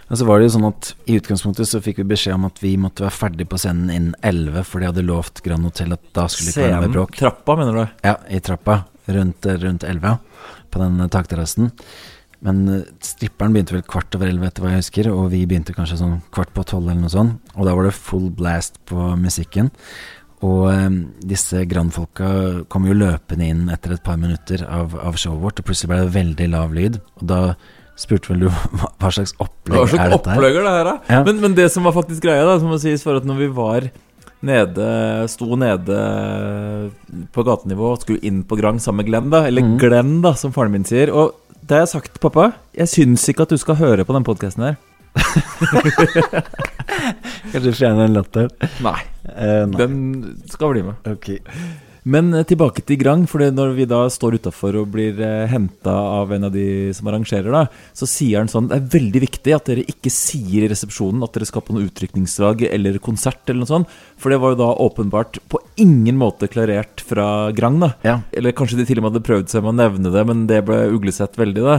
og 0.08 0.20
så 0.20 0.28
var 0.28 0.40
det 0.40 0.48
jo 0.48 0.54
sånn 0.56 0.68
at 0.70 0.90
i 1.08 1.18
utgangspunktet 1.20 1.70
så 1.70 1.82
fikk 1.84 2.00
vi 2.02 2.08
beskjed 2.14 2.36
om 2.38 2.48
at 2.48 2.60
vi 2.64 2.74
måtte 2.80 3.06
være 3.06 3.16
ferdig 3.18 3.48
på 3.52 3.60
scenen 3.60 3.92
innen 3.92 4.16
11, 4.24 4.64
for 4.68 4.80
de 4.80 4.90
hadde 4.92 5.06
lovt 5.08 5.44
Grand 5.44 5.68
Hotel 5.68 5.96
at 5.96 6.04
da 6.16 6.26
skulle 6.32 6.50
det 6.50 6.56
ikke 6.56 6.64
være 6.64 6.74
noe 6.74 6.82
Scenen, 6.88 6.96
bråk. 6.98 7.16
trappa, 7.20 7.58
mener 7.60 7.80
du? 7.80 7.84
Ja, 8.08 8.16
i 8.32 8.42
trappa, 8.44 8.80
rundt, 9.18 9.52
rundt 9.64 9.84
11, 9.92 10.18
på 10.72 10.84
den 10.84 11.08
takterrassen. 11.12 11.72
Men 12.44 12.64
eh, 12.68 12.88
stripperen 13.04 13.54
begynte 13.54 13.76
vel 13.76 13.86
kvart 13.88 14.16
over 14.18 14.28
11 14.30 14.48
etter 14.48 14.64
hva 14.64 14.74
jeg 14.74 14.84
husker, 14.84 15.10
og 15.12 15.30
vi 15.32 15.44
begynte 15.48 15.76
kanskje 15.76 16.00
sånn 16.02 16.18
kvart 16.34 16.52
på 16.56 16.66
12 16.66 16.82
eller 16.82 17.00
noe 17.04 17.12
sånt. 17.12 17.54
Og 17.56 17.68
da 17.68 17.76
var 17.76 17.88
det 17.88 17.96
full 17.96 18.28
blast 18.36 18.80
på 18.90 19.14
musikken. 19.20 19.70
Og 20.44 20.66
eh, 20.72 20.90
disse 21.24 21.64
Grand-folka 21.70 22.66
kom 22.72 22.90
jo 22.90 22.98
løpende 22.98 23.48
inn 23.48 23.64
etter 23.72 23.96
et 23.96 24.04
par 24.04 24.20
minutter 24.20 24.66
av, 24.68 24.96
av 25.00 25.16
showet 25.20 25.42
vårt, 25.46 25.62
og 25.62 25.70
plutselig 25.70 25.92
ble 25.92 26.02
det 26.04 26.14
veldig 26.18 26.50
lav 26.52 26.76
lyd. 26.76 27.00
Og 27.20 27.26
da 27.32 27.40
spurte 28.00 28.32
vel 28.32 28.44
du 28.44 28.48
hva, 28.52 28.90
hva 29.00 29.12
slags 29.14 29.36
opplegg 29.38 29.80
hva 29.80 29.86
slags 29.88 30.02
er 30.02 30.16
dette 30.16 30.34
her? 30.34 30.48
det 30.48 30.64
her, 30.68 30.88
da. 30.90 30.96
Ja. 31.08 31.22
Men, 31.26 31.40
men 31.46 31.56
det 31.56 31.70
som 31.72 31.86
var 31.88 31.96
faktisk 31.96 32.26
greia, 32.26 32.44
da, 32.46 32.58
som 32.60 32.72
må 32.72 32.80
sies, 32.82 33.06
var 33.06 33.22
at 33.22 33.28
når 33.28 33.46
vi 33.46 33.54
var 33.54 33.92
nede 34.44 34.86
Sto 35.32 35.56
nede 35.56 35.98
på 37.32 37.44
gatenivå 37.46 37.94
og 37.94 38.02
skulle 38.02 38.20
inn 38.28 38.42
på 38.44 38.58
Grang 38.60 38.76
sammen 38.82 39.00
med 39.00 39.08
Glenn, 39.08 39.30
da. 39.32 39.44
Eller 39.48 39.64
mm. 39.64 39.78
Glenn, 39.80 40.18
da, 40.24 40.34
som 40.36 40.52
faren 40.52 40.74
min 40.74 40.84
sier. 40.84 41.12
Og 41.14 41.32
det 41.64 41.78
har 41.78 41.86
jeg 41.86 41.92
sagt 41.94 42.10
til 42.12 42.20
pappa. 42.20 42.50
Jeg 42.76 42.90
syns 42.92 43.22
ikke 43.30 43.46
at 43.46 43.54
du 43.54 43.60
skal 43.60 43.78
høre 43.78 44.04
på 44.04 44.12
den 44.16 44.26
podkasten 44.26 44.66
her. 44.66 44.74
Kanskje 47.54 47.72
fjerne 47.72 48.02
den 48.02 48.16
latteren? 48.18 48.50
Nei. 48.84 48.98
Eh, 49.30 49.62
nei. 49.70 49.78
Den 49.78 49.94
skal 50.50 50.74
bli 50.74 50.82
med. 50.84 50.98
Ok. 51.08 51.30
Men 52.04 52.32
eh, 52.36 52.44
tilbake 52.48 52.84
til 52.84 52.98
Grang, 53.00 53.24
for 53.30 53.40
når 53.40 53.74
vi 53.78 53.86
da 53.88 54.02
står 54.12 54.38
utafor 54.40 54.76
og 54.82 54.90
blir 54.94 55.20
eh, 55.24 55.46
henta 55.50 55.94
av 56.20 56.32
en 56.36 56.48
av 56.48 56.54
de 56.54 56.92
som 56.96 57.08
arrangerer, 57.08 57.50
da, 57.52 57.64
så 57.96 58.08
sier 58.08 58.42
han 58.42 58.50
sånn 58.50 58.68
Det 58.70 58.78
er 58.78 58.90
veldig 58.94 59.22
viktig 59.24 59.54
at 59.56 59.70
dere 59.70 59.86
ikke 59.88 60.12
sier 60.12 60.66
i 60.66 60.70
resepsjonen 60.72 61.24
at 61.24 61.36
dere 61.36 61.48
skal 61.48 61.64
på 61.64 61.76
noe 61.76 61.88
utrykningslag 61.88 62.66
eller 62.68 63.00
konsert 63.04 63.48
eller 63.48 63.64
noe 63.64 63.70
sånt, 63.70 63.94
for 64.20 64.32
det 64.32 64.40
var 64.42 64.54
jo 64.54 64.60
da 64.60 64.70
åpenbart 64.84 65.40
på 65.48 65.60
ingen 65.80 66.18
måte 66.20 66.48
klarert 66.50 67.02
fra 67.04 67.50
Grang, 67.56 67.80
da. 67.82 67.90
Ja. 68.06 68.18
Eller 68.36 68.54
kanskje 68.56 68.78
de 68.80 68.86
til 68.88 69.00
og 69.00 69.06
med 69.06 69.14
hadde 69.14 69.24
prøvd 69.26 69.50
seg 69.52 69.64
med 69.64 69.74
å 69.74 69.78
nevne 69.80 70.12
det, 70.14 70.26
men 70.28 70.44
det 70.50 70.60
ble 70.68 70.82
uglesett 70.94 71.38
veldig, 71.40 71.64
da. 71.64 71.78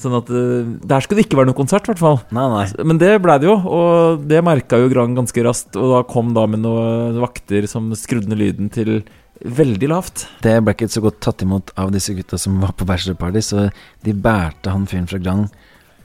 Sånn 0.00 0.16
at 0.18 0.32
eh, 0.32 0.72
der 0.88 1.04
skulle 1.04 1.20
det 1.20 1.28
ikke 1.28 1.40
være 1.40 1.52
noe 1.52 1.58
konsert, 1.58 1.86
i 1.86 1.92
hvert 1.92 2.02
fall. 2.02 2.18
Nei, 2.34 2.48
nei. 2.52 2.64
Men 2.86 3.00
det 3.02 3.12
blei 3.24 3.38
det 3.42 3.50
jo, 3.50 3.58
og 3.60 4.26
det 4.30 4.42
merka 4.46 4.80
jo 4.80 4.90
Grang 4.92 5.16
ganske 5.18 5.44
raskt. 5.46 5.76
Og 5.76 5.92
da 5.92 6.02
kom 6.08 6.32
da 6.36 6.46
med 6.50 6.64
noen 6.64 7.20
vakter 7.22 7.68
som 7.70 7.92
skrudde 7.98 8.32
ned 8.32 8.40
lyden 8.40 8.72
til 8.72 8.98
veldig 9.44 9.90
lavt. 9.92 10.26
Det 10.44 10.56
ble 10.64 10.74
ikke 10.76 10.88
så 10.92 11.02
godt 11.04 11.20
tatt 11.24 11.44
imot 11.44 11.74
av 11.78 11.92
disse 11.94 12.14
gutta 12.16 12.38
som 12.40 12.60
var 12.62 12.72
på 12.76 12.88
bachelorparty, 12.88 13.42
så 13.44 13.68
de 14.06 14.14
bærte 14.14 14.72
han 14.72 14.88
fyren 14.88 15.08
fra 15.10 15.20
gang 15.22 15.46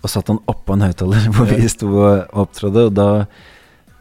og 0.02 0.10
satte 0.10 0.34
han 0.34 0.44
oppå 0.50 0.76
en 0.76 0.86
høyttaler 0.88 1.30
hvor 1.36 1.50
vi 1.50 1.70
sto 1.72 1.92
og 1.94 2.38
opptrådde, 2.44 2.88
og 2.90 2.96
da 2.98 3.10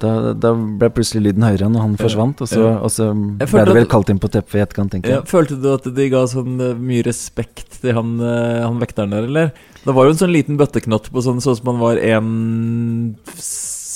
da, 0.01 0.33
da 0.33 0.53
ble 0.57 0.89
plutselig 0.97 1.27
lyden 1.27 1.45
høyere 1.45 1.67
når 1.69 1.83
han 1.85 1.97
forsvant, 2.01 2.41
og 2.41 2.49
så, 2.49 2.63
og 2.81 2.89
så 2.89 3.11
ble 3.13 3.65
det 3.69 3.75
vel 3.77 3.89
kalt 3.91 4.09
inn 4.09 4.21
på 4.23 4.31
teppet 4.33 4.57
i 4.57 4.63
etterkant, 4.65 4.95
tenker 4.95 5.13
Ja, 5.13 5.19
følte 5.29 5.59
du 5.61 5.67
at 5.75 5.85
de 5.85 6.07
ga 6.13 6.23
sånn 6.31 6.55
eh, 6.65 6.79
mye 6.79 7.05
respekt 7.05 7.83
til 7.83 7.93
han, 7.99 8.15
eh, 8.25 8.63
han 8.65 8.81
vekteren 8.81 9.13
der, 9.13 9.29
eller? 9.29 9.53
Det 9.85 9.97
var 9.97 10.09
jo 10.09 10.15
en 10.15 10.23
sånn 10.23 10.33
liten 10.33 10.57
bøtteknott 10.61 11.11
på 11.13 11.25
sånn, 11.25 11.43
sånn 11.45 11.59
som 11.61 11.73
han 11.75 11.83
var 11.83 12.01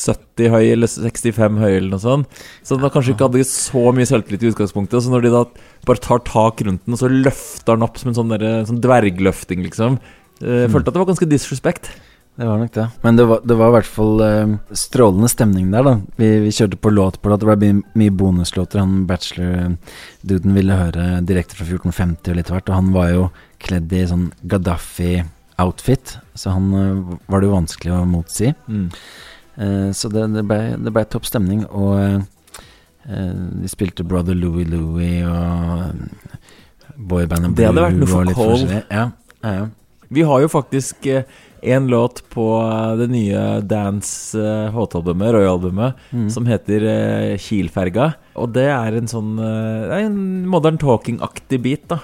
1,70 0.04 0.50
høy 0.52 0.64
eller 0.72 0.90
65 0.90 1.60
høy 1.62 1.70
eller 1.72 1.90
noe 1.94 2.02
sånt. 2.02 2.40
Så 2.62 2.78
de 2.78 2.90
kanskje 2.92 3.14
ikke 3.14 3.28
hadde 3.28 3.44
så 3.48 3.84
mye 3.96 4.08
selvtillit 4.08 4.44
i 4.44 4.50
utgangspunktet. 4.52 5.04
Så 5.04 5.12
når 5.12 5.26
de 5.26 5.34
da 5.34 5.44
bare 5.88 6.04
tar 6.04 6.24
tak 6.28 6.64
rundt 6.66 6.84
den, 6.84 6.96
og 6.96 7.00
så 7.00 7.10
løfter 7.12 7.74
den 7.74 7.86
opp 7.86 8.00
som 8.00 8.12
en 8.12 8.18
sånn, 8.18 8.34
der, 8.34 8.64
sånn 8.68 8.82
dvergløfting, 8.84 9.64
liksom. 9.68 10.00
eh, 10.42 10.64
Jeg 10.64 10.74
følte 10.74 10.92
at 10.92 10.98
det 10.98 11.04
var 11.04 11.12
ganske 11.14 11.30
disrespect. 11.30 11.92
Det 12.34 12.48
var 12.48 12.58
nok 12.58 12.72
det. 12.74 12.88
Men 13.04 13.16
det 13.16 13.24
var, 13.30 13.42
det 13.46 13.54
var 13.54 13.68
i 13.70 13.74
hvert 13.76 13.86
fall 13.86 14.16
uh, 14.18 14.54
strålende 14.74 15.28
stemning 15.30 15.68
der, 15.70 15.86
da. 15.86 15.92
Vi, 16.18 16.30
vi 16.42 16.50
kjørte 16.50 16.80
på 16.82 16.90
låt 16.90 17.20
på 17.22 17.30
låt. 17.30 17.44
Det 17.44 17.54
ble 17.62 17.68
mye 17.94 18.10
bonuslåter. 18.10 18.82
Han 18.82 19.04
bachelor-duden 19.06 20.56
ville 20.56 20.78
høre 20.80 21.20
direkte 21.22 21.54
fra 21.54 21.68
1450 21.68 22.32
og 22.32 22.40
litt 22.40 22.50
hvert, 22.50 22.72
og 22.72 22.74
han 22.80 22.90
var 22.96 23.12
jo 23.12 23.28
kledd 23.62 23.94
i 23.94 24.02
sånn 24.10 24.26
Gaddafi-outfit, 24.50 26.16
så 26.34 26.56
han 26.56 26.74
uh, 26.74 27.14
var 27.30 27.40
det 27.40 27.48
jo 27.52 27.54
vanskelig 27.54 27.94
å 27.94 28.02
motsi. 28.16 28.50
Mm. 28.66 28.88
Eh, 29.56 29.90
så 29.94 30.10
det, 30.10 30.26
det 30.34 30.42
ble, 30.48 30.58
ble 30.90 31.04
topp 31.06 31.26
stemning, 31.28 31.64
og 31.70 31.94
eh, 32.00 32.18
eh, 33.06 33.32
de 33.62 33.70
spilte 33.70 34.06
Brother 34.06 34.34
Louie 34.34 34.66
Louie 34.66 35.22
og 35.28 35.94
boybandet 36.96 37.56
Det 37.58 37.66
hadde 37.68 37.84
vært 37.86 37.98
noe 38.00 38.10
for 38.10 38.30
forskjellig. 38.34 38.84
Ja, 38.90 39.08
ja, 39.44 39.54
ja. 39.60 39.66
Vi 40.14 40.22
har 40.22 40.42
jo 40.44 40.48
faktisk 40.52 41.06
en 41.64 41.86
låt 41.90 42.20
på 42.30 42.44
det 43.00 43.06
nye 43.10 43.40
Dance 43.66 44.38
HT-albumet, 44.74 45.32
Roy-albumet, 45.34 45.94
Mm. 46.12 46.28
som 46.30 46.46
heter 46.46 46.84
Kielferga. 47.40 48.12
Og 48.36 48.52
det 48.52 48.68
er 48.68 48.98
en 48.98 49.08
sånn 49.10 49.32
Det 49.40 49.90
er 49.96 50.04
en 50.04 50.46
modern 50.46 50.78
talking-aktig 50.78 51.62
bit, 51.64 51.88
da. 51.88 51.98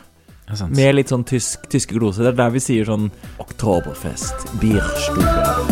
Med 0.71 0.97
litt 0.97 1.13
sånn 1.13 1.23
tysk, 1.29 1.69
tyske 1.71 1.95
gloser. 1.95 2.25
Det 2.25 2.33
er 2.33 2.41
der 2.41 2.51
vi 2.57 2.59
sier 2.65 2.89
sånn 2.89 3.11
Oktoberfest, 3.39 4.49
Bierstube. 4.59 5.70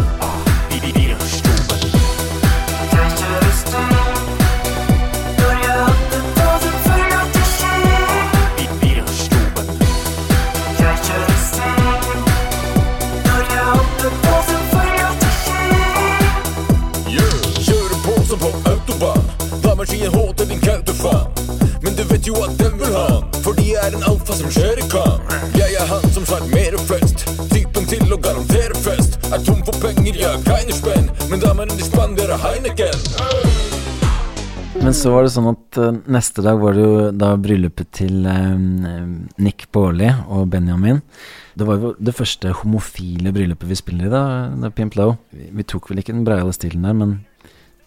Som 24.49 24.62
kjører 24.62 24.86
kar. 24.88 25.18
Jeg 25.59 25.74
er 25.76 25.88
han 25.88 26.05
som 26.14 26.24
sjarmerer 26.28 26.80
flest. 26.88 27.24
Typen 27.53 27.84
til 27.88 28.12
å 28.14 28.16
garantere 28.22 28.76
fest. 28.80 29.18
Er 29.28 29.42
tom 29.44 29.61
for 29.66 29.76
penger, 29.82 30.16
jeg 30.16 30.24
har 30.24 30.40
keine 30.46 30.76
spenn. 30.76 31.11
Men 31.28 31.42
damene 31.42 31.76
de 31.76 31.84
spanderer 31.84 32.40
Heineken. 32.40 33.03
Men 34.78 34.94
så 34.96 35.12
var 35.12 35.26
det 35.26 35.34
sånn 35.34 35.51
at 35.51 35.80
uh, 35.82 35.90
neste 36.09 36.44
dag 36.46 36.61
var 36.62 36.76
det 36.76 36.84
jo 36.86 37.05
da 37.12 37.32
bryllupet 37.40 37.90
til 37.99 38.24
um, 38.24 39.26
Nick 39.42 39.66
Baarli 39.74 40.09
og 40.30 40.46
Benjamin. 40.53 41.03
Det 41.59 41.66
var 41.68 41.82
jo 41.82 41.94
det 41.99 42.14
første 42.16 42.53
homofile 42.62 43.34
bryllupet 43.34 43.68
vi 43.68 43.80
spiller 43.80 44.09
i, 44.09 44.12
da, 44.12 44.22
da 44.55 44.70
Pimp 44.72 44.96
Low. 44.96 45.16
Vi, 45.34 45.51
vi 45.59 45.66
tok 45.66 45.90
vel 45.90 46.01
ikke 46.01 46.14
den 46.14 46.24
breiale 46.28 46.55
stilen 46.57 46.86
der, 46.86 46.96
men 46.96 47.18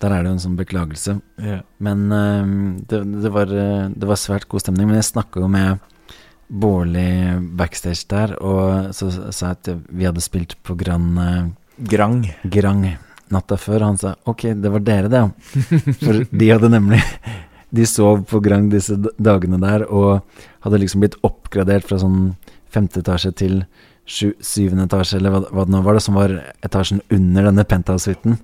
der 0.04 0.14
er 0.14 0.22
det 0.22 0.34
jo 0.34 0.36
en 0.36 0.44
sånn 0.44 0.60
beklagelse. 0.60 1.22
Yeah. 1.42 1.64
Men 1.82 2.10
eh, 2.12 2.54
det, 2.90 3.02
det, 3.22 3.32
var, 3.34 3.50
det 3.50 4.10
var 4.10 4.20
svært 4.20 4.50
god 4.52 4.66
stemning. 4.66 4.90
Men 4.90 5.00
jeg 5.00 5.14
snakka 5.14 5.44
jo 5.44 5.50
med 5.50 5.80
Baarli 6.52 7.40
backstage 7.56 8.04
der, 8.12 8.36
og 8.44 8.92
så 8.96 9.08
sa 9.32 9.54
jeg 9.54 9.60
at 9.60 9.70
vi 9.88 10.08
hadde 10.08 10.24
spilt 10.24 10.58
på 10.68 10.76
Grand 10.80 11.22
eh, 11.24 11.46
Grang. 11.92 12.26
Grang 12.44 12.84
natta 13.32 13.58
før. 13.58 13.88
Han 13.88 14.00
sa 14.00 14.16
ok, 14.28 14.52
det 14.60 14.72
var 14.74 14.84
dere, 14.86 15.12
det, 15.12 15.22
ja. 15.22 15.96
For 16.04 16.24
de 16.28 16.52
hadde 16.52 16.72
nemlig 16.74 17.02
De 17.72 17.86
sov 17.88 18.26
på 18.28 18.42
Grang 18.44 18.66
disse 18.68 18.98
dagene 19.16 19.56
der 19.62 19.86
og 19.88 20.26
hadde 20.66 20.80
liksom 20.82 21.06
blitt 21.06 21.16
oppgradert 21.24 21.86
fra 21.88 22.02
sånn 22.02 22.34
femte 22.72 23.00
etasje 23.00 23.32
til 23.40 23.62
sju, 24.12 24.32
syvende 24.44 24.86
etasje, 24.90 25.18
eller 25.20 25.32
hva, 25.34 25.40
hva 25.56 25.64
det 25.68 25.74
nå 25.74 25.82
var, 25.86 25.96
det, 25.98 26.04
som 26.04 26.18
var 26.20 26.34
etasjen 26.66 27.00
under 27.14 27.48
denne 27.48 27.64
penthouse-suiten. 27.68 28.36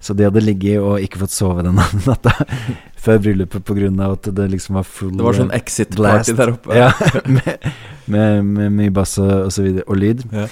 Så 0.00 0.14
de 0.14 0.26
hadde 0.28 0.42
ligget 0.44 0.78
og 0.82 1.02
ikke 1.02 1.20
fått 1.24 1.34
sove 1.34 1.64
den 1.66 1.80
natta 2.08 2.34
før 3.06 3.20
bryllupet 3.22 3.70
av 4.02 4.16
at 4.16 4.28
det 4.34 4.46
liksom 4.54 4.78
var 4.78 4.86
full 4.88 5.12
Det 5.16 5.26
var 5.26 5.36
sånn 5.38 5.52
eh, 5.52 5.58
exit 5.60 5.94
blast. 5.98 6.30
party 6.30 6.38
der 6.40 6.54
oppe. 6.54 6.78
Ja, 6.78 6.90
med, 7.36 7.68
med, 8.06 8.48
med 8.56 8.72
mye 8.80 8.94
bass 8.94 9.16
og, 9.22 9.30
og 9.48 9.52
så 9.54 9.66
videre, 9.66 9.86
og 9.90 9.98
lyd. 10.00 10.24
Ja. 10.34 10.46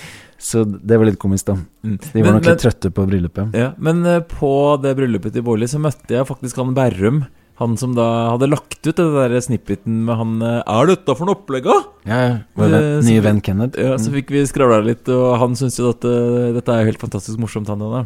Så 0.45 0.65
det 0.67 0.99
var 1.01 1.09
litt 1.09 1.19
komisk, 1.23 1.47
da. 1.49 1.55
Mm. 1.87 1.95
De 2.03 2.11
var 2.21 2.27
Men- 2.27 2.35
nok 2.37 2.43
men- 2.45 2.51
litt 2.53 2.63
trøtte 2.67 2.91
på 2.95 3.07
bryllupet. 3.09 3.55
Ja, 3.57 3.71
men 3.79 4.03
eh, 4.11 4.21
på 4.29 4.53
det 4.83 4.97
bryllupet 4.99 5.33
til 5.39 5.47
Bårli 5.47 5.71
så 5.71 5.81
møtte 5.83 6.19
jeg 6.19 6.29
faktisk 6.29 6.61
han 6.61 6.75
Berrum. 6.77 7.25
Han 7.61 7.77
som 7.79 7.93
da 7.95 8.05
hadde 8.33 8.49
lagt 8.51 8.81
ut 8.83 8.97
det 8.99 9.05
der 9.15 9.35
snippeten 9.45 10.01
med 10.09 10.17
han 10.19 10.43
eh, 10.43 10.63
Er 10.67 10.89
dette 10.91 11.15
for 11.15 11.25
noe 11.29 11.37
opplegg, 11.39 11.63
da? 11.69 11.77
Ja, 12.11 12.19
ja. 12.27 12.39
Eh, 12.67 12.99
nye 13.07 13.23
venn 13.23 13.41
Kenneth. 13.41 13.79
Ja, 13.79 13.95
så 13.97 14.11
Mm. 14.11 14.17
fikk 14.19 14.31
vi 14.35 14.43
skravla 14.51 14.81
litt, 14.85 15.07
og 15.09 15.39
han 15.39 15.55
syntes 15.55 15.79
jo 15.79 15.91
at 15.95 16.03
eh, 16.05 16.53
dette 16.57 16.69
er 16.75 16.83
jo 16.83 16.91
helt 16.91 16.99
fantastisk 17.05 17.39
morsomt, 17.39 17.69
han 17.71 17.79
da. 17.79 18.05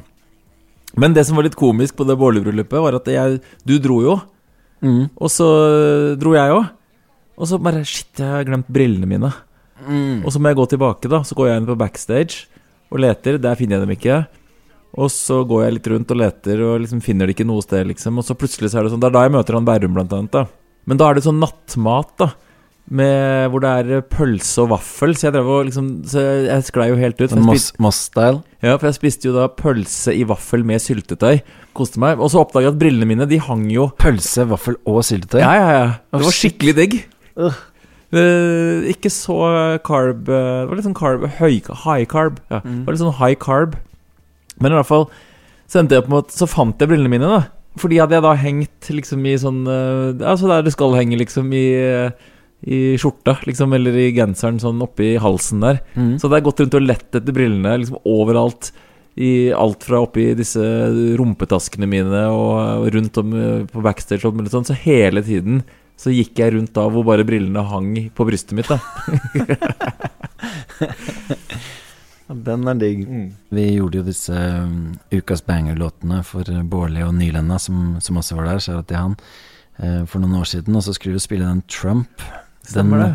Men 0.96 1.14
det 1.14 1.24
som 1.26 1.36
var 1.36 1.44
litt 1.44 1.56
komisk 1.56 1.96
på 1.96 2.04
det 2.06 2.16
Bårli-bryllupet, 2.20 2.80
var 2.80 2.94
at 2.96 3.04
jeg 3.06 3.40
Du 3.64 3.78
dro 3.78 4.02
jo, 4.02 4.20
Mm. 4.82 5.08
og 5.18 5.28
så 5.28 6.16
dro 6.20 6.34
jeg 6.36 6.52
òg. 6.54 6.68
Og 7.38 7.46
så 7.48 7.58
bare 7.62 7.84
Shit, 7.84 8.18
jeg 8.18 8.26
har 8.28 8.44
glemt 8.44 8.68
brillene 8.70 9.06
mine. 9.06 9.32
Mm. 9.88 10.24
Og 10.24 10.30
så 10.32 10.38
må 10.38 10.48
jeg 10.50 10.56
gå 10.56 10.68
tilbake, 10.68 11.08
da. 11.08 11.20
Så 11.22 11.34
går 11.34 11.48
jeg 11.48 11.56
inn 11.62 11.66
på 11.66 11.76
backstage 11.78 12.46
og 12.92 12.98
leter. 13.00 13.38
Der 13.40 13.54
finner 13.56 13.78
jeg 13.78 13.86
dem 13.86 13.96
ikke. 13.96 14.26
Og 14.96 15.10
så 15.12 15.42
går 15.46 15.66
jeg 15.66 15.76
litt 15.76 15.88
rundt 15.92 16.12
og 16.14 16.18
leter 16.22 16.62
og 16.64 16.80
liksom 16.82 17.02
finner 17.04 17.28
det 17.28 17.36
ikke 17.36 17.46
noe 17.48 17.62
sted, 17.62 17.86
liksom. 17.90 18.18
Og 18.18 18.24
så 18.24 18.36
plutselig 18.38 18.72
så 18.72 18.80
er 18.80 18.86
det 18.86 18.94
sånn 18.94 19.02
Det 19.02 19.10
er 19.10 19.16
da 19.18 19.24
jeg 19.26 19.34
møter 19.36 19.58
han 19.58 19.66
Bærum, 19.68 19.94
blant 19.94 20.14
annet. 20.16 20.32
da 20.32 20.46
Men 20.88 21.00
da 21.00 21.10
er 21.10 21.18
det 21.18 21.26
sånn 21.26 21.42
nattmat, 21.42 22.14
da. 22.18 22.30
Med, 22.88 23.50
hvor 23.52 23.60
det 23.60 23.68
er 23.68 24.00
pølse 24.08 24.62
og 24.64 24.70
vaffel. 24.72 25.12
Så 25.12 25.26
jeg 25.28 25.34
drev 25.36 25.50
og 25.52 25.66
liksom 25.68 25.90
Så 26.08 26.22
jeg, 26.48 26.64
sklei 26.70 26.88
jo 26.88 26.96
helt 26.96 27.20
ut. 27.20 27.34
Moss-style. 27.84 28.40
ja, 28.64 28.76
for 28.78 28.88
jeg 28.88 28.96
spiste 28.96 29.28
jo 29.28 29.34
da 29.36 29.44
pølse 29.52 30.14
i 30.16 30.24
vaffel 30.28 30.64
med 30.64 30.80
syltetøy. 30.80 31.42
Koste 31.76 32.00
meg. 32.00 32.16
Og 32.16 32.32
så 32.32 32.40
oppdaga 32.40 32.70
jeg 32.70 32.76
at 32.76 32.80
brillene 32.80 33.10
mine, 33.10 33.28
de 33.28 33.38
hang 33.44 33.66
jo 33.70 33.90
Pølse, 34.00 34.48
vaffel 34.48 34.80
og 34.88 35.02
syltetøy. 35.04 35.42
Ja, 35.44 35.52
ja, 35.52 35.68
ja. 35.76 35.90
Det 36.16 36.24
var 36.30 36.38
skikkelig 36.40 36.74
digg. 36.80 37.02
Uh, 38.08 38.88
ikke 38.88 39.10
så 39.12 39.36
carb 39.84 40.30
Det 40.30 40.38
var 40.64 40.78
litt 40.78 40.86
sånn 40.86 40.96
carb 40.96 41.26
høy, 41.42 41.60
High 41.84 42.08
carb. 42.08 42.40
Ja. 42.48 42.62
Mm. 42.64 42.80
Det 42.80 42.88
var 42.88 42.96
litt 42.96 43.04
sånn 43.04 43.18
high 43.20 43.36
carb. 43.38 43.76
Men 44.60 44.74
i 44.74 44.78
hvert 44.78 44.90
fall 44.90 45.08
så 45.68 45.82
endte 45.82 45.98
jeg 45.98 46.06
på 46.06 46.12
en 46.12 46.16
måte, 46.16 46.32
Så 46.32 46.48
fant 46.48 46.80
jeg 46.80 46.88
brillene 46.88 47.12
mine, 47.12 47.28
da. 47.28 47.42
Fordi 47.78 48.00
hadde 48.00 48.16
jeg 48.16 48.24
da 48.24 48.32
hengt 48.40 48.88
liksom 48.90 49.26
i 49.28 49.36
sånn 49.38 49.60
Altså 49.68 50.48
der 50.48 50.64
det 50.64 50.72
skal 50.74 50.96
henge, 50.96 51.18
liksom, 51.20 51.52
i 51.52 51.66
i 52.66 52.98
skjorta, 52.98 53.36
liksom, 53.46 53.70
eller 53.76 53.94
i 53.94 54.08
genseren, 54.14 54.58
sånn 54.58 54.82
oppi 54.82 55.12
halsen 55.22 55.60
der. 55.62 55.78
Mm. 55.94 56.18
Så 56.18 56.26
hadde 56.26 56.36
jeg 56.40 56.46
gått 56.48 56.60
rundt 56.64 56.74
og 56.74 56.86
lett 56.88 57.14
etter 57.14 57.34
brillene 57.34 57.76
liksom 57.78 58.00
overalt. 58.08 58.72
I 59.18 59.50
alt 59.50 59.82
fra 59.82 59.98
oppi 60.04 60.28
disse 60.38 60.62
rumpetaskene 61.18 61.88
mine 61.90 62.20
og 62.30 62.86
rundt 62.94 63.18
om 63.18 63.32
eh, 63.34 63.64
på 63.66 63.82
backstage 63.82 64.22
og 64.28 64.38
sånn. 64.50 64.66
Så 64.68 64.76
hele 64.78 65.22
tiden 65.26 65.64
så 65.98 66.10
gikk 66.14 66.38
jeg 66.38 66.54
rundt 66.54 66.70
da 66.76 66.86
hvor 66.86 67.02
bare 67.06 67.26
brillene 67.26 67.64
hang 67.66 67.96
på 68.14 68.26
brystet 68.28 68.54
mitt. 68.54 68.70
da 68.70 68.78
Den 72.28 72.68
er 72.68 72.74
digg. 72.76 73.06
Vi 73.50 73.62
gjorde 73.74 73.98
jo 74.02 74.04
disse 74.04 74.34
um, 74.36 74.98
Ukas 75.14 75.40
Banger-låtene 75.46 76.20
for 76.28 76.44
uh, 76.52 76.62
Bårli 76.68 77.00
og 77.06 77.14
Nylenda, 77.16 77.56
som, 77.58 77.96
som 78.04 78.16
også 78.20 78.36
var 78.36 78.50
der, 78.50 78.60
skjæra 78.60 78.82
til 78.84 78.96
han, 79.00 79.14
uh, 79.80 80.02
for 80.06 80.20
noen 80.20 80.36
år 80.42 80.44
siden. 80.50 80.76
Og 80.76 80.82
så 80.84 80.92
skulle 80.92 81.16
vi 81.16 81.24
spille 81.24 81.48
den 81.48 81.62
Trump. 81.72 82.22
Stemmer 82.68 83.00
det? 83.04 83.10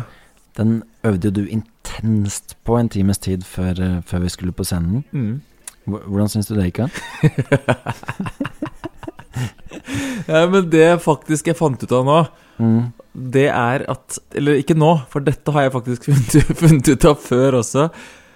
Den 0.58 0.82
øvde 1.06 1.30
jo 1.30 1.36
du 1.38 1.44
intenst 1.46 2.56
på 2.66 2.78
en 2.78 2.88
times 2.90 3.18
tid 3.22 3.46
før, 3.46 3.78
uh, 3.78 4.00
før 4.06 4.18
vi 4.26 4.28
skulle 4.34 4.52
på 4.52 4.66
scenen. 4.66 5.04
Mm. 5.12 5.40
Hvordan 5.86 6.28
syns 6.32 6.46
du 6.50 6.54
det 6.58 6.70
gikk? 6.72 6.78
an? 6.86 6.90
Ja, 10.26 10.44
men 10.48 10.68
det 10.72 10.86
faktisk 11.04 11.48
jeg 11.50 11.58
fant 11.58 11.82
ut 11.82 11.92
av 11.92 12.04
nå, 12.08 12.18
Mm. 12.54 12.92
det 13.34 13.48
er 13.50 13.82
at 13.90 14.18
Eller 14.38 14.60
ikke 14.60 14.76
nå, 14.78 14.92
for 15.10 15.18
dette 15.26 15.50
har 15.50 15.64
jeg 15.66 15.72
faktisk 15.74 16.04
funnet, 16.06 16.52
funnet 16.60 16.88
ut 16.88 17.04
av 17.10 17.16
før 17.18 17.56
også. 17.58 17.88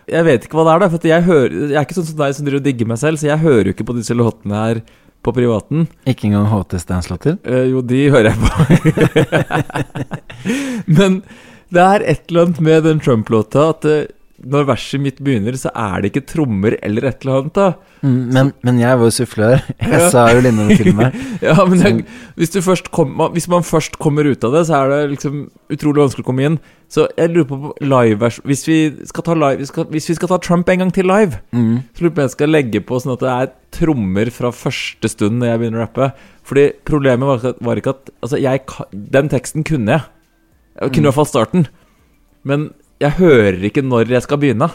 Jeg 0.08 0.26
vet 0.28 0.46
ikke 0.46 0.58
hva 0.58 0.64
det 0.66 0.72
er, 0.74 0.82
da. 0.82 0.88
For 0.92 1.10
jeg, 1.10 1.26
hører, 1.26 1.58
jeg 1.58 1.76
er 1.76 1.86
ikke 1.86 1.98
sånn 1.98 2.08
som 2.10 2.22
deg 2.22 2.36
som 2.36 2.46
driver 2.48 2.62
og 2.62 2.66
digger 2.68 2.88
meg 2.90 3.00
selv, 3.02 3.20
så 3.20 3.28
jeg 3.30 3.44
hører 3.44 3.70
jo 3.70 3.76
ikke 3.76 3.88
på 3.90 3.98
disse 3.98 4.16
låtene 4.16 4.62
her 4.62 4.80
på 5.26 5.34
privaten. 5.34 5.88
Ikke 6.08 6.28
engang 6.28 6.46
HT 6.52 6.78
Stans-låter? 6.82 7.38
Eh, 7.44 7.66
jo, 7.72 7.82
de 7.82 8.04
hører 8.14 8.30
jeg 8.30 8.38
på. 8.42 8.50
Men 10.98 11.20
det 11.74 11.84
er 11.84 12.04
et 12.14 12.22
eller 12.30 12.46
annet 12.46 12.62
med 12.64 12.86
den 12.88 13.02
Trump-låta 13.04 13.68
at 13.74 13.88
eh, 13.88 14.06
når 14.46 14.66
verset 14.68 15.00
mitt 15.02 15.16
begynner, 15.24 15.56
så 15.58 15.70
er 15.74 16.00
det 16.04 16.12
ikke 16.12 16.26
trommer 16.30 16.76
eller 16.82 17.08
et 17.08 17.24
eller 17.24 17.40
annet. 17.42 17.54
da 17.54 17.72
Mm, 17.98 18.28
men, 18.32 18.52
men 18.62 18.76
jeg 18.78 18.94
var 18.94 19.08
jo 19.08 19.10
sufflør. 19.10 19.56
Jeg 19.82 19.90
Ja. 19.90 20.08
sa 20.12 20.28
jo 20.30 20.38
linjene 20.44 20.76
til 20.78 20.92
meg. 20.94 21.16
Ja, 21.42 21.64
men 21.66 21.80
jeg, 21.82 22.04
hvis, 22.38 22.52
kom, 22.94 23.16
hvis 23.34 23.48
man 23.50 23.64
først 23.66 23.98
kommer 23.98 24.22
ut 24.30 24.44
av 24.46 24.52
det, 24.54 24.60
så 24.68 24.76
er 24.84 24.88
det 24.92 25.10
liksom 25.16 25.40
utrolig 25.74 26.04
vanskelig 26.04 26.22
å 26.22 26.28
komme 26.28 26.44
inn. 26.46 26.58
Så 26.88 27.08
jeg 27.18 27.32
lurer 27.34 27.48
på 27.50 27.72
live 27.82 28.30
Hvis 28.46 28.62
vi 28.68 28.76
skal 29.04 29.24
ta 29.26 29.34
live 29.34 29.58
vi 29.58 29.66
skal, 29.66 29.84
Hvis 29.90 30.06
vi 30.08 30.14
skal 30.14 30.28
ta 30.30 30.38
Trump 30.38 30.68
en 30.70 30.78
gang 30.78 30.92
til 30.94 31.04
live, 31.10 31.40
Mm. 31.52 31.82
så 31.92 32.00
lurer 32.04 32.08
jeg 32.08 32.14
på 32.14 32.20
om 32.22 32.28
jeg 32.28 32.36
skal 32.36 32.48
legge 32.54 32.80
på 32.86 33.00
sånn 33.02 33.12
at 33.16 33.20
det 33.26 33.34
er 33.34 33.52
trommer 33.82 34.30
fra 34.30 34.52
første 34.54 35.08
stund 35.10 35.40
når 35.42 35.50
jeg 35.50 35.58
begynner 35.64 35.82
å 35.82 35.88
rappe. 35.88 36.12
Fordi 36.46 36.68
problemet 36.86 37.26
var, 37.42 37.54
var 37.60 37.76
ikke 37.82 37.96
at 37.96 38.10
Altså, 38.22 38.38
jeg 38.40 38.62
Den 38.94 39.28
teksten 39.28 39.64
kunne 39.66 39.90
jeg. 39.98 40.02
Jeg 40.80 40.92
kunne 40.94 41.08
i 41.08 41.10
hvert 41.10 41.18
fall 41.18 41.26
starten. 41.34 41.66
Men 42.46 42.70
jeg 43.00 43.16
hører 43.20 43.64
ikke 43.70 43.82
når 43.86 44.08
jeg 44.16 44.22
skal 44.26 44.38
begynne. 44.42 44.70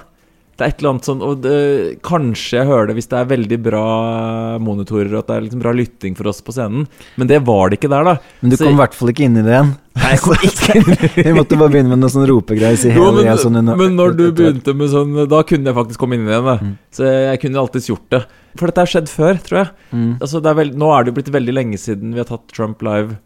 Det 0.53 0.61
er 0.61 0.69
et 0.69 0.81
eller 0.83 0.91
annet 0.91 1.07
sånn 1.07 1.21
Og 1.25 1.39
det, 1.41 1.53
kanskje 2.05 2.59
jeg 2.59 2.67
hører 2.69 2.91
det 2.91 2.93
hvis 2.99 3.07
det 3.09 3.17
er 3.17 3.29
veldig 3.31 3.57
bra 3.65 3.85
monitorer, 4.61 5.09
og 5.15 5.23
at 5.23 5.31
det 5.31 5.35
er 5.39 5.45
liksom 5.47 5.63
bra 5.63 5.71
lytting 5.73 6.13
for 6.19 6.29
oss 6.29 6.43
på 6.45 6.53
scenen. 6.53 6.83
Men 7.17 7.27
det 7.31 7.39
var 7.47 7.71
det 7.71 7.79
ikke 7.79 7.89
der, 7.89 8.03
da. 8.05 8.13
Men 8.43 8.51
du 8.53 8.57
Så- 8.57 8.67
kom 8.67 8.75
i 8.77 8.81
hvert 8.83 8.93
fall 8.93 9.09
ikke 9.09 9.25
inn 9.25 9.37
i 9.41 9.41
det 9.41 9.49
igjen. 9.55 9.71
Nei, 9.97 10.11
jeg 10.13 10.21
kom 10.21 10.33
ikke 10.49 11.23
Vi 11.25 11.33
måtte 11.33 11.57
bare 11.57 11.73
begynne 11.73 11.89
med 11.89 11.99
noe 12.03 12.13
sånn 12.13 12.27
ropegreier. 12.29 12.77
Si 12.77 12.93
Jo, 12.93 13.09
men, 13.17 13.25
sånn 13.41 13.57
under- 13.57 13.75
men 13.81 13.97
når 13.97 14.15
du 14.15 14.31
begynte 14.31 14.75
med 14.77 14.89
sånn 14.93 15.27
Da 15.27 15.41
kunne 15.41 15.65
jeg 15.65 15.75
faktisk 15.75 15.97
komme 15.97 16.13
inn 16.19 16.27
i 16.27 16.29
det 16.29 16.37
igjen. 16.37 16.45
Da. 16.45 16.57
Mm. 16.61 16.77
Så 16.93 17.09
jeg 17.09 17.41
kunne 17.41 17.57
alltids 17.65 17.89
gjort 17.89 18.09
det. 18.13 18.23
For 18.55 18.67
dette 18.69 18.77
har 18.85 18.93
skjedd 18.93 19.09
før, 19.09 19.41
tror 19.41 19.57
jeg. 19.63 19.69
Mm. 19.91 20.19
Altså, 20.21 20.37
er 20.45 20.53
veld, 20.61 20.75
nå 20.77 20.93
er 20.93 21.03
det 21.03 21.15
jo 21.15 21.17
blitt 21.17 21.33
veldig 21.33 21.53
lenge 21.57 21.77
siden 21.81 22.13
vi 22.13 22.21
har 22.21 22.29
tatt 22.29 22.47
Trump 22.53 22.81
live. 22.85 23.17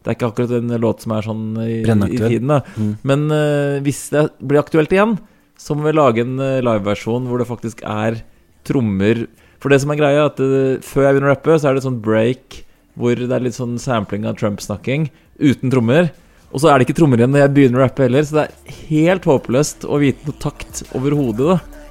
Det 0.00 0.08
er 0.08 0.16
ikke 0.16 0.30
akkurat 0.30 0.54
en 0.56 0.72
låt 0.80 1.04
som 1.04 1.12
er 1.12 1.26
sånn 1.26 1.44
i, 1.60 1.80
i 1.84 2.20
tiden. 2.20 2.48
da 2.48 2.62
Mm. 2.76 2.92
Men 3.04 3.26
uh, 3.32 3.76
hvis 3.84 4.06
det 4.14 4.28
blir 4.40 4.62
aktuelt 4.62 4.92
igjen, 4.94 5.18
så 5.60 5.76
må 5.76 5.84
vi 5.88 5.92
lage 5.96 6.24
en 6.24 6.38
uh, 6.40 6.62
liveversjon 6.64 7.26
hvor 7.28 7.40
det 7.40 7.48
faktisk 7.50 7.82
er 7.84 8.22
trommer. 8.64 9.26
For 9.60 9.72
det 9.72 9.82
som 9.82 9.92
er 9.92 10.00
greia, 10.00 10.24
er 10.24 10.30
at 10.30 10.40
uh, 10.40 10.80
før 10.80 11.04
jeg 11.04 11.16
begynner 11.16 11.30
å 11.30 11.34
rappe, 11.34 11.58
så 11.60 11.70
er 11.70 11.76
det 11.76 11.84
sånn 11.84 12.00
break 12.00 12.62
hvor 13.00 13.16
det 13.16 13.32
er 13.32 13.44
litt 13.44 13.56
sånn 13.56 13.76
sampling 13.80 14.26
av 14.28 14.38
Trump-snakking 14.40 15.10
uten 15.40 15.72
trommer. 15.72 16.10
Og 16.50 16.62
så 16.62 16.70
er 16.70 16.80
det 16.80 16.88
ikke 16.88 16.96
trommer 16.98 17.20
igjen 17.20 17.30
når 17.34 17.44
jeg 17.44 17.54
begynner 17.58 17.82
å 17.82 17.84
rappe 17.84 18.06
heller, 18.06 18.26
så 18.26 18.40
det 18.40 18.46
er 18.48 18.80
helt 18.88 19.28
håpløst 19.28 19.86
å 19.86 20.00
vite 20.02 20.26
noe 20.26 20.40
takt 20.42 20.82
overhodet, 20.96 21.52
da. 21.52 21.86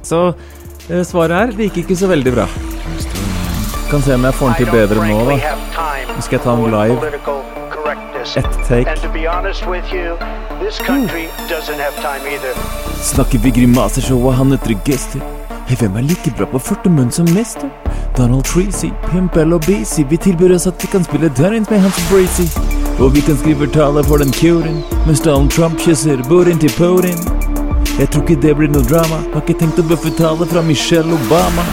Så 0.00 0.24
uh, 0.32 1.04
svaret 1.06 1.36
er 1.36 1.54
det 1.54 1.68
gikk 1.68 1.84
ikke 1.84 2.00
så 2.00 2.10
veldig 2.10 2.34
bra. 2.40 2.48
Kan 3.90 4.04
se 4.06 4.16
om 4.16 4.26
jeg 4.26 4.38
får 4.38 4.52
den 4.52 4.60
til 4.62 4.74
bedre 4.74 5.06
nå, 5.06 5.22
da. 5.30 5.56
Nå 6.10 6.20
skal 6.24 6.40
jeg 6.40 6.44
ta 6.46 6.58
den 6.58 6.76
live. 6.76 7.49
Ett 8.20 8.68
take. 8.68 8.90
And 8.90 9.00
to 9.00 9.08
be 9.08 9.26
honest 9.26 9.66
with 9.66 9.92
you, 9.92 10.16
this 10.62 10.78
country 10.78 11.28
doesn't 11.48 11.80
have 11.80 11.94
time. 12.02 12.20
Snakker 13.02 13.38
vi 13.38 13.50
grimaser, 13.50 14.02
så 14.02 14.14
er 14.28 14.32
han 14.32 14.52
etter 14.52 14.74
Gester? 14.84 15.20
Hei, 15.66 15.76
hvem 15.80 15.96
er 15.96 16.02
like 16.02 16.32
bra 16.36 16.46
på 16.46 16.58
førtemunn 16.58 17.10
som 17.10 17.28
mester? 17.34 17.70
Donald 18.18 18.44
Treacy, 18.44 18.90
Pimp 19.10 19.36
LOBC, 19.36 20.04
vi 20.10 20.16
tilbyr 20.16 20.54
oss 20.54 20.66
at 20.66 20.82
vi 20.82 20.90
kan 20.92 21.04
spille 21.04 21.32
Durrins 21.38 21.70
med 21.70 21.80
Hans 21.80 22.00
Bracy. 22.10 22.44
Og 22.98 23.14
vi 23.14 23.20
kan 23.24 23.38
skrive 23.40 23.66
tale 23.72 24.04
for 24.04 24.18
den 24.18 24.32
curen, 24.32 24.82
mens 25.06 25.20
Donald 25.24 25.50
Trump 25.50 25.80
kysser 25.80 26.20
Burin 26.28 26.58
til 26.58 26.72
Putin. 26.76 27.16
Jeg 27.98 28.10
tror 28.10 28.22
ikke 28.22 28.42
det 28.42 28.56
blir 28.56 28.68
noe 28.68 28.84
drama. 28.84 29.22
Har 29.32 29.40
ikke 29.40 29.60
tenkt 29.62 29.80
å 29.80 29.86
bøffe 29.88 30.12
tale 30.20 30.46
fra 30.52 30.60
Michelle 30.60 31.16
Obama. 31.16 31.64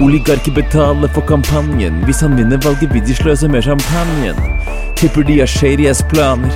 Oligarker 0.00 0.54
betaler 0.54 1.10
for 1.14 1.26
kampanjen. 1.26 2.04
Hvis 2.06 2.22
han 2.22 2.38
vinner 2.38 2.62
valget, 2.62 2.94
vil 2.94 3.02
de 3.06 3.14
sløse 3.14 3.48
med 3.48 3.66
champagnen. 3.66 4.38
Tipper 5.00 5.22
de 5.24 5.38
har 5.40 5.46
shady 5.48 5.86
planer 6.10 6.52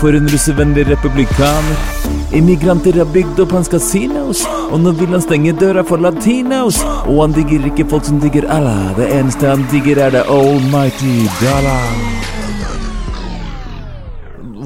for 0.00 0.12
en 0.12 0.28
russevennlig 0.28 0.82
republikaner. 0.88 1.78
Immigranter 2.36 2.92
har 2.92 3.08
bygd 3.08 3.40
opp 3.40 3.54
hans 3.56 3.70
casinos, 3.72 4.42
og 4.68 4.82
nå 4.82 4.92
vil 4.98 5.14
han 5.16 5.24
stenge 5.24 5.54
døra 5.56 5.80
for 5.80 5.96
latinos. 6.04 6.82
Og 7.08 7.22
han 7.22 7.32
digger 7.32 7.64
ikke 7.70 7.88
folk 7.88 8.04
som 8.04 8.20
digger 8.20 8.44
Allah. 8.52 8.92
Det 9.00 9.08
eneste 9.16 9.48
han 9.48 9.64
digger, 9.72 10.02
er 10.04 10.12
det 10.12 10.26
almighty 10.28 11.24
dollar. 11.40 11.88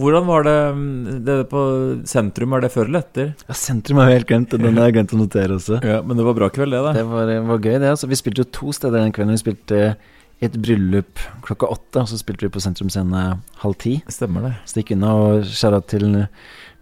Hvordan 0.00 0.26
var 0.26 0.42
det, 0.50 0.58
mm, 0.74 1.24
det 1.24 1.40
på 1.54 1.64
sentrum? 2.10 2.52
Er 2.58 2.66
det 2.66 2.74
før 2.74 2.90
eller 2.90 3.04
etter? 3.04 3.34
Ja, 3.46 3.54
sentrum 3.54 4.02
har 4.02 4.10
vi 4.10 4.18
helt 4.18 4.26
glemt, 4.26 4.58
den 4.58 4.74
har 4.74 4.90
jeg 4.90 4.98
glemt 4.98 5.14
å 5.14 5.22
notere 5.22 5.54
også. 5.60 5.78
Ja, 5.86 6.02
Men 6.02 6.18
det 6.18 6.26
var 6.26 6.34
bra 6.34 6.50
kveld, 6.50 6.74
det, 6.74 6.82
da. 6.82 6.98
Det 6.98 7.06
var, 7.06 7.30
var 7.46 7.62
gøy, 7.62 7.78
det. 7.78 7.94
altså 7.94 8.10
Vi 8.10 8.18
spilte 8.18 8.42
jo 8.42 8.50
to 8.50 8.72
steder 8.74 9.04
den 9.04 9.12
kvelden. 9.14 9.38
Vi 9.38 9.44
spilte 9.44 9.94
i 10.40 10.46
et 10.48 10.56
bryllup 10.56 11.20
klokka 11.44 11.68
åtte, 11.68 12.00
og 12.00 12.08
så 12.08 12.16
spilte 12.20 12.46
vi 12.46 12.52
på 12.54 12.62
Sentrum 12.64 12.88
Scene 12.92 13.24
halv 13.60 13.76
ti. 13.82 13.98
Stemmer 14.08 14.46
det. 14.48 14.54
Stikk 14.70 14.94
unna, 14.96 15.10
og 15.20 15.44
skjæra 15.44 15.80
til 15.92 16.06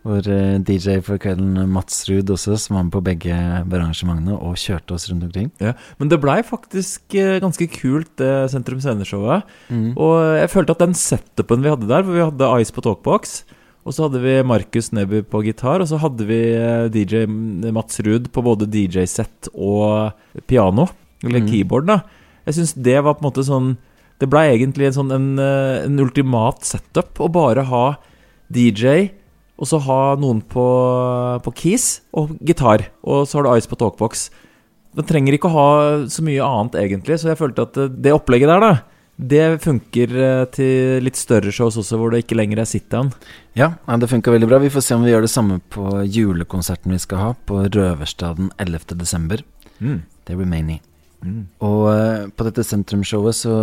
vår 0.07 0.29
eh, 0.31 0.59
DJ 0.63 1.01
for 1.05 1.19
kvelden, 1.21 1.57
Mats 1.75 2.05
Ruud 2.09 2.31
også, 2.31 2.55
som 2.63 2.77
var 2.79 2.85
med 2.87 2.93
på 2.95 3.03
begge 3.05 3.35
arrangementene 3.35 4.37
og 4.39 4.55
kjørte 4.63 4.95
oss 4.95 5.09
rundt 5.11 5.27
omkring. 5.27 5.51
Ja, 5.61 5.73
Men 5.99 6.09
det 6.13 6.21
blei 6.23 6.39
faktisk 6.47 7.17
eh, 7.19 7.41
ganske 7.43 7.67
kult, 7.75 8.13
det 8.23 8.31
Sentrum 8.55 8.79
Scene-showet. 8.81 9.43
Mm. 9.75 9.91
Og 9.99 10.15
jeg 10.39 10.53
følte 10.55 10.77
at 10.77 10.85
den 10.87 10.95
setupen 10.97 11.67
vi 11.67 11.73
hadde 11.75 11.91
der, 11.91 12.07
hvor 12.07 12.15
vi 12.15 12.25
hadde 12.29 12.53
Ice 12.63 12.73
på 12.73 12.85
talkbox, 12.87 13.41
og 13.89 13.95
så 13.97 14.05
hadde 14.07 14.21
vi 14.23 14.37
Markus 14.47 14.91
Neby 14.95 15.23
på 15.27 15.43
gitar, 15.47 15.81
og 15.83 15.89
så 15.91 15.99
hadde 16.03 16.25
vi 16.29 16.39
eh, 16.55 16.87
DJ 16.95 17.27
Mats 17.75 17.99
Ruud 18.07 18.31
på 18.31 18.45
både 18.47 18.71
DJ-sett 18.71 19.51
og 19.55 20.13
piano, 20.47 20.87
eller 21.25 21.43
Mm. 21.43 21.51
keyboard, 21.51 21.87
da. 21.91 21.99
Jeg 22.49 22.57
syns 22.57 22.75
det 22.81 22.97
var 23.05 23.19
på 23.19 23.23
en 23.23 23.29
måte 23.29 23.45
sånn 23.45 23.75
Det 24.19 24.29
blei 24.31 24.49
egentlig 24.55 24.89
en 24.89 24.97
sånn 24.97 25.15
en, 25.15 25.29
eh, 25.39 25.85
en 25.85 26.01
ultimat 26.03 26.65
setup 26.67 27.21
å 27.23 27.29
bare 27.31 27.69
ha 27.69 27.85
DJ, 28.49 29.13
og 29.61 29.69
så 29.69 29.79
ha 29.85 30.17
noen 30.17 30.41
på, 30.41 30.65
på 31.45 31.53
keys 31.61 32.01
og 32.17 32.33
gitar, 32.41 32.89
og 33.05 33.29
så 33.29 33.39
har 33.39 33.45
du 33.45 33.51
Ice 33.53 33.69
på 33.69 33.77
talkbox. 33.79 34.31
Den 34.97 35.07
trenger 35.07 35.37
ikke 35.37 35.51
å 35.51 35.55
ha 35.55 35.69
så 36.09 36.25
mye 36.25 36.43
annet, 36.43 36.79
egentlig, 36.81 37.21
så 37.21 37.31
jeg 37.31 37.41
følte 37.43 37.69
at 37.69 37.77
eh, 37.77 37.93
det 37.93 38.17
opplegget 38.17 38.51
der, 38.51 38.65
da, 38.65 38.73
det 39.19 39.61
funker 39.63 40.17
eh, 40.25 40.43
til 40.55 41.05
litt 41.05 41.21
større 41.21 41.53
shows 41.55 41.79
også, 41.79 42.01
hvor 42.01 42.15
det 42.15 42.25
ikke 42.25 42.41
lenger 42.41 42.65
er 42.65 42.71
sit-down. 42.71 43.13
Ja, 43.59 43.75
det 43.87 44.11
funka 44.11 44.35
veldig 44.35 44.51
bra. 44.51 44.63
Vi 44.65 44.73
får 44.73 44.89
se 44.89 44.99
om 44.99 45.07
vi 45.07 45.13
gjør 45.13 45.29
det 45.29 45.35
samme 45.35 45.61
på 45.75 46.01
julekonserten 46.07 46.95
vi 46.95 47.03
skal 47.03 47.25
ha 47.27 47.33
på 47.47 47.67
Røverstaden 47.69 48.53
11. 48.63 48.95
desember. 48.99 49.43
Det 49.79 50.37
blir 50.39 50.49
Mani. 51.23 51.45
Og 51.67 51.85
uh, 51.91 52.27
på 52.31 52.47
dette 52.47 52.65
sentrumshowet 52.67 53.37
så 53.41 53.55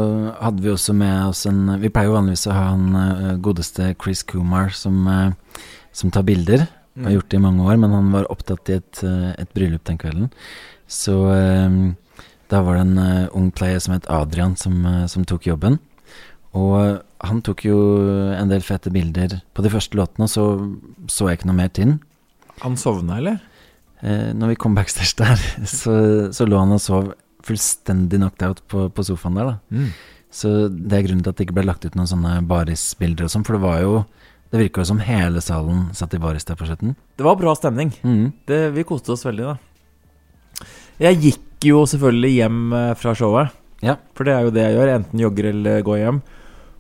hadde 0.42 0.64
vi 0.64 0.74
også 0.74 0.96
med 0.98 1.30
oss 1.30 1.46
en 1.50 1.78
Vi 1.80 1.90
pleier 1.90 2.12
jo 2.12 2.18
vanligvis 2.18 2.48
å 2.50 2.56
ha 2.56 2.66
han 2.74 2.88
uh, 2.96 3.36
godeste 3.42 3.94
Chris 4.02 4.26
Kumar 4.28 4.74
som, 4.76 5.06
uh, 5.08 5.62
som 5.96 6.12
tar 6.12 6.28
bilder. 6.28 6.68
Har 7.04 7.12
gjort 7.12 7.32
det 7.32 7.40
i 7.40 7.44
mange 7.44 7.64
år, 7.66 7.76
men 7.80 7.92
han 7.92 8.12
var 8.14 8.30
opptatt 8.32 8.70
i 8.72 8.78
et, 8.78 9.02
eh, 9.04 9.34
et 9.36 9.50
bryllup 9.52 9.84
den 9.84 9.98
kvelden. 10.00 10.30
Så 10.88 11.16
eh, 11.34 11.74
da 12.52 12.62
var 12.64 12.78
det 12.78 12.86
en 12.86 13.02
eh, 13.02 13.28
ung 13.36 13.50
player 13.52 13.82
som 13.84 13.98
het 13.98 14.08
Adrian, 14.08 14.56
som, 14.56 14.78
eh, 14.86 15.04
som 15.12 15.26
tok 15.28 15.44
jobben. 15.50 15.76
Og 16.56 16.76
eh, 16.80 17.02
han 17.28 17.42
tok 17.44 17.66
jo 17.68 17.80
en 18.38 18.52
del 18.52 18.64
fete 18.64 18.94
bilder 18.96 19.42
på 19.52 19.66
de 19.66 19.74
første 19.74 20.00
låtene, 20.00 20.30
og 20.30 20.32
så 20.32 20.46
så 21.12 21.28
jeg 21.28 21.42
ikke 21.42 21.52
noe 21.52 21.60
mer 21.60 21.74
til 21.76 21.90
den. 21.90 22.00
Han 22.64 22.80
sovna, 22.80 23.20
eller? 23.20 23.42
Eh, 24.00 24.32
når 24.32 24.54
vi 24.54 24.60
kom 24.64 24.78
backstage 24.78 25.18
der, 25.20 25.42
så, 25.68 26.32
så 26.32 26.48
lå 26.48 26.64
han 26.64 26.78
og 26.78 26.84
sov 26.84 27.12
fullstendig 27.46 28.20
knocked 28.20 28.46
out 28.48 28.62
på, 28.72 28.88
på 28.90 29.06
sofaen 29.06 29.40
der, 29.40 29.54
da. 29.54 29.56
Mm. 29.76 29.90
Så 30.36 30.52
det 30.68 30.98
er 30.98 31.06
grunnen 31.06 31.24
til 31.24 31.32
at 31.32 31.40
det 31.40 31.48
ikke 31.48 31.58
ble 31.60 31.68
lagt 31.70 31.86
ut 31.86 31.96
noen 31.96 32.10
sånne 32.12 32.40
barisbilder 32.50 33.28
og 33.28 33.32
sånn, 33.32 33.46
for 33.48 33.58
det 33.58 33.64
var 33.64 33.84
jo 33.86 33.98
Det 34.52 34.60
virka 34.62 34.84
jo 34.84 34.88
som 34.88 35.00
hele 35.04 35.42
salen 35.42 35.88
satt 35.98 36.14
i 36.16 36.20
baris 36.22 36.46
der 36.48 36.56
på 36.56 36.68
slutten. 36.68 36.94
Det 37.18 37.26
var 37.26 37.36
bra 37.36 37.56
stemning. 37.58 37.90
Mm. 38.06 38.30
Det, 38.48 38.60
vi 38.76 38.84
koste 38.88 39.12
oss 39.12 39.26
veldig, 39.26 39.50
da. 39.50 40.68
Jeg 41.02 41.18
gikk 41.20 41.66
jo 41.66 41.82
selvfølgelig 41.90 42.30
hjem 42.38 42.60
eh, 42.78 42.92
fra 42.96 43.16
showet. 43.18 43.56
Ja. 43.84 43.98
For 44.16 44.24
det 44.24 44.36
er 44.36 44.46
jo 44.46 44.54
det 44.56 44.64
jeg 44.64 44.78
gjør. 44.78 44.92
Enten 44.94 45.24
jogger 45.26 45.50
eller 45.50 45.82
går 45.84 46.00
hjem. 46.00 46.22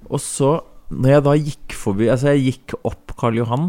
Og 0.07 0.21
så, 0.23 0.51
når 0.93 1.15
jeg 1.15 1.25
da 1.25 1.35
gikk 1.41 1.75
forbi 1.81 2.07
Altså, 2.13 2.31
jeg 2.31 2.45
gikk 2.45 2.77
opp 2.85 3.15
Karl 3.19 3.41
Johan, 3.41 3.67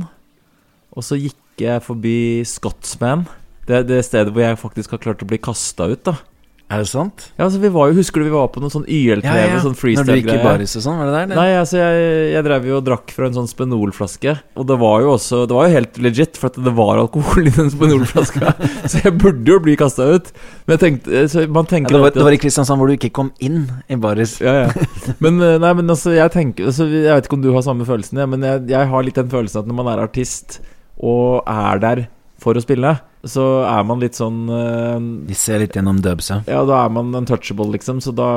og 0.93 1.05
så 1.09 1.19
gikk 1.19 1.65
jeg 1.65 1.83
forbi 1.89 2.45
Scotsman. 2.47 3.27
Det 3.67 3.83
det 3.89 4.05
stedet 4.07 4.31
hvor 4.31 4.45
jeg 4.45 4.61
faktisk 4.61 4.95
har 4.95 5.03
klart 5.03 5.25
å 5.25 5.29
bli 5.29 5.41
kasta 5.43 5.89
ut, 5.91 6.05
da. 6.07 6.19
Er 6.67 6.81
det 6.83 6.89
sant? 6.91 7.29
Ja, 7.37 7.45
altså 7.45 7.61
vi 7.63 7.69
var 7.71 7.93
jo, 7.93 7.95
Husker 8.01 8.19
du 8.19 8.27
vi 8.27 8.33
var 8.33 8.49
på 8.51 8.59
noe 8.59 8.73
sånn 8.75 8.89
YLTV, 8.91 9.53
sånn 9.63 9.77
Når 10.01 10.09
du 10.09 10.13
gikk 10.17 10.31
i 10.33 10.39
baris 10.43 10.73
og 10.75 10.83
sånn, 10.83 10.97
var 10.99 11.07
det 11.07 11.13
der? 11.15 11.27
eller? 11.29 11.39
Nei, 11.39 11.53
altså 11.61 11.79
jeg, 11.79 12.09
jeg 12.33 12.43
drev 12.49 12.67
jo 12.67 12.79
og 12.81 12.87
drakk 12.89 13.13
fra 13.15 13.29
en 13.29 13.37
sånn 13.37 13.47
Spenol-flaske. 13.51 14.35
Og 14.59 14.67
det 14.67 14.79
var 14.81 15.05
jo 15.05 15.13
også 15.13 15.45
Det 15.47 15.55
var 15.55 15.69
jo 15.69 15.77
helt 15.77 16.01
legit, 16.03 16.41
for 16.43 16.51
at 16.51 16.59
det 16.67 16.73
var 16.75 16.99
alkohol 17.05 17.47
i 17.47 17.55
den 17.55 17.71
Spenol-flaska. 17.75 18.57
så 18.91 19.05
jeg 19.05 19.15
burde 19.15 19.47
jo 19.55 19.61
bli 19.63 19.77
kasta 19.79 20.09
ut. 20.17 20.33
Men 20.67 20.75
jeg 20.75 20.83
tenkte 20.83 21.23
så 21.31 21.47
Man 21.47 21.69
Ja, 21.69 21.71
tenker 21.77 21.95
det, 21.95 22.03
var, 22.03 22.11
at, 22.11 22.19
det 22.19 22.27
var 22.27 22.35
i 22.35 22.43
Kristiansand 22.43 22.83
hvor 22.83 22.91
du 22.91 22.97
ikke 22.99 23.15
kom 23.15 23.31
inn 23.39 23.63
i 23.87 24.01
baris. 24.03 24.41
ja, 24.43 24.65
ja. 24.65 24.91
Men, 25.23 25.39
eh, 25.39 25.61
nei, 25.63 25.71
men 25.79 25.95
altså, 25.95 26.17
jeg 26.17 26.35
tenker 26.35 26.73
altså, 26.73 26.89
Jeg 26.91 27.13
vet 27.13 27.31
ikke 27.31 27.39
om 27.39 27.47
du 27.47 27.53
har 27.55 27.63
samme 27.63 27.87
følelsen, 27.87 28.19
ja, 28.19 28.27
men 28.27 28.43
jeg, 28.43 28.67
jeg 28.75 28.91
har 28.91 29.07
litt 29.07 29.23
den 29.23 29.31
følelsen 29.31 29.63
at 29.63 29.71
når 29.71 29.79
man 29.85 29.95
er 29.95 30.03
artist 30.03 30.59
og 30.99 31.47
er 31.47 31.79
der 31.83 32.07
for 32.43 32.57
å 32.59 32.63
spille, 32.65 32.91
så 33.31 33.45
er 33.67 33.87
man 33.89 34.03
litt 34.03 34.19
sånn 34.19 34.45
uh, 34.51 34.99
De 35.29 35.37
ser 35.39 35.63
litt 35.63 35.77
gjennom 35.77 35.99
dubsa. 36.03 36.43
Ja, 36.51 36.65
da 36.69 36.85
er 36.85 36.93
man 36.95 37.15
untouchable, 37.17 37.69
liksom, 37.75 38.03
så 38.05 38.15
da, 38.17 38.29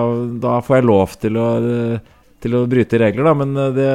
da 0.42 0.60
får 0.66 0.80
jeg 0.80 0.90
lov 0.90 1.20
til 1.22 1.40
å 1.40 1.50
eh, 1.60 2.16
til 2.40 2.56
å 2.56 2.66
bryte 2.72 3.00
regler, 3.02 3.28
da, 3.28 3.36
men 3.36 3.56
eh, 3.60 3.72
det, 3.76 3.88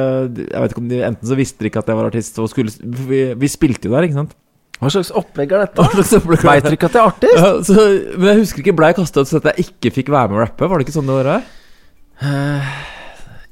jeg 0.51 0.63
vet 0.63 0.73
ikke 0.73 0.83
om 0.83 0.89
de 0.91 1.03
Enten 1.07 1.29
så 1.29 1.37
visste 1.37 1.63
de 1.63 1.71
ikke 1.71 1.81
at 1.81 1.91
jeg 1.91 1.99
var 1.99 2.09
artist, 2.11 2.41
og 2.41 2.49
skulle 2.51 2.73
Vi, 3.09 3.21
vi 3.41 3.51
spilte 3.51 3.89
jo 3.89 3.95
der, 3.95 4.07
ikke 4.07 4.19
sant? 4.21 4.35
Hva 4.75 4.91
slags 4.91 5.13
opplegg 5.15 5.53
er 5.55 5.63
dette? 5.63 5.85
Veit 6.43 6.67
du 6.67 6.75
ikke 6.75 6.89
at 6.91 6.97
jeg 6.97 7.01
er 7.01 7.13
artist? 7.13 7.37
Ja, 7.39 7.51
så, 7.63 7.85
men 8.19 8.31
jeg 8.33 8.41
husker 8.43 8.63
ikke, 8.65 8.75
ble 8.77 8.91
jeg 8.91 8.99
kasta 8.99 9.23
ut 9.23 9.31
så 9.31 9.39
at 9.39 9.53
jeg 9.53 9.69
ikke 9.69 9.93
fikk 10.01 10.11
være 10.13 10.33
med 10.33 10.41
å 10.41 10.43
rappe? 10.43 10.67
Var 10.67 10.81
det 10.81 10.87
ikke 10.87 10.97
sånn 10.97 11.09
det 11.09 11.15
var? 11.21 11.31
her? 12.19 12.91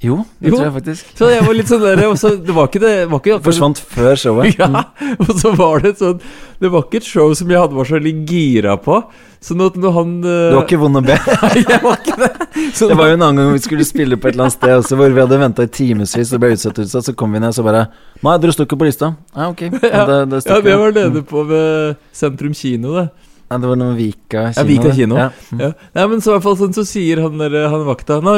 Eh, 0.04 0.08
jo, 0.10 0.18
det 0.40 0.50
Jo. 0.52 0.56
tror 0.58 0.66
jeg 0.68 0.74
faktisk. 0.78 1.12
Så 1.18 1.30
jeg 1.32 1.44
var 1.48 1.54
litt 1.56 1.70
sånn 1.72 1.82
der 1.84 2.02
og 2.10 2.18
så, 2.20 2.34
Det 2.36 2.54
var 2.56 2.68
ikke 2.68 2.80
det 2.84 2.94
var 3.10 3.20
ikke, 3.24 3.38
Forsvant 3.44 3.80
før 3.80 4.16
showet. 4.20 4.56
Ja, 4.60 4.84
og 5.20 5.32
så 5.40 5.54
var 5.56 5.80
det 5.86 5.96
sånn 6.02 6.20
Det 6.60 6.72
var 6.74 6.84
ikke 6.84 7.00
et 7.00 7.08
show 7.08 7.34
som 7.34 7.50
jeg 7.50 7.60
hadde 7.62 7.78
var 7.78 7.88
så 7.88 7.96
veldig 7.98 8.14
gira 8.28 8.76
på. 8.78 9.00
Sånn 9.44 9.60
at 9.66 9.76
når 9.76 9.92
han 9.98 10.12
eh, 10.24 10.50
Du 10.52 10.56
var 10.60 10.68
ikke 10.68 10.80
vond 10.84 11.00
å 11.00 11.04
be. 11.04 11.18
Nei, 11.44 11.64
jeg 11.68 11.82
var 11.84 11.98
ikke 12.00 12.18
det. 12.20 12.32
Så 12.78 12.88
Det 12.92 12.96
var 13.00 13.10
jo 13.12 13.18
en 13.18 13.26
annen 13.28 13.42
gang 13.44 13.56
vi 13.58 13.64
skulle 13.66 13.88
spille 13.88 14.16
på 14.20 14.28
et 14.30 14.36
eller 14.36 14.48
annet 14.48 14.56
sted 14.60 14.76
også, 14.78 14.96
hvor 15.00 15.12
vi 15.12 15.24
hadde 15.24 15.40
venta 15.42 15.66
i 15.68 15.72
timevis, 15.72 16.16
og 16.36 16.40
ble 16.44 16.54
utsatt 16.56 16.80
utsatt, 16.84 17.08
så 17.10 17.16
kom 17.18 17.34
vi 17.36 17.42
ned 17.44 17.52
og 17.52 17.58
så 17.58 17.66
bare 17.66 17.86
Nei, 18.24 18.38
dere 18.40 18.56
sto 18.56 18.64
ikke 18.68 18.80
på 18.80 18.88
lista. 18.88 19.14
Ja, 19.36 19.50
ok. 19.52 19.66
Ja, 19.84 20.06
det, 20.08 20.20
det, 20.32 20.44
Ja, 20.48 20.60
det 20.64 20.78
var 20.80 20.96
nede 20.96 21.24
på 21.28 21.44
ved 21.50 21.98
Sentrum 22.16 22.54
kino, 22.56 22.96
det. 23.02 23.10
Ja, 23.52 23.58
det 23.60 23.68
var 23.70 23.78
noe 23.78 23.94
Vika 23.98 24.48
kino. 24.54 24.62
Ja, 24.62 24.64
Vika 24.70 24.94
kino. 24.96 25.18
Ja. 25.20 25.28
Mm. 25.52 25.60
Ja. 25.62 25.72
Nei, 26.00 26.06
men 26.14 26.24
så 26.24 26.32
i 26.32 26.38
hvert 26.38 26.46
fall 26.48 26.56
sånn 26.64 26.74
så 26.74 26.86
sier 26.88 27.20
han 27.26 27.36
der, 27.44 27.58
han 27.70 27.84
vakta 27.86 28.22
Nei, 28.24 28.38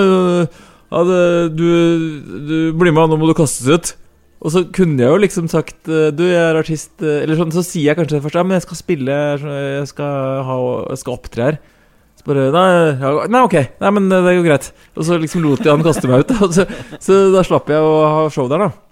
ja, 0.92 1.04
du, 1.52 1.70
du 2.46 2.58
blir 2.78 2.94
med, 2.94 3.10
nå 3.10 3.20
må 3.20 3.30
du 3.30 3.36
kastes 3.38 3.70
ut. 3.70 3.94
Og 4.46 4.52
så 4.54 4.66
kunne 4.76 5.02
jeg 5.02 5.10
jo 5.10 5.22
liksom 5.22 5.48
sagt 5.50 5.88
øh, 5.90 6.12
Du, 6.14 6.26
jeg 6.28 6.38
er 6.38 6.58
artist 6.60 7.02
øh, 7.02 7.22
Eller 7.24 7.40
sånn, 7.40 7.54
så 7.56 7.64
sier 7.66 7.88
jeg 7.88 7.98
kanskje 7.98 8.20
først 8.22 8.36
Ja, 8.38 8.44
men 8.46 8.58
jeg 8.58 8.66
skal 8.66 8.78
spille 8.78 9.16
Jeg 9.40 9.88
skal, 9.90 10.42
ha, 10.46 10.58
jeg 10.92 11.02
skal 11.02 11.16
opptre 11.16 11.48
her. 11.48 11.58
Så 12.20 12.28
bare 12.28 12.50
nei, 12.54 12.68
ja, 13.00 13.14
nei, 13.32 13.42
ok. 13.48 13.56
Nei, 13.82 13.94
men 13.96 14.12
det 14.12 14.22
går 14.28 14.46
greit. 14.46 14.70
Og 14.96 15.08
så 15.08 15.18
liksom 15.22 15.48
lot 15.48 15.64
jeg 15.66 15.72
han 15.72 15.86
kaste 15.86 16.12
meg 16.12 16.26
ut. 16.26 16.36
Da. 16.36 16.50
Så, 16.56 16.68
så 17.02 17.18
da 17.34 17.42
slapp 17.48 17.72
jeg 17.74 17.82
å 17.82 17.96
ha 18.06 18.22
show 18.34 18.48
der, 18.52 18.68
da. 18.68 18.85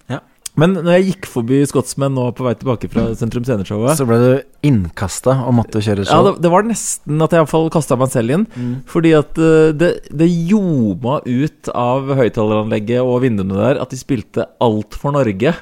Men 0.60 0.76
når 0.76 0.92
jeg 0.94 1.06
gikk 1.08 1.26
forbi 1.26 1.56
Skotsmenn 1.66 2.14
nå 2.14 2.28
på 2.36 2.44
vei 2.46 2.52
tilbake 2.58 2.86
fra 2.92 3.08
Sentrum 3.18 3.42
Sceneshowet 3.46 3.98
Så 3.98 4.06
ble 4.06 4.18
du 4.22 4.68
innkasta 4.68 5.34
og 5.48 5.56
måtte 5.58 5.82
kjøre 5.82 6.06
ja, 6.06 6.18
det, 6.28 6.36
det 6.44 6.52
var 6.52 6.66
nesten 6.68 7.24
at 7.24 7.34
jeg 7.34 7.42
iallfall 7.42 7.66
kasta 7.74 7.98
meg 7.98 8.12
selv 8.12 8.36
inn. 8.36 8.44
Mm. 8.54 8.76
Fordi 8.90 9.14
at 9.18 9.40
eh, 9.42 9.72
det, 9.74 9.90
det 10.14 10.30
ljoma 10.30 11.18
ut 11.26 11.72
av 11.74 12.14
høyttaleranlegget 12.20 13.02
og 13.02 13.18
vinduene 13.26 13.58
der 13.58 13.82
at 13.82 13.90
de 13.90 13.98
spilte 13.98 14.46
Alt 14.62 14.94
for 15.00 15.14
Norge. 15.16 15.56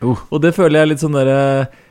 Uh. 0.00 0.16
Og 0.32 0.40
det 0.42 0.54
føler 0.56 0.80
jeg 0.80 0.92
litt 0.92 1.02
sånn 1.02 1.16
derre 1.16 1.38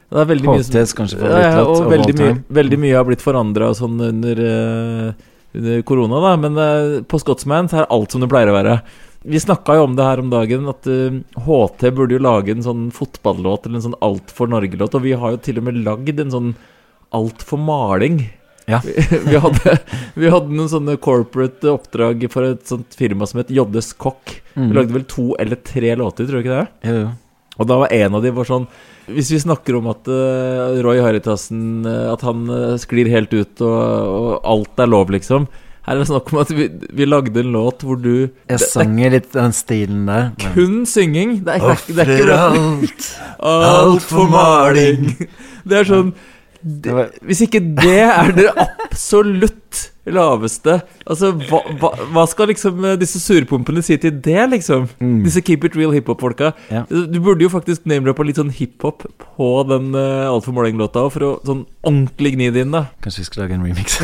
Det 0.07 0.21
er 0.21 0.29
veldig 0.29 0.47
mye 0.47 0.63
som- 0.63 0.99
kanskje 1.01 1.17
ja, 1.19 1.27
ja, 1.27 1.49
favorittlåt 1.57 1.81
og 1.83 1.89
veldig 1.91 2.13
mye, 2.21 2.35
veldig 2.57 2.77
mye 2.79 2.95
har 2.95 3.07
blitt 3.09 3.23
forandra 3.25 3.73
sånn 3.75 3.99
under, 4.01 4.39
eh, 4.39 5.25
under 5.53 5.81
korona, 5.83 6.21
da. 6.23 6.37
Men 6.39 6.61
eh, 6.63 7.01
på 7.03 7.19
Scotsman 7.21 7.69
er 7.69 7.85
alt 7.91 8.15
som 8.15 8.23
det 8.23 8.31
pleier 8.31 8.49
å 8.49 8.55
være. 8.57 8.79
Vi 9.27 9.39
snakka 9.43 9.75
jo 9.75 9.85
om 9.89 9.95
det 9.97 10.07
her 10.07 10.21
om 10.23 10.31
dagen, 10.31 10.67
at 10.71 10.87
uh, 10.87 11.19
HT 11.43 11.89
burde 11.97 12.15
jo 12.15 12.23
lage 12.23 12.53
en 12.53 12.63
sånn 12.63 12.87
fotballåt 12.95 13.67
eller 13.67 13.81
en 13.81 13.87
sånn 13.89 14.01
Alt 14.05 14.31
for 14.31 14.47
Norge-låt. 14.51 14.95
Og 14.95 15.03
vi 15.03 15.15
har 15.19 15.35
jo 15.35 15.41
til 15.43 15.59
og 15.59 15.67
med 15.67 15.81
lagd 15.83 16.23
en 16.23 16.33
sånn 16.33 16.51
Alt 17.15 17.43
for 17.47 17.59
maling. 17.59 18.21
Ja. 18.67 18.81
Vi 18.83 19.39
hadde, 19.43 19.77
vi 20.15 20.31
hadde 20.31 20.55
noen 20.55 20.71
sånne 20.71 20.97
corporate 20.99 21.71
oppdrag 21.71 22.25
for 22.31 22.47
et 22.49 22.67
sånt 22.67 22.95
firma 22.99 23.27
som 23.27 23.41
het 23.41 23.51
JS 23.51 23.93
Kokk. 23.99 24.37
Mm. 24.55 24.65
Vi 24.65 24.79
lagde 24.79 24.97
vel 24.97 25.07
to 25.11 25.29
eller 25.39 25.59
tre 25.63 25.95
låter, 25.99 26.27
tror 26.27 26.39
du 26.39 26.45
ikke 26.45 26.59
det? 26.59 26.67
Jo, 26.89 26.99
jo. 27.05 27.13
Og 27.57 27.69
da 27.69 27.79
var 27.81 27.93
en 27.95 28.17
av 28.17 28.21
de 28.21 28.29
var 28.37 28.45
sånn 28.45 28.67
Hvis 29.09 29.31
vi 29.33 29.39
snakker 29.41 29.79
om 29.79 29.87
at 29.89 30.05
uh, 30.11 30.77
Roy 30.85 30.99
Haritassen 31.01 31.87
eh, 31.89 32.03
At 32.11 32.21
han 32.21 32.43
uh, 32.51 32.75
sklir 32.77 33.09
helt 33.09 33.33
ut 33.33 33.63
og, 33.65 33.79
og 34.11 34.27
alt 34.45 34.83
er 34.83 34.91
lov, 34.91 35.09
liksom. 35.15 35.47
Her 35.87 35.95
er 35.95 36.01
det 36.03 36.07
snakk 36.09 36.31
om 36.33 36.39
at 36.41 36.49
vi, 36.51 36.65
vi 36.99 37.05
lagde 37.07 37.39
en 37.39 37.53
låt 37.55 37.83
hvor 37.87 37.95
du 37.95 38.11
Jeg 38.11 38.27
det, 38.27 38.57
det 38.59 38.65
sang 38.67 38.97
litt 38.99 39.29
den 39.31 39.53
stilen 39.55 40.01
der. 40.09 40.25
Men... 40.35 40.49
kun 40.51 40.81
synging. 40.85 41.37
Det 41.47 41.53
er, 41.55 41.83
det 41.87 42.03
er 42.03 42.11
ikke 42.17 42.39
alt. 42.47 43.05
alt 43.39 44.07
for 44.09 44.27
maling. 44.31 45.13
Det 45.67 45.81
er 45.81 45.87
sånn 45.87 46.13
Det 46.63 46.93
Hvis 47.27 47.41
ikke 47.43 47.59
det 47.75 47.97
er 48.03 48.29
dere 48.35 48.67
absolutt 48.87 49.66
laveste 50.07 50.77
Altså, 51.07 51.31
hva, 51.49 51.59
hva, 51.79 51.91
hva 52.13 52.23
skal 52.29 52.49
liksom 52.51 52.85
eh, 52.87 52.97
disse 52.99 53.19
surpumpene 53.23 53.83
si 53.85 53.97
til 54.01 54.15
det, 54.23 54.39
liksom? 54.53 54.87
Mm. 54.99 55.21
Disse 55.25 55.43
Keep 55.45 55.67
It 55.67 55.77
Real-hiphop-folka. 55.79 56.51
Ja. 56.73 56.83
Du 56.87 57.19
burde 57.23 57.45
jo 57.45 57.51
faktisk 57.51 57.87
name-droppa 57.87 58.25
litt 58.27 58.39
sånn 58.39 58.51
hiphop 58.55 59.05
på 59.21 59.49
den 59.69 59.93
uh, 59.95 60.27
Altfor 60.27 60.55
Morning-låta 60.57 61.05
for 61.13 61.27
å 61.27 61.31
sånn 61.47 61.63
ordentlig 61.87 62.33
gni 62.35 62.49
det 62.55 62.65
inn, 62.65 62.75
da. 62.75 62.87
kanskje 63.03 63.23
vi 63.23 63.29
skal 63.29 63.43
lage 63.45 63.57
en 63.57 63.63
remix. 63.67 63.97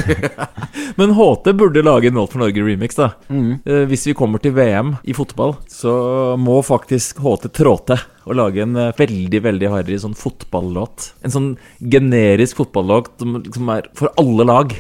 Men 1.00 1.16
HT 1.18 1.52
burde 1.60 1.84
lage 1.84 2.12
en 2.12 2.22
Alt 2.22 2.36
for 2.36 2.44
Norge-remix, 2.44 3.00
da. 3.00 3.12
mm. 3.28 3.52
Uh, 3.68 3.84
hvis 3.92 4.08
vi 4.08 4.18
kommer 4.18 4.44
til 4.44 4.56
VM 4.56 4.96
i 5.04 5.16
fotball, 5.18 5.58
så 5.72 5.94
må 6.40 6.62
faktisk 6.64 7.20
HT 7.24 7.52
trå 7.60 7.78
til 7.88 8.00
og 8.24 8.38
lage 8.40 8.64
en 8.64 8.78
eh, 8.80 8.94
veldig 8.98 9.42
veldig 9.44 9.70
harry 9.74 9.98
sånn 10.00 10.16
fotballåt. 10.18 11.12
En 11.26 11.34
sånn 11.34 11.50
generisk 11.80 12.62
fotballåt 12.62 13.12
som 13.20 13.38
liksom 13.42 13.72
er 13.74 13.90
for 13.98 14.14
alle 14.22 14.48
lag. 14.48 14.76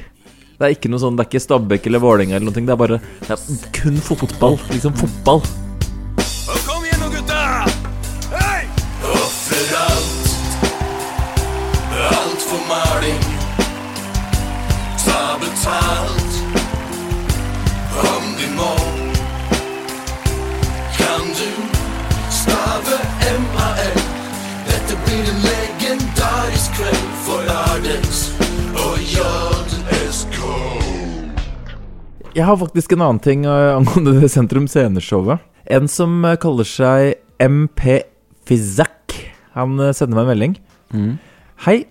Det 0.54 0.68
er 0.68 0.76
ikke 0.76 0.90
noe 0.92 1.02
sånn, 1.02 1.16
det 1.18 1.24
er 1.26 1.30
ikke 1.32 1.42
Stabæk 1.44 1.88
eller 1.90 2.02
Vålerenga 2.04 2.38
eller 2.38 2.48
noe. 2.50 2.54
Det 2.56 2.74
er 2.74 2.80
bare 2.80 3.00
det 3.26 3.34
er 3.34 3.72
kun 3.74 3.98
fotball. 4.06 4.60
Liksom 4.70 4.94
fotball. 5.00 5.42
Kom 6.68 6.86
igjen 6.86 7.02
nå, 7.02 7.10
gutta! 7.16 7.42
Hei! 8.36 8.62
Ofrer 9.10 9.74
alt. 9.82 10.32
Alt 12.14 12.46
for 12.52 12.62
maling. 12.70 13.24
Ta 15.04 15.24
betalt. 15.42 16.13
Jeg 32.34 32.48
har 32.48 32.58
faktisk 32.58 32.96
en 32.96 33.04
annen 33.06 33.22
ting 33.22 33.44
eh, 33.46 33.76
angående 33.78 34.16
det 34.18 34.32
Sentrum 34.34 34.66
Sceneshowet. 34.70 35.44
En 35.70 35.86
som 35.92 36.16
eh, 36.26 36.38
kaller 36.42 36.66
seg 36.66 37.20
MP 37.38 38.00
Fizak. 38.50 39.14
Han 39.54 39.78
eh, 39.78 39.92
sender 39.94 40.18
meg 40.18 40.24
en 40.24 40.32
melding. 40.32 40.56
Mm. 40.98 41.12
Hei, 41.68 41.84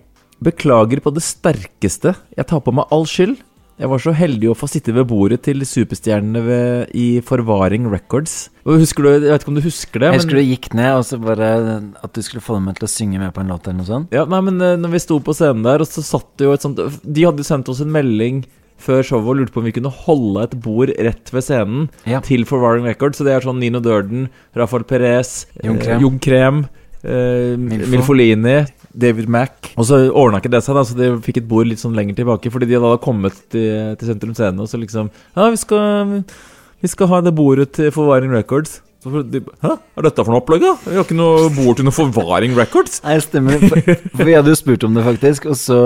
beklager 0.43 0.99
på 1.05 1.13
det 1.15 1.23
sterkeste. 1.23 2.17
Jeg 2.35 2.47
tar 2.49 2.63
på 2.65 2.73
meg 2.75 2.91
all 2.91 3.07
skyld. 3.07 3.37
Jeg 3.79 3.89
var 3.89 4.01
så 4.03 4.11
heldig 4.13 4.49
å 4.51 4.55
få 4.57 4.67
sitte 4.69 4.91
ved 4.93 5.07
bordet 5.09 5.39
til 5.47 5.63
superstjernene 5.65 6.41
ved, 6.43 6.91
i 6.91 7.21
Forvaring 7.25 7.87
Records. 7.89 8.51
Du, 8.67 8.75
Jeg 8.75 9.23
vet 9.23 9.45
ikke 9.45 9.53
om 9.53 9.57
du 9.57 9.63
husker 9.63 10.03
det? 10.03 10.09
Jeg 10.11 10.21
husker 10.21 10.37
du 10.37 10.43
gikk 10.43 10.67
ned, 10.75 10.91
og 10.99 11.07
så 11.07 11.21
bare 11.23 11.47
at 12.03 12.11
du 12.13 12.19
skulle 12.21 12.43
få 12.43 12.59
dem 12.59 12.67
til 12.75 12.85
å 12.85 12.91
synge 12.91 13.21
med 13.23 13.31
på 13.33 13.41
en 13.41 13.55
låt 13.55 13.71
eller 13.71 13.79
noe 13.79 13.87
sånt. 13.87 14.11
Ja, 14.13 14.27
nei, 14.29 14.43
men 14.43 14.59
når 14.59 14.93
vi 14.93 15.01
sto 15.07 15.21
på 15.23 15.37
scenen 15.39 15.63
der, 15.65 15.81
og 15.81 15.89
så 15.89 16.03
satt 16.03 16.27
det 16.37 16.51
jo 16.51 16.53
et 16.53 16.67
sånt 16.67 16.83
De 16.83 17.25
hadde 17.25 17.47
sendt 17.47 17.71
oss 17.71 17.81
en 17.81 17.95
melding 17.95 18.43
før 18.83 19.01
showet 19.07 19.31
og 19.31 19.39
lurte 19.39 19.53
på 19.55 19.61
om 19.63 19.67
vi 19.69 19.73
kunne 19.75 19.91
holde 20.03 20.43
et 20.47 20.53
bord 20.63 20.91
rett 20.99 21.31
ved 21.33 21.45
scenen 21.47 21.89
Ja. 22.09 22.19
til 22.25 22.43
Forvaring 22.49 22.85
Records. 22.87 23.17
Så 23.21 23.25
det 23.27 23.33
er 23.37 23.45
sånn 23.47 23.59
Nino 23.63 23.79
Durden, 23.83 24.27
Rafael 24.59 24.83
Perez, 24.87 25.45
Jon 25.63 25.79
eh, 25.79 25.83
Krem. 25.87 26.01
Jon 26.05 26.19
Krem 26.23 26.63
eh, 27.03 27.57
Milfo. 27.59 27.89
Milfolini, 27.95 28.57
David 28.93 29.27
Mack. 29.33 29.71
Og 29.79 29.87
så 29.89 30.03
ordna 30.11 30.37
ikke 30.43 30.51
det 30.53 30.61
seg, 30.63 30.75
da, 30.77 30.83
så 30.85 30.97
de 30.99 31.11
fikk 31.25 31.41
et 31.41 31.47
bord 31.49 31.65
litt 31.71 31.81
sånn 31.81 31.95
lenger 31.97 32.19
tilbake. 32.21 32.51
Fordi 32.53 32.67
de 32.69 32.77
hadde 32.77 32.91
da 32.93 33.01
kommet 33.03 33.39
til, 33.53 33.93
til 33.97 34.11
Sentrum 34.11 34.35
Scene 34.37 34.61
og 34.61 34.69
så 34.69 34.77
liksom 34.81 35.09
Ja, 35.33 35.47
vi 35.49 35.57
skal, 35.63 36.19
vi 36.83 36.91
skal 36.91 37.09
ha 37.15 37.21
det 37.25 37.33
bordet 37.37 37.71
til 37.79 37.89
Forvaring 37.95 38.31
Records. 38.35 38.81
De, 39.03 39.41
Hæ? 39.59 39.73
Er 39.99 40.05
dette 40.05 40.23
for 40.23 40.31
noe 40.31 40.39
opplegg, 40.39 40.61
da? 40.63 40.77
Vi 40.85 40.93
har 40.95 41.03
ikke 41.03 41.17
noe 41.17 41.49
bord 41.51 41.75
til 41.75 41.83
noe 41.89 41.95
Forvaring 41.95 42.53
Records. 42.55 43.01
Nei, 43.03 43.17
stemmer. 43.19 43.57
For, 43.59 43.81
for 44.13 44.23
vi 44.29 44.35
hadde 44.37 44.53
jo 44.53 44.59
spurt 44.61 44.85
om 44.87 44.93
det, 44.95 45.03
faktisk. 45.03 45.49
Og 45.51 45.57
så, 45.59 45.79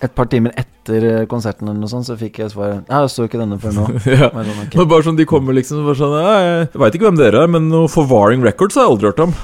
et 0.00 0.14
par 0.16 0.28
timer 0.32 0.54
etter 0.56 1.04
eh, 1.04 1.24
konserten 1.28 1.68
eller 1.68 1.80
noe 1.82 1.90
sånt, 1.92 2.06
så 2.08 2.16
fikk 2.20 2.40
jeg 2.40 2.52
svar 2.54 2.78
Ja, 2.78 3.02
jeg 3.02 3.12
så 3.12 3.26
ikke 3.28 3.40
denne 3.40 3.58
før 3.60 3.74
nå. 3.76 3.86
ja. 4.08 4.30
Sånn. 4.32 4.88
Bare 4.88 5.04
sånn, 5.04 5.18
De 5.18 5.26
kommer 5.28 5.56
liksom 5.56 5.84
bare 5.84 5.98
sånn 6.00 6.14
«Ja, 6.16 6.36
Jeg 6.64 6.80
veit 6.80 6.96
ikke 6.96 7.10
hvem 7.10 7.20
dere 7.20 7.44
er, 7.44 7.50
men 7.52 7.68
noe 7.72 7.90
Forvaring 7.92 8.44
Records 8.46 8.78
har 8.78 8.88
jeg 8.88 8.94
aldri 8.94 9.10
hørt 9.12 9.24
om. 9.28 9.34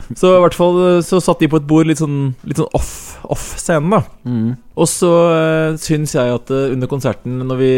Så 0.18 0.30
i 0.32 0.40
hvert 0.42 0.56
fall 0.56 0.78
eh, 0.82 1.00
så 1.04 1.20
satt 1.22 1.42
de 1.42 1.48
på 1.50 1.58
et 1.60 1.66
bord 1.68 1.88
litt 1.88 2.00
sånn, 2.00 2.32
litt 2.48 2.58
sånn 2.60 2.70
off, 2.76 2.92
off 3.30 3.44
scenen, 3.60 3.92
da. 3.92 4.00
Mm. 4.28 4.54
Og 4.72 4.88
så 4.88 5.10
uh, 5.10 5.80
syns 5.80 6.14
jeg 6.16 6.32
at 6.32 6.52
uh, 6.52 6.72
under 6.72 6.88
konserten, 6.88 7.42
når 7.44 7.58
vi 7.60 7.72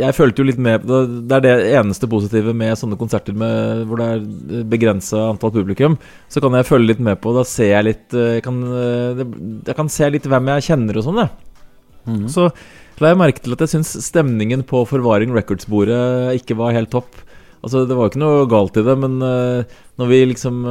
Jeg 0.00 0.16
følte 0.16 0.40
jo 0.40 0.46
litt 0.48 0.60
med 0.62 0.86
Det 0.88 1.36
er 1.36 1.42
det 1.44 1.52
eneste 1.76 2.08
positive 2.08 2.54
med 2.56 2.78
sånne 2.80 2.96
konserter 2.96 3.36
med, 3.36 3.84
hvor 3.88 4.00
det 4.00 4.08
er 4.14 4.64
begrensa 4.70 5.26
antall 5.32 5.52
publikum. 5.58 5.98
Så 6.32 6.40
kan 6.40 6.56
jeg 6.56 6.68
følge 6.68 6.94
litt 6.94 7.04
med 7.04 7.20
på. 7.20 7.34
Da 7.36 7.44
ser 7.48 7.74
jeg 7.74 7.88
litt 7.90 8.16
Jeg 8.16 8.44
kan, 8.46 8.62
jeg 9.66 9.76
kan 9.76 9.92
se 9.92 10.08
litt 10.12 10.28
hvem 10.30 10.52
jeg 10.54 10.68
kjenner 10.70 11.00
og 11.00 11.06
sånn, 11.06 11.22
jeg. 11.24 11.32
Mm. 12.06 12.26
Så 12.32 12.48
la 13.02 13.12
jeg 13.12 13.20
merke 13.20 13.42
til 13.44 13.52
at 13.52 13.64
jeg 13.64 13.74
syns 13.74 13.92
stemningen 14.06 14.62
på 14.68 14.86
Forvaring 14.88 15.34
Records-bordet 15.36 16.38
ikke 16.38 16.56
var 16.56 16.76
helt 16.76 16.92
topp. 16.94 17.10
Altså, 17.60 17.82
det 17.88 17.96
var 17.98 18.08
ikke 18.08 18.22
noe 18.22 18.46
galt 18.48 18.78
i 18.78 18.84
det, 18.86 18.94
men 19.02 19.18
uh, 19.20 19.80
når 20.00 20.12
vi 20.12 20.22
liksom 20.32 20.62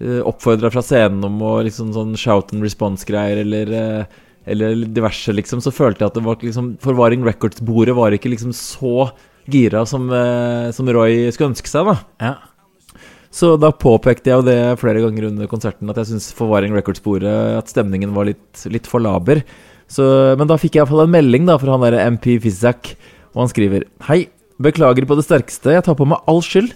oppfordra 0.00 0.70
fra 0.72 0.82
scenen 0.84 1.24
om 1.28 1.40
å 1.44 1.58
liksom 1.66 1.92
sånn 1.96 2.16
shout 2.18 2.54
and 2.54 2.64
response-greier 2.64 3.42
eller 3.44 3.72
eh, 3.76 4.20
eller 4.50 4.86
diverse, 4.88 5.32
liksom, 5.36 5.60
så 5.60 5.72
følte 5.74 6.02
jeg 6.02 6.10
at 6.10 6.16
det 6.16 6.22
var 6.24 6.40
liksom 6.42 6.72
Forvaring 6.82 7.24
Records-bordet 7.26 7.92
var 7.94 8.14
ikke 8.16 8.32
liksom 8.32 8.54
så 8.56 9.10
gira 9.50 9.84
som, 9.86 10.08
eh, 10.10 10.70
som 10.72 10.88
Roy 10.88 11.28
skulle 11.30 11.52
ønske 11.52 11.68
seg, 11.70 11.90
da. 11.90 11.98
Ja. 12.24 12.96
Så 13.30 13.52
da 13.60 13.70
påpekte 13.70 14.32
jeg 14.32 14.40
jo 14.40 14.46
det 14.48 14.80
flere 14.80 15.02
ganger 15.04 15.28
under 15.28 15.50
konserten, 15.50 15.90
at 15.92 16.00
jeg 16.00 16.10
syns 16.10 16.32
Forvaring 16.34 16.74
Records-bordet 16.74 17.30
At 17.60 17.70
stemningen 17.70 18.10
var 18.16 18.26
litt, 18.26 18.64
litt 18.66 18.88
for 18.90 19.04
laber. 19.04 19.44
Så, 19.90 20.02
men 20.38 20.50
da 20.50 20.58
fikk 20.58 20.74
jeg 20.74 20.82
iallfall 20.82 21.04
en 21.04 21.14
melding 21.14 21.46
da 21.46 21.54
fra 21.60 21.76
han 21.76 21.84
derre 21.84 22.08
MP 22.16 22.32
Fizzak, 22.42 22.94
og 23.34 23.44
han 23.44 23.52
skriver 23.52 23.86
Hei, 24.08 24.24
beklager 24.62 25.06
på 25.06 25.18
det 25.18 25.28
sterkeste, 25.28 25.76
jeg 25.76 25.86
tar 25.86 25.98
på 25.98 26.08
meg 26.10 26.24
all 26.30 26.42
skyld. 26.42 26.74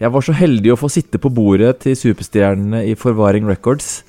Jeg 0.00 0.12
var 0.14 0.24
så 0.24 0.32
heldig 0.32 0.72
å 0.72 0.78
få 0.80 0.88
sitte 0.88 1.20
på 1.20 1.28
bordet 1.32 1.82
til 1.84 1.96
superstjernene 1.98 2.86
i 2.88 2.94
Forvaring 2.96 3.44
Records. 3.48 4.00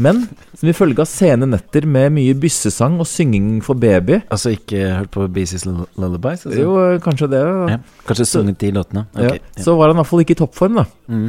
Men 0.00 0.22
som 0.54 0.70
ifølge 0.70 1.02
av 1.02 1.08
sene 1.10 1.48
netter 1.50 1.84
med 1.90 2.14
mye 2.14 2.36
byssesang 2.38 3.00
og 3.02 3.08
synging 3.10 3.58
for 3.64 3.76
baby 3.76 4.20
Altså 4.32 4.54
ikke 4.54 4.84
hørt 4.94 5.10
på 5.12 5.26
BC's 5.34 5.66
Lullabies? 5.66 6.46
Altså. 6.46 6.54
Jo, 6.56 6.76
kanskje 7.02 7.28
det. 7.34 7.42
Ja. 7.74 7.78
Kanskje 8.06 8.28
sunget 8.30 8.60
de 8.62 8.70
låtene? 8.78 9.04
Ja, 9.18 9.34
ja. 9.34 9.64
så 9.64 9.74
var 9.76 9.90
han 9.90 9.98
i 9.98 10.00
hvert 10.00 10.10
fall 10.12 10.24
ikke 10.24 10.36
i 10.38 10.40
toppform, 10.40 10.78
da. 10.80 10.86
Mm. 11.10 11.28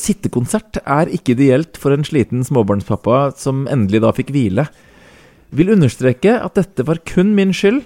Sittekonsert 0.00 0.80
er 0.82 1.12
ikke 1.12 1.36
ideelt 1.36 1.78
for 1.80 1.94
en 1.94 2.04
sliten 2.04 2.42
småbarnspappa 2.44 3.30
som 3.40 3.66
endelig 3.70 4.02
da 4.04 4.10
fikk 4.16 4.32
hvile. 4.34 4.66
Vil 5.56 5.72
understreke 5.72 6.34
at 6.40 6.58
dette 6.58 6.84
var 6.88 7.00
kun 7.08 7.32
min 7.36 7.54
skyld, 7.56 7.84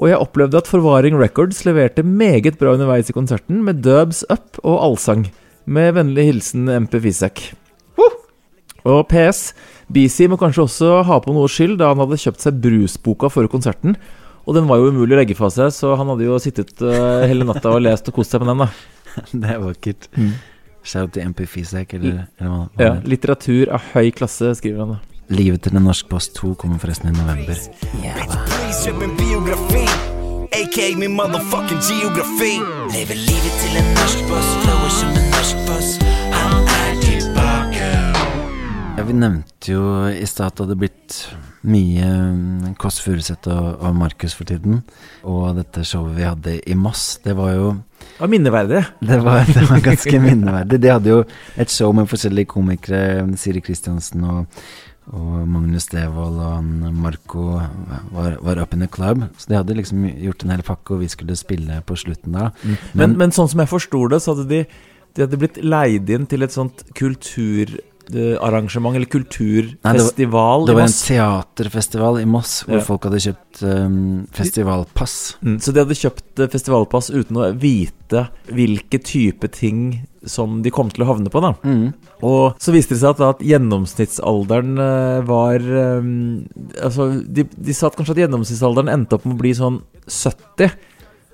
og 0.00 0.08
jeg 0.08 0.20
opplevde 0.20 0.60
at 0.60 0.68
Forvaring 0.70 1.18
Records 1.20 1.62
leverte 1.68 2.04
meget 2.06 2.58
bra 2.60 2.72
underveis 2.76 3.10
i 3.12 3.16
konserten 3.16 3.60
med 3.66 3.82
dubs 3.84 4.24
up 4.32 4.58
og 4.62 4.78
allsang. 4.88 5.26
Med 5.66 5.94
vennlig 5.94 6.24
hilsen 6.30 6.70
MP 6.86 6.96
Fisak. 7.04 7.42
Og 8.82 9.04
PS, 9.06 9.52
BC 9.92 10.26
må 10.30 10.38
kanskje 10.40 10.64
også 10.64 10.88
ha 11.06 11.18
på 11.22 11.34
noe 11.34 11.50
skyld 11.50 11.76
da 11.78 11.92
han 11.92 12.00
hadde 12.02 12.18
kjøpt 12.18 12.42
seg 12.42 12.58
brusboka 12.64 13.30
før 13.30 13.46
konserten. 13.52 13.94
Og 14.42 14.56
den 14.56 14.66
var 14.66 14.80
jo 14.80 14.90
umulig 14.90 15.14
å 15.14 15.20
legge 15.20 15.36
fra 15.38 15.52
seg, 15.54 15.70
så 15.70 15.92
han 15.98 16.08
hadde 16.10 16.26
jo 16.26 16.38
sittet 16.42 16.82
eh, 16.82 17.28
hele 17.30 17.46
natta 17.46 17.70
og 17.70 17.84
lest 17.84 18.10
og 18.10 18.16
kost 18.16 18.34
seg 18.34 18.42
med 18.42 18.50
den. 18.50 18.64
da 18.64 19.22
Det 19.44 19.52
er 19.54 19.62
vakkert. 19.62 20.08
Mm. 20.18 20.32
Shout 20.82 21.12
til 21.14 21.28
MP 21.30 21.44
Fisak, 21.46 21.94
eller, 21.94 22.24
eller 22.40 22.50
hva, 22.50 22.60
hva 22.74 22.82
Ja, 22.82 22.90
er. 22.96 23.06
Litteratur 23.06 23.70
av 23.70 23.92
høy 23.92 24.10
klasse, 24.18 24.50
skriver 24.58 24.82
han 24.82 24.96
da. 24.96 25.00
Livet 25.32 25.62
til 25.64 25.76
en 25.76 25.86
norsk 25.88 26.08
post 26.12 26.34
2 26.36 26.54
kommer 26.60 26.78
forresten 26.78 27.08
i 27.08 27.16
november. 27.16 27.56
Please 27.56 28.82
kjøp 28.84 28.98
min 29.00 29.14
biografi 29.16 29.84
AK 30.52 30.76
min 31.00 31.14
motherfucking 31.16 31.80
geografi 31.80 32.52
Lever 32.92 33.16
livet 33.28 33.54
til 33.62 33.78
en 33.80 33.88
norsk 33.96 34.26
boss 34.28 34.50
Flower 34.64 34.90
som 34.98 35.14
en 35.20 35.30
norsk 35.32 35.62
boss 35.68 35.94
Han 36.34 36.68
er 36.74 36.98
tilbake 37.06 37.88
Ja, 38.98 39.06
vi 39.08 39.16
nevnte 39.16 39.72
jo 39.72 39.86
i 40.12 40.26
stad 40.28 40.50
at 40.50 40.58
det 40.58 40.66
hadde 40.66 40.78
blitt 40.82 41.16
mye 41.62 42.08
mm, 42.34 42.74
Kåss 42.80 43.00
Furuseth 43.04 43.48
og, 43.52 43.78
og 43.80 43.94
Markus 43.96 44.34
for 44.34 44.48
tiden. 44.48 44.80
Og 45.22 45.54
dette 45.56 45.84
showet 45.86 46.16
vi 46.16 46.26
hadde 46.26 46.56
i 46.66 46.76
Moss, 46.78 47.20
det 47.22 47.36
var 47.38 47.52
jo 47.54 47.68
Det 48.02 48.18
var 48.18 48.32
minneverdig. 48.32 48.82
Det 49.00 49.18
var, 49.22 49.44
det 49.46 49.68
var 49.70 49.84
ganske 49.84 50.20
minneverdig. 50.26 50.80
De 50.82 50.90
hadde 50.90 51.12
jo 51.12 51.20
et 51.56 51.70
show 51.70 51.94
med 51.94 52.10
forskjellige 52.10 52.50
komikere, 52.50 53.28
Siri 53.38 53.62
Kristiansen 53.62 54.26
og 54.26 54.64
og 55.10 55.48
Magnus 55.50 55.88
Devold 55.90 56.38
og 56.38 56.64
Marco 56.94 57.58
var, 58.14 58.36
var 58.38 58.60
up 58.62 58.74
in 58.74 58.84
the 58.84 58.88
club. 58.88 59.24
Så 59.36 59.50
de 59.50 59.58
hadde 59.58 59.74
liksom 59.74 60.06
gjort 60.06 60.44
en 60.44 60.54
hel 60.54 60.62
pakke, 60.66 60.94
og 60.94 61.02
vi 61.02 61.10
skulle 61.10 61.36
spille 61.38 61.80
på 61.86 61.98
slutten 61.98 62.38
da. 62.38 62.50
Men, 62.94 63.16
men 63.18 63.34
sånn 63.34 63.50
som 63.50 63.64
jeg 63.64 63.72
forsto 63.72 64.04
det, 64.12 64.22
så 64.22 64.36
hadde 64.36 64.46
de, 64.52 64.62
de 65.16 65.24
hadde 65.26 65.40
blitt 65.40 65.58
leid 65.64 66.12
inn 66.14 66.28
til 66.30 66.46
et 66.46 66.54
sånt 66.54 66.84
kulturarrangement, 68.12 68.96
eller 68.96 69.06
kulturfestival 69.06 70.66
det 70.66 70.72
i 70.72 70.76
var 70.76 70.86
en 70.86 70.96
teaterfestival 70.96 72.20
i 72.20 72.26
Moss 72.28 72.62
hvor 72.66 72.78
Ja. 72.78 72.84
folk 72.84 73.04
hadde 73.08 73.20
kjøpt 73.20 73.62
um, 73.62 74.26
festivalpass. 74.32 75.36
Mm, 75.42 75.58
Så 75.60 75.72
de 75.72 75.80
hadde 75.80 75.96
kjøpt 75.98 76.40
eh, 76.40 76.48
festivalpass 76.52 77.10
uten 77.10 77.36
å 77.36 77.52
vite 77.56 78.28
hvilke 78.52 78.98
type 79.02 79.48
ting 79.52 80.06
som 80.24 80.60
de 80.62 80.70
kom 80.70 80.88
til 80.90 81.02
å 81.02 81.08
havne 81.08 81.30
på, 81.32 81.40
da. 81.42 81.54
Mm. 81.64 81.92
Og 82.22 82.54
så 82.62 82.70
viste 82.72 82.94
det 82.94 83.00
seg 83.00 83.16
at, 83.16 83.20
at 83.20 83.40
gjennomsnittsalderen 83.42 84.76
eh, 84.78 85.20
var 85.26 85.58
um, 85.98 86.44
Altså, 86.78 87.08
de, 87.26 87.44
de 87.44 87.74
sa 87.74 87.88
at 87.88 87.96
kanskje 87.98 88.14
at 88.16 88.22
gjennomsnittsalderen 88.26 88.92
endte 88.92 89.16
opp 89.18 89.26
med 89.26 89.34
å 89.36 89.42
bli 89.42 89.54
sånn 89.56 89.80
70. 90.06 90.70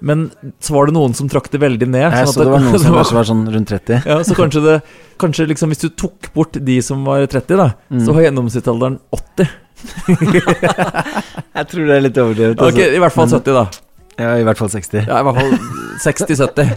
Men 0.01 0.29
så 0.63 0.75
var 0.77 0.87
det 0.87 0.95
noen 0.95 1.15
som 1.19 1.27
trakk 1.31 1.49
det 1.51 1.59
veldig 1.63 1.89
ned. 1.91 2.05
Jeg 2.07 2.13
sånn 2.13 2.29
at 2.29 2.35
så 2.37 2.45
det 2.45 2.53
var 2.53 2.61
noen 2.63 2.79
som 2.85 2.95
var, 2.95 3.09
var 3.19 3.27
sånn 3.27 3.45
rundt 3.51 3.69
30. 3.73 4.05
Ja, 4.07 4.19
så 4.23 4.37
kanskje 4.39 4.63
det 4.67 4.77
Kanskje 5.19 5.49
liksom 5.51 5.73
hvis 5.73 5.81
du 5.83 5.89
tok 5.99 6.29
bort 6.37 6.55
de 6.63 6.77
som 6.87 7.01
var 7.09 7.25
30, 7.27 7.57
da, 7.59 7.73
Mm. 7.91 8.05
så 8.07 8.13
var 8.15 8.23
gjennomsnittsalderen 8.29 9.01
80. 9.11 9.49
Jeg 11.59 11.67
tror 11.73 11.87
det 11.89 11.97
er 11.97 12.03
litt 12.07 12.19
overdrevet. 12.23 12.63
Ok, 12.63 12.79
I 12.87 13.01
hvert 13.03 13.15
fall 13.17 13.29
70, 13.31 13.55
da. 13.57 13.67
Ja, 14.19 14.33
i 14.35 14.43
hvert 14.47 14.59
fall 14.59 14.71
60. 14.73 15.05
Ja, 15.07 15.21
i 15.21 15.27
hvert 15.27 15.37
fall 15.39 15.53
60-70. 16.03 16.71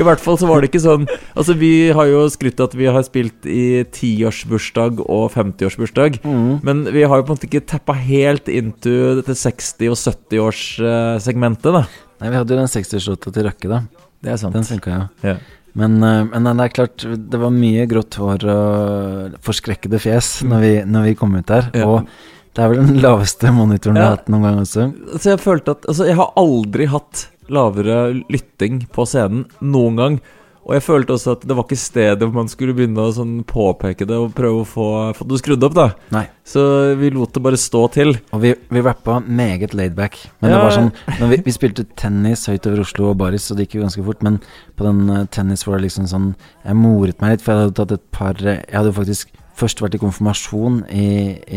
I 0.00 0.04
hvert 0.06 0.22
fall 0.24 0.38
så 0.40 0.46
var 0.48 0.62
det 0.62 0.70
ikke 0.70 0.80
sånn 0.80 1.02
Altså, 1.36 1.52
vi 1.60 1.90
har 1.92 2.08
jo 2.08 2.22
skrytt 2.32 2.60
at 2.64 2.72
vi 2.76 2.88
har 2.88 3.04
spilt 3.04 3.44
i 3.48 3.82
10-årsbursdag 3.84 5.02
og 5.04 5.26
50-årsbursdag. 5.34 6.16
Mm. 6.24 6.60
Men 6.64 6.82
vi 6.92 7.04
har 7.04 7.20
jo 7.20 7.26
på 7.28 7.34
en 7.34 7.36
måte 7.40 7.48
ikke 7.50 7.64
tappa 7.68 7.92
helt 7.96 8.48
into 8.48 8.94
dette 9.20 9.36
60- 9.36 9.92
og 9.92 10.00
70-årssegmentet, 10.00 11.76
da. 11.76 11.84
Nei, 12.20 12.30
vi 12.32 12.36
hadde 12.40 12.54
jo 12.54 12.58
den 12.58 12.70
60-årslåta 12.72 13.32
til 13.34 13.46
Røkke, 13.46 13.68
da. 13.70 13.82
Det 14.24 14.32
er 14.32 14.40
sant. 14.40 14.54
Den 14.56 14.66
funka 14.66 14.90
jo. 14.96 15.04
Ja. 15.22 15.36
Men, 15.78 15.98
eh, 16.02 16.24
men 16.32 16.48
det 16.58 16.64
er 16.64 16.74
klart, 16.74 17.04
det 17.30 17.38
var 17.38 17.52
mye 17.54 17.84
grått 17.86 18.16
hår 18.18 18.46
og 18.50 19.36
forskrekkede 19.46 20.00
fjes 20.02 20.32
når 20.48 20.64
vi, 20.64 20.72
når 20.90 21.06
vi 21.10 21.14
kom 21.20 21.36
ut 21.38 21.46
der. 21.46 21.68
Ja. 21.78 21.86
Og 21.86 22.08
det 22.56 22.64
er 22.64 22.72
vel 22.72 22.80
den 22.88 22.98
laveste 23.04 23.52
monitoren 23.54 23.94
vi 23.94 24.00
Ja. 24.02 24.08
har 24.08 24.16
hatt 24.16 24.28
noen 24.32 24.42
gang 24.48 24.58
også. 24.64 24.88
Så 25.20 25.30
jeg 25.36 25.38
følte 25.44 25.76
at 25.76 25.86
Altså, 25.86 26.06
jeg 26.08 26.16
har 26.16 26.32
aldri 26.36 26.86
hatt 26.90 27.28
lavere 27.48 28.00
lytting 28.28 28.82
på 28.92 29.06
scenen 29.06 29.46
noen 29.62 29.96
gang. 29.96 30.20
Og 30.68 30.74
jeg 30.76 30.84
følte 30.84 31.14
også 31.14 31.32
at 31.32 31.44
det 31.48 31.54
var 31.56 31.64
ikke 31.64 31.80
stedet 31.80 32.26
hvor 32.26 32.34
man 32.36 32.50
skulle 32.52 32.74
begynne 32.76 33.00
å 33.00 33.12
sånn 33.16 33.38
påpeke 33.48 34.04
det 34.08 34.18
og 34.20 34.34
prøve 34.36 34.60
å 34.60 34.66
få, 34.68 34.88
få 35.16 35.26
det 35.30 35.40
skrudd 35.40 35.64
opp, 35.64 35.76
da. 35.78 35.86
Nei. 36.12 36.26
Så 36.44 36.60
vi 37.00 37.08
lot 37.14 37.32
det 37.32 37.42
bare 37.44 37.60
stå 37.60 37.86
til. 37.94 38.12
Og 38.36 38.42
vi, 38.42 38.52
vi 38.68 38.82
rappa 38.84 39.16
meget 39.24 39.72
laidback. 39.76 40.20
Men 40.42 40.52
det 40.52 40.60
var 40.60 40.76
sånn 40.76 40.92
når 41.22 41.32
vi, 41.32 41.40
vi 41.48 41.56
spilte 41.56 41.86
tennis 41.96 42.44
høyt 42.52 42.68
over 42.68 42.84
Oslo 42.84 43.08
og 43.14 43.16
baris, 43.22 43.48
så 43.48 43.56
det 43.56 43.64
gikk 43.64 43.78
jo 43.78 43.86
ganske 43.86 44.04
fort. 44.04 44.20
Men 44.26 44.36
på 44.76 44.84
den 44.84 45.08
eh, 45.14 45.24
tennis 45.32 45.64
var 45.64 45.78
det 45.78 45.88
liksom 45.88 46.08
sånn 46.12 46.30
Jeg 46.66 46.76
moret 46.76 47.24
meg 47.24 47.38
litt, 47.38 47.46
for 47.46 47.54
jeg 47.54 47.64
hadde 47.64 47.78
tatt 47.80 47.96
et 47.96 48.06
par 48.14 48.44
eh, 48.44 48.60
Jeg 48.60 48.76
hadde 48.76 48.96
faktisk 49.00 49.37
først 49.58 49.82
vært 49.82 49.96
i 49.98 50.00
konfirmasjon 50.02 50.80
i, 50.94 51.08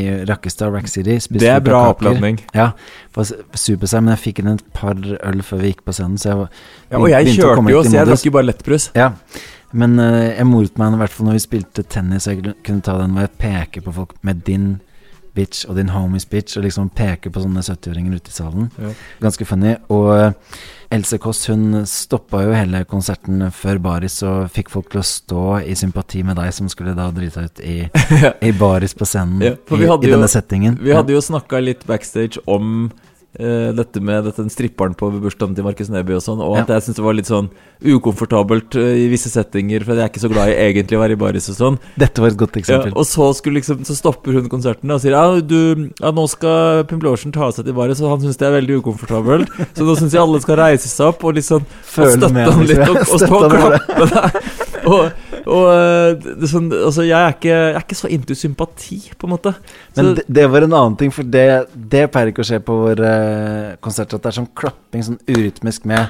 i 0.02 0.06
Rakkestad, 0.30 0.74
Rack 0.74 0.90
City. 0.92 1.18
Det 1.38 1.50
er 1.50 1.64
bra 1.64 1.84
oppladning. 1.94 2.42
Ja, 2.58 2.72
var 3.16 3.30
supersær, 3.30 4.04
men 4.04 4.16
jeg 4.16 4.24
fikk 4.26 4.44
inn 4.44 4.54
et 4.56 4.68
par 4.76 4.98
øl 4.98 5.42
før 5.46 5.64
vi 5.64 5.74
gikk 5.74 5.86
på 5.88 5.96
scenen, 5.96 6.20
så 6.22 6.32
jeg 6.32 6.42
var 6.42 6.52
Ja, 6.92 7.00
og 7.00 7.10
jeg 7.12 7.36
kjørte 7.38 7.74
jo, 7.76 7.84
så 7.86 7.98
jeg 7.98 8.12
drakk 8.12 8.28
jo 8.28 8.36
bare 8.38 8.50
lettbrus. 8.50 8.92
Ja, 8.98 9.12
men 9.72 10.00
uh, 10.02 10.28
jeg 10.28 10.48
moret 10.50 10.80
meg 10.80 10.96
i 10.96 11.02
hvert 11.02 11.16
fall 11.16 11.30
når 11.30 11.38
vi 11.38 11.44
spilte 11.46 11.86
tennis, 11.88 12.28
jeg 12.28 12.56
kunne 12.66 12.86
ta 12.86 12.98
den 13.00 13.14
hvor 13.16 13.28
jeg 13.28 13.36
peker 13.40 13.86
på 13.86 13.94
folk 14.02 14.18
med 14.28 14.44
din 14.48 14.72
bitch 15.36 15.66
og 15.70 15.78
din 15.80 15.90
homies 15.94 16.26
bitch, 16.30 16.58
og 16.60 16.66
liksom 16.66 16.90
peker 16.96 17.32
på 17.34 17.44
sånne 17.44 17.64
70-åringer 17.64 18.18
ute 18.20 18.32
i 18.32 18.36
salen. 18.36 18.70
Ja. 18.82 18.92
Ganske 19.24 19.48
funny. 19.48 19.76
Og 19.94 20.10
eh, 20.18 20.58
Else 20.92 21.18
Kåss 21.24 21.46
hun 21.48 21.86
stoppa 21.88 22.42
jo 22.44 22.52
hele 22.56 22.84
konserten 22.90 23.46
før 23.56 23.80
baris 23.80 24.18
og 24.28 24.50
fikk 24.52 24.72
folk 24.74 24.90
til 24.92 25.00
å 25.00 25.06
stå 25.08 25.46
i 25.64 25.76
sympati 25.80 26.20
med 26.28 26.36
deg, 26.42 26.52
som 26.56 26.68
skulle 26.72 26.96
da 26.98 27.08
drite 27.16 27.46
deg 27.46 27.48
ut 27.54 27.62
i, 27.64 27.78
i 28.50 28.52
baris 28.60 28.96
på 28.98 29.08
scenen 29.08 29.40
Ja, 29.46 29.54
i, 29.56 29.80
i, 29.86 30.10
denne 30.10 30.28
jo- 30.28 30.34
settingen. 30.36 30.76
Vi 30.84 30.92
hadde 30.96 31.16
jo 31.16 31.24
snakka 31.24 31.64
litt 31.64 31.88
backstage 31.88 32.42
om 32.52 32.90
eh, 33.40 33.72
dette 33.78 34.02
med 34.04 34.26
dette, 34.28 34.42
den 34.42 34.52
stripperen 34.52 34.96
på 34.98 35.10
bursdagen 35.22 35.56
til 35.56 35.64
Markus 35.64 35.90
Neby 35.94 36.18
og 36.18 36.24
sånn, 36.26 36.42
og 36.44 36.58
at 36.60 36.68
Ja. 36.68 36.76
jeg 36.80 36.90
syntes 36.90 37.00
det 37.00 37.06
var 37.06 37.14
litt 37.18 37.30
sånn 37.32 37.50
ukomfortabelt 37.82 38.76
uh, 38.78 38.92
i 38.94 39.08
visse 39.10 39.30
settinger, 39.32 39.84
for 39.86 39.98
jeg 39.98 40.06
er 40.06 40.12
ikke 40.12 40.22
så 40.22 40.30
glad 40.32 40.52
i 40.52 40.58
egentlig 40.62 40.98
å 40.98 41.02
være 41.02 41.16
i 41.16 41.20
baris 41.22 41.50
og 41.50 41.56
sånn. 41.58 41.80
Dette 41.98 42.22
var 42.22 42.30
et 42.30 42.38
godt 42.38 42.56
Ja, 42.56 42.62
eksempel. 42.62 42.94
og 42.96 43.06
så, 43.10 43.30
liksom, 43.52 43.82
så 43.88 43.96
stopper 43.98 44.38
hun 44.38 44.50
konserten 44.52 44.92
og 44.94 45.02
sier 45.02 45.16
ja, 45.18 45.24
du, 45.42 45.90
ja, 46.00 46.12
nå 46.14 46.28
skal 46.30 46.84
Pimplotion 46.90 47.34
ta 47.34 47.50
seg 47.52 47.66
til 47.66 47.74
baris, 47.78 48.02
og 48.02 48.12
han 48.14 48.22
syns 48.26 48.38
det 48.38 48.48
er 48.50 48.58
veldig 48.60 48.82
ukomfortabelt. 48.84 49.50
Så 49.78 49.88
nå 49.88 49.96
syns 49.98 50.14
jeg 50.14 50.22
alle 50.22 50.42
skal 50.44 50.60
reise 50.62 50.88
seg 50.92 51.08
opp 51.14 51.24
og 51.26 51.36
liksom 51.40 51.64
og 51.66 51.90
støtte 51.90 52.30
med 52.36 52.52
han 52.52 52.66
litt 52.70 52.84
og, 52.86 53.02
og, 53.02 53.26
og 53.26 53.42
og 53.42 53.52
klappe. 53.52 54.42
Og, 54.82 55.31
og 55.52 55.66
eh, 55.72 56.14
det 56.24 56.46
er 56.48 56.52
sånn, 56.52 56.70
altså, 56.74 57.04
jeg, 57.04 57.18
er 57.20 57.36
ikke, 57.36 57.50
jeg 57.52 57.76
er 57.76 57.84
ikke 57.86 57.98
så 58.00 58.10
into 58.16 58.38
sympati, 58.40 59.00
på 59.20 59.28
en 59.28 59.34
måte. 59.36 59.52
Så, 59.92 59.98
Men 60.00 60.14
det, 60.20 60.24
det 60.40 60.46
var 60.54 60.66
en 60.68 60.78
annen 60.78 60.96
ting, 61.00 61.12
for 61.16 61.28
det, 61.28 61.46
det 61.76 62.06
pleier 62.14 62.32
ikke 62.32 62.46
å 62.46 62.48
skje 62.48 62.62
på 62.66 62.78
våre 62.86 63.12
eh, 63.18 63.74
konserter. 63.84 64.18
At 64.20 64.26
det 64.26 64.32
er 64.32 64.38
sånn 64.40 64.50
klapping 64.58 65.04
sånn 65.10 65.20
urytmisk 65.28 65.86
med 65.92 66.08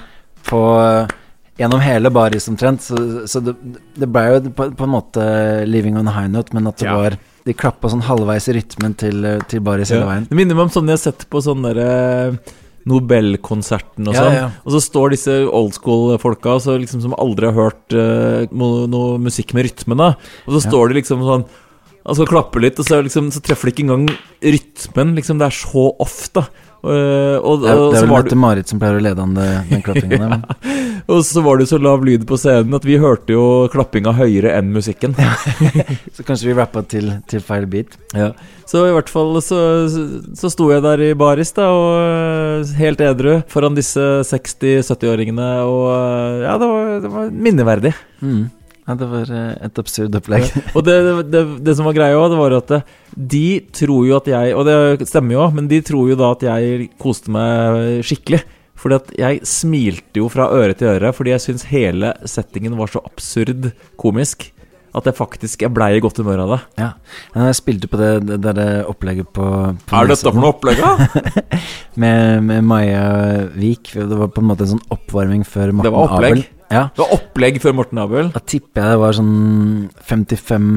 på 0.50 0.62
eh, 0.84 1.18
Gjennom 1.60 1.82
hele 1.84 2.10
baris 2.10 2.48
omtrent. 2.50 2.82
Så, 2.82 2.96
så 3.30 3.42
det, 3.44 3.52
det 4.00 4.08
ble 4.10 4.22
jo 4.32 4.38
på, 4.56 4.70
på 4.80 4.86
en 4.88 4.94
måte 4.96 5.26
living 5.70 5.98
on 6.00 6.08
a 6.10 6.14
high 6.16 6.30
note, 6.32 6.56
men 6.58 6.66
at 6.72 6.80
det 6.82 6.88
Ja. 6.88 6.96
var 6.98 7.18
De 7.46 7.54
klappa 7.54 7.90
sånn 7.92 8.02
halvveis 8.08 8.48
i 8.50 8.56
rytmen 8.56 8.96
til, 8.98 9.28
til 9.52 9.62
baris 9.66 9.92
hele 9.94 10.08
veien. 10.08 10.26
Det 10.30 10.38
minner 10.40 10.58
meg 10.58 10.70
om 10.70 10.74
sånn 10.74 10.90
jeg 10.90 10.98
har 10.98 11.04
sett 11.04 11.26
på 11.30 11.42
sånn 11.44 11.62
derre 11.68 11.90
Nobelkonserten 12.90 14.08
og 14.10 14.16
sånn. 14.16 14.34
ja. 14.34 14.46
Og 14.66 14.72
så 14.76 14.82
står 14.84 15.14
disse 15.16 15.36
old 15.48 15.74
school-folka 15.78 16.58
så 16.64 16.78
liksom, 16.82 17.02
som 17.04 17.14
aldri 17.18 17.50
har 17.52 17.58
hørt 17.58 17.94
uh, 17.94 18.46
noe 18.52 19.18
musikk 19.22 19.54
med 19.58 19.68
rytmen 19.70 19.98
da. 20.02 20.14
Og 20.48 20.56
så 20.56 20.62
Ja. 20.64 20.70
står 20.72 20.90
de 20.90 21.02
liksom 21.02 21.22
sånn 21.28 21.46
og 22.02 22.16
skal 22.18 22.26
klappe 22.26 22.58
litt, 22.60 22.80
og 22.82 22.86
så, 22.88 22.98
liksom, 23.06 23.28
så 23.30 23.38
treffer 23.46 23.70
de 23.70 23.76
ikke 23.76 23.84
engang 23.86 24.08
rytmen. 24.42 25.14
Liksom, 25.14 25.38
det 25.38 25.46
er 25.52 25.54
så 25.54 25.84
off, 26.02 26.32
Eh, 26.82 27.38
og, 27.38 27.62
Det 27.62 27.70
er, 27.70 27.80
det 27.94 28.00
er 28.00 28.06
vel 28.08 28.14
Mette-Marit 28.16 28.72
som 28.72 28.80
pleier 28.82 28.98
å 28.98 29.04
lede 29.06 29.22
an 29.22 29.36
det, 29.38 29.50
den 29.70 29.84
klappinga 29.86 30.18
der. 30.22 30.80
og 31.14 31.20
så 31.28 31.44
var 31.46 31.60
det 31.60 31.68
jo 31.68 31.72
så 31.76 31.80
lav 31.82 32.06
lyd 32.08 32.24
på 32.30 32.40
scenen 32.42 32.74
at 32.78 32.88
vi 32.88 32.98
hørte 33.02 33.36
jo 33.36 33.44
klappinga 33.74 34.16
høyere 34.18 34.56
enn 34.58 34.72
musikken. 34.74 35.14
Så 36.16 36.26
kanskje 36.28 36.50
vi 36.50 36.56
rappa 36.58 36.82
til, 36.88 37.12
til 37.30 37.44
feil 37.46 37.68
beat. 37.70 37.94
Ja. 38.18 38.32
Så 38.68 38.84
i 38.88 38.94
hvert 38.96 39.10
fall 39.12 39.36
så, 39.44 39.60
så 40.38 40.50
sto 40.52 40.70
jeg 40.72 40.84
der 40.84 41.02
i 41.04 41.12
baris 41.18 41.52
da, 41.56 41.68
og 41.76 41.90
øh, 42.00 42.74
helt 42.78 43.02
edru 43.04 43.38
foran 43.52 43.76
disse 43.76 44.02
60-70-åringene, 44.30 45.50
og 45.68 45.86
øh, 45.92 46.42
ja, 46.46 46.56
det 46.62 46.70
var, 46.72 46.92
det 47.04 47.12
var 47.14 47.32
minneverdig. 47.48 47.94
Mm. 48.24 48.46
Ja, 48.88 48.96
det 48.98 49.08
var 49.12 49.30
eh, 49.30 49.52
et 49.68 49.82
absurd 49.82 50.16
opplegg. 50.18 50.48
Og 50.76 50.86
det, 50.88 50.96
det, 51.30 51.44
det 51.66 51.76
som 51.78 51.88
var 51.88 51.98
greia 51.98 52.18
òg, 52.18 52.34
var 52.40 52.56
at 52.58 52.74
eh, 52.80 52.88
de 53.14 53.46
tror 53.76 54.08
jo 54.08 54.16
at 54.18 54.30
jeg 54.32 54.56
Og 54.56 54.64
det 54.66 55.10
stemmer 55.10 55.36
jo, 55.36 55.50
men 55.54 55.68
de 55.70 55.82
tror 55.86 56.10
jo 56.10 56.18
da 56.20 56.32
at 56.34 56.46
jeg 56.48 56.90
koste 57.02 57.34
meg 57.34 58.02
skikkelig. 58.08 58.42
Fordi 58.82 58.98
at 58.98 59.12
jeg 59.20 59.44
smilte 59.46 60.24
jo 60.24 60.30
fra 60.32 60.48
øre 60.56 60.74
til 60.74 60.90
øre 60.90 61.12
fordi 61.14 61.36
jeg 61.36 61.44
syns 61.44 61.68
hele 61.70 62.16
settingen 62.26 62.74
var 62.80 62.90
så 62.90 63.04
absurd 63.06 63.70
komisk. 64.02 64.48
At 64.98 65.06
jeg 65.08 65.16
faktisk 65.16 65.62
jeg 65.64 65.72
blei 65.72 65.94
i 65.96 66.02
godt 66.04 66.18
humør 66.20 66.42
av 66.44 66.54
det. 66.56 66.60
Ja. 66.82 66.88
Men 67.36 67.52
jeg 67.52 67.60
spilte 67.62 67.88
på 67.92 68.00
det, 68.02 68.10
det 68.28 68.40
der 68.44 68.90
opplegget 68.90 69.30
på, 69.32 69.46
på 69.86 70.00
Er 70.00 70.10
dette 70.10 70.26
for 70.26 70.42
noe 70.42 70.56
opplegg, 70.56 70.82
da? 70.82 71.22
med, 72.02 72.42
med 72.50 72.66
Maja 72.68 73.06
Vik. 73.54 73.94
Det 73.96 74.10
var 74.10 74.34
på 74.34 74.44
en 74.44 74.50
måte 74.50 74.66
en 74.66 74.74
sånn 74.74 74.84
oppvarming 74.92 75.46
før 75.48 75.72
Morten 75.72 75.88
Det 75.88 75.94
var 75.94 76.10
opplegg. 76.10 76.42
Abel. 76.42 76.61
Ja, 76.72 76.84
Det 76.96 77.04
var 77.04 77.14
opplegg 77.18 77.60
før 77.62 77.74
Morten 77.76 78.00
Abel. 78.00 78.30
da 78.32 78.40
tipper 78.40 78.82
jeg 78.82 78.92
det 78.96 79.00
var 79.02 79.14
sånn 79.18 79.90
55 80.08 80.68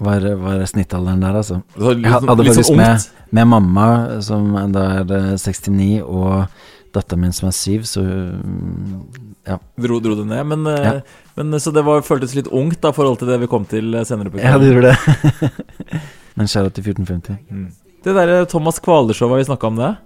var, 0.00 0.20
var 0.38 0.64
snittalderen 0.70 1.20
der, 1.24 1.38
altså. 1.40 1.62
Litt, 1.76 2.02
Jeg 2.04 2.12
hadde 2.12 2.26
sånn- 2.28 2.38
litt 2.44 2.52
faktisk 2.54 2.68
sånn 2.70 2.76
med, 2.76 3.06
med 3.32 3.46
mamma, 3.48 3.86
som 4.22 4.52
da 4.72 4.84
er 5.00 5.14
eh, 5.16 5.36
69, 5.36 6.02
og 6.06 6.46
datteren 6.94 7.20
min 7.20 7.32
som 7.32 7.48
er 7.48 7.52
7, 7.56 7.82
så 7.84 8.00
mm, 8.04 9.00
ja. 9.48 9.58
Dro, 9.80 9.98
dro 10.00 10.14
det 10.20 10.26
ned. 10.26 10.46
Men, 10.46 10.66
eh, 10.66 10.84
Ja. 10.84 11.00
men 11.36 11.50
Så 11.60 11.72
det 11.74 11.84
var, 11.84 12.00
føltes 12.02 12.34
litt 12.34 12.46
ungt 12.52 12.80
da, 12.80 12.88
i 12.90 12.92
forhold 12.92 13.18
til 13.18 13.28
det 13.28 13.40
vi 13.40 13.46
kom 13.50 13.64
til 13.66 13.94
eh, 13.94 14.04
senere 14.04 14.30
på 14.30 14.38
Ja, 14.40 14.56
det 14.58 14.70
kvelden. 14.70 14.82
gjorde 14.82 14.92
det. 14.94 15.52
Men 16.38 16.46
skjæra 16.46 16.70
til 16.72 16.84
1450. 16.84 17.38
Mm. 17.50 17.72
Det 18.04 18.14
derre 18.14 18.46
Thomas 18.46 18.78
Kvaler-showet, 18.78 19.38
vi 19.42 19.48
snakka 19.50 19.66
om 19.66 19.76
det? 19.80 19.96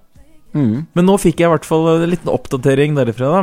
Mm. 0.55 0.87
Men 0.95 1.05
nå 1.07 1.19
fikk 1.21 1.41
jeg 1.41 1.49
i 1.49 1.53
hvert 1.53 1.65
fall 1.69 1.87
en 2.03 2.09
liten 2.11 2.33
oppdatering 2.33 2.95
derifra, 2.97 3.29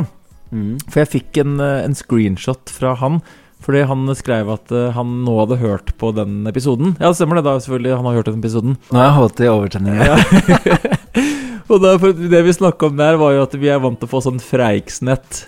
Mm. 0.52 0.74
For 0.90 1.02
jeg 1.04 1.10
fikk 1.14 1.40
en, 1.44 1.58
eh, 1.60 1.84
en 1.86 1.94
screenshot 1.98 2.70
fra 2.74 2.94
han. 3.00 3.20
Fordi 3.60 3.82
han 3.84 4.06
skrev 4.16 4.48
at 4.54 4.70
eh, 4.72 4.86
han 4.96 5.18
nå 5.26 5.34
hadde 5.42 5.58
hørt 5.60 5.90
på 6.00 6.14
den 6.16 6.46
episoden. 6.48 6.94
Ja, 6.98 7.10
stemmer 7.12 7.36
det, 7.40 7.44
da, 7.44 7.58
selvfølgelig. 7.60 7.96
Han 7.98 8.06
har 8.08 8.14
hørt 8.20 8.30
den 8.30 8.38
episoden. 8.40 8.78
Nå 8.90 8.96
har 8.98 9.10
jeg 9.10 9.18
holdt 9.18 9.42
i 9.44 9.50
overtenning. 9.52 10.00
Ja. 10.00 10.16
Og 11.70 11.78
da, 11.84 11.92
det 12.00 12.40
vi 12.46 12.54
snakka 12.56 12.88
om 12.88 12.96
der, 12.98 13.18
var 13.20 13.34
jo 13.36 13.42
at 13.44 13.52
vi 13.60 13.68
er 13.70 13.78
vant 13.82 14.00
til 14.00 14.08
å 14.08 14.10
få 14.10 14.22
sånn 14.24 14.40
Freiksnett, 14.42 15.44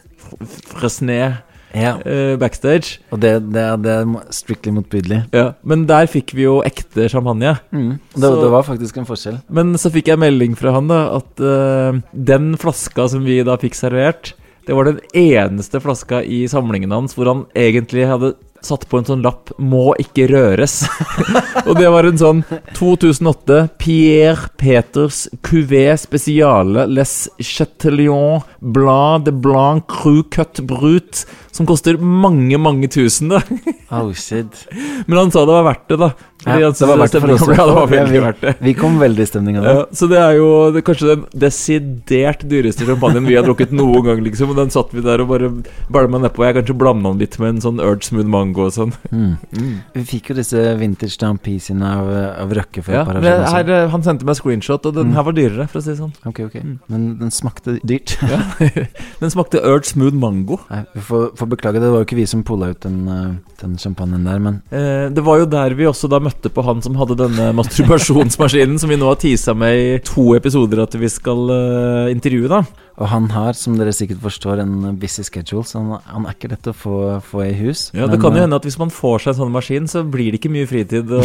Fresné, 0.70 1.39
Ja, 1.74 1.95
uh, 2.05 2.37
backstage. 2.37 2.99
og 3.11 3.20
det, 3.24 3.33
det, 3.53 3.65
det 3.83 3.93
er 3.97 4.12
strictly 4.31 4.70
motbydelig. 4.77 5.23
Ja, 5.33 5.55
men 5.65 5.87
der 5.89 6.07
fikk 6.12 6.35
vi 6.37 6.45
jo 6.45 6.59
ekte 6.69 7.09
champagne. 7.11 7.55
Mm. 7.73 7.95
Det, 8.12 8.20
Så- 8.23 8.43
det 8.43 8.51
var 8.53 8.62
faktisk 8.69 9.01
en 9.01 9.09
forskjell. 9.09 9.41
Men 9.49 9.73
så 9.81 9.91
fikk 9.91 10.12
jeg 10.12 10.20
melding 10.20 10.55
fra 10.59 10.74
han 10.77 10.87
da 10.93 11.01
at 11.16 11.41
uh, 11.43 11.99
den 12.12 12.53
flaska 12.61 13.09
som 13.09 13.24
vi 13.24 13.41
da 13.43 13.57
fikk 13.57 13.74
servert, 13.74 14.35
det 14.66 14.76
var 14.76 14.84
den 14.84 15.01
eneste 15.12 15.80
flaska 15.82 16.22
i 16.22 16.44
samlingen 16.48 16.94
hans 16.94 17.16
hvor 17.16 17.30
han 17.30 17.44
egentlig 17.59 18.06
hadde 18.06 18.34
satt 18.62 18.86
på 18.89 18.98
en 19.01 19.05
sånn 19.09 19.22
lapp 19.24 19.51
'Må 19.59 19.94
ikke 19.98 20.28
røres'. 20.30 20.84
og 21.68 21.76
det 21.78 21.90
var 21.90 22.05
en 22.09 22.18
sånn 22.20 22.43
2008 22.78 23.68
Pierre 23.78 24.48
Peters 24.59 25.28
Cuvée 25.43 25.97
Spesiale 25.98 26.86
Les 26.86 27.28
Chatelions 27.40 28.43
Blad 28.60 29.24
de 29.26 29.32
Blanc 29.32 29.86
Cru 29.90 30.22
Cut 30.30 30.60
Brut, 30.66 31.24
som 31.52 31.66
koster 31.68 31.98
mange, 31.98 32.56
mange 32.59 32.89
tusen. 32.89 33.28
da 33.34 33.43
Oh 33.93 34.12
shit. 34.16 34.66
Men 35.06 35.18
han 35.18 35.30
sa 35.34 35.43
det 35.44 35.52
var 35.52 35.66
verdt 35.74 35.89
det, 35.89 35.98
da. 35.98 36.12
Ja, 36.43 36.56
det 36.74 36.86
var 36.89 36.97
verdt 36.98 37.12
det 37.14 37.20
det 37.22 37.56
var 37.56 37.86
veldig 37.86 38.12
vi- 38.12 38.18
verdt 38.24 38.40
det. 38.43 38.55
Vi 38.60 38.72
kom 38.74 38.98
veldig 38.98 39.22
i 39.22 39.26
stemning 39.30 39.59
av 39.59 39.62
det. 39.64 39.74
Ja, 39.76 39.84
så 39.94 40.09
det 40.10 40.18
er 40.18 40.32
jo 40.40 40.72
det, 40.74 40.82
kanskje 40.82 41.06
den 41.12 41.20
desidert 41.39 42.43
dyreste 42.51 42.82
champagnen 42.89 43.28
vi 43.28 43.36
har 43.39 43.44
drukket 43.47 43.70
noen 43.70 44.02
gang, 44.02 44.24
liksom. 44.26 44.51
Og 44.51 44.56
den 44.59 44.70
satt 44.74 44.90
vi 44.93 45.01
der 45.06 45.22
og 45.22 45.28
bare 45.30 45.52
bælma 45.93 46.18
nedpå. 46.24 46.43
Jeg 46.43 46.56
kanskje 46.59 46.74
blanda 46.78 47.12
den 47.12 47.20
litt 47.22 47.39
med 47.39 47.48
en 47.48 47.60
sånn 47.62 47.78
Urge 47.78 48.02
Smooth 48.09 48.26
Mango 48.26 48.52
og 48.61 48.73
sånn. 48.73 48.93
Mm. 49.12 49.81
Vi 49.95 50.03
fikk 50.05 50.29
jo 50.31 50.35
disse 50.35 50.61
vintage 50.79 51.12
Stampesene 51.16 51.83
av, 51.87 52.09
av 52.43 52.51
Røkke 52.53 52.83
for 52.85 52.93
Ja, 52.93 53.01
et 53.03 53.07
par 53.07 53.16
år 53.16 53.23
siden. 53.23 53.47
her, 53.55 53.70
eh, 53.70 53.89
han 53.89 54.03
sendte 54.03 54.24
meg 54.24 54.37
screenshot, 54.37 54.85
og 54.87 54.95
den 54.95 55.07
Mm. 55.09 55.15
her 55.15 55.23
var 55.23 55.33
dyrere, 55.33 55.69
for 55.69 55.79
å 55.79 55.83
si 55.83 55.91
det 55.91 55.99
sånn. 55.99 56.12
Ok, 56.27 56.41
ok. 56.41 56.57
Men 56.89 57.19
den 57.19 57.31
smakte 57.31 57.79
dyrt. 57.85 58.16
Den 59.23 59.31
smakte 59.31 59.61
Urge 59.62 59.85
Smooth 59.87 60.15
Mango. 60.15 60.59
Nei, 60.70 60.85
vi 60.95 61.01
får, 61.01 61.37
får 61.37 61.49
beklage, 61.49 61.81
det 61.81 61.91
var 61.91 62.03
jo 62.03 62.05
ikke 62.05 62.16
vi 62.16 62.27
som 62.27 62.43
pola 62.43 62.70
ut 62.73 62.81
den, 62.81 63.09
eh, 63.09 63.35
den 63.62 63.77
champagnen 63.79 64.24
der, 64.24 64.39
men 64.39 64.62
Eh, 64.73 65.09
det 65.11 65.23
var 65.24 65.39
jo 65.39 65.47
der 65.47 65.74
vi 65.74 65.85
også 65.85 66.09
da 66.09 66.19
møtte 66.20 66.51
på 66.51 66.62
han 66.65 66.81
som 66.83 66.95
hadde 66.97 67.16
denne 67.16 67.53
masturbasjonsmaskinen, 67.59 68.79
som 68.79 68.89
vi 68.91 68.97
nå 68.97 69.07
har 69.07 69.16
teasa 69.16 69.55
med 69.57 69.74
i 69.77 69.99
to 70.05 70.35
episoder 70.35 70.83
at 70.83 70.93
vi 70.99 71.09
skal 71.09 71.51
uh, 71.51 72.11
intervjue, 72.11 72.49
da. 72.49 72.62
Og 73.01 73.09
han 73.09 73.31
har, 73.32 73.56
som 73.56 73.77
dere 73.78 73.93
sikkert 73.97 74.20
forstår, 74.23 74.60
en 74.62 74.97
busy 75.01 75.24
schedule, 75.24 75.64
så 75.64 75.81
han, 75.81 76.02
han 76.05 76.27
er 76.28 76.36
ikke 76.36 76.51
lett 76.52 76.69
å 76.69 76.74
få, 76.77 76.97
få 77.24 77.44
i 77.47 77.55
hus. 77.56 77.86
Ja, 77.94 78.05
Men, 78.05 78.14
Det 78.14 78.20
kan 78.20 78.36
jo 78.36 78.43
eh, 78.43 78.44
hende 78.44 78.59
at 78.60 78.69
hvis 78.69 78.78
man 78.81 78.93
får 78.93 79.24
seg 79.24 79.32
en 79.32 79.39
sånn 79.40 79.55
maskin, 79.55 79.89
så 79.89 80.02
blir 80.05 80.32
det 80.32 80.43
ikke 80.43 80.52
mye 80.52 80.69
fritid. 80.69 81.09
Og 81.09 81.24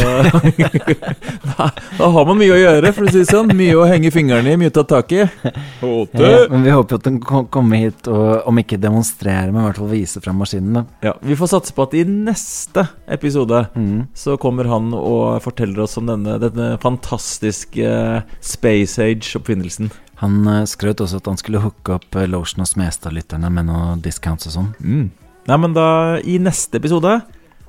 da, 1.50 1.68
da 1.98 2.10
har 2.14 2.28
man 2.28 2.40
mye 2.40 2.54
å 2.54 2.60
gjøre, 2.60 2.94
for 2.96 3.08
å 3.08 3.12
si 3.12 3.20
det 3.20 3.28
sånn. 3.28 3.52
Mye 3.58 3.76
å 3.76 3.86
henge 3.88 4.12
fingrene 4.14 4.54
i, 4.54 4.60
mye 4.60 4.72
å 4.72 4.76
ta 4.78 4.86
tak 4.88 5.12
i. 5.16 5.22
Ja, 5.28 6.32
men 6.48 6.64
vi 6.64 6.72
håper 6.72 6.96
jo 6.96 7.00
at 7.02 7.06
den 7.08 7.20
kan 7.24 7.48
kommer 7.52 7.80
hit 7.80 8.08
og 8.10 8.48
om 8.48 8.60
ikke 8.60 8.78
demonstrere, 8.80 9.50
men 9.52 9.62
i 9.62 9.66
hvert 9.68 9.80
fall 9.80 9.92
vise 9.92 10.22
fram 10.24 10.40
maskinen. 10.40 10.80
da 10.80 11.10
Ja, 11.10 11.14
Vi 11.24 11.36
får 11.38 11.52
satse 11.54 11.74
på 11.76 11.86
at 11.88 11.96
i 11.98 12.04
neste 12.08 12.86
episode 13.08 13.64
mm. 13.74 14.08
så 14.16 14.38
kommer 14.40 14.68
han 14.70 14.92
og 14.96 15.40
forteller 15.44 15.84
oss 15.84 15.98
om 16.00 16.08
denne, 16.08 16.38
denne 16.42 16.74
fantastiske 16.82 17.94
Space 18.40 19.02
Age-oppfinnelsen. 19.02 19.92
Han 20.22 20.42
uh, 20.48 20.64
skrøt 20.66 21.00
også 21.04 21.20
at 21.22 21.30
han 21.30 21.38
skulle 21.40 21.62
hooke 21.62 21.94
opp 21.98 22.18
uh, 22.18 22.26
Lotion 22.26 22.64
og 22.64 22.70
Smestad-lytterne 22.70 23.50
med 23.54 23.68
noen 23.70 24.02
discounts 24.04 24.50
og 24.50 24.56
sånn. 24.56 24.70
Mm. 24.82 25.08
Nei, 25.48 25.56
men 25.62 25.76
da, 25.76 25.88
i 26.20 26.36
neste 26.42 26.76
episode 26.76 27.20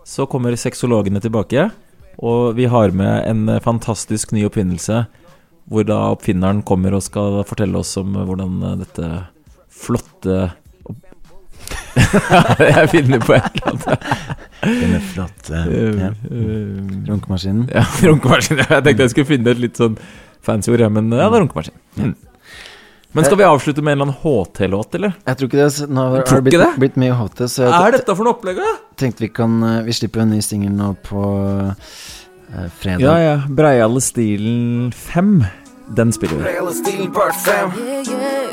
så 0.09 0.25
kommer 0.27 0.55
sexologene 0.57 1.21
tilbake, 1.23 1.69
og 2.19 2.55
vi 2.57 2.65
har 2.67 2.91
med 2.91 3.23
en 3.29 3.49
eh, 3.53 3.61
fantastisk 3.63 4.33
ny 4.35 4.43
oppfinnelse, 4.49 5.03
hvor 5.69 5.85
da 5.87 5.99
oppfinneren 6.11 6.63
kommer 6.67 6.97
og 6.97 7.05
skal 7.05 7.39
fortelle 7.47 7.79
oss 7.79 7.93
om 8.01 8.17
eh, 8.17 8.25
hvordan 8.27 8.57
eh, 8.65 8.77
dette 8.81 9.11
flotte 9.69 10.49
Jeg 12.73 12.89
finner 12.91 13.21
på 13.23 13.35
et 13.37 13.47
eller 13.61 13.69
annet. 13.71 14.07
Denne 14.65 14.99
flott. 15.13 15.51
Eh, 15.53 15.69
ja. 16.01 16.09
eh, 16.09 16.81
Runkemaskinen. 17.07 17.69
Ja, 17.71 17.85
runkemaskinen. 18.09 18.65
Jeg 18.65 18.87
tenkte 18.87 19.05
jeg 19.05 19.13
skulle 19.13 19.29
finne 19.29 19.53
et 19.53 19.61
litt 19.61 19.79
sånn 19.79 19.95
fancy 20.43 20.73
ord, 20.73 20.83
men 20.95 21.11
ja, 21.13 21.29
det 21.29 21.37
er 21.37 21.45
runkemaskin. 21.45 21.79
Mm. 21.99 22.15
Men 23.11 23.25
skal 23.25 23.37
vi 23.37 23.43
avslutte 23.43 23.81
med 23.81 23.91
en 23.91 24.01
eller 24.01 24.11
annen 24.11 24.21
HT-låt, 24.21 24.95
eller? 24.95 25.13
Jeg 25.25 25.37
tror 25.37 25.49
ikke 25.49 25.57
det. 25.57 25.87
Nå 25.89 26.03
har 26.05 26.27
det 26.29 26.41
blitt, 26.45 26.59
det? 26.61 26.69
blitt 26.77 26.97
mye 27.01 27.15
HT, 27.17 27.39
så 27.49 27.63
jeg 27.65 27.73
Er 27.73 27.95
dette 27.97 28.15
for 28.15 28.27
noe 28.27 28.37
opplegg, 28.37 28.61
da? 28.61 28.75
tenkte 28.99 29.23
vi 29.23 29.29
kan 29.33 29.55
uh, 29.63 29.79
Vi 29.87 29.95
slipper 29.97 30.21
en 30.25 30.33
ny 30.35 30.41
singel 30.45 30.75
nå 30.77 30.91
på 31.07 31.23
uh, 31.25 31.73
fredag. 32.77 33.01
Ja, 33.01 33.15
ja. 33.23 33.35
Breiale 33.49 34.01
Stilen 34.05 34.91
5. 34.93 35.43
Den 35.97 36.13
spiller 36.13 36.37
vi. 36.37 36.43
Stilen 36.83 37.09
part 37.11 37.33
5 37.45 37.71
Yeah, 37.81 38.05
yeah. 38.05 38.49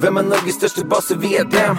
Hvem 0.00 0.16
er 0.16 0.22
Norges 0.22 0.54
største 0.54 0.84
boss? 0.84 1.12
Vi 1.20 1.34
er 1.36 1.44
dem 1.44 1.76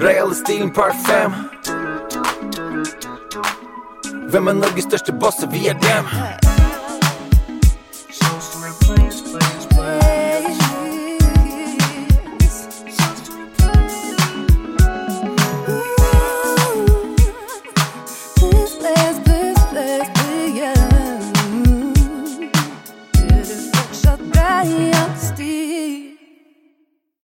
Breiale 0.00 0.34
stilen 0.34 0.70
part 0.74 0.94
5 1.06 1.32
Hvem 4.30 4.46
er 4.46 4.52
Norges 4.52 4.84
største 4.84 5.12
boss? 5.12 5.44
Vi 5.52 5.66
er 5.70 5.78
dem 5.78 6.53